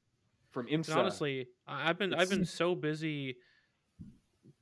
from 0.53 0.67
And 0.71 0.85
IMSA. 0.85 0.97
honestly, 0.97 1.49
I- 1.67 1.91
I've 1.91 1.99
been 1.99 2.15
I've 2.15 2.31
been 2.31 2.45
so 2.47 2.75
busy. 2.77 3.37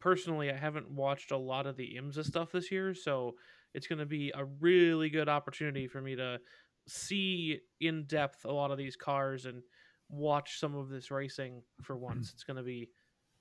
Personally, 0.02 0.50
I 0.50 0.56
haven't 0.56 0.90
watched 0.90 1.30
a 1.30 1.36
lot 1.36 1.68
of 1.68 1.76
the 1.76 1.96
IMSA 1.96 2.24
stuff 2.24 2.50
this 2.50 2.72
year, 2.72 2.92
so 2.92 3.36
it's 3.72 3.86
going 3.86 4.00
to 4.00 4.06
be 4.06 4.32
a 4.34 4.44
really 4.58 5.08
good 5.08 5.28
opportunity 5.28 5.86
for 5.86 6.02
me 6.02 6.16
to 6.16 6.40
see 6.88 7.60
in 7.80 8.02
depth 8.08 8.44
a 8.44 8.50
lot 8.50 8.72
of 8.72 8.78
these 8.78 8.96
cars 8.96 9.46
and 9.46 9.62
watch 10.08 10.58
some 10.58 10.74
of 10.74 10.88
this 10.88 11.12
racing 11.12 11.62
for 11.82 11.96
once. 11.96 12.32
It's 12.32 12.42
going 12.42 12.56
to 12.56 12.64
be 12.64 12.90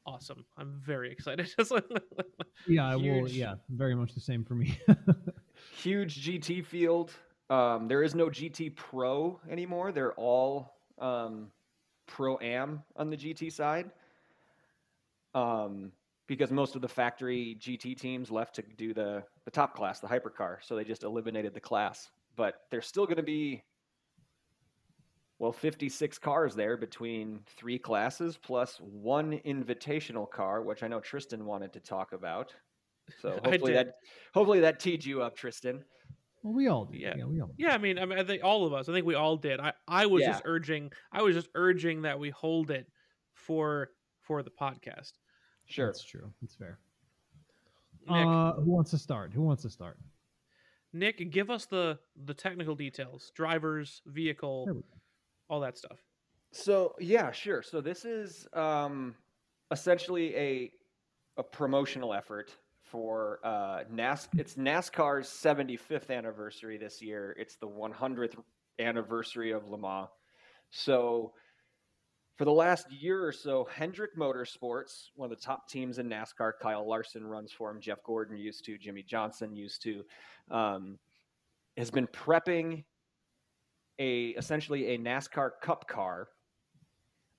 awesome. 0.05 0.45
I'm 0.55 0.79
very 0.85 1.11
excited. 1.11 1.51
Yeah, 2.67 2.87
I 2.87 2.95
will. 2.95 3.27
Yeah, 3.27 3.55
very 3.69 3.95
much 3.95 4.13
the 4.13 4.19
same 4.19 4.43
for 4.43 4.53
me. 4.53 4.79
huge 5.75 6.23
GT 6.23 6.63
field. 6.63 7.11
Um, 7.49 7.87
there 7.87 8.03
is 8.03 8.13
no 8.13 8.27
GT 8.27 8.75
Pro 8.75 9.39
anymore. 9.49 9.91
They're 9.91 10.13
all 10.13 10.75
um, 10.99 11.47
Pro 12.05 12.37
Am 12.39 12.83
on 12.95 13.09
the 13.09 13.17
GT 13.17 13.51
side. 13.51 13.89
Um, 15.33 15.91
because 16.31 16.49
most 16.49 16.77
of 16.77 16.81
the 16.81 16.87
factory 16.87 17.57
GT 17.59 17.99
teams 17.99 18.31
left 18.31 18.55
to 18.55 18.63
do 18.77 18.93
the, 18.93 19.21
the 19.43 19.51
top 19.51 19.75
class, 19.75 19.99
the 19.99 20.07
hypercar. 20.07 20.59
So 20.61 20.77
they 20.77 20.85
just 20.85 21.03
eliminated 21.03 21.53
the 21.53 21.59
class. 21.59 22.09
But 22.37 22.55
there's 22.71 22.87
still 22.87 23.05
going 23.05 23.17
to 23.17 23.21
be, 23.23 23.61
well, 25.39 25.51
56 25.51 26.17
cars 26.19 26.55
there 26.55 26.77
between 26.77 27.41
three 27.57 27.77
classes 27.77 28.39
plus 28.41 28.77
one 28.79 29.41
invitational 29.45 30.29
car, 30.29 30.61
which 30.61 30.83
I 30.83 30.87
know 30.87 31.01
Tristan 31.01 31.45
wanted 31.45 31.73
to 31.73 31.81
talk 31.81 32.13
about. 32.13 32.53
So 33.21 33.31
hopefully 33.43 33.73
that 33.73 33.95
hopefully 34.33 34.61
that 34.61 34.79
teed 34.79 35.03
you 35.03 35.21
up, 35.21 35.35
Tristan. 35.35 35.83
well, 36.43 36.53
we 36.53 36.69
all. 36.69 36.85
Did. 36.85 37.01
Yeah. 37.01 37.15
Yeah, 37.17 37.25
we 37.25 37.41
all. 37.41 37.47
did. 37.47 37.55
Yeah, 37.57 37.73
I 37.73 37.77
mean, 37.77 37.99
I 37.99 38.05
mean, 38.05 38.17
I 38.17 38.23
think 38.23 38.41
all 38.41 38.65
of 38.65 38.71
us. 38.71 38.87
I 38.87 38.93
think 38.93 39.05
we 39.05 39.15
all 39.15 39.35
did. 39.35 39.59
I, 39.59 39.73
I 39.85 40.05
was 40.05 40.21
Yeah. 40.21 40.31
just 40.31 40.43
urging. 40.45 40.93
I 41.11 41.23
was 41.23 41.35
just 41.35 41.49
urging 41.55 42.03
that 42.03 42.17
we 42.17 42.29
hold 42.29 42.71
it 42.71 42.87
for 43.33 43.89
for 44.21 44.43
the 44.43 44.51
podcast. 44.51 45.11
Sure. 45.71 45.87
That's 45.87 46.03
true. 46.03 46.31
That's 46.41 46.55
fair. 46.55 46.77
Nick, 48.09 48.27
Uh, 48.27 48.53
who 48.53 48.71
wants 48.71 48.91
to 48.91 48.97
start? 48.97 49.31
Who 49.31 49.41
wants 49.41 49.63
to 49.63 49.69
start? 49.69 49.97
Nick, 50.93 51.31
give 51.31 51.49
us 51.49 51.65
the 51.65 51.99
the 52.25 52.33
technical 52.33 52.75
details: 52.75 53.31
drivers, 53.35 54.01
vehicle, 54.05 54.83
all 55.47 55.61
that 55.61 55.77
stuff. 55.77 56.03
So 56.51 56.95
yeah, 56.99 57.31
sure. 57.31 57.61
So 57.61 57.79
this 57.79 58.03
is 58.03 58.47
um, 58.53 59.15
essentially 59.71 60.35
a 60.35 60.71
a 61.37 61.43
promotional 61.43 62.13
effort 62.13 62.51
for 62.83 63.39
uh, 63.45 63.83
NAS. 63.89 64.27
It's 64.37 64.55
NASCAR's 64.55 65.27
75th 65.27 66.09
anniversary 66.09 66.77
this 66.77 67.01
year. 67.01 67.33
It's 67.39 67.55
the 67.55 67.67
100th 67.67 68.35
anniversary 68.79 69.51
of 69.51 69.69
Le 69.69 69.77
Mans. 69.77 70.09
So 70.71 71.33
For 72.41 72.45
the 72.45 72.51
last 72.51 72.91
year 72.91 73.23
or 73.23 73.31
so, 73.31 73.67
Hendrick 73.71 74.17
Motorsports, 74.17 75.09
one 75.13 75.31
of 75.31 75.37
the 75.37 75.45
top 75.45 75.69
teams 75.69 75.99
in 75.99 76.09
NASCAR, 76.09 76.53
Kyle 76.59 76.89
Larson 76.89 77.23
runs 77.23 77.51
for 77.51 77.69
him. 77.69 77.79
Jeff 77.79 78.01
Gordon 78.03 78.35
used 78.35 78.65
to, 78.65 78.79
Jimmie 78.79 79.03
Johnson 79.03 79.55
used 79.55 79.83
to, 79.83 80.03
um, 80.49 80.97
has 81.77 81.91
been 81.91 82.07
prepping 82.07 82.83
a 83.99 84.29
essentially 84.29 84.95
a 84.95 84.97
NASCAR 84.97 85.51
Cup 85.61 85.87
car 85.87 86.29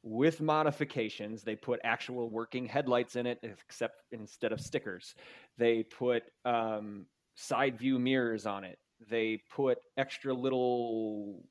with 0.05 0.41
modifications. 0.41 1.43
They 1.43 1.57
put 1.57 1.81
actual 1.83 2.31
working 2.31 2.67
headlights 2.67 3.17
in 3.17 3.27
it, 3.27 3.41
except 3.43 4.05
instead 4.13 4.53
of 4.53 4.61
stickers. 4.61 5.17
They 5.59 5.83
put 5.83 6.23
um, 6.45 7.07
side 7.35 7.77
view 7.77 7.99
mirrors 7.99 8.47
on 8.47 8.63
it. 8.63 8.79
They 9.11 9.43
put 9.51 9.79
extra 9.97 10.33
little 10.33 11.43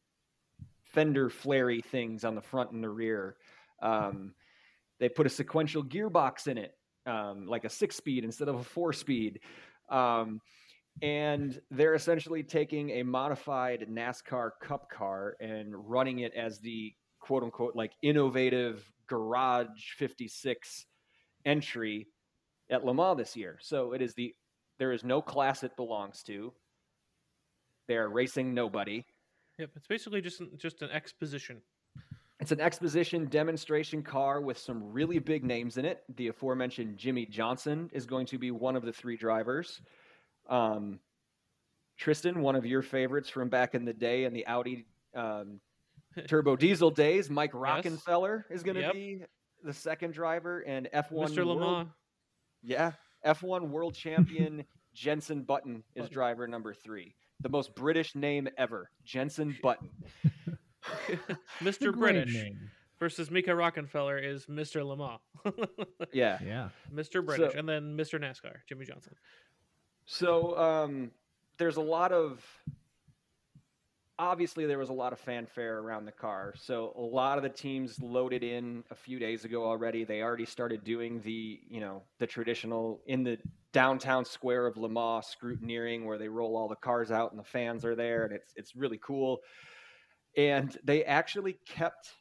fender 0.94 1.30
flary 1.30 1.82
things 1.82 2.24
on 2.24 2.36
the 2.36 2.42
front 2.42 2.72
and 2.72 2.84
the 2.84 2.90
rear. 2.90 3.36
Um, 3.82 4.34
they 5.00 5.10
put 5.10 5.26
a 5.26 5.30
sequential 5.30 5.84
gearbox 5.84 6.48
in 6.48 6.58
it, 6.58 6.74
um, 7.06 7.48
like 7.48 7.66
a 7.66 7.70
six 7.70 7.96
speed 7.96 8.24
instead 8.24 8.48
of 8.48 8.56
a 8.56 8.64
four 8.64 8.94
speed. 8.94 9.40
Um, 9.90 10.42
and 11.02 11.60
they're 11.72 11.96
essentially 11.96 12.44
taking 12.44 12.92
a 12.92 13.04
modified 13.04 13.88
NASCAR 13.90 14.52
Cup 14.62 14.90
car 14.90 15.36
and 15.40 15.74
running 15.90 16.20
it 16.20 16.34
as 16.36 16.60
the 16.60 16.94
quote 17.20 17.44
unquote 17.44 17.76
like 17.76 17.94
innovative 18.02 18.84
garage 19.08 19.94
56 19.98 20.86
entry 21.46 22.08
at 22.70 22.86
Le 22.86 22.94
Mans 22.94 23.18
this 23.18 23.36
year. 23.36 23.58
So 23.62 23.94
it 23.94 24.02
is 24.02 24.14
the 24.14 24.34
there 24.80 24.92
is 24.92 25.04
no 25.04 25.22
class 25.22 25.64
it 25.64 25.76
belongs 25.76 26.24
to. 26.24 26.54
They 27.88 27.96
are 27.96 28.10
racing 28.10 28.54
nobody. 28.54 29.06
Yep, 29.62 29.70
it's 29.76 29.86
basically 29.88 30.22
just 30.22 30.40
an- 30.40 30.50
just 30.58 30.82
an 30.82 30.90
exposition. 30.90 31.62
It's 32.40 32.52
an 32.52 32.60
exposition 32.60 33.28
demonstration 33.28 34.02
car 34.02 34.42
with 34.42 34.58
some 34.58 34.92
really 34.92 35.20
big 35.20 35.44
names 35.44 35.78
in 35.78 35.86
it. 35.86 36.04
The 36.16 36.30
aforementioned 36.30 36.98
Jimmie 36.98 37.28
Johnson 37.28 37.88
is 37.94 38.08
going 38.08 38.26
to 38.28 38.40
be 38.40 38.50
one 38.50 38.76
of 38.76 38.82
the 38.84 38.92
three 38.92 39.16
drivers. 39.16 39.80
Um, 40.50 41.00
Tristan, 41.98 42.42
one 42.42 42.56
of 42.56 42.66
your 42.66 42.82
favorites 42.82 43.30
from 43.30 43.50
back 43.50 43.76
in 43.76 43.86
the 43.86 43.94
day 43.94 44.24
in 44.24 44.34
the 44.34 44.48
Audi 44.48 44.88
um, 45.14 45.60
turbo 46.28 46.56
diesel 46.56 46.90
days, 46.90 47.30
Mike 47.30 47.52
Yes. 47.54 47.62
Rockenfeller 47.62 48.46
is 48.50 48.64
going 48.64 48.76
to 48.78 48.82
Yep. 48.82 48.94
be 48.94 49.24
the 49.64 49.74
second 49.74 50.16
driver, 50.16 50.62
and 50.62 50.90
F1 50.92 51.30
Mr. 51.30 51.46
World- 51.46 51.60
Le 51.60 51.72
Mans. 51.84 51.90
yeah, 52.64 52.94
F1 53.24 53.70
World 53.70 53.94
Champion 53.94 54.66
Jenson 54.96 55.44
Button 55.44 55.84
is 55.94 56.02
Button. 56.06 56.14
driver 56.14 56.48
number 56.48 56.74
three. 56.74 57.14
The 57.42 57.50
most 57.50 57.76
British 57.76 58.16
name 58.16 58.48
ever, 58.58 58.90
Jenson 59.04 59.58
Button. 59.64 59.90
Mr. 61.62 61.94
British 61.98 62.34
name. 62.34 62.70
versus 63.00 63.32
Mika 63.32 63.52
Rockenfeller 63.52 64.24
is 64.24 64.46
Mr. 64.46 64.86
Le 64.86 64.96
Mans. 64.98 65.20
Yeah. 66.14 66.38
Yeah. 66.46 66.70
Mr. 66.94 67.26
British, 67.26 67.54
So- 67.54 67.58
and 67.60 67.68
then 67.68 67.98
Mr. 67.98 68.20
NASCAR, 68.20 68.58
Jimmie 68.68 68.86
Johnson. 68.86 69.14
So 70.06 70.58
um, 70.58 71.12
there's 71.58 71.78
a 71.78 71.82
lot 71.82 72.12
of 72.12 72.44
obviously 74.22 74.68
there 74.68 74.78
was 74.78 74.90
a 74.90 74.94
lot 74.94 75.14
of 75.14 75.20
fanfare 75.20 75.80
around 75.80 76.06
the 76.06 76.12
car. 76.12 76.54
So 76.56 76.94
a 76.96 77.02
lot 77.02 77.38
of 77.38 77.44
the 77.44 77.50
teams 77.50 78.00
loaded 78.02 78.44
in 78.44 78.84
a 78.92 78.96
few 78.96 79.18
days 79.18 79.46
ago 79.46 79.66
already. 79.66 80.04
They 80.04 80.22
already 80.22 80.46
started 80.46 80.84
doing 80.84 81.22
the 81.22 81.60
you 81.68 81.80
know 81.80 82.04
the 82.20 82.28
traditional 82.28 83.02
in 83.08 83.24
the 83.24 83.40
downtown 83.74 84.24
square 84.24 84.68
of 84.68 84.78
Le 84.78 84.90
Mans 84.90 85.26
scrutineering 85.26 86.06
where 86.06 86.20
they 86.20 86.28
roll 86.28 86.56
all 86.56 86.68
the 86.68 86.76
cars 86.76 87.10
out 87.10 87.32
and 87.32 87.40
the 87.40 87.44
fans 87.44 87.84
are 87.84 87.96
there 87.96 88.26
and 88.26 88.34
it's 88.34 88.54
it's 88.56 88.76
really 88.76 89.00
cool. 89.02 89.40
And 90.38 90.78
they 90.84 91.04
actually 91.04 91.58
kept 91.68 92.14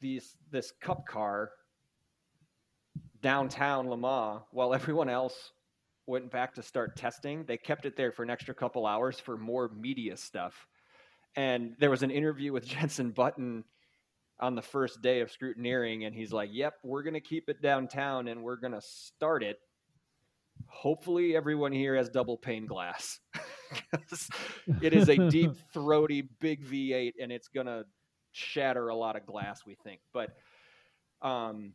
these 0.00 0.36
this 0.50 0.72
cup 0.80 1.06
car 1.06 1.50
downtown 3.20 3.90
Le 3.90 3.96
Mans 3.98 4.40
while 4.52 4.72
everyone 4.80 5.10
else 5.10 5.52
went 6.06 6.30
back 6.30 6.54
to 6.54 6.62
start 6.62 6.96
testing. 6.96 7.44
They 7.44 7.56
kept 7.56 7.86
it 7.86 7.96
there 7.96 8.12
for 8.12 8.22
an 8.22 8.30
extra 8.30 8.54
couple 8.54 8.86
hours 8.86 9.20
for 9.20 9.36
more 9.36 9.68
media 9.68 10.16
stuff. 10.16 10.66
And 11.36 11.74
there 11.78 11.90
was 11.90 12.02
an 12.02 12.10
interview 12.10 12.52
with 12.52 12.66
Jenson 12.66 13.10
Button 13.10 13.64
on 14.40 14.54
the 14.54 14.62
first 14.62 15.02
day 15.02 15.20
of 15.20 15.30
scrutineering, 15.30 16.06
and 16.06 16.14
he's 16.14 16.32
like, 16.32 16.50
Yep, 16.52 16.74
we're 16.82 17.02
going 17.02 17.14
to 17.14 17.20
keep 17.20 17.48
it 17.48 17.62
downtown 17.62 18.28
and 18.28 18.42
we're 18.42 18.56
going 18.56 18.72
to 18.72 18.80
start 18.80 19.42
it. 19.42 19.58
Hopefully, 20.66 21.36
everyone 21.36 21.72
here 21.72 21.96
has 21.96 22.08
double 22.08 22.36
pane 22.36 22.66
glass. 22.66 23.20
it 24.82 24.92
is 24.92 25.08
a 25.08 25.30
deep, 25.30 25.52
throaty, 25.72 26.28
big 26.40 26.64
V8, 26.64 27.12
and 27.20 27.32
it's 27.32 27.48
going 27.48 27.66
to 27.66 27.84
shatter 28.32 28.88
a 28.88 28.94
lot 28.94 29.16
of 29.16 29.24
glass, 29.26 29.62
we 29.64 29.76
think. 29.82 30.00
But 30.12 30.36
um, 31.22 31.72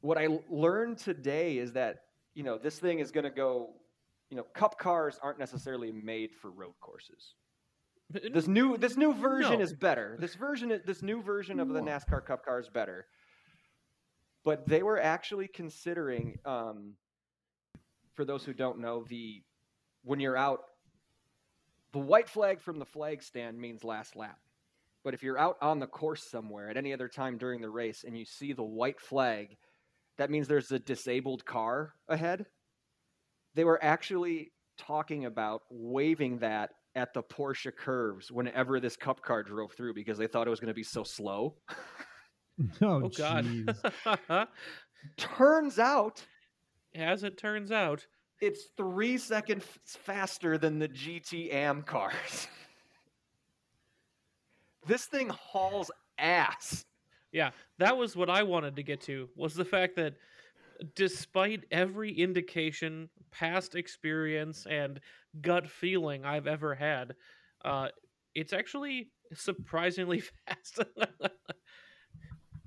what 0.00 0.18
I 0.18 0.28
learned 0.50 0.98
today 0.98 1.58
is 1.58 1.72
that 1.72 2.05
you 2.36 2.44
know 2.44 2.58
this 2.58 2.78
thing 2.78 3.00
is 3.00 3.10
going 3.10 3.24
to 3.24 3.30
go 3.30 3.70
you 4.30 4.36
know 4.36 4.44
cup 4.54 4.78
cars 4.78 5.18
aren't 5.22 5.38
necessarily 5.40 5.90
made 5.90 6.30
for 6.40 6.50
road 6.50 6.74
courses. 6.80 7.34
This 8.10 8.46
new 8.46 8.76
this 8.76 8.96
new 8.96 9.12
version 9.14 9.54
No. 9.58 9.64
is 9.64 9.72
better. 9.72 10.16
This 10.20 10.36
version 10.36 10.80
this 10.86 11.02
new 11.02 11.22
version 11.22 11.58
of 11.58 11.68
the 11.70 11.80
nascar 11.80 12.24
cup 12.24 12.44
car 12.44 12.60
is 12.60 12.68
better. 12.68 13.06
But 14.44 14.68
they 14.68 14.84
were 14.84 15.00
actually 15.00 15.48
considering 15.48 16.38
um, 16.44 16.94
for 18.14 18.24
those 18.24 18.44
who 18.44 18.52
don't 18.52 18.78
know 18.78 19.04
the 19.08 19.42
when 20.04 20.20
you're 20.20 20.36
out 20.36 20.60
the 21.92 21.98
white 21.98 22.28
flag 22.28 22.60
from 22.60 22.78
the 22.78 22.84
flag 22.84 23.22
stand 23.22 23.58
means 23.58 23.82
last 23.82 24.14
lap. 24.14 24.38
But 25.02 25.14
if 25.14 25.22
you're 25.22 25.38
out 25.38 25.56
on 25.62 25.80
the 25.80 25.86
course 25.86 26.22
somewhere 26.30 26.68
at 26.68 26.76
any 26.76 26.92
other 26.92 27.08
time 27.08 27.38
during 27.38 27.60
the 27.60 27.70
race 27.70 28.04
and 28.06 28.16
you 28.16 28.24
see 28.24 28.52
the 28.52 28.62
white 28.62 29.00
flag 29.00 29.56
that 30.18 30.30
means 30.30 30.48
there's 30.48 30.72
a 30.72 30.78
disabled 30.78 31.44
car 31.44 31.94
ahead. 32.08 32.46
They 33.54 33.64
were 33.64 33.82
actually 33.82 34.52
talking 34.78 35.24
about 35.24 35.62
waving 35.70 36.38
that 36.38 36.70
at 36.94 37.12
the 37.14 37.22
Porsche 37.22 37.74
curves 37.74 38.32
whenever 38.32 38.80
this 38.80 38.96
cup 38.96 39.22
car 39.22 39.42
drove 39.42 39.72
through 39.72 39.94
because 39.94 40.18
they 40.18 40.26
thought 40.26 40.46
it 40.46 40.50
was 40.50 40.60
going 40.60 40.68
to 40.68 40.74
be 40.74 40.82
so 40.82 41.02
slow. 41.02 41.56
Oh, 42.80 43.02
Oh 43.04 43.08
God! 43.10 43.46
Turns 45.18 45.78
out 45.78 46.24
As 46.94 47.22
it 47.22 47.36
turns 47.36 47.70
out, 47.70 48.06
it's 48.40 48.68
three 48.78 49.18
seconds 49.18 49.64
faster 49.84 50.56
than 50.56 50.78
the 50.78 50.88
GT 50.88 51.52
Am 51.52 51.82
cars. 51.82 52.48
this 54.86 55.04
thing 55.04 55.28
hauls 55.28 55.90
ass. 56.18 56.86
Yeah, 57.36 57.50
that 57.78 57.98
was 57.98 58.16
what 58.16 58.30
I 58.30 58.44
wanted 58.44 58.76
to 58.76 58.82
get 58.82 59.02
to. 59.02 59.28
Was 59.36 59.52
the 59.52 59.64
fact 59.66 59.96
that 59.96 60.14
despite 60.94 61.64
every 61.70 62.10
indication, 62.10 63.10
past 63.30 63.74
experience, 63.74 64.66
and 64.70 65.00
gut 65.42 65.68
feeling 65.68 66.24
I've 66.24 66.46
ever 66.46 66.74
had, 66.74 67.14
uh, 67.62 67.88
it's 68.34 68.54
actually 68.54 69.10
surprisingly 69.34 70.20
fast. 70.46 70.80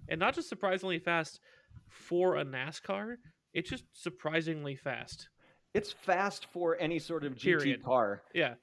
and 0.08 0.20
not 0.20 0.36
just 0.36 0.50
surprisingly 0.50 1.00
fast 1.00 1.40
for 1.88 2.36
a 2.36 2.46
NASCAR, 2.46 3.16
it's 3.56 3.72
just 3.72 3.86
surprisingly 3.94 4.76
fast. 4.76 5.30
It's 5.74 5.92
fast 5.92 6.46
for 6.54 6.78
any 6.80 7.00
sort 7.00 7.24
of 7.24 7.34
GT 7.34 7.42
Period. 7.42 7.84
car. 7.84 8.22
Yeah. 8.36 8.54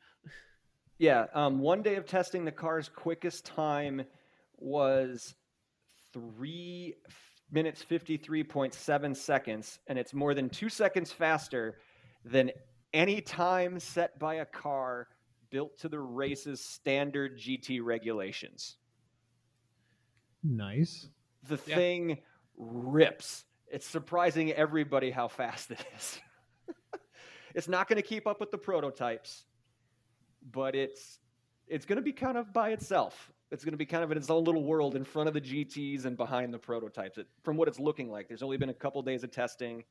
Yeah, 0.99 1.27
um, 1.35 1.59
one 1.59 1.83
day 1.83 1.97
of 1.97 2.07
testing 2.07 2.45
the 2.45 2.53
car's 2.53 2.89
quickest 2.89 3.45
time 3.45 4.05
was 4.57 5.35
three 6.17 6.95
minutes 7.51 7.83
fifty 7.83 8.17
three 8.17 8.43
point 8.43 8.73
seven 8.73 9.15
seconds, 9.15 9.79
and 9.87 9.99
it's 9.99 10.15
more 10.15 10.33
than 10.35 10.49
two 10.49 10.69
seconds 10.71 11.13
faster 11.13 11.77
than 12.25 12.51
any 12.95 13.21
time 13.21 13.79
set 13.79 14.19
by 14.19 14.37
a 14.37 14.45
car 14.47 15.09
built 15.51 15.79
to 15.79 15.89
the 15.89 15.99
race's 16.01 16.61
standard 16.65 17.39
GT 17.39 17.81
regulations. 17.85 18.77
Nice. 20.43 21.09
The 21.49 21.61
Yeah. 21.67 21.77
thing 21.77 22.19
rips. 22.57 23.45
It's 23.69 23.87
surprising 23.87 24.53
everybody 24.53 25.11
how 25.11 25.29
fast 25.29 25.71
it 25.71 25.85
is. 25.97 26.21
it's 27.55 27.69
not 27.69 27.89
going 27.89 28.01
to 28.01 28.07
keep 28.07 28.27
up 28.27 28.41
with 28.41 28.51
the 28.51 28.59
prototypes, 28.59 29.45
but 30.51 30.75
it's 30.75 31.19
it's 31.69 31.85
going 31.85 31.97
to 31.97 32.03
be 32.03 32.13
kind 32.13 32.39
of 32.39 32.53
by 32.53 32.71
itself. 32.71 33.33
It's 33.51 33.65
going 33.65 33.73
to 33.73 33.79
be 33.79 33.87
kind 33.87 34.03
of 34.03 34.11
in 34.11 34.19
its 34.19 34.29
own 34.29 34.45
little 34.45 34.65
world 34.65 34.97
in 34.97 35.05
front 35.05 35.29
of 35.29 35.35
the 35.35 35.41
GTs 35.41 36.05
and 36.05 36.17
behind 36.17 36.53
the 36.53 36.59
prototypes. 36.59 37.17
It, 37.19 37.29
from 37.45 37.57
what 37.57 37.69
it's 37.69 37.79
looking 37.79 38.11
like, 38.11 38.27
there's 38.27 38.43
only 38.43 38.57
been 38.57 38.71
a 38.71 38.75
couple 38.75 39.01
days 39.03 39.23
of 39.23 39.31
testing. 39.31 39.85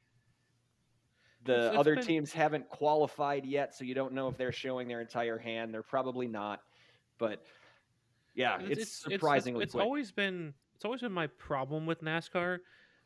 The 1.45 1.53
It's- 1.53 1.69
it's 1.71 1.77
other 1.79 1.95
been- 1.95 2.05
teams 2.05 2.33
haven't 2.33 2.67
qualified 2.69 3.45
yet, 3.45 3.73
so 3.73 3.85
you 3.85 3.93
don't 3.93 4.13
know 4.13 4.27
if 4.27 4.35
they're 4.37 4.51
showing 4.51 4.87
their 4.87 4.99
entire 4.99 5.37
hand. 5.37 5.73
They're 5.73 5.83
probably 5.83 6.27
not, 6.27 6.61
but 7.17 7.45
yeah, 8.33 8.59
it's, 8.61 8.91
surprisingly 9.03 9.63
it's, 9.63 9.73
quick. 9.73 9.83
always 9.85 10.11
been 10.11 10.53
it's 10.75 10.83
always 10.83 10.99
been 10.99 11.13
my 11.13 11.27
problem 11.27 11.85
with 11.85 12.01
NASCAR 12.01 12.59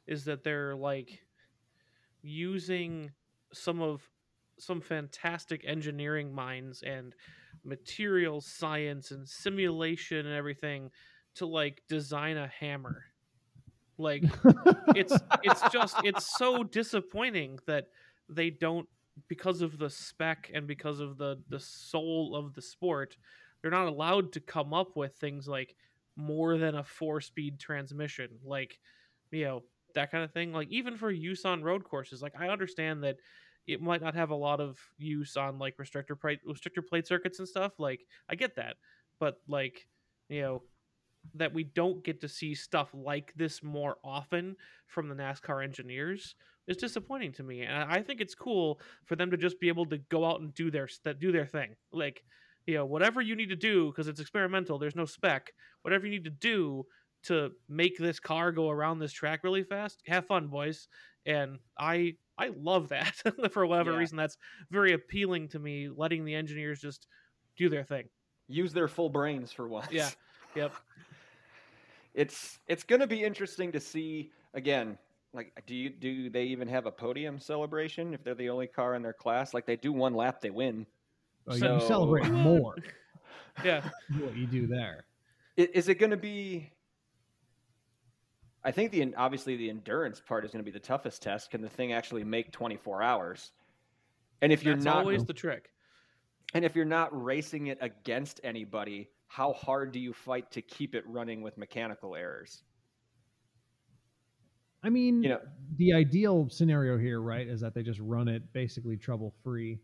is 0.07 0.25
that 0.25 0.43
they're 0.43 0.75
like 0.75 1.23
using 2.23 3.11
some 3.53 3.79
of 3.81 4.09
some 4.57 4.81
fantastic 4.81 5.63
engineering 5.65 6.33
minds 6.33 6.81
and 6.81 7.13
material 7.63 8.41
science 8.41 9.11
and 9.11 9.27
simulation 9.27 10.25
and 10.25 10.35
everything 10.35 10.89
to 11.35 11.45
like 11.45 11.81
design 11.87 12.37
a 12.37 12.47
hammer. 12.47 13.03
Like 13.97 14.23
it's 14.95 15.17
it's 15.43 15.61
just 15.71 15.97
it's 16.03 16.37
so 16.37 16.63
disappointing 16.63 17.59
that 17.67 17.87
they 18.29 18.49
don't 18.49 18.87
because 19.27 19.61
of 19.61 19.77
the 19.77 19.89
spec 19.89 20.49
and 20.53 20.67
because 20.67 20.99
of 20.99 21.17
the 21.17 21.41
the 21.49 21.59
soul 21.59 22.35
of 22.35 22.53
the 22.53 22.61
sport 22.61 23.17
they're 23.61 23.71
not 23.71 23.87
allowed 23.87 24.31
to 24.33 24.39
come 24.39 24.73
up 24.73 24.95
with 24.95 25.13
things 25.15 25.47
like 25.47 25.75
more 26.15 26.57
than 26.57 26.75
a 26.75 26.83
four 26.83 27.19
speed 27.19 27.59
transmission 27.59 28.29
like 28.43 28.79
you 29.31 29.43
know 29.43 29.63
that 29.95 30.11
kind 30.11 30.23
of 30.23 30.31
thing 30.31 30.53
like 30.53 30.69
even 30.69 30.95
for 30.95 31.11
use 31.11 31.45
on 31.45 31.63
road 31.63 31.83
courses 31.83 32.21
like 32.21 32.33
i 32.39 32.47
understand 32.47 33.03
that 33.03 33.17
it 33.69 33.81
might 33.81 34.01
not 34.01 34.15
have 34.15 34.31
a 34.31 34.35
lot 34.35 34.59
of 34.59 34.77
use 34.97 35.37
on 35.37 35.59
like 35.59 35.77
restrictor 35.77 36.19
plate 36.19 36.39
restrictor 36.47 36.85
plate 36.85 37.07
circuits 37.07 37.39
and 37.39 37.47
stuff 37.47 37.73
like 37.77 38.01
i 38.29 38.35
get 38.35 38.55
that 38.55 38.75
but 39.19 39.35
like 39.47 39.87
you 40.29 40.41
know 40.41 40.61
that 41.35 41.53
we 41.53 41.63
don't 41.63 42.03
get 42.03 42.21
to 42.21 42.27
see 42.27 42.55
stuff 42.55 42.89
like 42.93 43.33
this 43.35 43.61
more 43.61 43.97
often 44.03 44.55
from 44.87 45.09
the 45.09 45.15
NASCAR 45.15 45.63
engineers 45.63 46.35
is 46.67 46.77
disappointing 46.77 47.31
to 47.33 47.43
me. 47.43 47.63
And 47.63 47.83
I 47.91 48.01
think 48.01 48.21
it's 48.21 48.35
cool 48.35 48.79
for 49.05 49.15
them 49.15 49.31
to 49.31 49.37
just 49.37 49.59
be 49.59 49.67
able 49.67 49.85
to 49.87 49.97
go 49.97 50.25
out 50.25 50.41
and 50.41 50.53
do 50.53 50.71
their 50.71 50.87
do 51.19 51.31
their 51.31 51.45
thing. 51.45 51.75
Like, 51.91 52.23
you 52.67 52.75
know, 52.75 52.85
whatever 52.85 53.21
you 53.21 53.35
need 53.35 53.49
to 53.49 53.55
do 53.55 53.87
because 53.87 54.07
it's 54.07 54.19
experimental, 54.19 54.79
there's 54.79 54.95
no 54.95 55.05
spec. 55.05 55.51
Whatever 55.81 56.05
you 56.05 56.11
need 56.11 56.25
to 56.25 56.29
do 56.29 56.85
to 57.23 57.51
make 57.67 57.97
this 57.97 58.19
car 58.19 58.51
go 58.51 58.69
around 58.69 58.99
this 58.99 59.11
track 59.11 59.43
really 59.43 59.63
fast, 59.63 60.01
have 60.07 60.25
fun, 60.25 60.47
boys. 60.47 60.87
And 61.25 61.59
I 61.77 62.15
I 62.37 62.51
love 62.57 62.89
that 62.89 63.21
for 63.51 63.65
whatever 63.65 63.91
Yeah. 63.91 63.97
reason. 63.97 64.17
That's 64.17 64.37
very 64.71 64.93
appealing 64.93 65.49
to 65.49 65.59
me. 65.59 65.89
Letting 65.89 66.23
the 66.25 66.35
engineers 66.35 66.79
just 66.79 67.07
do 67.57 67.67
their 67.69 67.83
thing. 67.83 68.07
Use 68.47 68.71
their 68.73 68.87
full 68.87 69.09
brains 69.09 69.51
for 69.51 69.67
once. 69.67 69.91
Yeah. 69.91 70.09
Yep. 70.55 70.73
It's 72.15 72.59
it's 72.67 72.83
going 72.83 73.01
to 73.01 73.07
be 73.07 73.23
interesting 73.23 73.71
to 73.71 73.79
see 73.79 74.31
again. 74.53 74.97
Like, 75.31 75.53
do 75.67 75.75
you 75.75 75.89
do 75.91 76.29
they 76.29 76.43
even 76.45 76.67
have 76.67 76.87
a 76.87 76.91
podium 76.91 77.39
celebration 77.39 78.13
if 78.15 78.23
they're 78.23 78.33
the 78.33 78.49
only 78.49 78.65
car 78.67 78.95
in 78.95 79.03
their 79.03 79.13
class? 79.13 79.53
Like, 79.53 79.67
they 79.67 79.75
do 79.75 79.93
one 79.93 80.15
lap, 80.15 80.41
they 80.41 80.49
win. 80.49 80.87
Oh, 81.47 81.53
you 81.53 81.79
celebrate 81.87 82.27
more 82.31 82.75
Yeah. 83.63 83.87
what 84.19 84.35
you 84.35 84.47
do 84.47 84.65
there. 84.65 85.05
Is 85.55 85.87
it 85.87 85.95
going 85.95 86.11
to 86.11 86.17
be? 86.17 86.71
I 88.63 88.71
think 88.71 88.91
the 88.91 89.13
obviously 89.15 89.55
the 89.55 89.69
endurance 89.69 90.19
part 90.19 90.43
is 90.45 90.51
going 90.51 90.63
to 90.63 90.69
be 90.69 90.77
the 90.77 90.83
toughest 90.83 91.21
test. 91.21 91.51
Can 91.51 91.61
the 91.61 91.69
thing 91.69 91.93
actually 91.93 92.23
make 92.23 92.51
24 92.51 93.01
hours? 93.01 93.51
And 94.41 94.51
if 94.51 94.63
you're 94.63 94.75
That's 94.75 94.85
not 94.85 94.97
always 94.97 95.23
the 95.25 95.33
trick. 95.33 95.69
and 96.53 96.65
if 96.65 96.75
you're 96.75 96.85
not 96.85 97.09
racing 97.11 97.67
it 97.67 97.77
against 97.81 98.39
anybody, 98.43 99.09
how 99.27 99.53
hard 99.53 99.91
do 99.91 99.99
you 99.99 100.13
fight 100.13 100.51
to 100.51 100.61
keep 100.61 100.95
it 100.95 101.03
running 101.07 101.41
with 101.41 101.57
mechanical 101.57 102.15
errors? 102.15 102.63
I 104.81 104.89
mean, 104.89 105.23
You 105.23 105.29
know, 105.29 105.39
the 105.75 105.93
ideal 105.93 106.49
scenario 106.49 106.97
here, 106.97 107.21
right, 107.21 107.45
is 107.47 107.59
that 107.61 107.73
they 107.73 107.83
just 107.83 107.99
run 107.99 108.27
it 108.29 108.53
basically 108.53 108.95
trouble 108.97 109.33
free. 109.43 109.79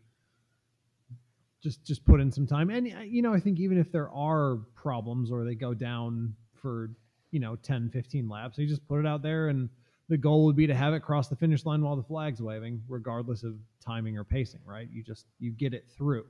Just 1.62 1.84
just 1.84 2.04
put 2.04 2.20
in 2.20 2.30
some 2.30 2.46
time, 2.46 2.70
and 2.70 2.86
uh, 2.94 3.00
you 3.00 3.22
know, 3.22 3.32
I 3.32 3.40
think 3.40 3.58
even 3.58 3.78
if 3.78 3.90
there 3.90 4.10
are 4.10 4.56
problems 4.74 5.30
or 5.30 5.44
they 5.44 5.54
go 5.54 5.74
down 5.74 6.34
for 6.54 6.90
you 7.30 7.40
know 7.40 7.56
10, 7.56 7.90
15 7.90 8.28
laps, 8.28 8.58
you 8.58 8.66
just 8.66 8.86
put 8.86 9.00
it 9.00 9.06
out 9.06 9.22
there, 9.22 9.48
and 9.48 9.68
the 10.08 10.16
goal 10.16 10.44
would 10.44 10.56
be 10.56 10.66
to 10.66 10.74
have 10.74 10.94
it 10.94 11.00
cross 11.00 11.28
the 11.28 11.36
finish 11.36 11.64
line 11.64 11.82
while 11.82 11.96
the 11.96 12.02
flag's 12.02 12.40
waving, 12.40 12.82
regardless 12.88 13.42
of 13.42 13.56
timing 13.84 14.16
or 14.16 14.24
pacing. 14.24 14.60
Right? 14.64 14.88
You 14.92 15.02
just 15.02 15.26
you 15.38 15.50
get 15.50 15.74
it 15.74 15.86
through 15.96 16.26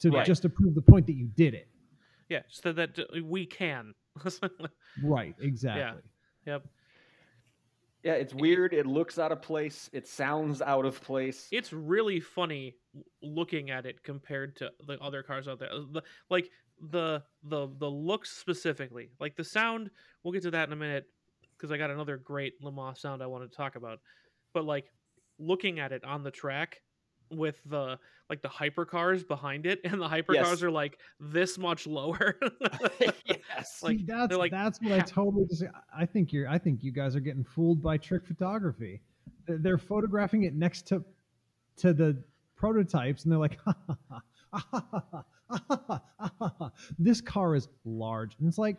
to 0.00 0.10
Right. 0.10 0.26
just 0.26 0.42
to 0.42 0.48
prove 0.48 0.74
the 0.74 0.82
point 0.82 1.06
that 1.06 1.14
you 1.14 1.26
did 1.36 1.54
it. 1.54 1.68
Yeah, 2.28 2.42
so 2.48 2.72
that 2.72 2.98
uh, 2.98 3.04
we 3.24 3.46
can. 3.46 3.94
Right? 5.02 5.34
Exactly. 5.40 6.02
yep. 6.46 6.66
yeah, 8.02 8.12
it's 8.12 8.34
weird. 8.34 8.74
It 8.74 8.84
looks 8.86 9.18
out 9.18 9.32
of 9.32 9.40
place. 9.42 9.88
It 9.92 10.06
sounds 10.06 10.60
out 10.60 10.84
of 10.84 11.00
place. 11.02 11.48
It's 11.50 11.72
really 11.72 12.20
funny 12.20 12.76
looking 13.22 13.70
at 13.70 13.86
it 13.86 14.02
compared 14.02 14.56
to 14.56 14.70
the 14.86 14.98
other 15.00 15.22
cars 15.22 15.48
out 15.48 15.58
there. 15.60 15.70
Like 16.28 16.50
the 16.90 17.22
the 17.44 17.68
the 17.78 17.88
looks 17.88 18.30
specifically, 18.30 19.10
like 19.20 19.36
the 19.36 19.44
sound. 19.44 19.90
We'll 20.22 20.32
get 20.32 20.42
to 20.42 20.50
that 20.52 20.68
in 20.68 20.72
a 20.72 20.76
minute 20.76 21.06
because 21.56 21.70
I 21.70 21.76
got 21.78 21.90
another 21.90 22.16
great 22.16 22.54
Le 22.62 22.72
Mans 22.72 23.00
sound 23.00 23.22
I 23.22 23.26
want 23.26 23.48
to 23.48 23.56
talk 23.56 23.76
about. 23.76 24.00
But 24.52 24.64
like 24.64 24.86
looking 25.38 25.78
at 25.80 25.92
it 25.92 26.04
on 26.04 26.22
the 26.22 26.30
track 26.30 26.82
with 27.30 27.56
the 27.66 27.98
like 28.28 28.42
the 28.42 28.48
hypercars 28.48 29.26
behind 29.26 29.66
it, 29.66 29.80
and 29.84 30.00
the 30.00 30.08
hypercars 30.08 30.34
Yes. 30.34 30.62
are 30.62 30.70
like 30.70 30.98
this 31.20 31.56
much 31.58 31.86
lower. 31.86 32.38
yes. 33.26 33.80
like, 33.82 33.98
See, 33.98 34.04
that's 34.06 34.36
like, 34.36 34.50
that's 34.50 34.80
what 34.80 34.92
I 34.92 34.98
ha- 34.98 35.04
totally 35.06 35.46
just. 35.46 35.64
I 35.96 36.04
think 36.06 36.32
you're. 36.32 36.48
I 36.48 36.58
think 36.58 36.82
you 36.82 36.90
guys 36.92 37.14
are 37.16 37.20
getting 37.20 37.44
fooled 37.44 37.82
by 37.82 37.96
trick 37.96 38.26
photography. 38.26 39.00
They're- 39.46 39.58
They're 39.58 39.78
photographing 39.78 40.44
it 40.44 40.54
next 40.54 40.86
to 40.88 41.04
to 41.78 41.92
the 41.92 42.22
prototypes, 42.56 43.22
and 43.24 43.32
they're 43.32 43.38
like, 43.38 43.58
ha, 43.64 43.74
ha, 43.88 43.96
ha, 44.52 45.24
"This 46.98 47.20
car 47.20 47.54
is 47.54 47.68
large," 47.84 48.36
and 48.38 48.48
it's 48.48 48.58
like, 48.58 48.76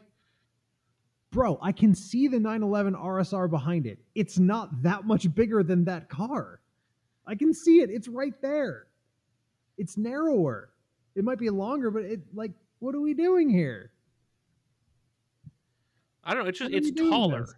bro, 1.31 1.57
I 1.61 1.71
can 1.71 1.93
see 1.95 2.27
the 2.27 2.39
911 2.39 2.93
RSR 2.95 3.49
behind 3.49 3.85
it. 3.87 3.99
It's 4.15 4.37
not 4.39 4.81
that 4.83 5.05
much 5.05 5.33
bigger 5.33 5.63
than 5.63 5.85
that 5.85 6.09
car. 6.09 6.59
I 7.25 7.35
can 7.35 7.53
see 7.53 7.81
it. 7.81 7.89
It's 7.89 8.07
right 8.07 8.33
there. 8.41 8.87
It's 9.77 9.97
narrower. 9.97 10.69
It 11.15 11.23
might 11.23 11.39
be 11.39 11.49
longer, 11.49 11.89
but 11.91 12.03
it 12.03 12.21
like, 12.33 12.51
what 12.79 12.93
are 12.95 13.01
we 13.01 13.13
doing 13.13 13.49
here? 13.49 13.91
I 16.23 16.33
don't 16.33 16.43
know. 16.43 16.49
It's 16.49 16.59
just 16.59 16.71
it's 16.73 16.91
taller. 16.91 17.41
this? 17.41 17.55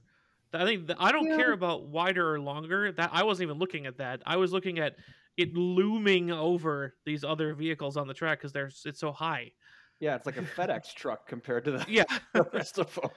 I 0.53 0.63
think 0.65 0.87
th- 0.87 0.97
I 1.01 1.11
don't 1.11 1.27
Yeah. 1.27 1.35
care 1.35 1.51
about 1.51 1.83
wider 1.87 2.33
or 2.33 2.39
longer. 2.39 2.91
That 2.93 3.09
I 3.11 3.23
wasn't 3.23 3.47
even 3.47 3.59
looking 3.59 3.85
at 3.85 3.97
that. 3.97 4.21
I 4.25 4.37
was 4.37 4.53
looking 4.53 4.79
at 4.79 4.95
it 5.37 5.53
looming 5.55 6.31
over 6.31 6.95
these 7.05 7.23
other 7.23 7.53
vehicles 7.53 7.97
on 7.97 8.07
the 8.07 8.13
track 8.13 8.39
because 8.39 8.53
there's 8.53 8.83
it's 8.85 8.99
so 8.99 9.11
high. 9.11 9.51
yeah, 9.99 10.15
it's 10.15 10.25
like 10.25 10.37
a 10.37 10.41
FedEx 10.41 10.93
truck 10.95 11.27
compared 11.27 11.65
to 11.65 11.71
the, 11.71 11.85
Yeah, 11.87 12.05
the 12.33 12.43
rest 12.53 12.79
of 12.79 12.93
them. 12.95 13.09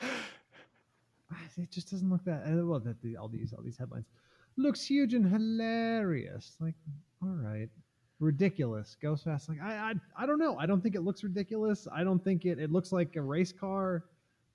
it 1.56 1.70
just 1.70 1.90
doesn't 1.90 2.10
look 2.10 2.24
that 2.24 2.44
uh, 2.46 2.64
well 2.64 2.80
that 2.80 3.00
the, 3.02 3.16
all 3.16 3.28
these 3.28 3.52
all 3.52 3.62
these 3.62 3.78
headlines. 3.78 4.06
Looks 4.56 4.84
huge 4.84 5.14
and 5.14 5.30
hilarious. 5.30 6.56
Like 6.60 6.74
all 7.22 7.28
right. 7.28 7.68
Ridiculous. 8.20 8.96
Goes 9.00 9.22
fast. 9.22 9.48
Like 9.48 9.60
I, 9.62 9.92
I 9.92 9.94
i 10.24 10.26
don't 10.26 10.40
know. 10.40 10.58
I 10.58 10.66
don't 10.66 10.82
think 10.82 10.96
it 10.96 11.02
looks 11.02 11.22
ridiculous. 11.22 11.86
I 11.92 12.02
don't 12.02 12.22
think 12.22 12.44
it 12.44 12.58
it 12.58 12.72
looks 12.72 12.90
like 12.90 13.14
a 13.16 13.22
race 13.22 13.52
car 13.52 14.04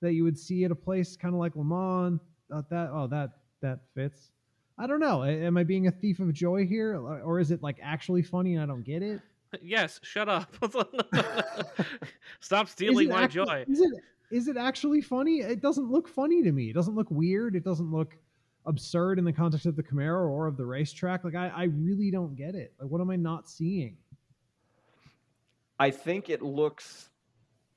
that 0.02 0.12
you 0.12 0.24
would 0.24 0.38
see 0.38 0.64
at 0.64 0.70
a 0.70 0.74
place 0.74 1.16
kind 1.16 1.34
of 1.34 1.40
like 1.40 1.56
le 1.56 1.64
mans. 1.64 2.20
Thought 2.50 2.68
that 2.68 2.90
oh 2.92 3.06
that 3.06 3.30
that 3.62 3.80
fits 3.94 4.32
i 4.78 4.86
don't 4.86 5.00
know 5.00 5.24
am 5.24 5.56
i 5.56 5.64
being 5.64 5.86
a 5.86 5.90
thief 5.90 6.18
of 6.20 6.32
joy 6.32 6.66
here 6.66 6.96
or 6.96 7.20
or 7.20 7.40
is 7.40 7.50
it 7.50 7.62
like 7.62 7.78
actually 7.82 8.22
funny 8.22 8.54
and 8.54 8.62
i 8.62 8.66
don't 8.66 8.84
get 8.84 9.02
it 9.02 9.20
yes. 9.62 10.00
Shut 10.02 10.28
up. 10.28 10.54
Stop 12.40 12.68
stealing 12.68 13.08
my 13.08 13.24
actu- 13.24 13.44
joy. 13.44 13.64
Is 13.68 13.80
it 13.80 13.92
is 14.30 14.48
it 14.48 14.56
actually 14.56 15.00
funny? 15.00 15.38
It 15.38 15.60
doesn't 15.60 15.90
look 15.90 16.08
funny 16.08 16.42
to 16.42 16.52
me. 16.52 16.70
It 16.70 16.72
doesn't 16.72 16.94
look 16.94 17.10
weird. 17.10 17.54
It 17.54 17.64
doesn't 17.64 17.90
look 17.90 18.16
absurd 18.66 19.18
in 19.18 19.24
the 19.24 19.32
context 19.32 19.66
of 19.66 19.76
the 19.76 19.82
Camaro 19.82 20.28
or 20.28 20.46
of 20.46 20.56
the 20.56 20.64
racetrack. 20.64 21.24
Like 21.24 21.34
I, 21.34 21.48
I 21.48 21.64
really 21.64 22.10
don't 22.10 22.34
get 22.34 22.54
it. 22.54 22.72
Like 22.80 22.90
what 22.90 23.00
am 23.00 23.10
I 23.10 23.16
not 23.16 23.48
seeing? 23.48 23.96
I 25.78 25.90
think 25.90 26.30
it 26.30 26.42
looks 26.42 27.10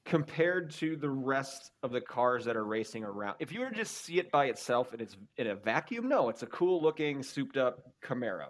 compared 0.08 0.72
to 0.72 0.96
the 0.96 1.10
rest 1.10 1.72
of 1.84 1.92
the 1.92 2.00
cars 2.00 2.46
that 2.46 2.56
are 2.56 2.64
racing 2.64 3.04
around. 3.04 3.36
If 3.40 3.52
you 3.52 3.60
were 3.60 3.70
to 3.70 3.76
just 3.76 4.06
see 4.06 4.20
it 4.20 4.32
by 4.32 4.46
itself 4.46 4.94
and 4.94 5.02
it's 5.02 5.18
in 5.36 5.48
a 5.48 5.56
vacuum, 5.56 6.08
no, 6.08 6.30
it's 6.30 6.44
a 6.44 6.48
cool 6.48 6.82
looking 6.82 7.22
souped 7.22 7.58
up 7.58 7.82
Camaro. 8.02 8.48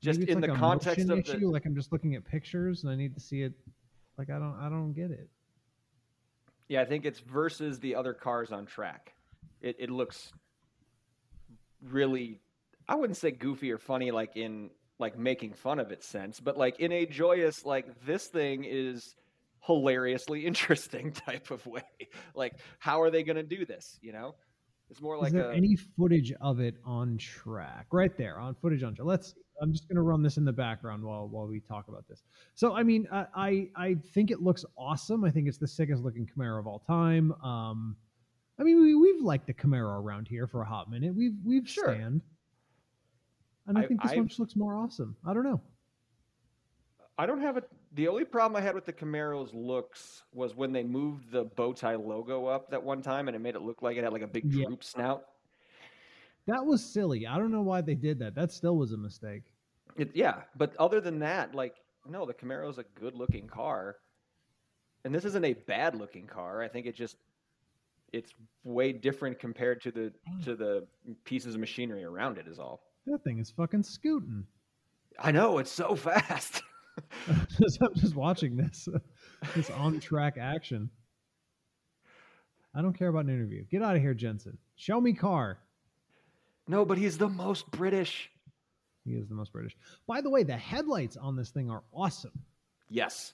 Just 0.00 0.20
in 0.20 0.40
like 0.40 0.50
the 0.50 0.56
context 0.56 1.10
of 1.10 1.24
the. 1.24 1.38
Like 1.46 1.66
I'm 1.66 1.74
just 1.74 1.92
looking 1.92 2.14
at 2.14 2.24
pictures 2.24 2.84
and 2.84 2.92
I 2.92 2.94
need 2.94 3.14
to 3.14 3.20
see 3.20 3.42
it. 3.42 3.52
Like 4.16 4.30
I 4.30 4.38
don't 4.38 4.56
I 4.60 4.68
don't 4.68 4.92
get 4.92 5.10
it. 5.10 5.28
Yeah, 6.68 6.82
I 6.82 6.84
think 6.84 7.04
it's 7.04 7.18
versus 7.18 7.80
the 7.80 7.96
other 7.96 8.14
cars 8.14 8.52
on 8.52 8.64
track. 8.64 9.12
It 9.60 9.76
it 9.80 9.90
looks 9.90 10.32
really 11.82 12.40
I 12.88 12.94
wouldn't 12.94 13.16
say 13.16 13.32
goofy 13.32 13.72
or 13.72 13.78
funny 13.78 14.12
like 14.12 14.36
in 14.36 14.70
like 15.00 15.18
making 15.18 15.54
fun 15.54 15.80
of 15.80 15.90
its 15.90 16.06
sense, 16.06 16.38
but 16.38 16.56
like 16.56 16.78
in 16.78 16.92
a 16.92 17.06
joyous 17.06 17.66
like 17.66 18.06
this 18.06 18.26
thing 18.28 18.64
is 18.64 19.16
hilariously 19.60 20.46
interesting 20.46 21.12
type 21.12 21.50
of 21.50 21.64
way. 21.66 21.82
Like 22.34 22.54
how 22.78 23.00
are 23.02 23.10
they 23.10 23.22
going 23.22 23.36
to 23.36 23.42
do 23.42 23.64
this, 23.64 23.98
you 24.02 24.12
know? 24.12 24.34
It's 24.90 25.00
more 25.00 25.16
like 25.18 25.28
Is 25.28 25.34
there 25.34 25.50
a 25.52 25.56
any 25.56 25.76
footage 25.76 26.32
of 26.40 26.58
it 26.58 26.74
on 26.84 27.16
track? 27.16 27.86
Right 27.92 28.16
there, 28.18 28.40
on 28.40 28.56
footage 28.56 28.82
on 28.82 28.94
track. 28.96 29.06
Let's. 29.06 29.34
I'm 29.62 29.72
just 29.72 29.86
gonna 29.88 30.02
run 30.02 30.20
this 30.20 30.36
in 30.36 30.44
the 30.44 30.52
background 30.52 31.04
while 31.04 31.28
while 31.28 31.46
we 31.46 31.60
talk 31.60 31.86
about 31.86 32.08
this. 32.08 32.24
So, 32.56 32.74
I 32.74 32.82
mean, 32.82 33.06
I 33.12 33.26
I, 33.36 33.68
I 33.76 33.94
think 34.14 34.32
it 34.32 34.40
looks 34.42 34.64
awesome. 34.76 35.22
I 35.22 35.30
think 35.30 35.46
it's 35.46 35.58
the 35.58 35.68
sickest 35.68 36.02
looking 36.02 36.26
Camaro 36.26 36.58
of 36.58 36.66
all 36.66 36.80
time. 36.80 37.30
Um, 37.44 37.94
I 38.58 38.64
mean, 38.64 38.80
we 38.82 38.96
we've 38.96 39.22
liked 39.22 39.46
the 39.46 39.54
Camaro 39.54 40.02
around 40.02 40.26
here 40.26 40.48
for 40.48 40.62
a 40.62 40.66
hot 40.66 40.90
minute. 40.90 41.14
We've 41.14 41.36
we've 41.44 41.68
Sure. 41.68 41.94
stand. 41.94 42.20
And 43.68 43.78
I, 43.78 43.82
I- 43.82 43.86
think 43.86 44.02
this 44.02 44.10
I- 44.10 44.16
one 44.16 44.26
just 44.26 44.40
looks 44.40 44.56
more 44.56 44.74
awesome. 44.74 45.14
I 45.24 45.34
don't 45.34 45.44
know. 45.44 45.60
I 47.20 47.26
don't 47.26 47.42
have 47.42 47.58
a. 47.58 47.62
The 47.96 48.08
only 48.08 48.24
problem 48.24 48.56
I 48.56 48.64
had 48.64 48.74
with 48.74 48.86
the 48.86 48.94
Camaro's 48.94 49.52
looks 49.52 50.22
was 50.32 50.56
when 50.56 50.72
they 50.72 50.82
moved 50.82 51.30
the 51.30 51.44
bow 51.44 51.74
tie 51.74 51.96
logo 51.96 52.46
up 52.46 52.70
that 52.70 52.82
one 52.82 53.02
time, 53.02 53.28
and 53.28 53.34
it 53.36 53.40
made 53.40 53.54
it 53.56 53.60
look 53.60 53.82
like 53.82 53.98
it 53.98 54.04
had 54.04 54.12
like 54.14 54.22
a 54.22 54.26
big 54.26 54.46
Yeah. 54.46 54.64
droop 54.64 54.82
snout. 54.82 55.24
That 56.46 56.64
was 56.64 56.82
silly. 56.82 57.26
I 57.26 57.36
don't 57.36 57.52
know 57.52 57.60
why 57.60 57.82
they 57.82 57.94
did 57.94 58.18
that. 58.20 58.34
That 58.34 58.50
still 58.50 58.78
was 58.78 58.92
a 58.92 58.96
mistake. 58.96 59.42
It, 59.96 60.10
yeah, 60.14 60.42
but 60.56 60.74
other 60.78 60.98
than 60.98 61.18
that, 61.18 61.54
like, 61.54 61.74
no, 62.08 62.24
the 62.24 62.32
Camaro's 62.32 62.78
a 62.78 62.84
good-looking 62.98 63.48
car, 63.48 63.96
and 65.04 65.14
this 65.14 65.26
isn't 65.26 65.44
a 65.44 65.52
bad-looking 65.52 66.26
car. 66.26 66.62
I 66.62 66.68
think 66.68 66.86
it 66.86 66.94
just 66.94 67.16
it's 68.14 68.32
way 68.64 68.92
different 68.92 69.38
compared 69.38 69.82
to 69.82 69.90
the 69.90 70.10
to 70.44 70.56
the 70.56 70.86
pieces 71.24 71.54
of 71.54 71.60
machinery 71.60 72.02
around 72.04 72.38
it. 72.38 72.46
Is 72.48 72.58
all. 72.58 72.80
That 73.06 73.22
thing 73.24 73.38
is 73.40 73.50
fucking 73.50 73.82
scooting. 73.82 74.46
I 75.18 75.32
know 75.32 75.58
it's 75.58 75.70
so 75.70 75.94
fast. 76.08 76.62
Just, 77.60 77.78
I'm 77.82 77.94
just 77.94 78.14
watching 78.14 78.56
this, 78.56 78.88
this 79.54 79.70
on 79.70 80.00
track 80.00 80.36
action. 80.38 80.90
I 82.74 82.82
don't 82.82 82.92
care 82.92 83.08
about 83.08 83.24
an 83.24 83.30
interview. 83.30 83.64
Get 83.70 83.82
out 83.82 83.96
of 83.96 84.02
here, 84.02 84.14
Jenson. 84.14 84.58
Show 84.76 85.00
me 85.00 85.12
car. 85.12 85.58
no, 86.68 86.84
but 86.84 86.98
he's 86.98 87.18
the 87.18 87.28
most 87.28 87.70
British. 87.70 88.30
He 89.04 89.12
is 89.12 89.28
the 89.28 89.34
most 89.34 89.52
British. 89.52 89.76
By 90.06 90.20
the 90.20 90.30
way, 90.30 90.42
the 90.42 90.56
headlights 90.56 91.16
on 91.16 91.34
this 91.36 91.50
thing 91.50 91.70
are 91.70 91.82
awesome. 91.92 92.38
Yes. 92.88 93.32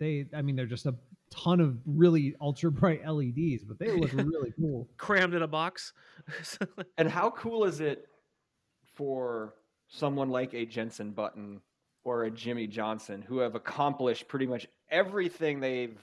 They, 0.00 0.26
I 0.34 0.42
mean, 0.42 0.56
they're 0.56 0.66
just 0.66 0.86
a 0.86 0.94
ton 1.30 1.60
of 1.60 1.76
really 1.86 2.34
ultra 2.40 2.70
bright 2.70 3.06
LEDs, 3.06 3.64
but 3.64 3.78
they 3.78 3.90
look 3.92 4.12
really 4.14 4.52
cool. 4.58 4.88
Crammed 4.96 5.34
in 5.34 5.42
a 5.42 5.48
box. 5.48 5.92
And 6.96 7.08
how 7.10 7.30
cool 7.30 7.64
is 7.64 7.80
it 7.80 8.06
for 8.94 9.54
someone 9.88 10.30
like 10.30 10.54
a 10.54 10.64
Jenson 10.66 11.12
Button 11.12 11.60
or 12.08 12.24
a 12.24 12.30
Jimmie 12.30 12.66
Johnson 12.66 13.20
who 13.20 13.38
have 13.38 13.54
accomplished 13.54 14.28
pretty 14.28 14.46
much 14.46 14.66
everything 14.90 15.60
they've 15.60 15.98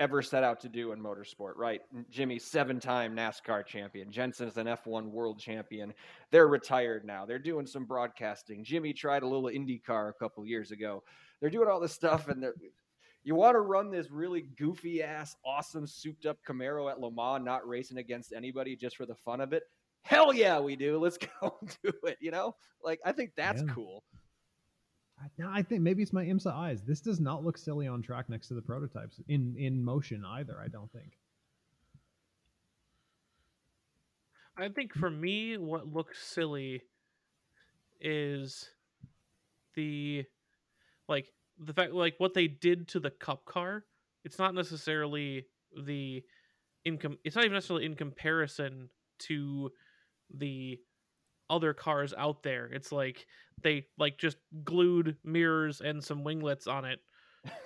ever 0.00 0.20
set 0.20 0.42
out 0.42 0.58
to 0.60 0.68
do 0.68 0.90
in 0.90 1.00
motorsport, 1.00 1.52
right? 1.56 1.80
Jimmie, 2.10 2.40
seven 2.40 2.80
time 2.80 3.14
NASCAR 3.14 3.64
champion. 3.64 4.10
Jenson's 4.10 4.56
an 4.56 4.66
F1 4.66 5.04
world 5.12 5.38
champion. 5.38 5.94
They're 6.32 6.48
retired 6.48 7.04
now. 7.04 7.24
They're 7.24 7.38
doing 7.38 7.66
some 7.66 7.84
broadcasting. 7.84 8.64
Jimmie 8.64 8.92
tried 8.92 9.22
a 9.22 9.28
little 9.28 9.48
IndyCar 9.48 10.10
a 10.10 10.12
couple 10.14 10.44
years 10.44 10.72
ago. 10.72 11.04
They're 11.40 11.50
doing 11.50 11.68
all 11.68 11.78
this 11.78 11.92
stuff 11.92 12.26
and 12.26 12.42
they're. 12.42 12.54
You 13.22 13.36
want 13.36 13.54
to 13.54 13.60
run 13.60 13.92
this 13.92 14.10
really 14.10 14.42
goofy 14.58 15.02
ass, 15.04 15.36
awesome, 15.46 15.86
souped 15.86 16.26
up 16.26 16.38
Camaro 16.46 16.90
at 16.90 17.00
Le 17.00 17.10
Mans, 17.12 17.44
not 17.44 17.66
racing 17.66 17.98
against 17.98 18.32
anybody 18.32 18.74
just 18.76 18.96
for 18.96 19.06
the 19.06 19.14
fun 19.14 19.40
of 19.40 19.52
it? 19.52 19.62
Hell 20.02 20.34
yeah, 20.34 20.58
we 20.58 20.74
do. 20.74 20.98
Let's 20.98 21.16
go 21.40 21.56
do 21.84 21.92
it. 22.02 22.18
You 22.20 22.32
know, 22.32 22.56
like 22.82 22.98
I 23.04 23.12
think 23.12 23.30
that's 23.36 23.62
Yeah. 23.62 23.72
cool. 23.72 24.02
I, 25.24 25.28
no, 25.38 25.50
I 25.50 25.62
think 25.62 25.80
maybe 25.80 26.02
it's 26.02 26.12
my 26.12 26.24
IMSA 26.24 26.52
eyes. 26.52 26.82
This 26.82 27.00
does 27.00 27.20
not 27.20 27.44
look 27.44 27.56
silly 27.56 27.86
on 27.86 28.02
track 28.02 28.28
next 28.28 28.48
to 28.48 28.54
the 28.54 28.62
prototypes 28.62 29.20
in 29.28 29.54
in 29.56 29.82
motion 29.82 30.24
either. 30.24 30.60
I 30.62 30.68
don't 30.68 30.90
think. 30.92 31.12
I 34.56 34.68
think 34.68 34.92
for 34.94 35.10
me, 35.10 35.56
what 35.56 35.92
looks 35.92 36.24
silly 36.24 36.82
is 38.00 38.68
the 39.74 40.24
like 41.08 41.32
the 41.58 41.72
fact 41.72 41.92
like 41.92 42.14
what 42.18 42.34
they 42.34 42.46
did 42.46 42.88
to 42.88 43.00
the 43.00 43.10
cup 43.10 43.44
car. 43.44 43.84
It's 44.24 44.38
not 44.38 44.54
necessarily 44.54 45.46
the 45.76 46.22
in 46.84 46.98
com- 46.98 47.18
it's 47.24 47.34
not 47.34 47.44
even 47.44 47.54
necessarily 47.54 47.86
in 47.86 47.94
comparison 47.94 48.90
to 49.20 49.70
the 50.32 50.78
other 51.50 51.72
cars 51.74 52.14
out 52.16 52.42
there. 52.42 52.66
It's 52.66 52.92
like 52.92 53.26
they 53.62 53.86
like 53.98 54.18
just 54.18 54.36
glued 54.64 55.16
mirrors 55.24 55.80
and 55.80 56.02
some 56.02 56.24
winglets 56.24 56.66
on 56.66 56.84
it 56.84 57.00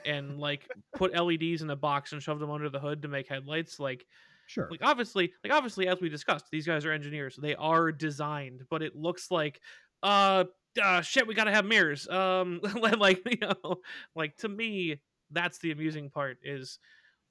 and 0.04 0.38
like 0.40 0.68
put 0.96 1.14
LEDs 1.14 1.62
in 1.62 1.70
a 1.70 1.76
box 1.76 2.12
and 2.12 2.22
shoved 2.22 2.40
them 2.40 2.50
under 2.50 2.68
the 2.68 2.80
hood 2.80 3.02
to 3.02 3.08
make 3.08 3.28
headlights 3.28 3.78
like 3.80 4.06
Sure. 4.46 4.66
like 4.70 4.80
obviously 4.82 5.30
like 5.44 5.52
obviously 5.52 5.88
as 5.88 6.00
we 6.00 6.08
discussed 6.08 6.46
these 6.50 6.66
guys 6.66 6.86
are 6.86 6.90
engineers 6.92 7.36
they 7.36 7.54
are 7.56 7.92
designed 7.92 8.62
but 8.70 8.82
it 8.82 8.96
looks 8.96 9.30
like 9.30 9.60
uh, 10.02 10.44
uh 10.82 11.02
shit 11.02 11.26
we 11.26 11.34
gotta 11.34 11.52
have 11.52 11.66
mirrors 11.66 12.08
um 12.08 12.58
like 12.98 13.20
you 13.30 13.36
know 13.42 13.76
like 14.16 14.34
to 14.38 14.48
me 14.48 15.02
that's 15.32 15.58
the 15.58 15.70
amusing 15.70 16.08
part 16.08 16.38
is 16.42 16.78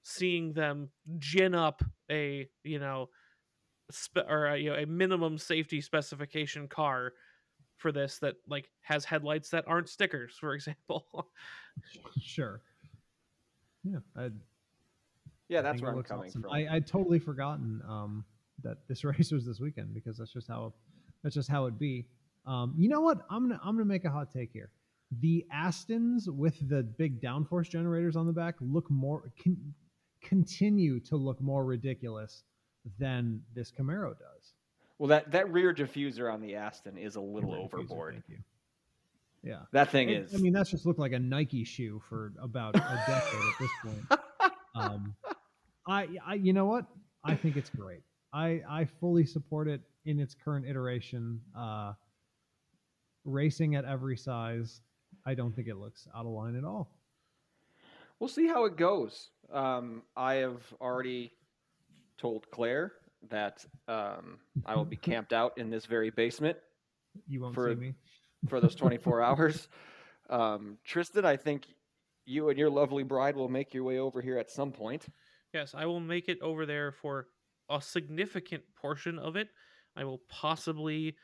seeing 0.04 0.54
them 0.54 0.90
gin 1.18 1.56
up 1.56 1.82
a 2.12 2.48
you 2.64 2.78
know 2.78 3.10
spe- 3.92 4.28
or 4.30 4.48
a, 4.48 4.58
you 4.58 4.70
know 4.70 4.76
a 4.76 4.86
minimum 4.86 5.38
safety 5.38 5.82
specification 5.82 6.68
car 6.68 7.14
for 7.78 7.92
this 7.92 8.18
that 8.20 8.36
like 8.48 8.70
has 8.82 9.06
headlights 9.06 9.50
that 9.50 9.64
aren't 9.68 9.88
stickers 9.88 10.36
for 10.40 10.54
example 10.54 11.06
sure. 12.22 12.62
Yeah. 13.84 14.00
I, 14.16 14.30
Yeah, 15.48 15.62
that's 15.62 15.76
think 15.76 15.84
where 15.86 15.96
I'm 15.96 16.04
coming 16.04 16.28
awesome. 16.30 16.42
from. 16.42 16.52
I 16.52 16.68
I'd 16.70 16.88
totally 16.88 17.20
forgotten 17.20 17.82
um, 17.88 18.26
that 18.64 18.78
this 18.88 19.04
race 19.12 19.32
was 19.32 19.46
this 19.46 19.60
weekend 19.60 19.94
because 19.94 20.18
that's 20.18 20.34
just 20.34 20.48
how 20.48 20.74
that's 21.24 21.36
just 21.36 21.50
how 21.50 21.66
it 21.68 21.78
be. 21.80 22.06
Um, 22.46 22.74
you 22.78 22.90
know 22.90 23.02
what? 23.02 23.20
I'm 23.30 23.48
gonna 23.48 23.60
I'm 23.64 23.76
gonna 23.76 23.86
make 23.86 24.06
a 24.06 24.10
hot 24.10 24.32
take 24.32 24.52
here. 24.52 24.72
The 25.22 25.46
Astons 25.56 26.28
with 26.28 26.68
the 26.68 26.84
big 26.84 27.22
downforce 27.22 27.70
generators 27.70 28.16
on 28.18 28.26
the 28.26 28.34
back 28.34 28.56
look 28.60 28.90
more 28.92 29.32
can 29.42 29.56
continue 30.22 31.00
to 31.02 31.16
look 31.16 31.40
more 31.42 31.64
ridiculous 31.64 32.44
than 33.00 33.42
this 33.54 33.72
Camaro 33.72 34.10
does. 34.18 34.54
well, 34.98 35.10
that 35.10 35.32
that 35.32 35.52
rear 35.52 35.74
diffuser 35.74 36.32
on 36.34 36.42
the 36.42 36.56
Aston 36.56 36.98
is 36.98 37.16
a 37.16 37.22
little 37.22 37.52
diffuser, 37.52 37.64
overboard. 37.64 38.14
Thank 38.14 38.30
you. 38.30 38.38
Yeah. 39.44 39.60
That 39.72 39.92
thing 39.92 40.10
It- 40.10 40.24
is. 40.24 40.36
I 40.36 40.38
mean, 40.40 40.54
that's 40.54 40.70
just 40.72 40.86
looked 40.86 41.00
like 41.00 41.12
a 41.14 41.20
Nike 41.20 41.64
shoe 41.64 42.02
for 42.10 42.34
about 42.42 42.76
a 42.76 42.80
decade 42.80 43.42
at 43.42 43.60
this 43.60 43.70
point. 43.84 44.22
Um, 44.76 45.16
I, 45.88 46.08
I, 46.24 46.36
you 46.36 46.54
know 46.54 46.66
what? 46.66 46.86
I 47.24 47.34
think 47.34 47.58
it's 47.58 47.72
great. 47.72 48.02
I, 48.32 48.62
I 48.70 48.86
fully 49.00 49.26
support 49.26 49.68
it 49.68 49.82
in 50.06 50.20
its 50.20 50.36
current 50.36 50.68
iteration. 50.68 51.42
Uh, 51.58 51.94
racing 53.26 53.74
at 53.74 53.86
every 53.86 54.16
size, 54.16 54.82
I 55.26 55.34
don't 55.34 55.52
think 55.56 55.68
it 55.68 55.78
looks 55.78 56.08
out 56.16 56.28
of 56.28 56.32
line 56.32 56.56
at 56.56 56.64
all. 56.64 56.92
We'll 58.20 58.28
see 58.30 58.46
how 58.48 58.66
it 58.66 58.78
goes. 58.78 59.30
Um, 59.52 60.04
I 60.16 60.36
have 60.36 60.62
already 60.80 61.34
told 62.18 62.50
Claire 62.52 62.94
that 63.30 63.66
um, 63.88 64.38
I 64.66 64.76
will 64.76 64.86
be 64.86 64.96
camped 64.96 65.34
out 65.34 65.58
in 65.58 65.70
this 65.70 65.86
very 65.86 66.10
basement 66.10 66.58
You 67.28 67.42
won't 67.42 67.56
For- 67.56 67.70
see 67.70 67.76
me. 67.80 67.94
for 68.48 68.60
those 68.60 68.76
24 68.76 69.22
hours. 69.24 69.68
Um, 70.30 70.78
Tristan, 70.84 71.26
I 71.26 71.38
think 71.38 71.66
you 72.26 72.50
and 72.50 72.60
your 72.60 72.70
lovely 72.70 73.04
bride 73.04 73.36
will 73.36 73.50
make 73.50 73.74
your 73.74 73.84
way 73.84 73.98
over 74.00 74.22
here 74.22 74.38
at 74.38 74.52
some 74.52 74.72
point. 74.72 75.06
Yes, 75.54 75.74
I 75.74 75.86
will 75.86 76.00
make 76.02 76.28
it 76.28 76.40
over 76.42 76.66
there 76.66 76.92
for 76.92 77.28
a 77.70 77.82
significant 77.82 78.64
portion 78.80 79.18
of 79.20 79.36
it. 79.36 79.48
I 79.96 80.04
will 80.04 80.22
possibly 80.30 81.16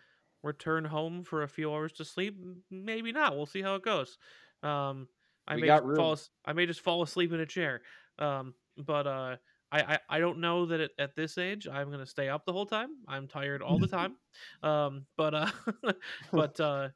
return 0.41 0.83
home 0.85 1.23
for 1.23 1.43
a 1.43 1.47
few 1.47 1.71
hours 1.71 1.91
to 1.93 2.05
sleep. 2.05 2.37
Maybe 2.71 3.11
not. 3.11 3.35
We'll 3.35 3.45
see 3.45 3.61
how 3.61 3.75
it 3.75 3.83
goes. 3.83 4.17
Um, 4.63 5.07
I 5.47 5.55
We 5.55 5.61
may 5.61 5.67
got 5.67 5.83
just 5.83 5.95
fall. 5.97 6.05
room. 6.07 6.13
as- 6.13 6.29
I 6.45 6.53
may 6.53 6.65
just 6.65 6.81
fall 6.81 7.03
asleep 7.03 7.31
in 7.33 7.39
a 7.41 7.45
chair. 7.45 7.81
Um, 8.17 8.53
but 8.77 9.05
uh, 9.05 9.35
I, 9.73 9.93
I 9.95 9.99
I 10.09 10.19
don't 10.19 10.39
know 10.39 10.65
that 10.67 10.79
at, 10.79 10.91
at 10.99 11.15
this 11.15 11.37
age 11.37 11.67
I'm 11.67 11.89
gonna 11.89 12.05
stay 12.05 12.29
up 12.29 12.45
the 12.45 12.53
whole 12.53 12.65
time. 12.67 12.89
I'm 13.07 13.27
tired 13.27 13.61
all 13.61 13.79
the 13.79 13.87
time. 13.99 14.15
Um, 14.61 15.05
but 15.17 15.33
uh, 15.33 15.49
but 16.31 16.59
uh, 16.59 16.89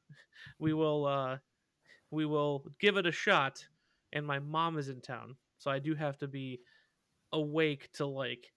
we 0.59 0.73
will 0.73 1.05
uh, 1.05 1.37
we 2.11 2.25
will 2.25 2.65
give 2.79 2.97
it 2.97 3.05
a 3.07 3.11
shot. 3.11 3.65
And 4.13 4.25
my 4.25 4.39
mom 4.39 4.77
is 4.77 4.87
in 4.87 5.01
town, 5.01 5.35
so 5.57 5.69
I 5.69 5.79
do 5.79 5.93
have 5.93 6.17
to 6.19 6.27
be 6.27 6.61
awake 7.33 7.89
to 7.95 8.05
like 8.05 8.53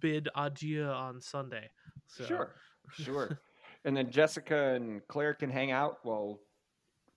bid 0.00 0.28
adieu 0.34 0.84
on 0.84 1.22
Sunday. 1.22 1.70
So, 2.06 2.24
Sure, 2.24 2.54
sure. 2.92 3.40
and 3.86 3.96
then 3.96 4.10
Jessica 4.10 4.74
and 4.74 5.00
Claire 5.08 5.32
can 5.32 5.48
hang 5.48 5.70
out 5.70 6.00
while 6.02 6.40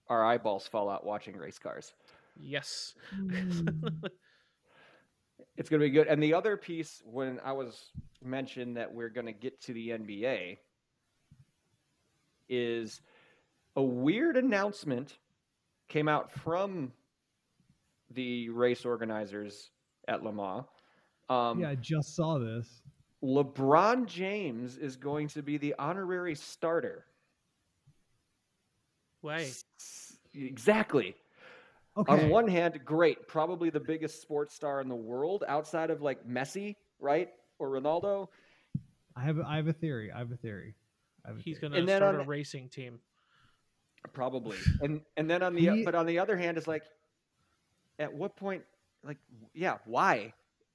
our 0.08 0.24
eyeballs 0.24 0.66
fall 0.66 0.90
out 0.90 1.06
watching 1.06 1.36
race 1.36 1.60
cars. 1.60 1.94
Yes. 2.40 2.94
It's 5.56 5.70
going 5.70 5.80
to 5.80 5.86
be 5.86 5.92
good. 5.92 6.08
And 6.08 6.22
the 6.22 6.34
other 6.34 6.58
piece, 6.58 7.02
when 7.06 7.40
I 7.44 7.52
was 7.52 7.92
mentioned 8.24 8.78
that 8.78 8.92
we're 8.92 9.10
going 9.10 9.28
to 9.28 9.34
get 9.34 9.62
to 9.62 9.74
the 9.74 9.90
NBA, 9.90 10.58
is 12.50 13.02
a 13.76 13.84
weird 13.84 14.38
announcement 14.38 15.18
came 15.90 16.08
out 16.08 16.32
from 16.32 16.92
the 18.12 18.50
race 18.50 18.86
organizers 18.86 19.70
at 20.08 20.24
Le 20.24 20.32
Mans. 20.32 20.66
Um, 21.30 21.60
yeah, 21.60 21.70
I 21.70 21.76
just 21.76 22.16
saw 22.16 22.38
this. 22.38 22.82
LeBron 23.24 24.06
James 24.06 24.78
is 24.78 24.96
going 24.96 25.28
to 25.30 25.42
be 25.42 25.58
the 25.58 25.74
honorary 25.80 26.36
starter. 26.36 27.06
Way. 29.22 29.46
S- 29.46 29.64
Exactly. 30.36 31.16
Okay. 31.96 32.24
On 32.24 32.30
one 32.30 32.48
hand, 32.48 32.80
great, 32.84 33.28
probably 33.28 33.70
the 33.70 33.80
biggest 33.80 34.22
sports 34.22 34.56
star 34.56 34.82
in 34.82 34.88
the 34.90 34.96
world 34.96 35.44
outside 35.48 35.92
of 35.92 36.02
like 36.02 36.28
Messi, 36.28 36.76
right? 37.00 37.30
Or 37.60 37.70
Ronaldo. 37.70 38.28
I 39.16 39.22
have 39.22 39.40
I 39.40 39.58
have 39.58 39.68
a 39.68 39.74
theory. 39.74 40.12
I 40.12 40.18
have 40.18 40.32
a 40.32 40.38
theory. 40.38 40.74
Have 41.26 41.38
a 41.38 41.40
He's 41.40 41.60
theory. 41.60 41.70
gonna 41.70 41.80
And 41.82 41.88
then 41.88 42.00
start 42.00 42.16
on- 42.16 42.22
a 42.22 42.26
racing 42.26 42.70
team. 42.70 43.00
Probably. 44.12 44.58
And 44.82 45.02
and 45.18 45.30
then 45.30 45.44
on 45.44 45.54
the 45.54 45.62
He- 45.70 45.84
but 45.86 45.94
on 45.96 46.06
the 46.08 46.18
other 46.20 46.36
hand, 46.36 46.58
it's 46.58 46.68
like, 46.68 46.84
at 48.00 48.12
what 48.12 48.36
point, 48.36 48.64
like, 49.04 49.18
yeah, 49.54 49.78
why? 49.86 50.34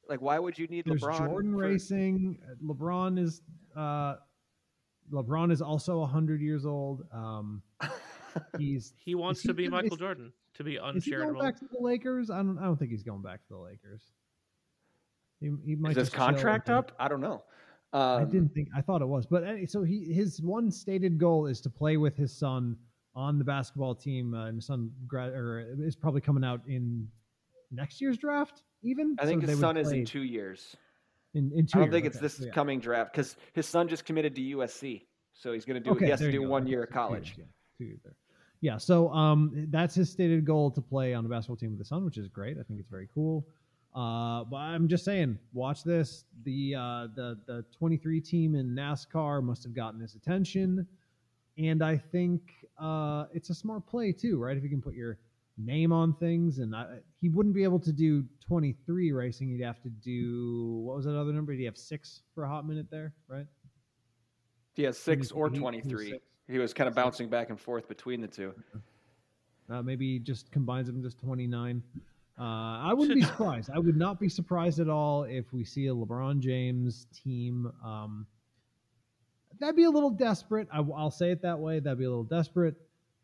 Like, 0.09 0.23
why 0.23 0.39
would 0.39 0.57
you 0.59 0.67
need 0.69 0.85
There's 0.87 1.03
LeBron? 1.03 1.19
Jordan 1.27 1.53
for- 1.53 1.59
racing. 1.59 2.39
uh, 2.49 2.55
LeBron 2.65 3.19
is 3.19 3.43
uh, 3.77 4.17
LeBron 5.13 5.51
is 5.51 5.61
also 5.61 6.05
hundred 6.07 6.41
years 6.41 6.65
old. 6.65 7.05
Um, 7.13 7.63
he's 8.59 8.95
He 9.05 9.15
wants 9.17 9.43
he 9.43 9.49
to 9.49 9.55
be 9.55 9.69
Michael 9.69 9.95
is- 9.95 9.99
Jordan, 9.99 10.33
to 10.59 10.65
be 10.65 10.77
is 10.95 11.05
he 11.05 11.13
going 11.13 11.39
back 11.39 11.59
to 11.61 11.65
the 11.71 11.79
Lakers? 11.81 12.31
I 12.31 12.37
don't. 12.39 12.59
I 12.59 12.65
don't 12.65 12.77
think 12.77 12.91
he's 12.91 13.03
going 13.03 13.23
back 13.23 13.41
to 13.45 13.49
the 13.55 13.59
Lakers. 13.59 14.03
He, 15.41 15.53
he 15.65 15.77
might 15.77 15.91
Is 15.93 15.97
his 15.97 16.09
just 16.09 16.17
contract 16.17 16.69
up? 16.69 16.93
I 16.99 17.09
don't 17.09 17.21
know. 17.21 17.45
I 17.93 18.17
Um, 18.23 18.31
didn't 18.31 18.53
think. 18.53 18.69
I 18.77 18.81
thought 18.83 19.01
it 19.01 19.07
was, 19.09 19.25
but 19.25 19.45
any- 19.45 19.65
so 19.67 19.83
he 19.83 20.13
his 20.13 20.43
one 20.43 20.71
stated 20.71 21.17
goal 21.19 21.47
is 21.47 21.61
to 21.63 21.71
play 21.71 21.97
with 21.97 22.17
his 22.17 22.37
son 22.37 22.77
on 23.15 23.39
the 23.39 23.45
basketball 23.45 23.95
team, 23.95 24.35
uh, 24.35 24.47
and 24.47 24.57
his 24.57 24.67
son 24.67 24.91
grad 25.07 25.33
or 25.33 25.61
is 25.81 25.97
probably 25.97 26.21
coming 26.21 26.45
out 26.45 26.61
in 26.67 27.09
next 27.71 28.01
year's 28.01 28.19
draft. 28.19 28.63
Even 28.83 29.17
I 29.19 29.27
think 29.27 29.43
So 29.43 29.49
his 29.49 29.61
son 29.61 29.77
is 29.77 29.91
in 29.93 30.05
two 30.05 30.23
years. 30.23 30.77
in, 31.35 31.51
in 31.55 31.67
two 31.67 31.79
I 31.79 31.83
don't 31.83 31.87
years, 31.87 31.93
think 31.93 32.07
it's 32.07 32.19
this 32.19 32.37
so 32.37 32.45
yeah. 32.47 32.51
coming 32.53 32.79
draft 32.81 33.13
because 33.13 33.37
his 33.55 33.67
son 33.67 33.89
just 33.89 34.05
committed 34.05 34.35
to 34.37 34.43
USC, 34.57 35.07
so 35.33 35.53
he's 35.53 35.65
going 35.65 35.75
to 35.75 35.81
do. 35.81 35.91
Okay, 35.93 36.07
he 36.07 36.11
has 36.11 36.21
to 36.21 36.31
do 36.33 36.43
go. 36.43 36.49
one 36.49 36.63
Okay, 36.63 36.71
year 36.73 36.83
of 36.83 36.89
so 36.89 36.95
two 36.95 36.99
years, 36.99 37.09
college. 37.09 37.35
yeah, 37.39 37.45
two 37.79 37.85
years 37.85 38.01
there. 38.05 38.15
Yeah, 38.61 38.77
so 38.77 39.09
um, 39.11 39.67
that's 39.71 39.95
his 39.95 40.11
stated 40.11 40.45
goal 40.45 40.71
to 40.73 40.81
play 40.81 41.15
on 41.15 41.23
the 41.23 41.31
basketball 41.31 41.57
team 41.57 41.71
with 41.71 41.79
the 41.79 41.85
son, 41.85 42.05
which 42.05 42.19
is 42.19 42.29
great. 42.29 42.57
I 42.59 42.63
think 42.65 42.81
it's 42.81 42.89
very 42.89 43.09
cool. 43.15 43.47
Uh, 43.95 44.45
but 44.45 44.57
I'm 44.57 44.89
just 44.89 45.05
saying, 45.05 45.39
watch 45.53 45.85
this. 45.85 46.25
The 46.45 46.75
uh, 46.75 47.07
the 47.15 47.39
the 47.47 47.65
23 47.77 48.21
team 48.21 48.55
in 48.55 48.75
NASCAR 48.75 49.43
must 49.43 49.63
have 49.63 49.75
gotten 49.75 50.01
his 50.01 50.15
attention, 50.15 50.87
and 51.57 51.83
I 51.83 51.97
think 51.97 52.43
uh, 52.79 53.27
it's 53.33 53.51
a 53.51 53.55
smart 53.55 53.87
play 53.87 54.13
too, 54.13 54.39
right? 54.39 54.57
If 54.57 54.63
you 54.63 54.69
can 54.69 54.83
put 54.83 54.95
your 54.95 55.19
name 55.57 55.93
on 55.93 56.15
things, 56.15 56.59
and 56.59 56.75
I, 56.77 56.99
he 57.21 57.29
wouldn't 57.29 57.55
be 57.55 57.65
able 57.65 57.81
to 57.81 57.93
do 57.93 58.25
23 58.47 59.13
racing. 59.13 59.49
He'd 59.49 59.63
have 59.65 59.81
to 59.83 59.89
do 59.89 60.83
what 60.85 60.97
was 60.97 61.05
that 61.07 61.19
other 61.19 61.33
number? 61.33 61.53
Did 61.53 61.61
he 61.61 61.65
have 61.65 61.79
six 61.79 62.23
for 62.35 62.45
a 62.45 62.49
hot 62.49 62.67
minute 62.67 62.87
there, 62.91 63.15
right? 63.27 63.47
He 64.75 64.83
has 64.85 64.97
six 64.99 65.33
or 65.33 65.49
he- 65.49 65.57
he 65.57 65.61
was 65.61 65.81
23. 65.81 66.11
six. 66.11 66.25
He 66.49 66.59
was 66.59 66.73
kind 66.73 66.89
of 66.89 66.95
bouncing 66.95 67.29
back 67.29 67.51
and 67.51 67.61
forth 67.61 67.89
between 67.89 68.21
the 68.21 68.29
two. 68.29 68.55
Uh, 69.71 69.83
maybe 69.83 70.19
just 70.19 70.51
combines 70.51 70.87
them 70.87 71.03
just 71.03 71.19
29. 71.19 71.83
Uh, 72.39 72.43
I 72.43 72.95
wouldn't 72.95 73.19
be 73.19 73.25
surprised. 73.27 73.71
I 73.75 73.79
would 73.79 73.97
not 73.97 74.19
be 74.19 74.29
surprised 74.29 74.81
at 74.81 74.89
all 74.89 75.25
if 75.25 75.53
we 75.53 75.65
see 75.65 75.89
a 75.89 75.95
LeBron 75.95 76.41
James 76.41 77.07
team. 77.13 77.71
Um, 77.85 78.27
that'd 79.61 79.77
be 79.77 79.85
a 79.85 79.91
little 79.91 80.11
desperate. 80.11 80.69
I, 80.73 80.81
will 80.81 81.11
say 81.11 81.33
it 81.33 81.43
that 81.43 81.59
way. 81.59 81.81
That'd 81.81 81.99
be 81.99 82.05
a 82.05 82.09
little 82.09 82.25
desperate. 82.25 82.77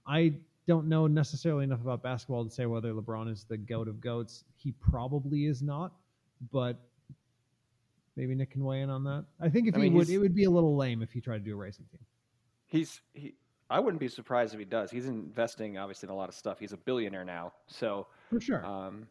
I 0.07 0.35
don't 0.67 0.89
know 0.89 1.07
necessarily 1.07 1.65
enough 1.65 1.81
about 1.81 2.03
basketball 2.03 2.45
to 2.45 2.51
say 2.51 2.67
whether 2.67 2.93
LeBron 2.93 3.31
is 3.31 3.45
the 3.45 3.57
goat 3.57 3.89
of 3.89 4.01
goats. 4.01 4.45
He 4.57 4.73
probably 4.73 5.47
is 5.47 5.63
not, 5.63 5.93
but 6.53 6.77
maybe 8.17 8.35
Nick 8.35 8.51
can 8.51 8.65
weigh 8.65 8.83
in 8.83 8.91
on 8.91 9.05
that. 9.05 9.25
I 9.41 9.49
think 9.49 9.69
if 9.69 9.77
I 9.77 9.81
he 9.81 9.91
would, 9.91 10.11
it 10.11 10.19
would 10.19 10.35
be 10.35 10.45
a 10.45 10.51
little 10.51 10.77
lame 10.77 11.03
if 11.03 11.13
he 11.13 11.21
tried 11.21 11.39
to 11.39 11.45
do 11.45 11.55
a 11.55 11.57
racing 11.57 11.87
team. 11.91 12.01
He's 12.75 13.01
he. 13.13 13.35
I 13.71 13.79
wouldn't 13.79 14.01
be 14.01 14.09
surprised 14.09 14.53
if 14.53 14.59
he 14.59 14.65
does. 14.65 14.91
He's 14.91 15.07
investing 15.07 15.79
obviously 15.79 16.09
in 16.09 16.13
a 16.13 16.17
lot 16.17 16.29
of 16.29 16.35
stuff. 16.35 16.59
He's 16.59 16.73
a 16.73 16.77
billionaire 16.77 17.25
now, 17.25 17.53
so 17.69 18.09
For 18.31 18.41
sure. 18.41 18.67
Um, 18.67 19.07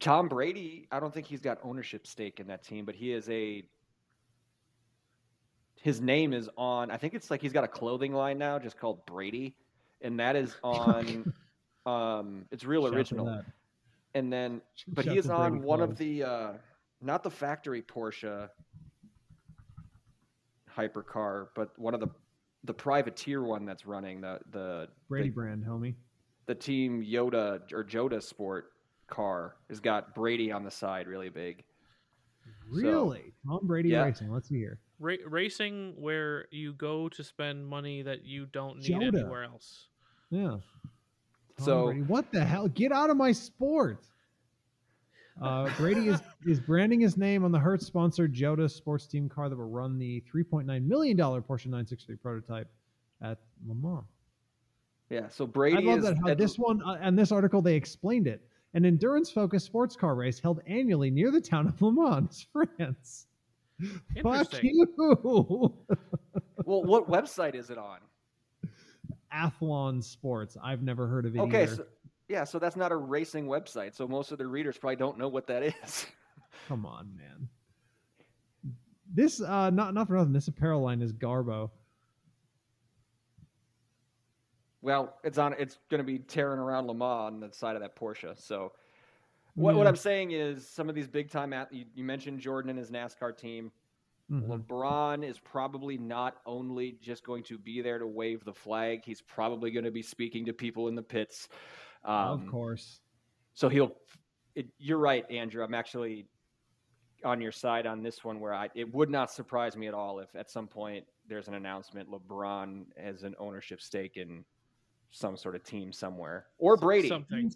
Tom 0.00 0.28
Brady, 0.28 0.86
I 0.92 1.00
don't 1.00 1.12
think 1.12 1.26
he's 1.26 1.40
got 1.40 1.58
ownership 1.62 2.06
stake 2.06 2.40
in 2.40 2.46
that 2.48 2.62
team, 2.62 2.84
but 2.84 2.94
he 2.94 3.10
is 3.10 3.26
a. 3.30 3.64
His 5.76 6.02
name 6.02 6.34
is 6.34 6.50
on. 6.58 6.90
I 6.90 6.98
think 6.98 7.14
it's 7.14 7.30
like 7.30 7.40
he's 7.40 7.54
got 7.54 7.64
a 7.64 7.68
clothing 7.68 8.12
line 8.12 8.36
now, 8.36 8.58
just 8.58 8.78
called 8.78 9.06
Brady, 9.06 9.56
and 10.02 10.20
that 10.20 10.36
is 10.36 10.54
on. 10.62 11.32
um, 11.86 12.44
it's 12.50 12.64
real 12.66 12.84
Shout 12.84 12.94
original. 12.94 13.42
And 14.12 14.30
then, 14.30 14.60
but 14.88 15.06
Shout 15.06 15.12
he 15.14 15.18
is 15.18 15.30
on 15.30 15.52
Brady 15.52 15.64
one 15.64 15.80
of 15.80 15.96
the, 15.96 16.22
uh, 16.22 16.52
not 17.00 17.22
the 17.22 17.30
factory 17.30 17.80
Porsche 17.80 18.50
hypercar, 20.76 21.48
but 21.54 21.70
one 21.78 21.94
of 21.94 22.00
the, 22.00 22.08
the 22.64 22.74
privateer 22.74 23.42
one 23.42 23.64
that's 23.64 23.86
running 23.86 24.20
the 24.20 24.38
the 24.52 24.88
Brady 25.08 25.28
the, 25.28 25.34
brand, 25.34 25.64
homie. 25.64 25.94
the 26.46 26.54
team 26.54 27.02
Yoda 27.02 27.60
or 27.72 27.84
Joda 27.84 28.22
Sport 28.22 28.72
car 29.08 29.56
has 29.68 29.80
got 29.80 30.14
Brady 30.14 30.50
on 30.52 30.64
the 30.64 30.70
side 30.70 31.06
really 31.06 31.28
big. 31.30 31.64
So, 32.70 32.76
Really? 32.82 33.32
Tom 33.46 33.60
Brady 33.66 33.90
yeah. 33.90 34.04
racing. 34.04 34.30
Let's 34.30 34.48
see 34.48 34.56
here. 34.58 34.78
Ra- 35.00 35.14
racing 35.26 35.94
where 35.96 36.46
you 36.50 36.72
go 36.74 37.08
to 37.10 37.22
spend 37.24 37.66
money 37.66 38.02
that 38.02 38.24
you 38.24 38.46
don't 38.46 38.78
need 38.78 38.90
Yoda. 38.90 39.18
anywhere 39.20 39.44
else. 39.44 39.88
Yeah. 40.30 40.48
Tom 40.48 40.60
So- 41.58 41.84
Brady. 41.86 42.02
what 42.02 42.30
the 42.32 42.44
hell? 42.44 42.68
Get 42.68 42.92
out 42.92 43.08
of 43.10 43.16
my 43.16 43.32
sport. 43.32 44.04
Uh, 45.40 45.70
Brady 45.76 46.08
is, 46.08 46.20
is 46.46 46.60
branding 46.60 47.00
his 47.00 47.16
name 47.16 47.44
on 47.44 47.52
the 47.52 47.58
Hertz 47.58 47.86
sponsored 47.86 48.32
Jota 48.32 48.68
sports 48.68 49.06
team 49.06 49.28
car 49.28 49.48
that 49.48 49.56
will 49.56 49.68
run 49.68 49.98
the 49.98 50.22
$3.9 50.34 50.84
million 50.86 51.16
Porsche 51.16 51.66
963 51.66 52.16
prototype 52.16 52.68
at 53.22 53.38
Le 53.66 53.74
Mans. 53.74 54.04
Yeah, 55.10 55.28
so 55.28 55.46
Brady 55.46 55.76
I 55.76 55.80
Brady 55.80 55.88
love 55.90 55.98
is 56.00 56.04
that 56.04 56.18
how 56.22 56.28
at- 56.32 56.38
this 56.38 56.56
one, 56.56 56.82
uh, 56.82 56.98
and 57.00 57.18
this 57.18 57.32
article, 57.32 57.62
they 57.62 57.74
explained 57.74 58.26
it. 58.26 58.42
An 58.74 58.84
endurance 58.84 59.30
focused 59.30 59.64
sports 59.64 59.96
car 59.96 60.14
race 60.14 60.38
held 60.38 60.60
annually 60.66 61.10
near 61.10 61.30
the 61.30 61.40
town 61.40 61.66
of 61.66 61.80
Le 61.80 61.90
Mans, 61.92 62.46
France. 62.52 63.26
Fuck 64.22 64.62
you. 64.62 64.86
well, 66.64 66.82
what 66.84 67.08
website 67.08 67.54
is 67.54 67.70
it 67.70 67.78
on? 67.78 67.98
Athlon 69.32 70.02
Sports. 70.02 70.56
I've 70.62 70.82
never 70.82 71.06
heard 71.06 71.26
of 71.26 71.36
it 71.36 71.40
Okay, 71.40 71.62
either. 71.64 71.76
so, 71.76 71.84
yeah, 72.28 72.44
so 72.44 72.58
that's 72.58 72.76
not 72.76 72.92
a 72.92 72.96
racing 72.96 73.46
website, 73.46 73.94
so 73.94 74.06
most 74.06 74.32
of 74.32 74.38
the 74.38 74.46
readers 74.46 74.76
probably 74.76 74.96
don't 74.96 75.18
know 75.18 75.28
what 75.28 75.46
that 75.46 75.62
is. 75.62 76.06
Come 76.68 76.84
on, 76.84 77.10
man. 77.16 77.48
This 79.12 79.40
uh 79.40 79.70
not 79.70 79.94
not 79.94 80.06
for 80.06 80.14
nothing. 80.14 80.34
This 80.34 80.48
apparel 80.48 80.82
line 80.82 81.00
is 81.00 81.12
Garbo. 81.12 81.70
Well, 84.82 85.16
it's 85.24 85.38
on. 85.38 85.54
It's 85.58 85.78
going 85.90 85.98
to 85.98 86.04
be 86.04 86.18
tearing 86.18 86.60
around 86.60 86.86
Le 86.86 86.94
Mans 86.94 87.34
on 87.34 87.40
the 87.40 87.50
side 87.52 87.74
of 87.74 87.82
that 87.82 87.96
Porsche. 87.96 88.38
So, 88.38 88.72
what, 89.54 89.74
what 89.74 89.86
I'm 89.86 89.96
saying 89.96 90.30
is, 90.32 90.68
some 90.68 90.88
of 90.88 90.94
these 90.94 91.08
big 91.08 91.30
time 91.30 91.52
athletes. 91.52 91.86
You, 91.94 92.02
you 92.02 92.04
mentioned 92.04 92.40
Jordan 92.40 92.70
and 92.70 92.78
his 92.78 92.90
NASCAR 92.90 93.36
team. 93.36 93.72
Mhm. 94.30 94.46
LeBron 94.46 95.24
is 95.24 95.38
probably 95.38 95.96
not 95.96 96.36
only 96.44 96.98
just 97.00 97.24
going 97.24 97.42
to 97.44 97.56
be 97.56 97.80
there 97.80 97.98
to 97.98 98.06
wave 98.06 98.44
the 98.44 98.52
flag. 98.52 99.02
He's 99.04 99.22
probably 99.22 99.70
going 99.70 99.86
to 99.86 99.90
be 99.90 100.02
speaking 100.02 100.44
to 100.44 100.52
people 100.52 100.88
in 100.88 100.94
the 100.94 101.02
pits. 101.02 101.48
Um, 102.08 102.40
of 102.40 102.46
course. 102.46 103.00
So 103.54 103.68
he'll. 103.68 103.94
It, 104.54 104.66
you're 104.78 104.98
right, 104.98 105.30
Andrew. 105.30 105.62
I'm 105.62 105.74
actually 105.74 106.26
on 107.24 107.40
your 107.40 107.52
side 107.52 107.86
on 107.86 108.02
this 108.02 108.24
one. 108.24 108.40
Where 108.40 108.54
I, 108.54 108.70
it 108.74 108.92
would 108.94 109.10
not 109.10 109.30
surprise 109.30 109.76
me 109.76 109.86
at 109.86 109.94
all 109.94 110.18
if 110.18 110.34
at 110.34 110.50
some 110.50 110.66
point 110.66 111.04
there's 111.28 111.48
an 111.48 111.54
announcement 111.54 112.08
LeBron 112.10 112.86
has 112.96 113.22
an 113.22 113.34
ownership 113.38 113.82
stake 113.82 114.16
in 114.16 114.44
some 115.10 115.36
sort 115.36 115.54
of 115.54 115.62
team 115.62 115.92
somewhere, 115.92 116.46
or 116.58 116.76
Brady. 116.76 117.08
Something. 117.08 117.52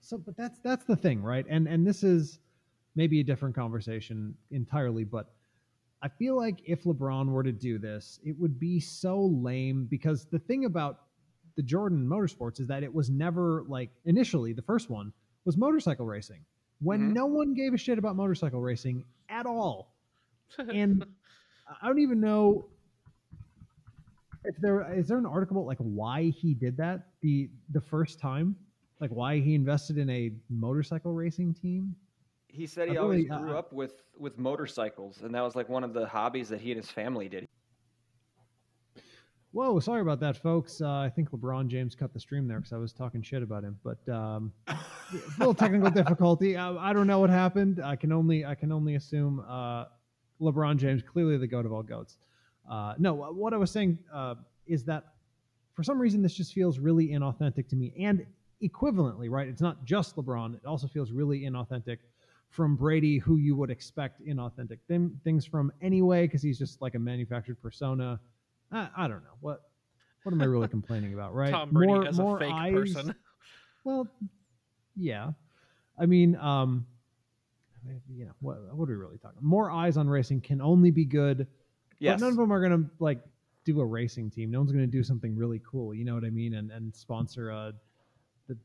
So 0.00 0.18
but 0.18 0.36
that's 0.36 0.58
that's 0.58 0.84
the 0.84 0.96
thing, 0.96 1.22
right? 1.22 1.46
And 1.48 1.68
and 1.68 1.86
this 1.86 2.02
is 2.02 2.40
maybe 2.96 3.20
a 3.20 3.24
different 3.24 3.54
conversation 3.54 4.34
entirely, 4.50 5.04
but 5.04 5.32
I 6.02 6.08
feel 6.08 6.36
like 6.36 6.60
if 6.66 6.82
LeBron 6.82 7.28
were 7.28 7.44
to 7.44 7.52
do 7.52 7.78
this, 7.78 8.18
it 8.24 8.38
would 8.38 8.58
be 8.58 8.80
so 8.80 9.24
lame 9.24 9.86
because 9.88 10.26
the 10.26 10.40
thing 10.40 10.64
about 10.64 11.02
the 11.56 11.62
Jordan 11.62 12.06
Motorsports 12.06 12.60
is 12.60 12.66
that 12.68 12.82
it 12.82 12.92
was 12.92 13.10
never 13.10 13.64
like 13.68 13.90
initially 14.04 14.52
the 14.52 14.62
first 14.62 14.90
one 14.90 15.12
was 15.44 15.56
motorcycle 15.56 16.06
racing 16.06 16.44
when 16.80 17.10
Mhm. 17.10 17.12
no 17.14 17.26
one 17.26 17.54
gave 17.54 17.74
a 17.74 17.78
shit 17.78 17.98
about 17.98 18.16
motorcycle 18.16 18.60
racing 18.60 19.04
at 19.28 19.46
all. 19.46 19.94
and 20.58 21.04
I 21.80 21.86
don't 21.86 21.98
even 22.00 22.20
know 22.20 22.66
if 24.44 24.56
there 24.58 24.92
is 24.92 25.08
there 25.08 25.18
an 25.18 25.26
article 25.26 25.56
about 25.58 25.66
like 25.66 25.78
why 25.78 26.24
he 26.30 26.54
did 26.54 26.76
that 26.78 27.08
the 27.20 27.48
the 27.70 27.80
first 27.80 28.18
time, 28.18 28.56
like 29.00 29.10
why 29.10 29.38
he 29.38 29.54
invested 29.54 29.98
in 29.98 30.10
a 30.10 30.32
motorcycle 30.50 31.12
racing 31.12 31.54
team. 31.54 31.94
He 32.48 32.66
said 32.66 32.88
he 32.90 32.96
I 32.98 33.00
always 33.00 33.24
really- 33.28 33.42
grew 33.42 33.54
uh, 33.54 33.58
up 33.58 33.72
with 33.72 34.02
with 34.18 34.38
motorcycles, 34.38 35.22
and 35.22 35.34
that 35.34 35.42
was 35.42 35.54
like 35.56 35.68
one 35.68 35.84
of 35.84 35.92
the 35.94 36.06
hobbies 36.06 36.48
that 36.50 36.60
he 36.60 36.72
and 36.72 36.80
his 36.80 36.90
family 36.90 37.28
did. 37.28 37.46
Whoa, 39.52 39.78
sorry 39.80 40.00
about 40.00 40.18
that, 40.20 40.38
folks. 40.38 40.80
Uh, 40.80 40.88
I 40.88 41.10
think 41.14 41.30
LeBron 41.30 41.68
James 41.68 41.94
cut 41.94 42.14
the 42.14 42.20
stream 42.20 42.48
there 42.48 42.58
because 42.58 42.72
I 42.72 42.78
was 42.78 42.94
talking 42.94 43.20
shit 43.20 43.42
about 43.42 43.62
him. 43.62 43.78
But 43.84 44.08
um, 44.10 44.50
a 44.66 44.78
little 45.38 45.52
technical 45.52 45.90
difficulty. 45.90 46.56
I, 46.56 46.74
I 46.74 46.94
don't 46.94 47.06
know 47.06 47.20
what 47.20 47.28
happened. 47.28 47.78
I 47.84 47.94
can 47.94 48.12
only 48.12 48.46
I 48.46 48.54
can 48.54 48.72
only 48.72 48.94
assume 48.94 49.44
uh, 49.46 49.84
LeBron 50.40 50.78
James, 50.78 51.02
clearly 51.02 51.36
the 51.36 51.46
goat 51.46 51.66
of 51.66 51.72
all 51.72 51.82
goats. 51.82 52.16
Uh, 52.68 52.94
no, 52.98 53.12
what 53.12 53.52
I 53.52 53.58
was 53.58 53.70
saying 53.70 53.98
uh, 54.12 54.36
is 54.66 54.84
that 54.84 55.04
for 55.74 55.82
some 55.82 55.98
reason 55.98 56.22
this 56.22 56.32
just 56.32 56.54
feels 56.54 56.78
really 56.78 57.08
inauthentic 57.08 57.68
to 57.68 57.76
me, 57.76 57.92
and 58.00 58.24
equivalently, 58.62 59.28
right? 59.28 59.48
It's 59.48 59.60
not 59.60 59.84
just 59.84 60.16
LeBron; 60.16 60.54
it 60.54 60.64
also 60.64 60.86
feels 60.86 61.12
really 61.12 61.42
inauthentic 61.42 61.98
from 62.48 62.74
Brady, 62.74 63.18
who 63.18 63.36
you 63.36 63.54
would 63.56 63.70
expect 63.70 64.26
inauthentic 64.26 64.78
thim- 64.88 65.20
things 65.24 65.44
from 65.44 65.70
anyway, 65.82 66.26
because 66.26 66.42
he's 66.42 66.58
just 66.58 66.80
like 66.80 66.94
a 66.94 66.98
manufactured 66.98 67.60
persona. 67.60 68.18
I, 68.72 68.88
I 68.96 69.08
don't 69.08 69.22
know 69.22 69.36
what. 69.40 69.62
what 70.22 70.32
am 70.32 70.40
I 70.40 70.46
really 70.46 70.68
complaining 70.68 71.14
about, 71.14 71.34
right? 71.34 71.50
Tom 71.50 71.70
Brady 71.70 71.92
more 71.92 72.06
as 72.06 72.18
more 72.18 72.36
a 72.36 72.40
fake 72.40 72.52
eyes. 72.52 72.74
person. 72.74 73.14
Well, 73.84 74.06
yeah. 74.94 75.32
I 75.98 76.06
mean, 76.06 76.36
um, 76.36 76.86
you 78.08 78.24
know, 78.26 78.32
what 78.40 78.58
what 78.76 78.88
are 78.88 78.92
we 78.92 78.96
really 78.96 79.18
talking? 79.18 79.38
More 79.40 79.72
eyes 79.72 79.96
on 79.96 80.08
racing 80.08 80.40
can 80.40 80.60
only 80.60 80.92
be 80.92 81.04
good. 81.04 81.48
Yes. 81.98 82.20
But 82.20 82.26
none 82.26 82.30
of 82.32 82.36
them 82.36 82.52
are 82.52 82.62
gonna 82.62 82.88
like 83.00 83.18
do 83.64 83.80
a 83.80 83.84
racing 83.84 84.30
team. 84.30 84.52
No 84.52 84.60
one's 84.60 84.70
gonna 84.70 84.86
do 84.86 85.02
something 85.02 85.36
really 85.36 85.60
cool. 85.68 85.94
You 85.94 86.04
know 86.04 86.14
what 86.14 86.24
I 86.24 86.30
mean? 86.30 86.54
And 86.54 86.70
and 86.70 86.94
sponsor 86.94 87.50
a 87.50 87.72
the 88.46 88.56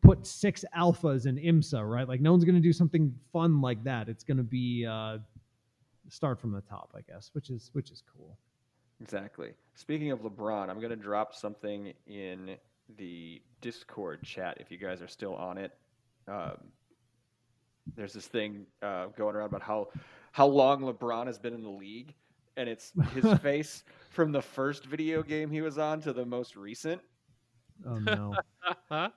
put 0.00 0.26
six 0.26 0.64
alphas 0.76 1.26
in 1.26 1.36
IMSA, 1.36 1.88
right? 1.88 2.06
Like 2.06 2.20
no 2.20 2.30
one's 2.30 2.44
gonna 2.44 2.60
do 2.60 2.72
something 2.72 3.12
fun 3.32 3.60
like 3.60 3.82
that. 3.82 4.08
It's 4.08 4.22
gonna 4.22 4.44
be 4.44 4.86
uh, 4.86 5.18
start 6.08 6.40
from 6.40 6.52
the 6.52 6.60
top, 6.60 6.94
I 6.96 7.00
guess, 7.00 7.30
which 7.32 7.50
is 7.50 7.70
which 7.72 7.90
is 7.90 8.02
cool. 8.16 8.38
Exactly. 9.00 9.52
Speaking 9.74 10.10
of 10.10 10.20
LeBron, 10.20 10.68
I'm 10.68 10.78
going 10.78 10.90
to 10.90 10.96
drop 10.96 11.34
something 11.34 11.92
in 12.06 12.56
the 12.96 13.40
Discord 13.60 14.22
chat 14.22 14.58
if 14.60 14.70
you 14.70 14.78
guys 14.78 15.00
are 15.00 15.08
still 15.08 15.34
on 15.34 15.58
it. 15.58 15.72
Um, 16.28 16.58
there's 17.96 18.12
this 18.12 18.26
thing 18.26 18.66
uh, 18.82 19.06
going 19.16 19.34
around 19.34 19.46
about 19.46 19.62
how 19.62 19.88
how 20.32 20.46
long 20.46 20.82
LeBron 20.82 21.26
has 21.26 21.38
been 21.38 21.54
in 21.54 21.62
the 21.62 21.70
league, 21.70 22.14
and 22.56 22.68
it's 22.68 22.92
his 23.14 23.38
face 23.42 23.84
from 24.10 24.32
the 24.32 24.42
first 24.42 24.86
video 24.86 25.22
game 25.22 25.50
he 25.50 25.60
was 25.60 25.78
on 25.78 26.00
to 26.02 26.12
the 26.12 26.24
most 26.24 26.56
recent. 26.56 27.00
Oh 27.86 27.98
no. 28.90 29.10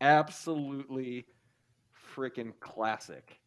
Absolutely 0.00 1.26
freaking 2.16 2.52
classic. 2.60 3.38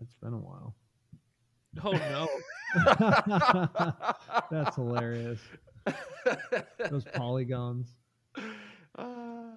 it's 0.00 0.14
been 0.14 0.34
a 0.34 0.38
while. 0.38 0.74
Oh 1.84 1.92
no. 1.92 2.28
That's 4.50 4.74
hilarious. 4.76 5.40
Those 6.90 7.04
polygons. 7.14 7.94
Uh, 8.96 9.52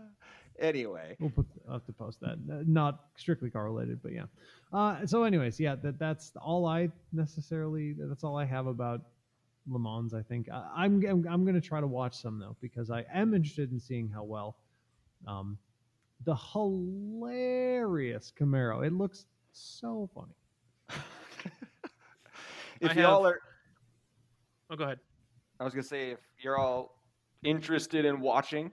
anyway, 0.59 1.15
We'll 1.19 1.29
put. 1.31 1.45
I'll 1.67 1.73
have 1.73 1.85
to 1.85 1.93
post 1.93 2.19
that. 2.21 2.37
Not 2.67 3.05
strictly 3.17 3.49
correlated, 3.49 4.01
but 4.01 4.13
yeah. 4.13 4.25
Uh, 4.71 5.05
so, 5.05 5.23
anyways, 5.23 5.59
yeah, 5.59 5.75
that 5.75 5.99
that's 5.99 6.31
all 6.41 6.65
I 6.65 6.89
necessarily. 7.11 7.95
That's 7.97 8.23
all 8.23 8.37
I 8.37 8.45
have 8.45 8.67
about 8.67 9.01
Le 9.67 9.79
Mans. 9.79 10.13
I 10.13 10.21
think 10.21 10.49
I, 10.49 10.65
I'm 10.75 11.05
I'm, 11.05 11.27
I'm 11.27 11.43
going 11.43 11.59
to 11.59 11.61
try 11.61 11.81
to 11.81 11.87
watch 11.87 12.15
some 12.21 12.39
though 12.39 12.55
because 12.61 12.89
I 12.91 13.05
am 13.13 13.33
interested 13.33 13.71
in 13.71 13.79
seeing 13.79 14.09
how 14.09 14.23
well. 14.23 14.55
Um, 15.27 15.57
the 16.23 16.35
hilarious 16.35 18.31
Camaro. 18.39 18.85
It 18.85 18.93
looks 18.93 19.25
so 19.51 20.09
funny. 20.13 20.33
If 22.81 22.97
I 22.97 23.01
y'all 23.01 23.25
are, 23.25 23.39
Oh, 24.69 24.75
go 24.75 24.85
ahead. 24.85 24.99
I 25.59 25.63
was 25.63 25.73
gonna 25.73 25.83
say 25.83 26.11
if 26.11 26.19
you're 26.39 26.57
all 26.57 26.97
interested 27.43 28.05
in 28.05 28.21
watching, 28.21 28.71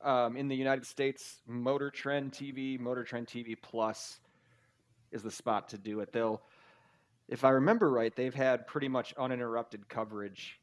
um, 0.00 0.36
in 0.36 0.48
the 0.48 0.56
United 0.56 0.84
States, 0.84 1.42
Motor 1.46 1.90
Trend 1.90 2.32
TV, 2.32 2.78
Motor 2.78 3.04
Trend 3.04 3.26
TV 3.26 3.56
Plus 3.60 4.20
is 5.12 5.22
the 5.22 5.30
spot 5.30 5.68
to 5.68 5.78
do 5.78 6.00
it. 6.00 6.12
They'll, 6.12 6.42
if 7.28 7.44
I 7.44 7.50
remember 7.50 7.90
right, 7.90 8.14
they've 8.14 8.34
had 8.34 8.66
pretty 8.66 8.88
much 8.88 9.14
uninterrupted 9.16 9.88
coverage. 9.88 10.60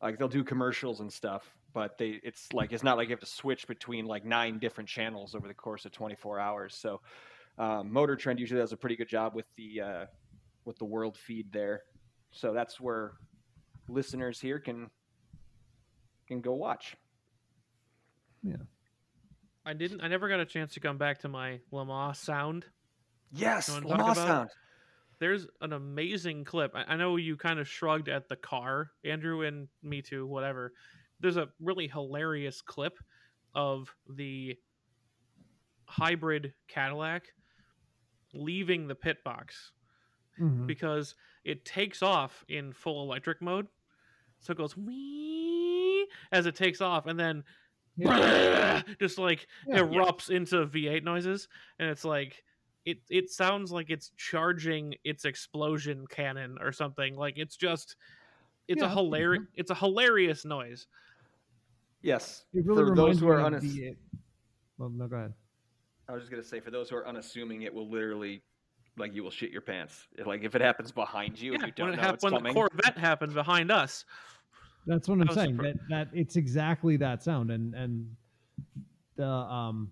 Like 0.00 0.18
they'll 0.18 0.28
do 0.28 0.44
commercials 0.44 1.00
and 1.00 1.12
stuff, 1.12 1.52
but 1.74 1.98
they 1.98 2.20
it's 2.22 2.52
like 2.52 2.72
it's 2.72 2.82
not 2.82 2.96
like 2.96 3.08
you 3.08 3.12
have 3.12 3.20
to 3.20 3.26
switch 3.26 3.66
between 3.66 4.06
like 4.06 4.24
nine 4.24 4.58
different 4.58 4.88
channels 4.88 5.34
over 5.34 5.46
the 5.46 5.54
course 5.54 5.84
of 5.84 5.92
24 5.92 6.38
hours. 6.38 6.74
So 6.74 7.00
um, 7.58 7.92
Motor 7.92 8.16
Trend 8.16 8.38
usually 8.40 8.60
does 8.60 8.72
a 8.72 8.76
pretty 8.76 8.96
good 8.96 9.08
job 9.08 9.34
with 9.34 9.46
the 9.56 9.80
uh, 9.80 10.06
with 10.64 10.78
the 10.78 10.84
world 10.84 11.16
feed 11.16 11.52
there. 11.52 11.82
So 12.32 12.52
that's 12.52 12.80
where 12.80 13.12
listeners 13.88 14.40
here 14.40 14.58
can 14.58 14.88
can 16.28 16.40
go 16.40 16.54
watch. 16.54 16.96
Yeah. 18.42 18.56
I 19.66 19.72
didn't. 19.74 20.00
I 20.00 20.08
never 20.08 20.28
got 20.28 20.40
a 20.40 20.46
chance 20.46 20.72
to 20.74 20.80
come 20.80 20.96
back 20.96 21.20
to 21.20 21.28
my 21.28 21.60
Le 21.70 21.84
Mans 21.84 22.18
sound. 22.18 22.64
Yes, 23.32 23.68
You 23.68 23.74
wanna 23.74 23.88
Le 23.88 23.96
Mans 23.96 24.06
talk 24.08 24.16
about- 24.16 24.28
Sound. 24.28 24.50
There's 25.18 25.46
an 25.60 25.74
amazing 25.74 26.44
clip. 26.44 26.72
I, 26.74 26.94
I 26.94 26.96
know 26.96 27.16
you 27.16 27.36
kind 27.36 27.58
of 27.58 27.68
shrugged 27.68 28.08
at 28.08 28.28
the 28.30 28.36
car, 28.36 28.90
Andrew, 29.04 29.42
and 29.42 29.68
me 29.82 30.00
too. 30.00 30.26
Whatever. 30.26 30.72
There's 31.20 31.36
a 31.36 31.48
really 31.60 31.88
hilarious 31.88 32.62
clip 32.62 32.96
of 33.54 33.94
the 34.08 34.56
hybrid 35.84 36.54
Cadillac 36.68 37.24
leaving 38.32 38.86
the 38.88 38.94
pit 38.94 39.18
box 39.24 39.72
Mhm. 40.40 40.66
because 40.66 41.14
it 41.44 41.64
takes 41.64 42.02
off 42.02 42.44
in 42.48 42.72
full 42.72 43.02
electric 43.02 43.40
mode. 43.42 43.68
So 44.40 44.52
it 44.52 44.56
goes 44.56 44.76
wee 44.76 46.08
as 46.32 46.46
it 46.46 46.54
takes 46.54 46.80
off, 46.80 47.06
and 47.06 47.18
then 47.18 47.44
Yeah. 47.96 48.82
just 49.00 49.18
like 49.18 49.46
Yeah. 49.66 49.78
erupts 49.80 50.30
into 50.30 50.66
V8 50.66 51.04
noises, 51.04 51.48
and 51.78 51.90
it's 51.90 52.04
like 52.04 52.42
it 52.86 53.02
it 53.10 53.28
sounds 53.30 53.70
like 53.70 53.90
it's 53.90 54.10
charging 54.16 54.94
its 55.04 55.26
explosion 55.26 56.06
cannon 56.06 56.56
or 56.60 56.72
something. 56.72 57.14
Like 57.14 57.36
it's 57.36 57.56
just 57.56 57.96
it's 58.68 58.80
Yeah, 58.80 58.86
a 58.86 58.88
that's 58.88 58.94
pretty 58.94 59.04
hilarious 59.06 59.46
it's 59.54 59.70
a 59.70 59.74
hilarious 59.74 60.44
noise. 60.46 60.86
Yes. 62.02 62.46
It 62.54 62.64
really 62.64 62.88
for 62.88 62.94
those 62.96 63.20
who 63.20 63.28
are 63.28 63.40
of 63.40 63.52
unass- 63.52 63.60
the. 63.74 63.96
Well, 64.78 64.88
no, 64.88 65.06
go 65.06 65.16
ahead. 65.16 65.34
I 66.08 66.12
was 66.12 66.22
just 66.22 66.30
gonna 66.30 66.42
say 66.42 66.60
for 66.60 66.70
those 66.70 66.88
who 66.88 66.96
are 66.96 67.06
unassuming, 67.06 67.62
it 67.62 67.72
will 67.74 67.88
literally, 67.90 68.42
like, 69.00 69.14
you 69.14 69.22
will 69.24 69.30
shit 69.30 69.50
your 69.50 69.62
pants. 69.62 70.06
Like 70.24 70.44
if 70.44 70.54
it 70.54 70.60
happens 70.60 70.92
behind 70.92 71.40
you 71.40 71.54
and 71.54 71.62
Yeah, 71.62 71.66
you 71.66 71.72
don't 71.72 71.86
when 71.88 71.94
it 71.94 71.96
know 71.96 72.02
hap- 72.02 72.14
it's 72.14 72.24
when 72.24 72.32
coming. 72.34 72.54
the 72.54 72.60
Corvette 72.60 72.98
happened 72.98 73.34
behind 73.34 73.70
us. 73.70 74.04
That's 74.86 75.08
what 75.08 75.20
I'm 75.20 75.26
was 75.26 75.34
saying. 75.34 75.56
surpri- 75.56 75.72
That 75.88 75.88
that 75.88 76.08
it's 76.12 76.36
exactly 76.36 76.96
that 76.98 77.22
sound, 77.22 77.50
and 77.50 77.74
and 77.74 78.14
the 79.16 79.26
um, 79.26 79.90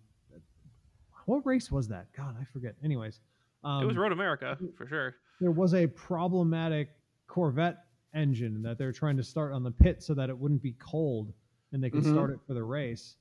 what 1.27 1.45
race 1.45 1.71
was 1.71 1.89
that? 1.89 2.07
God, 2.17 2.37
I 2.41 2.45
forget. 2.53 2.75
Anyways, 2.83 3.21
um, 3.65 3.83
it 3.83 3.87
was 3.87 3.97
Road 3.97 4.13
America 4.13 4.57
for 4.77 4.87
sure. 4.87 5.17
there 5.41 5.51
was 5.51 5.75
a 5.75 5.87
problematic 5.89 6.89
Corvette 7.27 7.85
engine 8.15 8.63
that 8.63 8.79
they're 8.79 8.93
trying 8.93 9.17
to 9.19 9.23
start 9.23 9.53
on 9.53 9.63
the 9.63 9.71
pit 9.71 10.03
so 10.03 10.15
that 10.15 10.31
it 10.31 10.39
wouldn't 10.39 10.63
be 10.63 10.75
cold 10.79 11.33
and 11.73 11.85
they 11.85 11.91
could 11.91 12.03
Mhm. 12.05 12.13
start 12.13 12.31
it 12.31 12.39
for 12.47 12.55
the 12.55 12.63
race. 12.65 13.17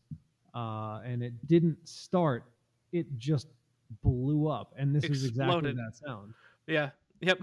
Uh, 0.56 1.02
and 1.04 1.22
it 1.22 1.34
didn't 1.48 1.78
start; 1.88 2.46
it 2.94 3.06
just 3.18 3.48
blew 3.90 4.48
up. 4.48 4.74
And 4.78 4.96
this 4.96 5.10
is 5.10 5.24
exactly 5.24 5.72
that 5.74 5.96
sound. 5.96 6.34
Yeah. 6.68 6.92
Yep. 7.22 7.40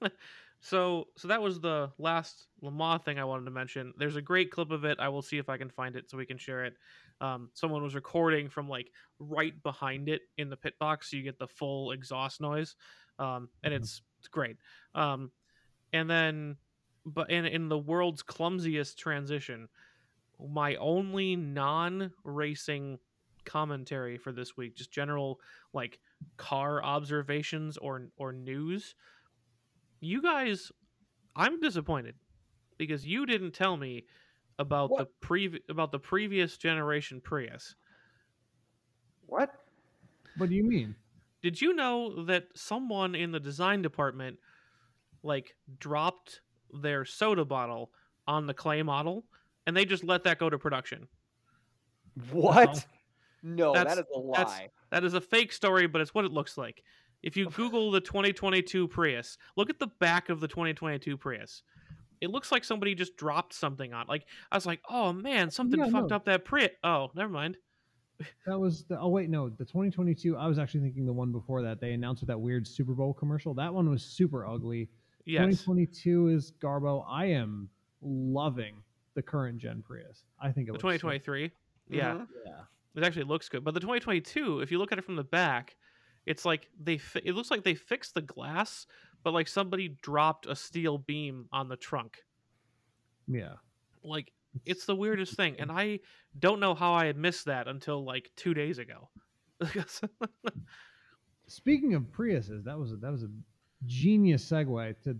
so 0.60 1.08
so 1.16 1.28
that 1.28 1.40
was 1.42 1.60
the 1.60 1.92
last 1.98 2.48
Le 2.62 2.70
Mans 2.70 3.02
thing 3.04 3.18
I 3.18 3.24
wanted 3.24 3.44
to 3.46 3.50
mention. 3.50 3.94
There's 3.96 4.16
a 4.16 4.22
great 4.22 4.50
clip 4.50 4.70
of 4.70 4.84
it. 4.84 4.98
I 5.00 5.08
will 5.08 5.22
see 5.22 5.38
if 5.38 5.48
I 5.48 5.56
can 5.56 5.70
find 5.70 5.96
it 5.96 6.10
so 6.10 6.16
we 6.18 6.26
can 6.26 6.38
share 6.38 6.64
it. 6.64 6.76
Um, 7.20 7.50
someone 7.54 7.82
was 7.82 7.94
recording 7.94 8.48
from 8.48 8.68
like 8.68 8.92
right 9.18 9.60
behind 9.62 10.08
it 10.08 10.22
in 10.36 10.50
the 10.50 10.56
pit 10.56 10.74
box, 10.78 11.10
so 11.10 11.16
you 11.16 11.22
get 11.22 11.38
the 11.38 11.48
full 11.48 11.92
exhaust 11.92 12.40
noise, 12.40 12.76
um, 13.18 13.50
and 13.62 13.72
Mhm. 13.72 13.78
it's 13.78 14.02
it's 14.18 14.28
great. 14.28 14.58
Um, 14.94 15.32
and 15.92 16.08
then, 16.10 16.58
but 17.06 17.30
in 17.30 17.44
in 17.46 17.68
the 17.68 17.78
world's 17.78 18.22
clumsiest 18.22 18.98
transition, 18.98 19.68
my 20.38 20.76
only 20.76 21.36
non-racing 21.36 22.98
commentary 23.44 24.16
for 24.18 24.32
this 24.32 24.56
week, 24.56 24.76
just 24.76 24.90
general 24.90 25.40
like 25.72 25.98
car 26.36 26.82
observations 26.82 27.76
or 27.76 28.08
or 28.16 28.32
news. 28.32 28.94
You 30.00 30.22
guys, 30.22 30.70
I'm 31.36 31.60
disappointed 31.60 32.14
because 32.76 33.06
you 33.06 33.26
didn't 33.26 33.52
tell 33.52 33.76
me 33.76 34.04
about 34.58 34.88
the 34.90 34.94
What? 34.94 35.20
previ- 35.20 35.68
about 35.68 35.92
the 35.92 35.98
previous 35.98 36.56
generation 36.56 37.20
Prius. 37.20 37.74
what? 39.26 39.50
What 40.36 40.48
do 40.48 40.54
you 40.54 40.64
mean? 40.64 40.94
Did 41.42 41.60
you 41.60 41.72
know 41.74 42.24
that 42.24 42.44
someone 42.54 43.14
in 43.14 43.30
the 43.32 43.40
design 43.40 43.82
department 43.82 44.38
like 45.22 45.54
dropped 45.78 46.40
their 46.72 47.04
soda 47.04 47.44
bottle 47.44 47.90
on 48.26 48.46
the 48.46 48.54
clay 48.54 48.82
model 48.82 49.24
and 49.66 49.76
they 49.76 49.84
just 49.84 50.04
let 50.04 50.24
that 50.24 50.38
go 50.38 50.48
to 50.50 50.58
production? 50.58 51.08
What? 52.32 52.84
No, 53.42 53.72
That's- 53.72 53.96
that 53.96 54.00
is 54.02 54.06
a 54.14 54.18
lie. 54.18 54.68
That 54.90 55.04
is 55.04 55.14
a 55.14 55.20
fake 55.20 55.52
story, 55.52 55.86
but 55.86 56.00
it's 56.00 56.14
what 56.14 56.24
it 56.24 56.32
looks 56.32 56.56
like. 56.58 56.82
If 57.22 57.36
you 57.36 57.50
Google 57.50 57.90
the 57.90 58.00
2022 58.00 58.88
Prius, 58.88 59.38
look 59.56 59.70
at 59.70 59.78
the 59.78 59.88
back 59.98 60.28
of 60.28 60.40
the 60.40 60.48
2022 60.48 61.16
Prius. 61.16 61.62
It 62.20 62.30
looks 62.30 62.50
like 62.50 62.64
somebody 62.64 62.94
just 62.96 63.16
dropped 63.16 63.52
something 63.52 63.92
on. 63.92 64.06
Like 64.08 64.26
I 64.50 64.56
was 64.56 64.66
like, 64.66 64.80
"Oh 64.90 65.12
man, 65.12 65.50
something 65.50 65.78
Yeah, 65.78 65.88
fucked 65.90 66.10
no. 66.10 66.16
up 66.16 66.24
that 66.24 66.44
Prius." 66.44 66.70
Oh, 66.82 67.10
never 67.14 67.30
mind. 67.30 67.56
That 68.46 68.58
was 68.58 68.82
the, 68.84 68.98
oh 68.98 69.06
wait 69.10 69.30
no 69.30 69.48
the 69.48 69.64
2022 69.64 70.36
I 70.36 70.48
was 70.48 70.58
actually 70.58 70.80
thinking 70.80 71.06
the 71.06 71.12
one 71.12 71.30
before 71.30 71.62
that 71.62 71.80
they 71.80 71.92
announced 71.92 72.20
with 72.22 72.26
that 72.26 72.40
weird 72.40 72.66
Super 72.66 72.92
Bowl 72.92 73.14
commercial 73.14 73.54
that 73.54 73.72
one 73.72 73.88
was 73.88 74.02
super 74.02 74.44
ugly 74.44 74.88
Yes. 75.24 75.42
2022 75.62 76.26
is 76.26 76.52
Garbo 76.60 77.04
I 77.08 77.26
am 77.26 77.68
loving 78.02 78.82
the 79.14 79.22
current 79.22 79.58
gen 79.58 79.84
Prius 79.86 80.24
I 80.40 80.50
think 80.50 80.64
it 80.68 80.72
The 80.72 80.72
looks 80.72 80.82
so- 80.82 81.08
2023. 81.10 81.52
Yeah. 81.90 82.14
Mhm. 82.14 82.26
yeah 82.44 82.52
It 82.96 83.04
actually 83.04 83.24
looks 83.24 83.48
good. 83.48 83.64
But 83.64 83.74
the 83.74 83.80
2022, 83.80 84.60
if 84.60 84.70
you 84.70 84.78
look 84.78 84.92
at 84.92 84.98
it 84.98 85.04
from 85.04 85.16
the 85.16 85.24
back, 85.24 85.76
it's 86.26 86.44
like 86.44 86.68
they 86.78 86.98
fi- 86.98 87.22
it 87.24 87.34
looks 87.34 87.50
like 87.50 87.64
they 87.64 87.74
fixed 87.74 88.14
the 88.14 88.22
glass, 88.22 88.86
but 89.22 89.32
like 89.32 89.48
somebody 89.48 89.96
dropped 90.02 90.46
a 90.46 90.54
steel 90.56 90.98
beam 90.98 91.46
on 91.52 91.68
the 91.68 91.76
trunk. 91.76 92.18
Yeah. 93.26 93.54
Like 94.02 94.32
it's 94.66 94.84
the 94.84 94.96
weirdest 94.96 95.36
thing, 95.36 95.56
and 95.58 95.70
I 95.70 96.00
don't 96.38 96.60
know 96.60 96.74
how 96.74 96.92
I 96.92 97.06
had 97.06 97.16
missed 97.16 97.46
that 97.46 97.68
until 97.68 98.04
like 98.04 98.30
two 98.36 98.54
days 98.54 98.78
ago. 98.78 99.08
Speaking 101.46 101.94
of 101.94 102.02
Priuses, 102.02 102.64
that 102.64 102.78
was 102.78 102.92
a, 102.92 102.96
that 102.96 103.10
was 103.10 103.22
a 103.22 103.30
genius 103.86 104.48
segue 104.48 105.00
to. 105.04 105.16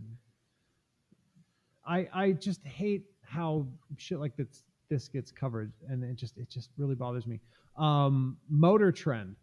I 1.87 2.09
I 2.13 2.33
just 2.33 2.65
hate 2.67 3.05
how 3.23 3.67
shit 3.97 4.19
like 4.19 4.37
this 4.37 4.63
this 4.89 5.09
gets 5.09 5.31
covered, 5.31 5.73
and 5.89 6.03
it 6.03 6.17
just 6.17 6.37
it 6.39 6.49
just 6.49 6.71
really 6.77 6.95
bothers 6.95 7.27
me. 7.27 7.41
Um, 7.77 8.37
Motor 8.49 8.93
Trend 8.93 9.37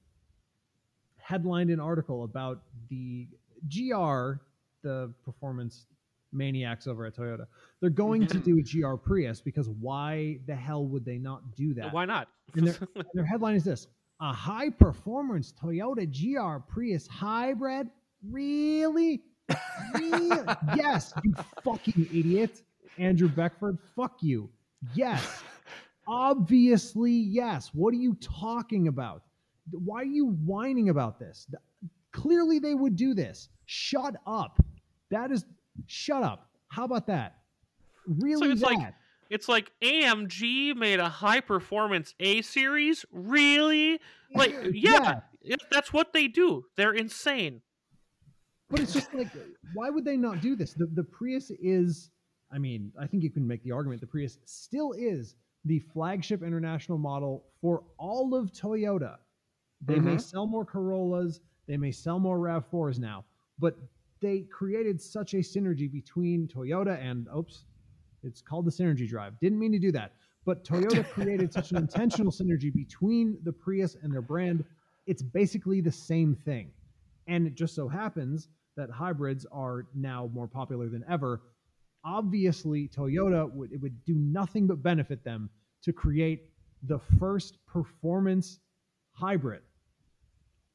headlined 1.17 1.69
an 1.69 1.79
article 1.79 2.23
about 2.23 2.61
the 2.89 3.27
GR, 3.67 4.33
the 4.83 5.11
performance 5.23 5.87
maniacs 6.31 6.85
over 6.87 7.05
at 7.05 7.15
Toyota. 7.15 7.47
They're 7.81 7.89
going 7.89 8.27
to 8.27 8.37
do 8.37 8.59
a 8.59 8.61
GR 8.61 8.95
Prius 8.95 9.41
because 9.41 9.69
why 9.69 10.37
the 10.45 10.55
hell 10.55 10.85
would 10.85 11.05
they 11.05 11.17
not 11.17 11.55
do 11.55 11.73
that? 11.75 11.93
Why 11.93 12.05
not? 12.05 12.27
And 12.55 12.67
their, 12.67 12.75
and 12.95 13.05
their 13.13 13.25
headline 13.25 13.55
is 13.55 13.63
this 13.63 13.87
a 14.21 14.31
high 14.31 14.69
performance 14.69 15.53
Toyota 15.53 16.05
GR 16.05 16.63
Prius 16.71 17.07
hybrid? 17.07 17.89
Really? 18.29 19.21
Really? 19.93 20.45
yes, 20.75 21.13
you 21.23 21.33
fucking 21.63 22.07
idiot. 22.13 22.61
Andrew 22.97 23.27
Beckford, 23.27 23.77
fuck 23.95 24.17
you. 24.21 24.49
Yes. 24.93 25.43
Obviously, 26.07 27.11
yes. 27.11 27.71
What 27.73 27.93
are 27.93 27.97
you 27.97 28.15
talking 28.21 28.88
about? 28.88 29.23
Why 29.71 30.01
are 30.01 30.05
you 30.05 30.28
whining 30.45 30.89
about 30.89 31.19
this? 31.19 31.47
Clearly, 32.11 32.59
they 32.59 32.76
would 32.76 32.95
do 32.95 33.13
this. 33.13 33.49
Shut 33.65 34.15
up. 34.28 34.63
That 35.09 35.32
is, 35.32 35.45
shut 35.88 36.23
up. 36.23 36.49
How 36.67 36.84
about 36.86 37.07
that? 37.07 37.38
Really? 38.07 38.51
it's 38.51 38.61
that? 38.61 38.67
like- 38.73 38.93
It's 39.32 39.49
like 39.49 39.71
AMG 39.82 40.76
made 40.76 40.99
a 40.99 41.09
high 41.09 41.41
performance 41.41 42.13
A 42.19 42.41
series. 42.43 43.05
Really? 43.11 43.99
Like, 44.36 44.55
yeah, 44.73 45.21
yeah, 45.41 45.55
that's 45.71 45.91
what 45.91 46.13
they 46.13 46.28
do. 46.28 46.65
They're 46.78 46.93
insane. 46.93 47.61
But 48.69 48.82
it's 48.82 48.93
just 48.93 49.13
like, 49.13 49.30
why 49.73 49.89
would 49.89 50.05
they 50.05 50.17
not 50.17 50.41
do 50.41 50.55
this? 50.55 50.73
The 50.73 50.88
the 50.93 51.03
Prius 51.03 51.51
is, 51.61 52.09
I 52.55 52.57
mean, 52.57 52.93
I 52.97 53.05
think 53.05 53.21
you 53.21 53.29
can 53.29 53.45
make 53.45 53.63
the 53.63 53.73
argument 53.73 53.99
the 53.99 54.07
Prius 54.07 54.37
still 54.45 54.93
is 54.93 55.35
the 55.65 55.79
flagship 55.79 56.41
international 56.41 56.97
model 56.97 57.43
for 57.59 57.83
all 57.97 58.33
of 58.33 58.53
Toyota. 58.53 59.17
They 59.85 59.99
may 59.99 60.15
Mhm. 60.15 60.21
sell 60.21 60.47
more 60.47 60.63
Corollas, 60.63 61.41
they 61.67 61.75
may 61.75 61.91
sell 61.91 62.17
more 62.17 62.39
Rav4s 62.39 62.97
now, 62.97 63.25
but 63.59 63.77
they 64.21 64.43
created 64.43 65.01
such 65.01 65.33
a 65.33 65.37
synergy 65.39 65.91
between 65.91 66.47
Toyota 66.47 66.97
and 66.97 67.27
oops, 67.35 67.65
it's 68.23 68.41
called 68.41 68.65
the 68.65 68.71
synergy 68.71 69.07
drive. 69.07 69.37
Didn't 69.41 69.59
mean 69.59 69.73
to 69.73 69.79
do 69.79 69.91
that, 69.91 70.13
but 70.45 70.63
Toyota 70.63 71.03
created 71.11 71.51
such 71.51 71.71
an 71.71 71.77
intentional 71.77 72.31
synergy 72.31 72.73
between 72.73 73.37
the 73.43 73.51
Prius 73.51 73.95
and 73.95 74.13
their 74.13 74.21
brand. 74.21 74.63
It's 75.07 75.21
basically 75.21 75.81
the 75.81 75.91
same 75.91 76.35
thing. 76.35 76.71
And 77.27 77.47
it 77.47 77.55
just 77.55 77.75
so 77.75 77.87
happens 77.89 78.47
that 78.77 78.89
hybrids 78.89 79.45
are 79.51 79.87
now 79.93 80.27
more 80.33 80.47
popular 80.47 80.87
than 80.89 81.03
ever. 81.09 81.41
Obviously, 82.05 82.87
Toyota 82.87 83.51
would 83.51 83.71
it 83.71 83.81
would 83.81 84.05
do 84.05 84.13
nothing 84.15 84.67
but 84.67 84.83
benefit 84.83 85.23
them 85.23 85.49
to 85.81 85.91
create 85.91 86.51
the 86.83 86.99
first 87.19 87.57
performance 87.65 88.59
hybrid. 89.11 89.61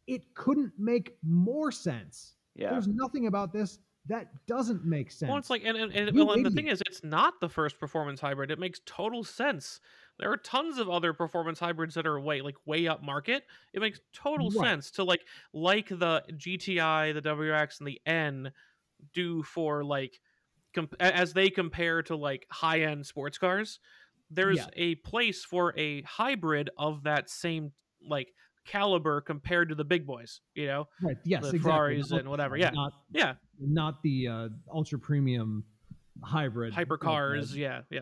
It 0.06 0.34
couldn't 0.34 0.72
make 0.76 1.16
more 1.22 1.70
sense. 1.70 2.34
Yeah. 2.56 2.70
There's 2.70 2.88
nothing 2.88 3.28
about 3.28 3.52
this 3.52 3.78
that 4.06 4.28
doesn't 4.46 4.84
make 4.84 5.10
sense. 5.10 5.28
Well, 5.28 5.38
it's 5.38 5.50
like, 5.50 5.62
and, 5.64 5.76
and, 5.76 5.92
and, 5.92 6.16
well, 6.16 6.32
and 6.32 6.44
the 6.44 6.50
thing 6.50 6.68
is, 6.68 6.82
it's 6.86 7.04
not 7.04 7.40
the 7.40 7.48
first 7.48 7.78
performance 7.78 8.18
hybrid. 8.18 8.50
It 8.50 8.58
makes 8.58 8.80
total 8.86 9.22
sense. 9.22 9.78
There 10.18 10.32
are 10.32 10.38
tons 10.38 10.78
of 10.78 10.88
other 10.88 11.12
performance 11.12 11.60
hybrids 11.60 11.94
that 11.94 12.06
are 12.06 12.18
way 12.18 12.40
like 12.40 12.56
way 12.66 12.88
up 12.88 13.02
market. 13.02 13.44
It 13.72 13.80
makes 13.80 14.00
total 14.12 14.50
Right. 14.50 14.68
sense 14.68 14.90
to 14.92 15.04
like 15.04 15.20
like 15.52 15.88
the 15.88 16.24
GTI, 16.32 17.14
the 17.14 17.22
WRX, 17.22 17.78
and 17.78 17.86
the 17.86 18.00
N 18.04 18.52
do 19.12 19.42
for 19.42 19.84
like 19.84 20.20
comp- 20.74 20.94
as 21.00 21.32
they 21.32 21.50
compare 21.50 22.02
to 22.04 22.16
like 22.16 22.46
high 22.50 22.80
end 22.82 23.06
sports 23.06 23.38
cars. 23.38 23.78
There's 24.30 24.58
Yeah. 24.58 24.66
a 24.76 24.94
place 24.96 25.44
for 25.44 25.74
a 25.78 26.02
hybrid 26.02 26.70
of 26.78 27.02
that 27.04 27.28
same 27.30 27.72
like 28.08 28.28
caliber 28.66 29.20
compared 29.20 29.68
to 29.70 29.74
the 29.74 29.84
big 29.84 30.06
boys. 30.06 30.40
You 30.54 30.66
know? 30.66 30.88
right, 31.02 31.16
yes, 31.24 31.42
the 31.42 31.48
exactly. 31.48 31.58
Ferraris 31.58 32.10
Not- 32.10 32.20
and 32.20 32.28
whatever, 32.28 32.56
yeah. 32.56 32.70
Not 32.70 32.92
Yeah, 33.10 33.34
not 33.58 34.02
the 34.02 34.28
uh, 34.28 34.48
ultra 34.72 34.98
premium 34.98 35.64
hybrid 36.22 36.76
like, 36.76 36.86
uh, 36.90 36.96
hypercars. 36.96 37.54
Yeah, 37.54 37.82
yeah. 37.90 38.00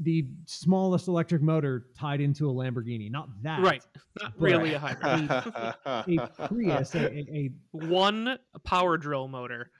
the 0.00 0.26
smallest 0.46 1.08
electric 1.08 1.42
motor 1.42 1.86
tied 1.98 2.20
into 2.20 2.48
a 2.48 2.52
Lamborghini. 2.52 3.10
Not 3.10 3.28
that. 3.42 3.60
Right. 3.62 3.82
Not 4.22 4.32
really 4.38 4.72
a 4.74 4.78
hybrid. 4.86 5.30
A 5.30 6.48
Prius, 6.48 6.94
a, 6.94 7.06
a, 7.12 7.28
a 7.34 7.50
One 7.72 8.38
power 8.64 8.96
drill 8.96 9.28
motor. 9.28 9.70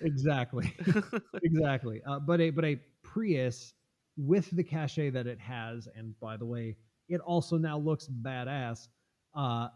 Exactly, 0.00 0.74
exactly. 1.42 2.02
Uh, 2.06 2.18
but 2.20 2.40
a 2.40 2.50
but 2.50 2.64
a 2.64 2.78
Prius 3.02 3.74
with 4.16 4.50
the 4.50 4.62
cachet 4.62 5.10
that 5.10 5.26
it 5.26 5.38
has, 5.40 5.88
and 5.96 6.18
by 6.20 6.36
the 6.36 6.44
way, 6.46 6.76
it 7.08 7.20
also 7.20 7.56
now 7.58 7.78
looks 7.78 8.08
badass. 8.22 8.88
Uh, 9.34 9.68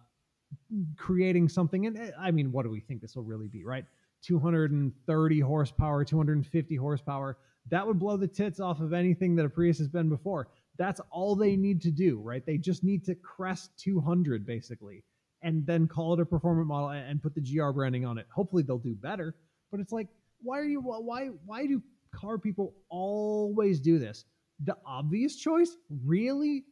creating 0.96 1.48
something, 1.48 1.86
and 1.86 1.98
uh, 1.98 2.10
I 2.18 2.30
mean, 2.30 2.52
what 2.52 2.64
do 2.64 2.70
we 2.70 2.80
think 2.80 3.00
this 3.00 3.16
will 3.16 3.24
really 3.24 3.48
be? 3.48 3.64
Right, 3.64 3.84
230 4.22 5.40
horsepower, 5.40 6.04
250 6.04 6.76
horsepower. 6.76 7.38
That 7.70 7.86
would 7.86 7.98
blow 7.98 8.16
the 8.16 8.28
tits 8.28 8.60
off 8.60 8.80
of 8.80 8.92
anything 8.92 9.34
that 9.36 9.44
a 9.46 9.48
Prius 9.48 9.78
has 9.78 9.88
been 9.88 10.08
before. 10.08 10.48
That's 10.78 11.00
all 11.10 11.34
they 11.34 11.56
need 11.56 11.82
to 11.82 11.90
do, 11.90 12.20
right? 12.20 12.44
They 12.44 12.58
just 12.58 12.84
need 12.84 13.04
to 13.06 13.14
crest 13.14 13.70
200 13.78 14.46
basically, 14.46 15.02
and 15.42 15.66
then 15.66 15.88
call 15.88 16.14
it 16.14 16.20
a 16.20 16.26
performance 16.26 16.68
model 16.68 16.90
and 16.90 17.22
put 17.22 17.34
the 17.34 17.40
GR 17.40 17.70
branding 17.70 18.04
on 18.04 18.18
it. 18.18 18.26
Hopefully, 18.32 18.62
they'll 18.62 18.78
do 18.78 18.94
better. 18.94 19.34
But 19.70 19.80
it's 19.80 19.92
like, 19.92 20.08
why 20.42 20.58
are 20.58 20.64
you? 20.64 20.80
Why? 20.80 21.28
Why 21.44 21.66
do 21.66 21.82
car 22.14 22.38
people 22.38 22.74
always 22.88 23.80
do 23.80 23.98
this? 23.98 24.24
The 24.64 24.76
obvious 24.86 25.36
choice, 25.36 25.76
really? 26.04 26.64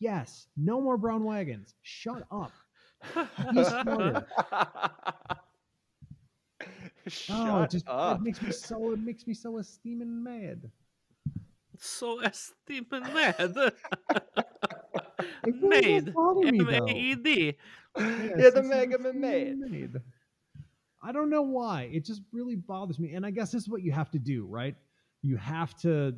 Yes. 0.00 0.46
No 0.56 0.80
more 0.80 0.96
brown 0.96 1.24
wagons. 1.24 1.74
Shut 1.82 2.22
up. 2.30 2.52
Be 3.52 3.64
smarter. 3.64 4.26
Shut 7.06 7.36
oh, 7.38 7.62
it 7.62 7.70
just 7.70 7.88
up. 7.88 8.18
it 8.18 8.22
makes 8.22 8.40
me 8.42 8.50
so 8.52 8.92
it 8.92 8.98
makes 9.00 9.26
me 9.26 9.34
so 9.34 9.60
steaming 9.62 10.22
mad. 10.22 10.70
so 11.78 12.20
esteeming 12.20 13.02
mad. 13.14 13.56
Really 15.44 15.68
Made. 15.68 16.08
M. 16.08 16.68
A 16.68 16.90
E 16.90 17.14
D. 17.14 17.56
yeah, 17.96 18.28
Yes, 18.36 18.54
the 18.54 18.62
Mega 18.62 18.98
Man 18.98 19.20
made. 19.20 19.58
made. 19.58 19.94
I 21.04 21.12
don't 21.12 21.28
know 21.30 21.42
why. 21.42 21.90
It 21.92 22.04
just 22.04 22.22
really 22.32 22.56
bothers 22.56 22.98
me. 22.98 23.12
And 23.14 23.26
I 23.26 23.30
guess 23.30 23.52
this 23.52 23.62
is 23.64 23.68
what 23.68 23.82
you 23.82 23.92
have 23.92 24.10
to 24.12 24.18
do, 24.18 24.46
right? 24.46 24.74
You 25.22 25.36
have 25.36 25.76
to 25.80 26.14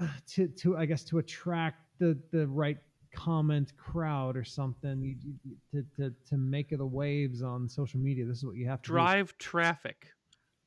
uh, 0.00 0.06
to 0.34 0.48
to 0.48 0.76
I 0.76 0.84
guess 0.86 1.04
to 1.04 1.18
attract 1.18 1.78
the 1.98 2.18
the 2.30 2.46
right 2.46 2.78
comment 3.12 3.72
crowd 3.76 4.36
or 4.36 4.44
something 4.44 5.02
you, 5.02 5.16
you- 5.44 5.56
to, 5.72 5.84
to 5.96 6.14
to 6.28 6.36
make 6.36 6.70
the 6.76 6.86
waves 6.86 7.42
on 7.42 7.68
social 7.68 7.98
media. 8.00 8.24
This 8.26 8.38
is 8.38 8.44
what 8.44 8.56
you 8.56 8.68
have 8.68 8.82
to 8.82 8.88
do. 8.88 8.92
Drive 8.92 9.36
traffic. 9.38 10.06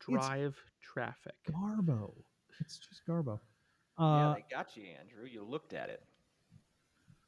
It's- 0.09 0.25
Drive 0.27 0.57
traffic. 0.81 1.35
Garbo. 1.49 2.13
It's 2.59 2.77
just 2.77 3.01
Garbo. 3.07 3.39
yeah, 3.97 4.05
Uh, 4.05 4.33
they 4.35 4.43
got 4.51 4.75
you, 4.75 4.83
Andrew. 4.99 5.25
You 5.31 5.43
looked 5.43 5.73
at 5.73 5.89
it. 5.89 6.03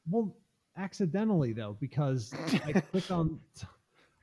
Well, 0.09 0.35
accidentally 0.77 1.53
though, 1.53 1.77
because 1.79 2.33
I 2.65 2.73
clicked 2.81 3.11
on 3.11 3.39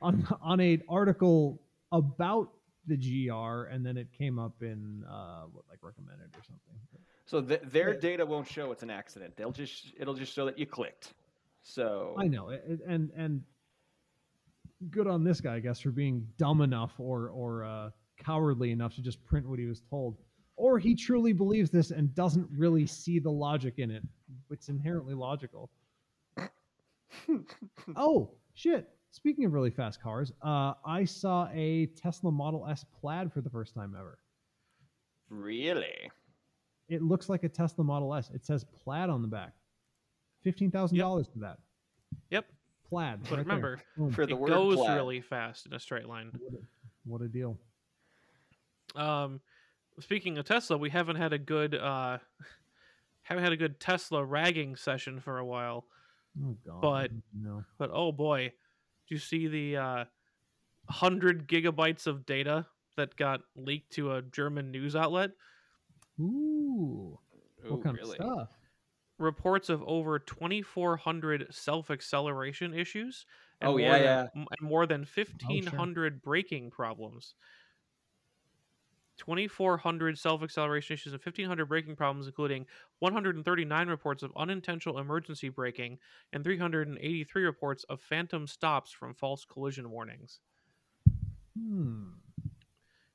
on 0.03 0.27
on 0.43 0.61
a 0.61 0.79
article 0.89 1.61
about 1.93 2.51
the 2.87 2.97
GR, 2.97 3.69
and 3.70 3.87
then 3.87 3.97
it 3.97 4.09
came 4.16 4.39
up 4.39 4.55
in 4.61 5.05
uh, 5.09 5.43
what 5.53 5.65
like 5.70 5.79
recommended 5.83 6.29
or 6.37 6.43
something. 6.43 6.74
So 7.24 7.41
th- 7.41 7.62
their 7.65 7.95
data 7.95 8.27
won't 8.27 8.47
show 8.49 8.73
it's 8.73 8.83
an 8.83 8.91
accident. 8.91 9.37
They'll 9.37 9.53
just 9.53 9.93
it'll 9.99 10.15
just 10.15 10.35
show 10.35 10.45
that 10.47 10.59
you 10.59 10.66
clicked. 10.66 11.15
So 11.62 12.15
I 12.19 12.27
know, 12.27 12.51
it- 12.51 12.81
and 12.87 13.11
and 13.16 13.43
good 14.91 15.07
on 15.07 15.23
this 15.24 15.41
guy, 15.41 15.55
I 15.55 15.61
guess, 15.61 15.81
for 15.81 15.91
being 15.91 16.27
dumb 16.37 16.61
enough 16.61 16.93
or 16.99 17.29
or 17.31 17.65
uh, 17.65 17.91
cowardly 18.19 18.73
enough 18.73 18.95
to 18.97 19.03
just 19.03 19.24
print 19.24 19.49
what 19.49 19.59
he 19.59 19.66
was 19.66 19.81
told, 19.89 20.16
or 20.57 20.79
he 20.79 20.95
truly 20.95 21.33
believes 21.33 21.70
this 21.70 21.91
and 21.93 22.15
doesn't 22.15 22.49
really 22.55 22.87
see 22.87 23.19
the 23.19 23.31
logic 23.31 23.74
in 23.79 23.91
it. 23.91 24.03
It's 24.51 24.69
inherently 24.69 25.15
logical. 25.15 25.70
oh 27.97 28.31
shit! 28.55 28.89
Speaking 29.13 29.45
of 29.45 29.53
really 29.53 29.71
fast 29.71 30.01
cars, 30.03 30.33
uh, 30.43 30.73
I 30.87 31.05
saw 31.05 31.47
a 31.53 31.87
Tesla 31.97 32.33
Model 32.33 32.67
S 32.67 32.85
Plaid 32.99 33.31
for 33.33 33.41
the 33.43 33.51
first 33.51 33.75
time 33.75 33.95
ever. 33.99 34.19
really, 35.29 36.11
It 36.89 37.03
looks 37.03 37.29
like 37.29 37.45
a 37.45 37.49
Tesla 37.49 37.85
Model 37.85 38.15
S. 38.15 38.31
It 38.35 38.45
says 38.45 38.65
Plaid 38.65 39.11
on 39.11 39.23
the 39.23 39.29
back. 39.29 39.53
Fifteen 40.43 40.71
thousand 40.71 40.99
dollars 40.99 41.29
for 41.33 41.39
that 41.41 41.59
Yep. 42.31 42.47
Plaid. 42.89 43.21
But 43.23 43.31
right 43.31 43.39
remember, 43.39 43.81
Boom. 43.97 44.11
for 44.13 44.27
the 44.27 44.33
it 44.33 44.39
word 44.39 44.49
goes 44.49 44.77
plaid. 44.77 44.97
really 44.97 45.21
fast 45.21 45.67
in 45.67 45.73
a 45.75 45.79
straight 45.79 46.09
line. 46.09 46.31
What 46.33 46.53
a, 46.55 46.65
what 47.05 47.23
a 47.23 47.29
deal. 47.29 47.59
Um, 48.97 49.41
speaking 50.01 50.37
of 50.39 50.45
Tesla, 50.47 50.77
we 50.77 50.91
haven't 50.91 51.17
had 51.17 51.33
a 51.33 51.39
good 51.39 51.75
uh, 51.75 52.19
haven't 53.23 53.45
had 53.45 53.53
a 53.53 53.57
good 53.59 53.79
Tesla 53.79 54.25
ragging 54.25 54.75
session 54.77 55.21
for 55.21 55.39
a 55.39 55.45
while. 55.45 55.85
Oh 56.43 56.57
god. 56.67 56.81
But- 56.83 57.11
no. 57.39 57.65
But 57.79 57.91
oh 57.93 58.11
boy, 58.11 58.53
do 59.09 59.15
you 59.15 59.19
see 59.19 59.49
the 59.49 59.77
uh, 59.77 60.05
hundred 60.89 61.49
gigabytes 61.49 62.07
of 62.07 62.27
data 62.27 62.66
that 62.97 63.16
got 63.16 63.41
leaked 63.57 63.93
to 63.95 64.12
a 64.12 64.23
German 64.23 64.70
news 64.70 64.95
outlet? 64.97 65.31
Ooh. 66.20 67.19
Ooh, 67.66 67.70
what 67.74 67.83
kind 67.83 67.97
really? 67.97 68.19
of 68.19 68.27
stuff? 68.27 68.59
Reports 69.19 69.69
of 69.69 69.83
over 69.85 70.19
2,400 70.19 71.47
self 71.51 71.91
acceleration 71.91 72.74
issues. 72.74 73.24
Oh, 73.61 73.73
more 73.73 73.81
yeah, 73.81 73.93
than, 73.93 74.03
yeah. 74.03 74.27
And 74.35 74.69
more 74.69 74.87
than 74.87 75.07
1,500 75.15 76.23
braking 76.23 76.70
problems. 76.70 77.35
2,400 79.27 80.19
self 80.19 80.43
acceleration 80.43 80.94
issues 80.94 81.12
and 81.12 81.23
1,500 81.23 81.66
braking 81.66 81.94
problems, 81.94 82.27
including 82.27 82.66
139 82.99 83.89
reports 83.89 84.23
of 84.24 84.32
unintentional 84.36 84.99
emergency 84.99 85.49
braking 85.49 85.97
and 86.32 86.43
383 86.43 87.43
reports 87.44 87.85
of 87.85 88.01
phantom 88.01 88.47
stops 88.49 88.90
from 88.90 89.15
false 89.15 89.44
collision 89.44 89.90
warnings. 89.90 90.40
Hmm. 91.57 92.09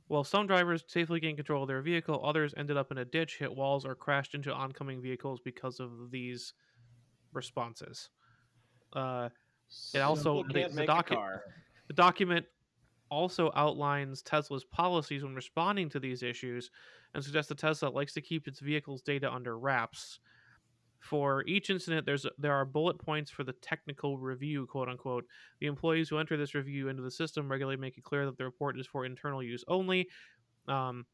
While 0.08 0.24
some 0.24 0.48
drivers 0.48 0.86
safely 0.88 1.20
gained 1.20 1.36
control 1.38 1.64
of 1.64 1.68
their 1.68 1.82
vehicle, 1.82 2.22
others 2.24 2.54
ended 2.56 2.78
up 2.78 2.90
in 2.92 3.00
a 3.00 3.04
ditch, 3.06 3.38
hit 3.40 3.54
walls, 3.54 3.86
or 3.86 3.94
crashed 3.94 4.34
into 4.34 4.54
oncoming 4.54 5.02
vehicles 5.02 5.42
because 5.44 5.82
of 5.82 6.10
these 6.12 6.54
responses. 7.34 8.10
Uh, 8.94 9.28
It 9.94 10.00
also- 10.00 10.44
the- 10.44 10.70
the 10.70 10.70
make 10.76 10.88
docket- 10.88 11.12
a 11.12 11.16
car. 11.16 11.44
the 11.88 11.94
document 11.94 12.46
also 13.10 13.52
outlines 13.56 14.22
Tesla's 14.22 14.64
policies 14.64 15.24
when 15.24 15.36
responding 15.36 15.90
to 15.90 16.00
these 16.00 16.24
issues 16.24 16.72
and 17.14 17.24
suggests 17.24 17.50
that 17.50 17.58
Tesla 17.58 17.90
likes 17.90 18.14
to 18.14 18.22
keep 18.22 18.48
its 18.48 18.60
vehicles' 18.60 19.02
data 19.02 19.32
under 19.32 19.58
wraps. 19.58 20.20
For 21.00 21.44
each 21.46 21.70
incident, 21.70 22.06
there's 22.06 22.26
there 22.38 22.54
are 22.54 22.66
bullet 22.66 22.98
points 22.98 23.32
for 23.32 23.44
the 23.44 23.54
technical 23.54 24.18
review, 24.18 24.66
quote 24.66 24.90
unquote. 24.90 25.26
The 25.60 25.68
employees 25.68 26.10
who 26.10 26.18
enter 26.18 26.38
this 26.38 26.56
review 26.56 26.90
into 26.90 27.04
the 27.04 27.12
system 27.12 27.50
regularly 27.50 27.78
make 27.78 27.98
it 27.98 28.04
clear 28.04 28.26
that 28.26 28.38
the 28.38 28.44
report 28.44 28.80
is 28.80 28.88
for 28.88 29.06
internal 29.06 29.42
use 29.42 29.64
only. 29.68 30.10
Um, 30.68 31.06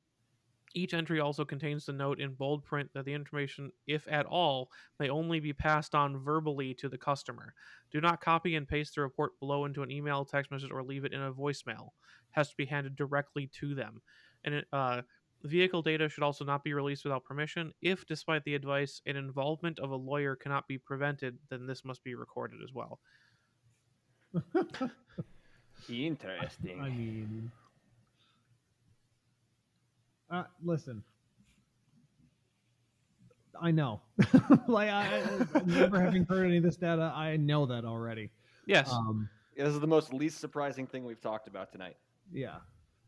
each 0.73 0.93
entry 0.93 1.19
also 1.19 1.45
contains 1.45 1.85
the 1.85 1.93
note 1.93 2.19
in 2.19 2.33
bold 2.33 2.63
print 2.63 2.89
that 2.93 3.05
the 3.05 3.13
information, 3.13 3.71
if 3.87 4.07
at 4.09 4.25
all, 4.25 4.71
may 4.99 5.09
only 5.09 5.39
be 5.39 5.53
passed 5.53 5.93
on 5.93 6.17
verbally 6.17 6.73
to 6.75 6.89
the 6.89 6.97
customer. 6.97 7.53
Do 7.91 8.01
not 8.01 8.21
copy 8.21 8.55
and 8.55 8.67
paste 8.67 8.95
the 8.95 9.01
report 9.01 9.39
below 9.39 9.65
into 9.65 9.83
an 9.83 9.91
email, 9.91 10.25
text 10.25 10.51
message, 10.51 10.71
or 10.71 10.83
leave 10.83 11.05
it 11.05 11.13
in 11.13 11.21
a 11.21 11.31
voicemail. 11.31 11.87
It 11.87 12.31
has 12.31 12.49
to 12.49 12.55
be 12.57 12.65
handed 12.65 12.95
directly 12.95 13.49
to 13.59 13.75
them. 13.75 14.01
And 14.43 14.55
it, 14.55 14.67
uh, 14.73 15.03
vehicle 15.43 15.81
data 15.81 16.09
should 16.09 16.23
also 16.23 16.45
not 16.45 16.63
be 16.63 16.73
released 16.73 17.03
without 17.03 17.23
permission. 17.23 17.73
If, 17.81 18.05
despite 18.05 18.43
the 18.43 18.55
advice, 18.55 19.01
an 19.05 19.15
involvement 19.15 19.79
of 19.79 19.91
a 19.91 19.95
lawyer 19.95 20.35
cannot 20.35 20.67
be 20.67 20.77
prevented, 20.77 21.37
then 21.49 21.67
this 21.67 21.85
must 21.85 22.03
be 22.03 22.15
recorded 22.15 22.59
as 22.63 22.73
well. 22.73 22.99
Interesting. 25.89 26.81
I 26.81 26.89
mean, 26.89 27.51
uh, 30.33 30.43
listen. 30.63 31.03
I 33.61 33.71
know, 33.71 34.01
like 34.67 34.89
I, 34.89 35.21
I- 35.53 35.61
never 35.65 36.01
having 36.01 36.25
heard 36.25 36.45
any 36.47 36.57
of 36.57 36.63
this 36.63 36.75
data, 36.75 37.13
I 37.15 37.37
know 37.37 37.65
that 37.67 37.85
already. 37.85 38.29
Yes. 38.65 38.91
Um, 38.91 39.29
this 39.55 39.67
is 39.69 39.79
the 39.79 39.87
most 39.87 40.11
least 40.11 40.39
surprising 40.39 40.87
thing 40.87 41.05
we've 41.05 41.21
talked 41.21 41.47
about 41.47 41.71
tonight. 41.71 41.95
yeah, 42.31 42.55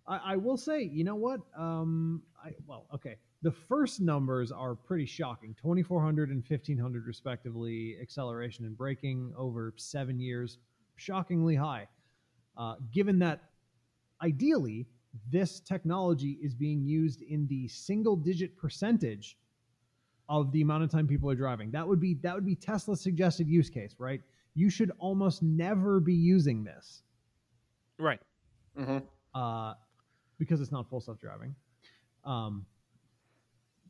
I, 0.07 0.33
I 0.33 0.35
will 0.35 0.55
say, 0.57 0.83
you 0.83 1.03
know 1.03 1.15
what? 1.15 1.41
Um, 1.57 2.21
I 2.43 2.51
well, 2.67 2.85
okay. 2.93 3.17
The 3.41 3.51
first 3.51 4.01
numbers 4.01 4.51
are 4.51 4.75
pretty 4.75 5.05
shocking 5.05 5.55
2,400 5.61 6.29
and 6.29 6.43
1,500 6.47 7.05
respectively, 7.07 7.97
acceleration 8.01 8.65
and 8.65 8.77
braking 8.77 9.33
over 9.37 9.73
seven 9.77 10.19
years, 10.19 10.57
shockingly 10.95 11.55
high. 11.55 11.87
Uh, 12.57 12.75
given 12.91 13.19
that 13.19 13.41
ideally 14.21 14.87
this 15.31 15.59
technology 15.59 16.39
is 16.41 16.53
being 16.53 16.83
used 16.83 17.21
in 17.21 17.47
the 17.47 17.67
single 17.67 18.15
digit 18.15 18.57
percentage 18.57 19.37
of 20.27 20.51
the 20.51 20.61
amount 20.61 20.83
of 20.83 20.89
time 20.89 21.07
people 21.07 21.29
are 21.29 21.35
driving. 21.35 21.71
That 21.71 21.87
would 21.87 21.99
be 21.99 22.15
that 22.23 22.33
would 22.33 22.45
be 22.45 22.55
Tesla's 22.55 23.01
suggested 23.01 23.47
use 23.47 23.69
case, 23.69 23.95
right? 23.99 24.21
You 24.53 24.69
should 24.69 24.91
almost 24.97 25.43
never 25.43 25.99
be 25.99 26.13
using 26.13 26.63
this 26.63 27.03
right. 27.99 28.19
Mm-hmm. 28.77 28.99
uh, 29.33 29.73
because 30.39 30.61
it's 30.61 30.71
not 30.71 30.89
full 30.89 31.01
self 31.01 31.19
driving. 31.19 31.55
Um, 32.23 32.65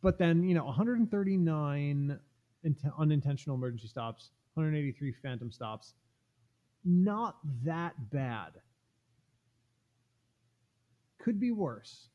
but 0.02 0.18
then 0.18 0.44
you 0.44 0.54
know 0.54 0.66
139 0.66 2.20
int- 2.64 2.84
unintentional 2.98 3.56
emergency 3.56 3.88
stops, 3.88 4.32
183 4.56 5.14
phantom 5.22 5.52
stops, 5.52 5.94
not 6.84 7.38
that 7.64 7.94
bad. 8.12 8.52
Could 11.26 11.40
be 11.40 11.50
worse. 11.50 12.10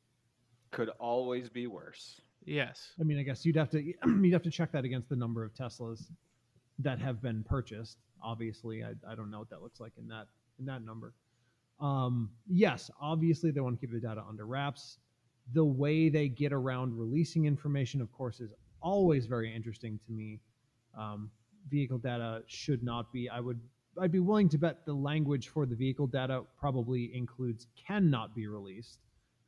Could 0.71 0.91
always 1.01 1.49
be 1.49 1.67
worse. 1.67 2.21
Yes. 2.45 2.93
I 3.01 3.03
mean, 3.03 3.19
I 3.19 3.25
guess 3.25 3.45
you'd 3.45 3.57
have 3.57 3.69
to 3.71 3.83
you'd 4.07 4.33
have 4.33 4.45
to 4.45 4.53
check 4.53 4.71
that 4.71 4.85
against 4.85 5.09
the 5.09 5.17
number 5.17 5.43
of 5.43 5.53
Teslas 5.53 6.13
that 6.79 7.01
have 7.01 7.21
been 7.21 7.43
purchased. 7.43 7.99
Obviously, 8.23 8.85
I, 8.85 8.93
I 9.11 9.17
don't 9.17 9.33
know 9.33 9.41
what 9.41 9.51
that 9.51 9.63
looks 9.63 9.81
like 9.81 9.95
in 9.99 10.07
that 10.09 10.29
in 10.61 10.65
that 10.67 10.85
number. 10.85 11.13
Um, 11.81 12.31
yes, 12.47 12.89
obviously 13.01 13.51
they 13.51 13.61
want 13.61 13.81
to 13.81 13.85
keep 13.85 13.93
the 13.93 13.99
data 13.99 14.23
under 14.29 14.47
wraps. 14.47 14.99
The 15.55 15.65
way 15.65 16.09
they 16.09 16.29
get 16.29 16.53
around 16.53 16.97
releasing 16.97 17.47
information, 17.47 18.01
of 18.01 18.13
course, 18.13 18.39
is 18.39 18.53
always 18.81 19.27
very 19.27 19.53
interesting 19.53 19.99
to 20.07 20.13
me. 20.13 20.39
Um, 20.97 21.33
vehicle 21.69 21.99
data 21.99 22.45
should 22.47 22.85
not 22.85 23.13
be. 23.13 23.29
I 23.29 23.41
would. 23.41 23.59
I'd 23.99 24.13
be 24.13 24.21
willing 24.21 24.49
to 24.51 24.59
bet 24.59 24.85
the 24.87 24.93
language 24.93 25.49
for 25.49 25.67
the 25.67 25.75
vehicle 25.75 26.07
data 26.07 26.43
probably 26.59 27.15
includes 27.15 27.67
cannot 27.87 28.35
be 28.35 28.47
released 28.47 28.99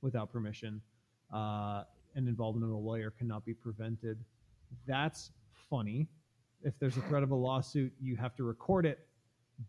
without 0.01 0.33
permission. 0.33 0.81
Uh, 1.33 1.85
and 2.15 2.29
involvement 2.29 2.65
of 2.65 2.77
a 2.77 2.79
lawyer 2.81 3.11
cannot 3.11 3.45
be 3.45 3.55
prevented. 3.55 4.19
That's 4.87 5.31
funny. 5.71 6.09
If 6.63 6.79
there's 6.79 6.97
a 6.97 7.01
threat 7.03 7.23
of 7.23 7.31
a 7.31 7.35
lawsuit, 7.35 7.93
you 8.01 8.17
have 8.17 8.37
to 8.37 8.45
record 8.45 8.87
it, 8.87 8.99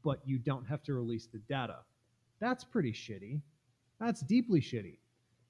but 0.03 0.19
you 0.25 0.37
don't 0.37 0.67
have 0.67 0.83
to 0.83 0.93
release 0.93 1.27
the 1.27 1.39
data. 1.49 1.77
That's 2.39 2.63
pretty 2.63 2.91
shitty. 2.91 3.41
That's 3.99 4.21
deeply 4.21 4.59
shitty. 4.59 4.97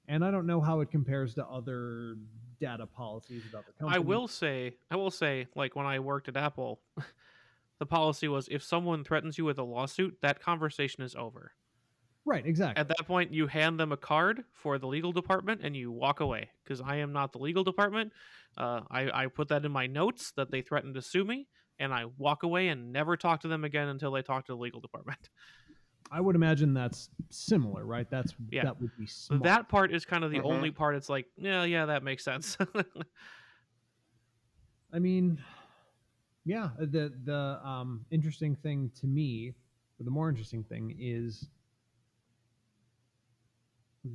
And 0.06 0.24
I 0.24 0.30
don't 0.30 0.46
know 0.46 0.60
how 0.60 0.80
it 0.80 0.90
compares 0.90 1.34
to 1.34 1.46
other 1.46 2.16
data 2.60 2.86
policies 2.86 3.42
about 3.48 3.66
the 3.66 3.72
company. 3.72 3.96
I 3.96 3.98
will 3.98 4.28
say, 4.28 4.74
I 4.90 4.96
will 4.96 5.10
say, 5.10 5.46
like 5.56 5.74
when 5.76 5.86
I 5.86 5.98
worked 5.98 6.28
at 6.28 6.36
Apple, 6.36 6.80
the 7.84 7.88
policy 7.88 8.28
was 8.28 8.48
if 8.50 8.62
someone 8.62 9.04
threatens 9.04 9.36
you 9.36 9.44
with 9.44 9.58
a 9.58 9.62
lawsuit, 9.62 10.16
that 10.22 10.40
conversation 10.40 11.02
is 11.02 11.14
over. 11.14 11.52
Right, 12.24 12.46
exactly. 12.46 12.80
At 12.80 12.88
that 12.88 13.06
point, 13.06 13.34
you 13.34 13.46
hand 13.46 13.78
them 13.78 13.92
a 13.92 13.96
card 13.98 14.44
for 14.54 14.78
the 14.78 14.86
legal 14.86 15.12
department 15.12 15.60
and 15.62 15.76
you 15.76 15.92
walk 15.92 16.20
away 16.20 16.48
because 16.62 16.80
I 16.80 16.96
am 16.96 17.12
not 17.12 17.32
the 17.32 17.38
legal 17.38 17.62
department. 17.62 18.12
Uh, 18.56 18.80
I, 18.90 19.24
I 19.24 19.26
put 19.26 19.48
that 19.48 19.66
in 19.66 19.72
my 19.72 19.86
notes 19.86 20.32
that 20.36 20.50
they 20.50 20.62
threatened 20.62 20.94
to 20.94 21.02
sue 21.02 21.24
me, 21.24 21.48
and 21.78 21.92
I 21.92 22.06
walk 22.06 22.42
away 22.42 22.68
and 22.68 22.90
never 22.90 23.18
talk 23.18 23.42
to 23.42 23.48
them 23.48 23.64
again 23.64 23.88
until 23.88 24.12
they 24.12 24.22
talk 24.22 24.46
to 24.46 24.52
the 24.52 24.58
legal 24.58 24.80
department. 24.80 25.28
I 26.10 26.20
would 26.20 26.36
imagine 26.36 26.72
that's 26.72 27.10
similar, 27.30 27.84
right? 27.84 28.08
That's 28.08 28.34
Yeah. 28.50 28.64
that 28.64 28.80
would 28.80 28.96
be 28.96 29.06
So 29.06 29.34
smart. 29.34 29.44
that 29.44 29.68
part 29.68 29.92
is 29.92 30.06
kind 30.06 30.24
of 30.24 30.30
the 30.30 30.38
Mhm. 30.38 30.44
only 30.44 30.70
part. 30.70 30.94
It's 30.94 31.08
like, 31.10 31.26
yeah, 31.36 31.64
yeah, 31.64 31.86
that 31.86 32.02
makes 32.02 32.24
sense. 32.24 32.56
I 34.92 34.98
mean, 35.00 35.42
yeah, 36.44 36.68
the 36.78 37.12
the 37.24 37.60
um, 37.64 38.04
interesting 38.10 38.54
thing 38.56 38.90
to 39.00 39.06
me, 39.06 39.54
or 39.98 40.04
the 40.04 40.10
more 40.10 40.28
interesting 40.28 40.62
thing 40.62 40.96
is 40.98 41.48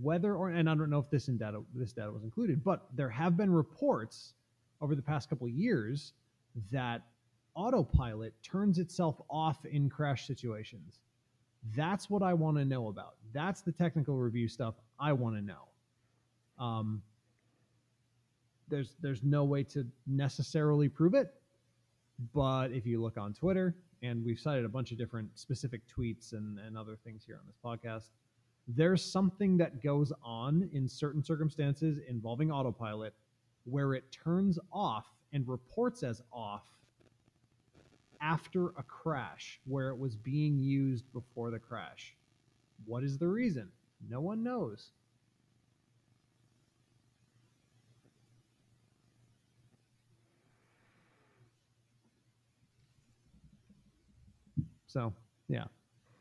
whether 0.01 0.35
or 0.35 0.49
and 0.49 0.69
I 0.69 0.75
don't 0.75 0.89
know 0.89 0.99
if 0.99 1.09
this 1.09 1.27
in 1.27 1.37
data 1.37 1.61
this 1.73 1.93
data 1.93 2.11
was 2.11 2.23
included, 2.23 2.63
but 2.63 2.87
there 2.95 3.09
have 3.09 3.35
been 3.35 3.51
reports 3.51 4.33
over 4.81 4.95
the 4.95 5.01
past 5.01 5.29
couple 5.29 5.47
years 5.47 6.13
that 6.71 7.01
autopilot 7.55 8.33
turns 8.43 8.77
itself 8.77 9.19
off 9.29 9.65
in 9.65 9.89
crash 9.89 10.27
situations. 10.27 10.99
That's 11.75 12.09
what 12.09 12.23
I 12.23 12.33
want 12.33 12.57
to 12.57 12.65
know 12.65 12.87
about. 12.87 13.15
That's 13.33 13.61
the 13.61 13.71
technical 13.71 14.15
review 14.15 14.47
stuff 14.47 14.75
I 14.99 15.13
want 15.13 15.35
to 15.35 15.41
know. 15.41 16.63
Um, 16.63 17.01
there's 18.69 18.95
there's 19.01 19.23
no 19.23 19.43
way 19.43 19.63
to 19.63 19.85
necessarily 20.05 20.87
prove 20.87 21.15
it, 21.15 21.33
but 22.33 22.71
if 22.71 22.85
you 22.85 23.01
look 23.01 23.17
on 23.17 23.33
Twitter, 23.33 23.75
and 24.01 24.23
we've 24.23 24.39
cited 24.39 24.65
a 24.65 24.69
bunch 24.69 24.91
of 24.91 24.97
different 24.97 25.29
specific 25.37 25.81
tweets 25.87 26.33
and, 26.33 26.59
and 26.59 26.77
other 26.77 26.95
things 27.03 27.23
here 27.25 27.39
on 27.39 27.45
this 27.45 27.57
podcast, 27.63 28.09
there's 28.67 29.03
something 29.03 29.57
that 29.57 29.83
goes 29.83 30.13
on 30.23 30.69
in 30.73 30.87
certain 30.87 31.23
circumstances 31.23 31.99
involving 32.07 32.51
autopilot 32.51 33.13
where 33.65 33.93
it 33.93 34.11
turns 34.11 34.59
off 34.71 35.05
and 35.33 35.47
reports 35.47 36.03
as 36.03 36.21
off 36.31 36.63
after 38.21 38.67
a 38.69 38.83
crash 38.83 39.59
where 39.65 39.89
it 39.89 39.97
was 39.97 40.15
being 40.15 40.57
used 40.57 41.11
before 41.13 41.51
the 41.51 41.59
crash. 41.59 42.15
What 42.85 43.03
is 43.03 43.17
the 43.17 43.27
reason? 43.27 43.69
No 44.07 44.21
one 44.21 44.43
knows. 44.43 44.91
So 54.89 55.13
yeah, 55.47 55.63
I 55.63 55.65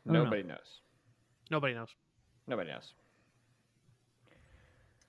don't 0.05 0.13
know. 0.13 0.23
Nobody 0.25 0.43
knows. 0.43 0.81
Nobody 1.49 1.73
knows. 1.73 1.89
Nobody 2.47 2.69
knows. 2.69 2.93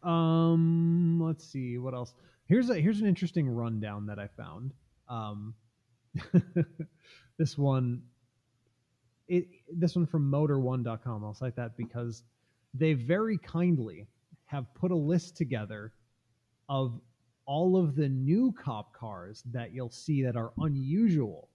Um, 0.02 1.20
let's 1.22 1.44
see 1.44 1.76
what 1.76 1.92
else. 1.92 2.14
Here's 2.46 2.70
a 2.70 2.80
here's 2.80 3.00
an 3.00 3.06
interesting 3.06 3.48
rundown 3.48 4.06
that 4.06 4.18
I 4.18 4.28
found. 4.28 4.72
Um, 5.08 5.54
this 7.38 7.58
one, 7.58 8.02
it 9.28 9.46
this 9.70 9.94
one 9.94 10.06
from 10.06 10.30
Motor1.com. 10.30 11.22
I'll 11.22 11.34
cite 11.34 11.56
that 11.56 11.76
because 11.76 12.22
they 12.72 12.94
very 12.94 13.36
kindly 13.36 14.06
have 14.46 14.72
put 14.74 14.90
a 14.90 14.96
list 14.96 15.36
together 15.36 15.92
of 16.70 16.98
all 17.44 17.76
of 17.76 17.94
the 17.94 18.08
new 18.08 18.52
cop 18.52 18.94
cars 18.94 19.42
that 19.52 19.74
you'll 19.74 19.90
see 19.90 20.22
that 20.22 20.34
are 20.34 20.52
unusual. 20.60 21.49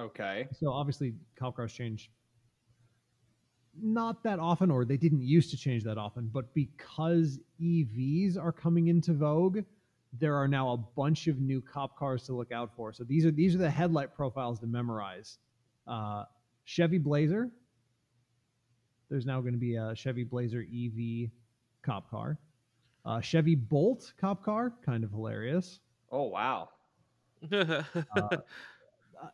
Okay. 0.00 0.46
So 0.52 0.70
obviously, 0.72 1.14
cop 1.38 1.56
cars 1.56 1.72
change 1.72 2.10
not 3.80 4.22
that 4.22 4.38
often, 4.38 4.70
or 4.70 4.84
they 4.84 4.96
didn't 4.96 5.22
used 5.22 5.50
to 5.50 5.56
change 5.56 5.84
that 5.84 5.98
often. 5.98 6.30
But 6.32 6.52
because 6.54 7.38
EVs 7.60 8.38
are 8.38 8.52
coming 8.52 8.88
into 8.88 9.12
vogue, 9.12 9.60
there 10.18 10.34
are 10.34 10.48
now 10.48 10.72
a 10.72 10.76
bunch 10.76 11.26
of 11.26 11.40
new 11.40 11.60
cop 11.60 11.98
cars 11.98 12.22
to 12.24 12.32
look 12.34 12.52
out 12.52 12.70
for. 12.76 12.92
So 12.92 13.04
these 13.04 13.26
are 13.26 13.30
these 13.30 13.54
are 13.54 13.58
the 13.58 13.70
headlight 13.70 14.14
profiles 14.14 14.60
to 14.60 14.66
memorize. 14.66 15.38
Uh, 15.86 16.24
Chevy 16.64 16.98
Blazer. 16.98 17.50
There's 19.08 19.26
now 19.26 19.40
going 19.40 19.52
to 19.52 19.58
be 19.58 19.76
a 19.76 19.94
Chevy 19.94 20.24
Blazer 20.24 20.62
EV 20.62 21.30
cop 21.82 22.10
car. 22.10 22.38
Uh, 23.04 23.20
Chevy 23.20 23.54
Bolt 23.54 24.12
cop 24.20 24.44
car, 24.44 24.72
kind 24.84 25.04
of 25.04 25.10
hilarious. 25.10 25.80
Oh 26.10 26.24
wow. 26.24 26.68
Uh, 27.52 28.36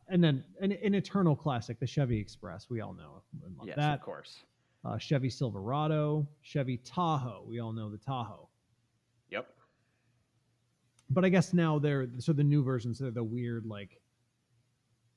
and 0.08 0.22
then 0.22 0.44
an, 0.60 0.72
an 0.72 0.94
eternal 0.94 1.34
classic, 1.36 1.78
the 1.80 1.86
Chevy 1.86 2.18
Express. 2.18 2.68
We 2.70 2.80
all 2.80 2.94
know 2.94 3.22
love 3.58 3.66
Yes, 3.68 3.76
that. 3.76 3.94
of 3.94 4.02
course. 4.02 4.44
Uh, 4.84 4.98
Chevy 4.98 5.30
Silverado, 5.30 6.26
Chevy 6.42 6.78
Tahoe. 6.78 7.44
We 7.46 7.60
all 7.60 7.72
know 7.72 7.88
the 7.90 7.98
Tahoe. 7.98 8.48
Yep. 9.30 9.46
But 11.10 11.24
I 11.24 11.28
guess 11.28 11.52
now 11.52 11.78
they're 11.78 12.08
so 12.18 12.32
the 12.32 12.42
new 12.44 12.62
versions 12.64 12.98
they're 12.98 13.10
the 13.10 13.22
weird 13.22 13.64
like 13.66 14.00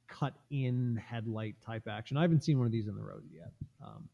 cut 0.08 0.34
in 0.52 1.02
headlight 1.04 1.56
type 1.62 1.88
action. 1.88 2.16
I 2.18 2.22
haven't 2.22 2.44
seen 2.44 2.58
one 2.58 2.68
of 2.68 2.72
these 2.72 2.88
on 2.88 2.96
the 2.96 3.04
road 3.04 3.24
yet. 3.32 3.52
Um, 3.84 4.08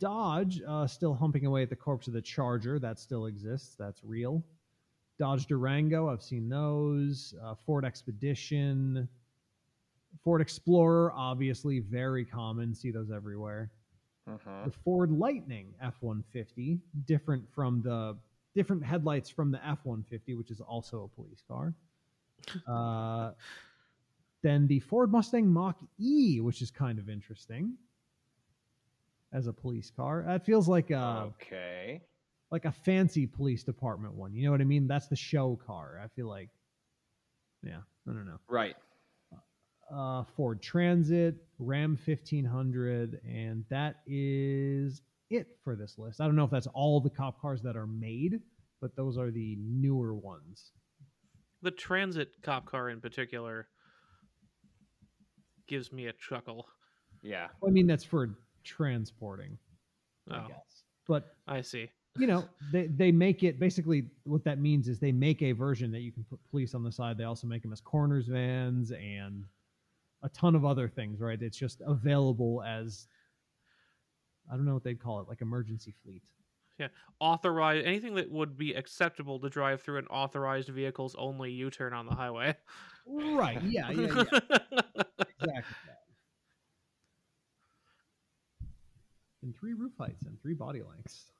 Dodge 0.00 0.60
uh, 0.66 0.86
still 0.86 1.14
humping 1.14 1.46
away 1.46 1.62
at 1.62 1.70
the 1.70 1.76
corpse 1.76 2.06
of 2.08 2.12
the 2.14 2.22
Charger. 2.22 2.78
That 2.78 2.98
still 2.98 3.26
exists. 3.26 3.74
That's 3.78 4.02
real. 4.04 4.42
Dodge 5.18 5.46
Durango. 5.46 6.08
I've 6.08 6.22
seen 6.22 6.48
those. 6.48 7.34
Uh, 7.42 7.54
Ford 7.66 7.84
Expedition. 7.84 9.08
Ford 10.22 10.40
Explorer. 10.40 11.12
Obviously 11.12 11.80
very 11.80 12.24
common. 12.24 12.74
See 12.74 12.90
those 12.90 13.10
everywhere. 13.10 13.70
Mhm. 14.28 14.64
The 14.64 14.70
Ford 14.70 15.10
Lightning 15.10 15.74
F-150, 15.80 16.80
different 17.06 17.48
from 17.50 17.82
the 17.82 18.16
different 18.54 18.84
headlights 18.84 19.30
from 19.30 19.50
the 19.50 19.66
F-150, 19.66 20.36
which 20.36 20.50
is 20.50 20.60
also 20.60 21.04
a 21.04 21.08
police 21.08 21.42
car. 21.46 21.74
Uh, 22.66 23.32
then 24.42 24.66
the 24.68 24.78
Ford 24.78 25.10
Mustang 25.10 25.52
Mach 25.52 25.76
E, 25.98 26.40
which 26.40 26.62
is 26.62 26.70
kind 26.70 26.98
of 26.98 27.08
interesting 27.08 27.76
as 29.32 29.46
a 29.46 29.52
police 29.52 29.90
car. 29.90 30.22
That 30.26 30.44
feels 30.44 30.68
like 30.68 30.90
a 30.90 31.32
okay. 31.40 32.00
like 32.50 32.64
a 32.64 32.72
fancy 32.72 33.26
police 33.26 33.62
department 33.62 34.14
one. 34.14 34.34
You 34.34 34.44
know 34.44 34.52
what 34.52 34.60
I 34.60 34.64
mean? 34.64 34.86
That's 34.86 35.08
the 35.08 35.16
show 35.16 35.56
car. 35.66 36.00
I 36.02 36.08
feel 36.08 36.28
like, 36.28 36.50
yeah, 37.62 37.80
I 38.08 38.12
don't 38.12 38.26
know. 38.26 38.38
Right. 38.48 38.76
Uh, 39.94 40.24
Ford 40.36 40.60
Transit, 40.62 41.36
Ram 41.58 41.98
1500, 42.04 43.20
and 43.26 43.64
that 43.70 43.96
is 44.06 45.02
it 45.30 45.46
for 45.64 45.76
this 45.76 45.98
list. 45.98 46.20
I 46.20 46.24
don't 46.26 46.36
know 46.36 46.44
if 46.44 46.50
that's 46.50 46.66
all 46.68 47.00
the 47.00 47.10
cop 47.10 47.40
cars 47.40 47.62
that 47.62 47.76
are 47.76 47.86
made, 47.86 48.40
but 48.80 48.94
those 48.96 49.18
are 49.18 49.30
the 49.30 49.56
newer 49.60 50.14
ones. 50.14 50.72
the 51.62 51.70
transit 51.70 52.28
cop 52.42 52.66
car 52.66 52.88
in 52.90 53.00
particular 53.00 53.68
gives 55.66 55.92
me 55.92 56.06
a 56.06 56.12
chuckle. 56.14 56.66
Yeah. 57.22 57.48
I 57.66 57.70
mean, 57.70 57.86
that's 57.86 58.04
for 58.04 58.38
transporting, 58.64 59.58
I 60.30 60.36
Oh, 60.44 60.48
guess. 60.48 60.84
But 61.06 61.34
I 61.46 61.60
see. 61.62 61.90
you 62.18 62.26
know, 62.26 62.44
they 62.72 62.86
they 62.86 63.10
make 63.12 63.42
it 63.42 63.58
basically 63.58 64.04
what 64.24 64.44
that 64.44 64.58
means 64.60 64.88
is 64.88 64.98
they 64.98 65.12
make 65.12 65.42
a 65.42 65.52
version 65.52 65.90
that 65.92 66.00
you 66.00 66.12
can 66.12 66.24
put 66.24 66.38
police 66.50 66.74
on 66.74 66.84
the 66.84 66.92
side. 66.92 67.18
They 67.18 67.24
also 67.24 67.46
make 67.46 67.62
them 67.62 67.72
as 67.72 67.80
corners 67.80 68.26
vans 68.28 68.92
and 68.92 69.44
a 70.22 70.28
ton 70.30 70.54
of 70.54 70.64
other 70.64 70.88
things, 70.88 71.20
right? 71.20 71.40
It's 71.40 71.56
just 71.56 71.80
available 71.86 72.62
as 72.66 73.06
I 74.50 74.56
don't 74.56 74.64
know 74.64 74.74
what 74.74 74.84
they'd 74.84 75.00
call 75.00 75.20
it, 75.20 75.28
like 75.28 75.40
emergency 75.40 75.94
fleet. 76.02 76.22
Yeah, 76.78 76.88
authorized 77.18 77.84
anything 77.84 78.14
that 78.14 78.30
would 78.30 78.56
be 78.56 78.74
acceptable 78.74 79.40
to 79.40 79.48
drive 79.48 79.82
through 79.82 79.98
an 79.98 80.06
authorized 80.06 80.68
vehicles 80.68 81.16
only 81.18 81.50
U 81.52 81.70
turn 81.70 81.92
on 81.92 82.06
the 82.06 82.14
highway. 82.14 82.54
Right. 83.04 83.60
Yeah. 83.62 83.90
Yeah. 83.90 84.00
yeah. 84.00 84.12
exactly. 85.40 85.76
that. 85.86 86.02
And 89.42 89.56
three 89.56 89.74
roof 89.74 89.92
heights 89.98 90.22
and 90.26 90.40
three 90.40 90.54
body 90.54 90.82
lengths. 90.82 91.32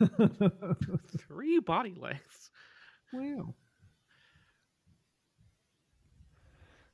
Three 1.28 1.60
body 1.60 1.94
lengths. 1.96 2.50
wow. 3.12 3.54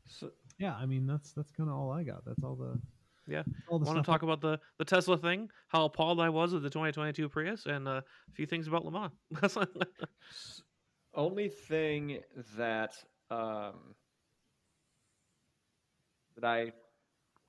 So, 0.07 0.31
Yeah. 0.61 0.77
I 0.77 0.87
mean, 0.87 1.07
that's 1.07 1.33
that's 1.33 1.51
kind 1.51 1.69
of 1.69 1.75
all 1.75 1.91
I 1.91 2.05
got. 2.05 2.25
That's 2.25 2.45
all 2.45 2.55
the. 2.55 2.79
Yeah. 3.27 3.43
All 3.69 3.79
the 3.79 3.85
Want 3.87 3.99
to 3.99 4.03
stuff 4.03 4.09
I- 4.09 4.13
talk 4.15 4.23
about 4.23 4.41
the, 4.41 4.59
the 4.79 4.85
Tesla 4.85 5.17
thing? 5.17 5.51
How 5.69 5.85
appalled 5.85 6.21
I 6.21 6.29
was 6.29 6.53
with 6.53 6.63
the 6.63 6.71
2022 6.71 7.29
Prius, 7.29 7.67
and 7.67 7.87
uh, 7.87 8.01
a 8.01 8.33
few 8.33 8.47
things 8.47 8.67
about 8.67 8.85
Le 8.85 8.91
Mans. 8.91 9.13
only 11.15 11.49
thing 11.49 12.19
that 12.57 12.95
um, 13.31 13.95
that 16.37 16.45
I 16.45 16.73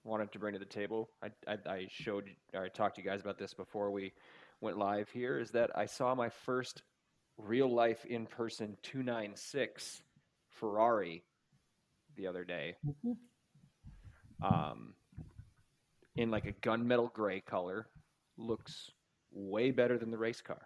wanted 0.04 0.32
to 0.34 0.40
bring 0.40 0.54
to 0.54 0.60
the 0.60 0.66
table, 0.66 1.10
I, 1.24 1.30
I, 1.48 1.58
I 1.72 1.88
showed 1.90 2.30
or 2.54 2.66
I 2.66 2.70
talked 2.70 2.96
to 2.96 3.02
you 3.02 3.10
guys 3.10 3.22
about 3.22 3.38
this 3.38 3.54
before 3.54 3.92
we 3.92 4.14
went 4.60 4.78
live 4.78 5.10
here, 5.10 5.40
is 5.40 5.52
that 5.52 5.72
I 5.76 5.86
saw 5.86 6.14
my 6.14 6.30
first 6.30 6.84
real 7.38 7.74
life 7.74 8.06
in 8.06 8.26
person 8.28 8.78
296 8.84 10.04
Ferrari 10.50 11.24
the 12.16 12.28
other 12.28 12.44
day. 12.44 12.76
Um, 14.44 14.94
in 16.16 16.32
like 16.32 16.46
a 16.46 16.52
gunmetal 16.54 17.12
gray 17.14 17.42
color, 17.42 17.88
looks 18.38 18.90
way 19.32 19.72
better 19.72 19.98
than 19.98 20.12
the 20.12 20.18
race 20.18 20.42
car. 20.42 20.62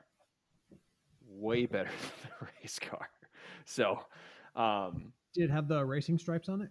Way 1.27 1.65
better 1.65 1.89
than 2.21 2.31
the 2.39 2.47
race 2.61 2.79
car. 2.79 3.09
So, 3.65 3.99
um, 4.55 5.11
Did 5.33 5.45
it 5.45 5.51
have 5.51 5.67
the 5.67 5.83
racing 5.85 6.17
stripes 6.19 6.49
on 6.49 6.61
it? 6.61 6.69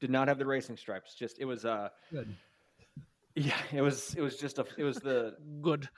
did 0.00 0.10
not 0.10 0.26
have 0.26 0.38
the 0.38 0.46
racing 0.46 0.76
stripes. 0.76 1.14
Just 1.14 1.38
it 1.38 1.44
was 1.44 1.64
uh 1.64 1.88
Good. 2.10 2.34
yeah, 3.36 3.56
it 3.72 3.80
was 3.80 4.12
it 4.16 4.20
was 4.20 4.36
just 4.36 4.58
a 4.58 4.66
it 4.76 4.82
was 4.82 4.96
the 4.98 5.36
Good. 5.62 5.88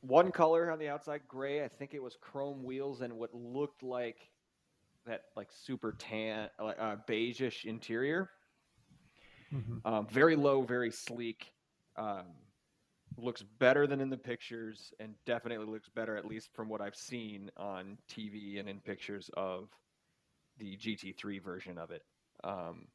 one 0.00 0.32
color 0.32 0.70
on 0.70 0.78
the 0.78 0.88
outside 0.88 1.20
gray. 1.28 1.62
I 1.62 1.68
think 1.68 1.92
it 1.92 2.02
was 2.02 2.16
chrome 2.20 2.62
wheels 2.64 3.02
and 3.02 3.12
what 3.18 3.34
looked 3.34 3.82
like 3.82 4.16
that 5.08 5.24
like 5.36 5.48
super 5.50 5.92
tan 5.92 6.48
like 6.62 6.78
uh, 6.78 6.96
beigeish 7.08 7.64
interior. 7.64 8.30
Mhm. 9.52 9.80
Um, 9.84 10.06
very 10.06 10.36
low, 10.36 10.62
very 10.62 10.90
sleek. 10.90 11.52
Um, 11.96 12.26
looks 13.16 13.42
better 13.42 13.86
than 13.86 14.00
in 14.00 14.10
the 14.10 14.16
pictures, 14.16 14.92
and 15.00 15.14
definitely 15.24 15.66
looks 15.66 15.88
better, 15.88 16.16
at 16.16 16.24
least 16.26 16.50
from 16.54 16.68
what 16.68 16.80
I've 16.80 16.94
seen 16.94 17.50
on 17.56 17.98
TV 18.08 18.60
and 18.60 18.68
in 18.68 18.80
pictures 18.80 19.30
of 19.36 19.68
the 20.58 20.76
GT3 20.76 21.42
version 21.42 21.78
of 21.78 21.90
it. 21.90 22.04
Um, 22.44 22.86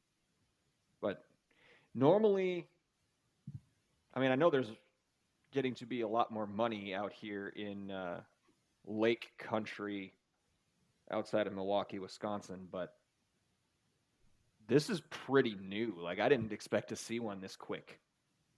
but 1.01 1.25
normally, 1.93 2.67
I 4.13 4.19
mean, 4.19 4.31
I 4.31 4.35
know 4.35 4.49
there's 4.49 4.71
getting 5.51 5.75
to 5.75 5.85
be 5.85 6.01
a 6.01 6.07
lot 6.07 6.31
more 6.31 6.47
money 6.47 6.93
out 6.93 7.11
here 7.11 7.49
in 7.49 7.91
uh, 7.91 8.21
Lake 8.85 9.31
Country 9.37 10.13
outside 11.13 11.47
of 11.47 11.53
Milwaukee, 11.53 11.99
Wisconsin, 11.99 12.67
but 12.71 12.95
this 14.67 14.89
is 14.89 15.01
pretty 15.09 15.55
new. 15.61 15.95
Like 16.01 16.19
I 16.19 16.27
didn't 16.27 16.51
expect 16.51 16.89
to 16.89 16.95
see 16.95 17.19
one 17.19 17.39
this 17.39 17.55
quick, 17.55 17.99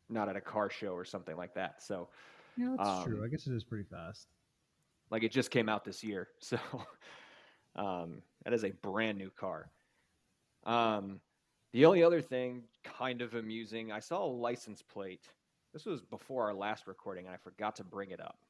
not 0.09 0.29
at 0.29 0.35
a 0.35 0.41
car 0.41 0.69
show 0.69 0.93
or 0.93 1.05
something 1.05 1.35
like 1.35 1.53
that. 1.55 1.83
So, 1.83 2.09
Yeah, 2.57 2.75
that's 2.77 2.89
Um, 2.89 3.03
true. 3.05 3.23
I 3.23 3.27
guess 3.27 3.47
it 3.47 3.53
is 3.53 3.63
pretty 3.63 3.83
fast. 3.83 4.27
like 5.11 5.21
it 5.23 5.31
just 5.31 5.51
came 5.51 5.69
out 5.69 5.83
this 5.85 6.03
year. 6.03 6.29
So, 6.39 6.57
um, 7.75 8.21
that 8.43 8.53
is 8.53 8.63
a 8.63 8.71
brand 8.71 9.17
new 9.17 9.29
car. 9.29 9.69
Um, 10.63 11.19
the 11.73 11.85
only 11.85 12.01
other 12.03 12.21
thing, 12.21 12.63
kind 12.83 13.21
of 13.21 13.33
amusing, 13.35 13.91
I 13.91 13.99
saw 13.99 14.23
a 14.23 14.31
license 14.31 14.81
plate. 14.81 15.27
This 15.73 15.85
was 15.85 16.01
before 16.01 16.45
our 16.45 16.53
last 16.53 16.87
recording, 16.87 17.25
and 17.25 17.33
I 17.33 17.37
forgot 17.37 17.75
to 17.75 17.83
bring 17.83 18.11
it 18.11 18.21
up. 18.21 18.44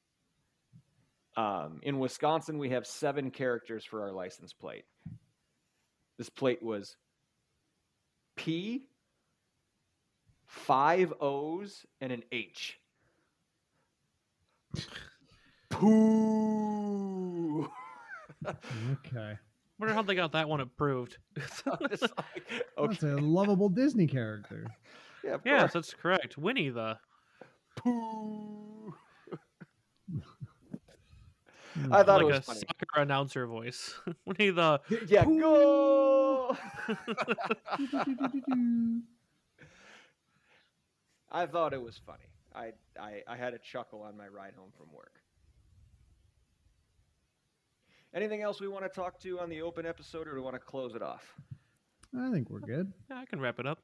Um, 1.38 1.80
in 1.84 2.00
Wisconsin, 2.00 2.58
we 2.58 2.70
have 2.70 2.88
seven 2.88 3.30
characters 3.30 3.84
for 3.84 4.02
our 4.04 4.12
license 4.12 4.54
plate. 4.54 4.86
This 6.18 6.30
plate 6.30 6.64
was 6.64 6.96
P, 8.38 8.86
five 10.48 11.14
O's, 11.20 11.86
and 12.00 12.12
an 12.12 12.24
H. 12.32 12.80
Pooh. 15.70 17.70
Okay. 19.08 19.36
Wonder 19.80 19.96
how 19.96 20.04
they 20.04 20.14
got 20.14 20.32
that 20.34 20.48
one 20.48 20.62
approved. 20.62 21.18
It's 21.36 21.64
like, 21.66 21.80
That's 22.78 23.04
a 23.04 23.16
lovable 23.18 23.70
Disney 23.70 24.06
character. 24.06 24.68
Yeah, 25.24 25.34
of 25.34 25.42
yes, 25.44 25.62
course. 25.62 25.74
that's 25.74 25.94
correct. 25.96 26.38
Winnie 26.38 26.70
the. 26.70 27.00
Pooh. 27.76 28.94
Hmm, 31.76 31.94
I 31.94 32.04
thought 32.04 32.24
like 32.24 32.24
it 32.24 32.26
was 32.26 32.38
a 32.38 32.42
funny. 32.42 32.60
soccer 32.60 33.02
announcer 33.02 33.46
voice. 33.48 33.96
Winnie 34.26 34.50
the. 34.52 34.80
Yeah, 35.08 35.26
go. 35.26 36.56
I 41.32 41.46
thought 41.46 41.74
it 41.74 41.82
was 41.82 42.00
funny. 42.06 42.30
I, 42.56 42.72
I 43.00 43.24
I 43.28 43.36
had 43.36 43.54
a 43.54 43.58
chuckle 43.60 44.02
on 44.04 44.16
my 44.16 44.28
ride 44.30 44.54
home 44.56 44.72
from 44.78 44.88
work. 44.96 45.20
Anything 48.14 48.42
else 48.42 48.62
we 48.62 48.70
want 48.70 48.86
to 48.86 48.90
talk 48.90 49.20
to 49.24 49.40
on 49.42 49.50
the 49.50 49.62
open 49.62 49.86
episode, 49.86 50.28
or 50.28 50.32
do 50.32 50.38
we 50.38 50.42
want 50.42 50.56
to 50.56 50.60
close 50.60 50.96
it 50.96 51.02
off? 51.02 51.36
I 52.18 52.32
think 52.32 52.50
we're 52.50 52.62
good. 52.62 52.94
Yeah, 53.10 53.20
I 53.20 53.26
can 53.26 53.42
wrap 53.42 53.60
it 53.60 53.68
up. 53.68 53.80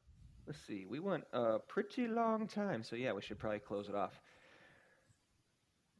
Let's 0.47 0.59
see. 0.65 0.85
We 0.87 1.01
went 1.01 1.25
a 1.33 1.59
pretty 1.59 2.07
long 2.07 2.47
time, 2.47 2.83
so 2.83 2.95
yeah, 2.95 3.11
we 3.11 3.21
should 3.21 3.37
probably 3.37 3.59
close 3.59 3.89
it 3.89 3.95
off. 3.95 4.21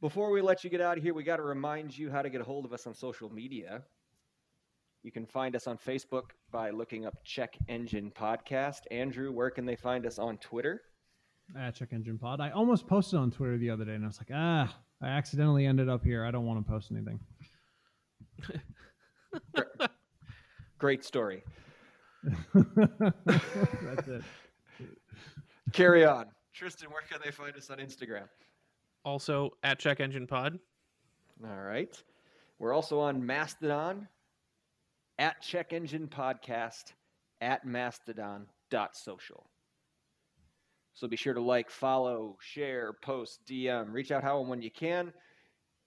Before 0.02 0.32
we 0.32 0.42
let 0.42 0.64
you 0.64 0.68
get 0.68 0.80
out 0.80 0.98
of 0.98 1.04
here, 1.04 1.14
we 1.14 1.22
got 1.22 1.36
to 1.36 1.44
remind 1.44 1.96
you 1.96 2.10
how 2.10 2.22
to 2.22 2.28
get 2.28 2.40
a 2.40 2.44
hold 2.44 2.64
of 2.64 2.72
us 2.72 2.88
on 2.88 2.94
social 2.94 3.32
media. 3.32 3.84
You 5.04 5.12
can 5.12 5.24
find 5.24 5.54
us 5.54 5.68
on 5.68 5.78
Facebook 5.78 6.30
by 6.50 6.70
looking 6.70 7.06
up 7.06 7.14
Check 7.24 7.56
Engine 7.68 8.10
Podcast. 8.10 8.80
Andrew, 8.90 9.30
where 9.30 9.48
can 9.48 9.64
they 9.64 9.76
find 9.76 10.04
us 10.04 10.18
on 10.18 10.38
Twitter? 10.38 10.82
Ah, 11.56 11.70
check 11.70 11.92
engine 11.92 12.18
pod. 12.18 12.40
I 12.40 12.50
almost 12.50 12.88
posted 12.88 13.20
on 13.20 13.30
Twitter 13.30 13.58
the 13.58 13.70
other 13.70 13.84
day, 13.84 13.94
and 13.94 14.02
I 14.02 14.08
was 14.08 14.18
like, 14.18 14.30
ah, 14.34 14.76
I 15.00 15.06
accidentally 15.06 15.66
ended 15.66 15.88
up 15.88 16.02
here. 16.02 16.24
I 16.24 16.32
don't 16.32 16.46
want 16.46 16.66
to 16.66 16.68
post 16.68 16.90
anything. 16.90 17.20
Great 20.78 21.04
story. 21.04 21.44
That's 22.54 24.08
it. 24.08 24.22
Carry 25.72 26.04
on. 26.04 26.26
Tristan, 26.52 26.90
where 26.90 27.02
can 27.08 27.20
they 27.24 27.30
find 27.30 27.54
us 27.56 27.70
on 27.70 27.78
Instagram? 27.78 28.24
Also 29.04 29.50
at 29.62 29.78
Check 29.78 30.00
Engine 30.00 30.26
Pod. 30.26 30.58
All 31.44 31.62
right. 31.62 32.00
We're 32.58 32.72
also 32.72 33.00
on 33.00 33.24
Mastodon 33.24 34.06
at 35.18 35.40
Check 35.42 35.72
Engine 35.72 36.06
Podcast 36.06 36.92
at 37.40 37.64
mastodon.social. 37.66 39.50
So 40.94 41.08
be 41.08 41.16
sure 41.16 41.34
to 41.34 41.40
like, 41.40 41.70
follow, 41.70 42.36
share, 42.40 42.92
post, 43.02 43.40
DM, 43.46 43.92
reach 43.92 44.12
out 44.12 44.22
how 44.22 44.40
and 44.40 44.48
when 44.48 44.62
you 44.62 44.70
can. 44.70 45.12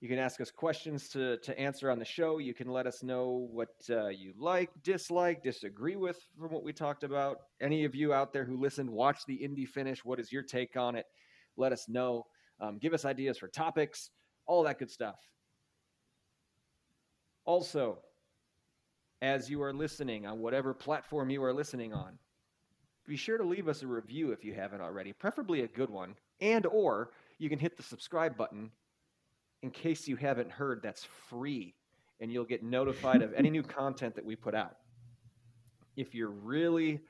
You 0.01 0.09
can 0.09 0.19
ask 0.19 0.41
us 0.41 0.51
questions 0.51 1.07
to, 1.09 1.37
to 1.37 1.57
answer 1.57 1.89
on 1.89 1.99
the 1.99 2.05
show. 2.05 2.39
You 2.39 2.53
can 2.53 2.67
let 2.67 2.85
us 2.85 3.01
know 3.01 3.47
what 3.51 3.69
uh, 3.89 4.09
you 4.09 4.33
like, 4.37 4.69
dislike, 4.83 5.41
disagree 5.41 5.95
with 5.95 6.19
from 6.37 6.51
what 6.51 6.63
we 6.63 6.73
talked 6.73 7.03
about. 7.03 7.37
Any 7.61 7.85
of 7.85 7.95
you 7.95 8.13
out 8.13 8.33
there 8.33 8.43
who 8.43 8.57
listen, 8.57 8.91
watch 8.91 9.25
the 9.25 9.35
Indy 9.35 9.65
finish. 9.65 10.03
What 10.03 10.19
is 10.19 10.31
your 10.31 10.43
take 10.43 10.75
on 10.75 10.95
it? 10.95 11.05
Let 11.55 11.71
us 11.71 11.87
know. 11.87 12.25
Um, 12.59 12.77
give 12.77 12.93
us 12.93 13.05
ideas 13.05 13.37
for 13.37 13.47
topics, 13.47 14.09
all 14.45 14.63
that 14.63 14.79
good 14.79 14.91
stuff. 14.91 15.19
Also, 17.45 17.99
as 19.21 19.49
you 19.49 19.61
are 19.61 19.73
listening 19.73 20.25
on 20.25 20.39
whatever 20.39 20.73
platform 20.73 21.29
you 21.29 21.43
are 21.43 21.53
listening 21.53 21.93
on, 21.93 22.17
be 23.07 23.15
sure 23.15 23.37
to 23.37 23.43
leave 23.43 23.67
us 23.67 23.83
a 23.83 23.87
review 23.87 24.31
if 24.31 24.43
you 24.43 24.53
haven't 24.53 24.81
already, 24.81 25.13
preferably 25.13 25.61
a 25.61 25.67
good 25.67 25.89
one. 25.89 26.15
And 26.41 26.65
or 26.65 27.11
you 27.37 27.49
can 27.49 27.59
hit 27.59 27.77
the 27.77 27.83
subscribe 27.83 28.35
button 28.35 28.71
in 29.61 29.69
case 29.69 30.07
you 30.07 30.15
haven't 30.15 30.51
heard 30.51 30.81
that's 30.81 31.05
free 31.29 31.75
and 32.19 32.31
you'll 32.31 32.45
get 32.45 32.63
notified 32.63 33.21
of 33.21 33.33
any 33.33 33.49
new 33.51 33.63
content 33.63 34.15
that 34.15 34.25
we 34.25 34.35
put 34.35 34.55
out. 34.55 34.77
If 35.95 36.15
you're 36.15 36.31
really 36.31 37.01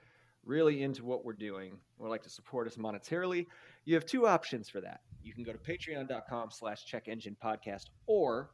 really 0.46 0.84
into 0.84 1.04
what 1.04 1.26
we're 1.26 1.34
doing 1.34 1.74
or 1.98 2.06
would 2.06 2.12
like 2.12 2.24
to 2.24 2.30
support 2.30 2.68
us 2.68 2.76
monetarily, 2.78 3.48
you 3.84 3.96
have 3.96 4.06
two 4.06 4.28
options 4.28 4.70
for 4.70 4.80
that. 4.82 5.02
You 5.26 5.34
can 5.34 5.43
go 5.43 5.52
to 5.52 5.57
patreon.com 5.57 6.52
slash 6.52 6.85
check 6.85 7.07
engine 7.07 7.35
podcast, 7.43 7.85
or 8.06 8.52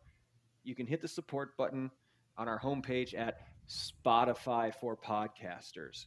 you 0.64 0.74
can 0.74 0.88
hit 0.88 1.02
the 1.02 1.08
support 1.08 1.58
button 1.58 1.92
on 2.38 2.48
our 2.48 2.58
homepage 2.58 3.14
at 3.14 3.40
Spotify 3.68 4.74
for 4.74 4.96
podcasters. 4.96 6.06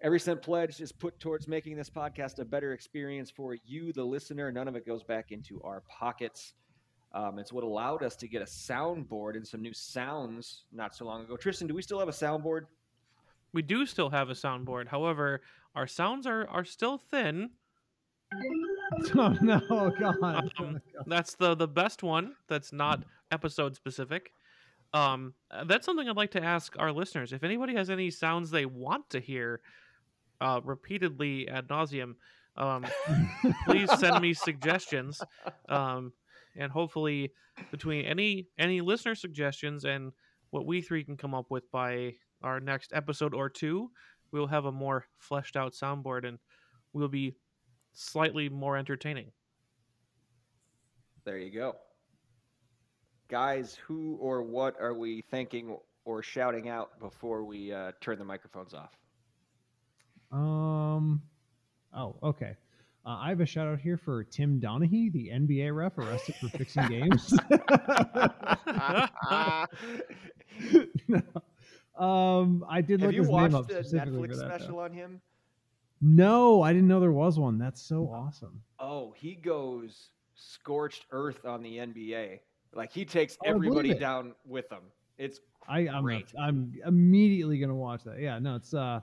Every 0.00 0.20
cent 0.20 0.42
pledged 0.42 0.80
is 0.80 0.92
put 0.92 1.18
towards 1.18 1.48
making 1.48 1.76
this 1.76 1.90
podcast 1.90 2.38
a 2.38 2.44
better 2.44 2.72
experience 2.72 3.32
for 3.32 3.56
you, 3.64 3.92
the 3.92 4.04
listener. 4.04 4.52
None 4.52 4.68
of 4.68 4.76
it 4.76 4.86
goes 4.86 5.02
back 5.02 5.32
into 5.32 5.60
our 5.62 5.82
pockets. 5.88 6.54
Um, 7.12 7.40
it's 7.40 7.52
what 7.52 7.64
allowed 7.64 8.04
us 8.04 8.14
to 8.16 8.28
get 8.28 8.42
a 8.42 8.46
soundboard 8.46 9.34
and 9.34 9.44
some 9.44 9.60
new 9.60 9.74
sounds 9.74 10.66
not 10.72 10.94
so 10.94 11.04
long 11.04 11.24
ago. 11.24 11.36
Tristan, 11.36 11.66
do 11.66 11.74
we 11.74 11.82
still 11.82 11.98
have 11.98 12.08
a 12.08 12.12
soundboard? 12.12 12.66
We 13.52 13.62
do 13.62 13.84
still 13.86 14.10
have 14.10 14.30
a 14.30 14.34
soundboard. 14.34 14.86
However, 14.86 15.40
our 15.74 15.88
sounds 15.88 16.28
are, 16.28 16.46
are 16.46 16.64
still 16.64 16.96
thin. 16.96 17.50
Oh 19.16 19.36
no, 19.40 19.60
God. 19.98 20.50
Um, 20.58 20.80
that's 21.06 21.34
the 21.34 21.54
the 21.54 21.68
best 21.68 22.02
one. 22.02 22.34
That's 22.48 22.72
not 22.72 23.04
episode 23.30 23.76
specific. 23.76 24.32
Um, 24.92 25.34
uh, 25.50 25.64
that's 25.64 25.86
something 25.86 26.08
I'd 26.08 26.16
like 26.16 26.32
to 26.32 26.42
ask 26.42 26.74
our 26.78 26.92
listeners. 26.92 27.32
If 27.32 27.44
anybody 27.44 27.74
has 27.76 27.90
any 27.90 28.10
sounds 28.10 28.50
they 28.50 28.66
want 28.66 29.08
to 29.10 29.20
hear, 29.20 29.60
uh, 30.40 30.60
repeatedly 30.64 31.48
ad 31.48 31.68
nauseum, 31.68 32.14
um, 32.56 32.84
please 33.66 33.90
send 33.98 34.20
me 34.20 34.34
suggestions. 34.34 35.20
Um, 35.68 36.12
and 36.56 36.72
hopefully, 36.72 37.32
between 37.70 38.04
any 38.04 38.48
any 38.58 38.80
listener 38.80 39.14
suggestions 39.14 39.84
and 39.84 40.12
what 40.50 40.66
we 40.66 40.82
three 40.82 41.04
can 41.04 41.16
come 41.16 41.34
up 41.34 41.46
with 41.50 41.70
by 41.70 42.14
our 42.42 42.58
next 42.58 42.92
episode 42.92 43.34
or 43.34 43.48
two, 43.48 43.90
we'll 44.32 44.48
have 44.48 44.64
a 44.64 44.72
more 44.72 45.06
fleshed 45.18 45.56
out 45.56 45.72
soundboard 45.72 46.26
and 46.26 46.38
we'll 46.92 47.08
be 47.08 47.34
slightly 47.92 48.48
more 48.48 48.76
entertaining. 48.76 49.30
There 51.24 51.38
you 51.38 51.50
go. 51.50 51.76
Guys, 53.28 53.78
who 53.86 54.16
or 54.20 54.42
what 54.42 54.74
are 54.80 54.94
we 54.94 55.22
thanking 55.30 55.76
or 56.04 56.22
shouting 56.22 56.68
out 56.68 56.98
before 56.98 57.44
we 57.44 57.72
uh, 57.72 57.92
turn 58.00 58.18
the 58.18 58.24
microphones 58.24 58.74
off? 58.74 58.90
Um. 60.32 61.22
Oh, 61.94 62.16
okay. 62.22 62.56
Uh, 63.04 63.18
I 63.20 63.30
have 63.30 63.40
a 63.40 63.46
shout 63.46 63.66
out 63.66 63.80
here 63.80 63.96
for 63.96 64.22
Tim 64.24 64.60
Donaghy, 64.60 65.10
the 65.12 65.30
NBA 65.32 65.74
ref 65.74 65.98
arrested 65.98 66.36
for 66.36 66.48
fixing 66.48 66.86
games. 66.88 67.32
um, 71.98 72.64
I 72.68 72.82
did 72.82 73.00
Have 73.00 73.08
look 73.08 73.14
you 73.14 73.20
his 73.20 73.28
name 73.28 73.30
watched 73.30 73.54
up 73.54 73.68
the 73.68 73.74
Netflix 73.74 74.36
special 74.36 74.80
on 74.80 74.92
him? 74.92 75.22
No, 76.00 76.62
I 76.62 76.72
didn't 76.72 76.88
know 76.88 77.00
there 77.00 77.12
was 77.12 77.38
one. 77.38 77.58
That's 77.58 77.82
so 77.82 78.04
awesome. 78.06 78.62
Oh, 78.78 79.12
he 79.16 79.34
goes 79.34 80.10
scorched 80.34 81.06
earth 81.10 81.44
on 81.44 81.62
the 81.62 81.76
NBA. 81.76 82.40
Like 82.74 82.90
he 82.92 83.04
takes 83.04 83.36
Oh, 83.44 83.50
everybody 83.50 83.94
down 83.94 84.34
with 84.46 84.70
him. 84.72 84.82
It's 85.18 85.40
I, 85.68 85.80
I'm 85.88 86.02
Great. 86.02 86.32
I'm 86.40 86.72
immediately 86.86 87.58
gonna 87.58 87.74
watch 87.74 88.04
that. 88.04 88.18
Yeah, 88.18 88.38
no, 88.38 88.56
it's 88.56 88.72
uh 88.72 89.00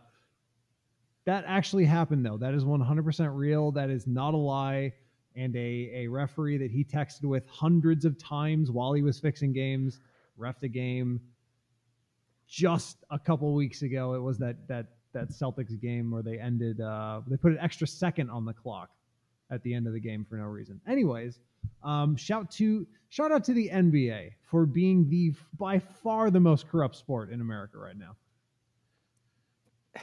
that 1.26 1.44
actually 1.46 1.86
happened 1.86 2.26
though. 2.26 2.38
That 2.38 2.54
is 2.54 2.64
100% 2.64 3.36
real. 3.36 3.72
That 3.72 3.90
is 3.90 4.08
not 4.08 4.34
a 4.34 4.38
lie. 4.38 4.94
And 5.36 5.56
a 5.56 5.92
a 5.94 6.08
referee 6.08 6.58
that 6.58 6.72
he 6.72 6.84
texted 6.84 7.26
with 7.26 7.46
hundreds 7.48 8.06
of 8.06 8.18
times 8.18 8.72
while 8.72 8.94
he 8.94 9.04
was 9.04 9.20
fixing 9.20 9.54
games, 9.54 10.00
ref 10.36 10.60
the 10.60 10.70
game. 10.70 11.22
Just 12.48 13.04
a 13.12 13.20
couple 13.20 13.54
weeks 13.54 13.84
ago, 13.84 14.16
it 14.16 14.20
was 14.20 14.40
that 14.40 14.68
that 14.68 14.97
that 15.14 15.30
Celtics 15.30 15.80
game 15.80 16.12
where 16.12 16.24
they 16.24 16.40
ended. 16.40 16.82
Uh, 16.82 17.22
they 17.28 17.38
put 17.38 17.52
an 17.52 17.60
extra 17.60 17.88
second 17.88 18.30
on 18.30 18.46
the 18.46 18.54
clock 18.54 18.90
at 19.50 19.64
the 19.64 19.74
end 19.74 19.88
of 19.88 19.94
the 19.94 20.00
game 20.00 20.26
for 20.30 20.36
no 20.36 20.46
reason. 20.46 20.80
Anyways, 20.88 21.40
um, 21.84 22.16
shout 22.16 22.52
to 22.52 22.88
shout 23.10 23.32
out 23.32 23.44
to 23.46 23.54
the 23.54 23.70
NBA 23.70 24.32
for 24.44 24.66
being 24.66 25.10
the 25.10 25.34
by 25.58 25.80
far 25.80 26.30
the 26.30 26.40
most 26.40 26.68
corrupt 26.68 26.96
sport 26.96 27.32
in 27.32 27.42
America 27.42 27.78
right 27.78 27.98
now. 27.98 28.16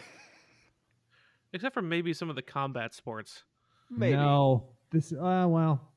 Except 1.52 1.74
for 1.74 1.82
maybe 1.82 2.12
some 2.12 2.30
of 2.30 2.36
the 2.36 2.42
combat 2.42 2.94
sports. 2.94 3.44
maybe. 3.90 4.16
No, 4.16 4.64
this 4.90 5.12
uh, 5.12 5.46
well, 5.48 5.92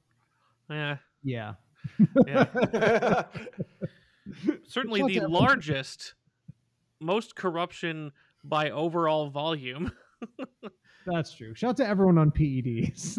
Yeah, 0.69 0.97
yeah. 1.23 1.53
yeah. 2.27 3.23
Certainly 4.67 5.19
the 5.19 5.27
largest, 5.27 6.15
most 6.99 7.35
corruption 7.35 8.11
by 8.47 8.71
overall 8.71 9.29
volume. 9.29 9.91
That's 11.05 11.33
true. 11.33 11.55
Shout 11.55 11.71
out 11.71 11.77
to 11.77 11.87
everyone 11.87 12.17
on 12.17 12.31
PEDs. 12.31 13.17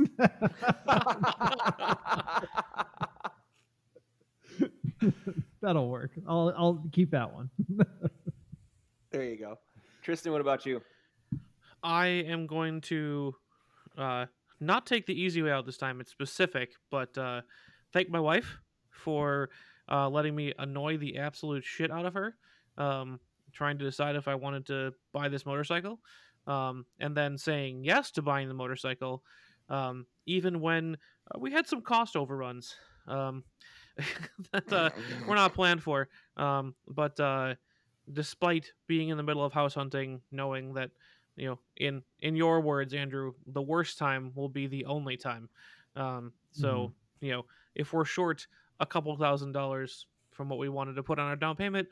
That'll 5.60 5.88
work. 5.88 6.10
I'll 6.26 6.52
I'll 6.56 6.84
keep 6.92 7.10
that 7.12 7.32
one. 7.32 7.50
there 9.10 9.24
you 9.24 9.38
go. 9.38 9.58
Tristan, 10.02 10.32
what 10.32 10.40
about 10.40 10.66
you? 10.66 10.82
I 11.82 12.06
am 12.06 12.46
going 12.46 12.80
to 12.82 13.34
uh, 13.96 14.26
not 14.60 14.86
take 14.86 15.06
the 15.06 15.18
easy 15.18 15.42
way 15.42 15.50
out 15.50 15.66
this 15.66 15.78
time. 15.78 16.00
It's 16.00 16.10
specific, 16.10 16.72
but 16.90 17.16
uh, 17.16 17.42
thank 17.92 18.10
my 18.10 18.20
wife 18.20 18.58
for 18.90 19.50
uh, 19.90 20.08
letting 20.08 20.34
me 20.34 20.52
annoy 20.58 20.98
the 20.98 21.18
absolute 21.18 21.64
shit 21.64 21.90
out 21.90 22.06
of 22.06 22.14
her, 22.14 22.36
um, 22.76 23.20
trying 23.52 23.78
to 23.78 23.84
decide 23.84 24.16
if 24.16 24.28
I 24.28 24.34
wanted 24.34 24.66
to 24.66 24.92
buy 25.12 25.28
this 25.28 25.46
motorcycle, 25.46 26.00
um, 26.46 26.86
and 27.00 27.16
then 27.16 27.36
saying 27.38 27.84
yes 27.84 28.10
to 28.12 28.22
buying 28.22 28.48
the 28.48 28.54
motorcycle, 28.54 29.22
um, 29.68 30.06
even 30.26 30.60
when 30.60 30.96
uh, 31.34 31.38
we 31.38 31.52
had 31.52 31.66
some 31.66 31.82
cost 31.82 32.16
overruns 32.16 32.74
um, 33.06 33.44
that 34.52 34.72
uh, 34.72 34.90
were 35.26 35.34
not 35.34 35.54
planned 35.54 35.82
for. 35.82 36.08
Um, 36.36 36.74
but 36.86 37.18
uh, 37.20 37.54
despite 38.12 38.72
being 38.86 39.08
in 39.08 39.16
the 39.16 39.22
middle 39.22 39.44
of 39.44 39.52
house 39.52 39.74
hunting, 39.74 40.20
knowing 40.30 40.74
that 40.74 40.90
you 41.36 41.46
know, 41.46 41.58
in 41.76 42.02
in 42.20 42.34
your 42.34 42.60
words, 42.60 42.92
Andrew, 42.92 43.32
the 43.46 43.62
worst 43.62 43.96
time 43.96 44.32
will 44.34 44.48
be 44.48 44.66
the 44.66 44.84
only 44.86 45.16
time. 45.16 45.48
Um, 45.94 46.32
so 46.52 46.92
you 47.20 47.30
know, 47.30 47.44
if 47.74 47.92
we're 47.92 48.04
short 48.04 48.46
a 48.80 48.86
couple 48.86 49.16
thousand 49.16 49.52
dollars 49.52 50.06
from 50.32 50.48
what 50.48 50.58
we 50.58 50.68
wanted 50.68 50.94
to 50.94 51.02
put 51.02 51.18
on 51.18 51.26
our 51.26 51.36
down 51.36 51.56
payment, 51.56 51.88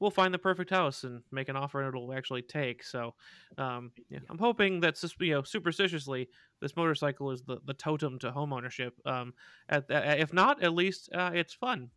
we'll 0.00 0.10
find 0.10 0.34
the 0.34 0.38
perfect 0.38 0.70
house 0.70 1.04
and 1.04 1.22
make 1.30 1.48
an 1.48 1.56
offer 1.56 1.80
and 1.80 1.88
it'll 1.88 2.12
actually 2.12 2.42
take. 2.42 2.82
So, 2.82 3.14
um, 3.58 3.92
yeah, 4.08 4.18
I'm 4.28 4.38
hoping 4.38 4.80
that 4.80 5.02
you 5.20 5.34
know 5.34 5.42
superstitiously 5.42 6.28
this 6.60 6.76
motorcycle 6.76 7.30
is 7.30 7.42
the, 7.42 7.58
the 7.64 7.74
totem 7.74 8.18
to 8.20 8.30
home 8.30 8.52
ownership. 8.52 8.94
Um, 9.06 9.34
at, 9.68 9.90
at, 9.90 10.20
if 10.20 10.32
not, 10.32 10.62
at 10.62 10.74
least 10.74 11.10
uh, 11.14 11.30
it's 11.34 11.54
fun. 11.54 11.90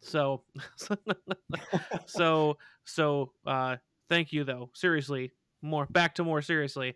So, 0.00 0.42
so 2.06 2.58
so 2.84 3.32
uh, 3.46 3.76
thank 4.08 4.32
you 4.32 4.44
though. 4.44 4.70
Seriously, 4.74 5.32
more 5.62 5.86
back 5.86 6.14
to 6.16 6.24
more 6.24 6.42
seriously. 6.42 6.94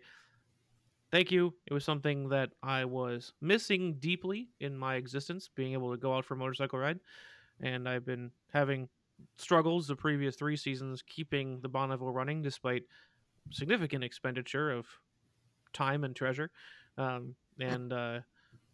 Thank 1.11 1.31
you. 1.31 1.53
It 1.67 1.73
was 1.73 1.85
something 1.85 2.29
that 2.29 2.49
I 2.63 2.85
was 2.85 3.33
missing 3.39 3.97
deeply 3.99 4.49
in 4.59 4.75
my 4.75 4.95
existence, 4.95 5.47
being 5.55 5.73
able 5.73 5.91
to 5.91 5.97
go 5.97 6.15
out 6.15 6.25
for 6.25 6.33
a 6.33 6.37
motorcycle 6.37 6.79
ride, 6.79 6.99
and 7.61 7.87
I've 7.87 8.05
been 8.05 8.31
having 8.51 8.89
struggles 9.35 9.87
the 9.87 9.95
previous 9.95 10.35
three 10.35 10.55
seasons 10.55 11.01
keeping 11.01 11.59
the 11.61 11.69
Bonneville 11.69 12.11
running 12.11 12.41
despite 12.41 12.83
significant 13.51 14.03
expenditure 14.03 14.71
of 14.71 14.87
time 15.73 16.03
and 16.03 16.15
treasure. 16.15 16.51
Um, 16.97 17.35
and 17.59 17.91
uh, 17.91 18.19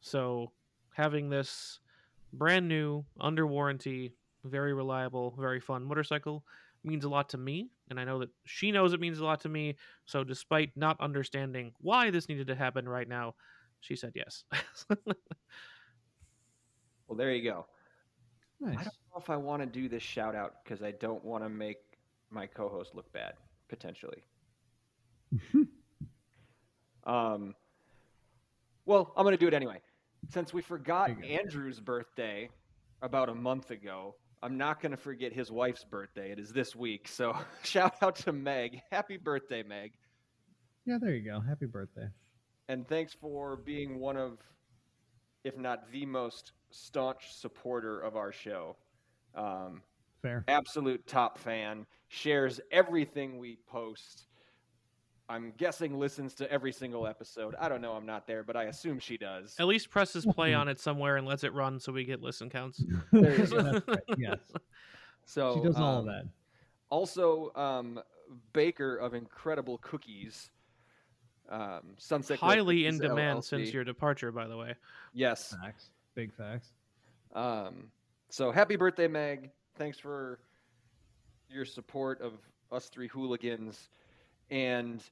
so 0.01 0.51
having 0.93 1.29
this 1.29 1.79
brand 2.33 2.67
new, 2.67 3.05
under 3.19 3.47
warranty, 3.47 4.13
very 4.43 4.73
reliable, 4.73 5.35
very 5.39 5.59
fun 5.59 5.83
motorcycle 5.83 6.43
means 6.83 7.03
a 7.03 7.09
lot 7.09 7.29
to 7.29 7.37
me. 7.37 7.69
And 7.89 7.99
I 7.99 8.03
know 8.03 8.19
that 8.19 8.29
she 8.45 8.71
knows 8.71 8.93
it 8.93 8.99
means 8.99 9.19
a 9.19 9.25
lot 9.25 9.41
to 9.41 9.49
me. 9.49 9.75
So 10.05 10.23
despite 10.23 10.71
not 10.75 10.99
understanding 11.01 11.73
why 11.79 12.11
this 12.11 12.29
needed 12.29 12.47
to 12.47 12.55
happen 12.55 12.87
right 12.87 13.07
now, 13.07 13.35
she 13.81 13.95
said 13.95 14.13
yes. 14.15 14.43
Well, 17.09 17.17
there 17.17 17.33
you 17.33 17.43
go. 17.43 17.65
I 18.65 18.71
don't 18.71 18.85
know 18.85 19.17
if 19.17 19.29
I 19.29 19.37
want 19.37 19.61
to 19.61 19.65
do 19.65 19.87
this 19.87 20.03
shout 20.03 20.35
out 20.35 20.55
because 20.63 20.83
I 20.83 20.91
don't 20.91 21.23
want 21.23 21.43
to 21.43 21.49
make 21.49 21.77
my 22.29 22.45
co-host 22.45 22.93
look 22.93 23.11
bad 23.13 23.33
potentially. 23.69 24.23
um, 27.05 27.55
well, 28.85 29.13
I'm 29.15 29.23
going 29.23 29.37
to 29.37 29.39
do 29.39 29.47
it 29.47 29.53
anyway. 29.53 29.81
Since 30.29 30.53
we 30.53 30.61
forgot 30.61 31.07
There 31.07 31.23
you 31.23 31.37
go. 31.37 31.41
Andrew's 31.43 31.79
birthday 31.79 32.49
about 33.01 33.29
a 33.29 33.35
month 33.35 33.71
ago, 33.71 34.15
I'm 34.41 34.57
not 34.57 34.81
going 34.81 34.91
to 34.91 34.97
forget 34.97 35.33
his 35.33 35.51
wife's 35.51 35.83
birthday. 35.83 36.31
It 36.31 36.39
is 36.39 36.51
this 36.51 36.75
week. 36.75 37.07
So 37.07 37.35
shout 37.63 37.95
out 38.01 38.15
to 38.17 38.33
Meg. 38.33 38.81
Happy 38.91 39.17
birthday, 39.17 39.63
Meg. 39.63 39.93
Yeah, 40.85 40.97
there 40.99 41.13
you 41.13 41.23
go. 41.23 41.39
Happy 41.39 41.65
birthday. 41.65 42.07
And 42.67 42.87
thanks 42.87 43.13
for 43.13 43.57
being 43.57 43.99
one 43.99 44.17
of, 44.17 44.37
if 45.43 45.57
not 45.57 45.91
the 45.91 46.05
most 46.05 46.53
staunch 46.71 47.33
supporter 47.33 47.99
of 47.99 48.15
our 48.15 48.31
show. 48.31 48.75
Um, 49.35 49.81
Fair. 50.21 50.43
absolute 50.47 51.05
top 51.07 51.37
fan, 51.37 51.85
shares 52.07 52.59
everything 52.71 53.37
we 53.37 53.57
post. 53.67 54.25
I'm 55.29 55.53
guessing 55.57 55.97
listens 55.99 56.33
to 56.35 56.51
every 56.51 56.71
single 56.71 57.05
episode. 57.05 57.55
I 57.59 57.69
don't 57.69 57.81
know, 57.81 57.93
I'm 57.93 58.05
not 58.05 58.25
there, 58.25 58.43
but 58.43 58.55
I 58.55 58.63
assume 58.63 58.99
she 58.99 59.17
does. 59.17 59.55
At 59.59 59.67
least 59.67 59.89
presses 59.89 60.25
play 60.25 60.53
on 60.55 60.67
it 60.67 60.79
somewhere 60.79 61.17
and 61.17 61.27
lets 61.27 61.43
it 61.43 61.53
run 61.53 61.79
so 61.79 61.91
we 61.91 62.03
get 62.03 62.21
listen 62.21 62.49
counts. 62.49 62.83
There 63.11 63.39
you 63.39 63.47
go. 63.47 63.81
Right. 63.87 63.99
Yes. 64.17 64.39
So 65.25 65.55
she 65.55 65.67
does 65.67 65.75
all 65.75 65.99
of 65.99 65.99
um, 65.99 66.05
that. 66.07 66.23
Also, 66.89 67.51
um, 67.55 68.01
baker 68.53 68.95
of 68.95 69.13
incredible 69.13 69.77
cookies. 69.79 70.49
Um, 71.49 71.81
Sunset 71.97 72.39
Glow 72.39 72.49
Highly 72.49 72.85
in 72.85 72.95
Cookies 72.95 73.09
demand 73.09 73.43
since 73.43 73.73
your 73.73 73.83
departure, 73.83 74.31
by 74.31 74.47
the 74.47 74.55
way. 74.57 74.75
yes. 75.13 75.55
Facts. 75.61 75.89
Big 76.15 76.33
facts. 76.33 76.69
Um, 77.33 77.91
so 78.29 78.51
happy 78.51 78.75
birthday, 78.75 79.07
Meg. 79.07 79.51
Thanks 79.75 79.97
for 79.99 80.39
your 81.49 81.65
support 81.65 82.21
of 82.21 82.33
us 82.71 82.89
three 82.89 83.07
hooligans. 83.07 83.89
And 84.51 85.03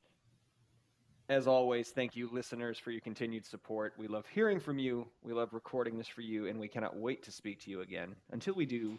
as 1.30 1.48
always, 1.48 1.90
thank 1.90 2.16
you, 2.16 2.30
listeners, 2.32 2.78
for 2.78 2.92
your 2.92 3.02
continued 3.02 3.46
support. 3.46 3.94
We 3.98 4.08
love 4.08 4.26
hearing 4.34 4.60
from 4.60 4.80
you. 4.80 5.08
We 5.24 5.34
love 5.34 5.54
recording 5.54 5.98
this 5.98 6.08
for 6.08 6.22
you, 6.22 6.48
and 6.48 6.60
we 6.60 6.68
cannot 6.68 6.96
wait 6.96 7.24
to 7.24 7.32
speak 7.32 7.60
to 7.64 7.70
you 7.70 7.82
again. 7.82 8.16
Until 8.32 8.54
we 8.54 8.66
do, 8.66 8.98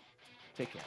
take 0.56 0.70
care. 0.73 0.82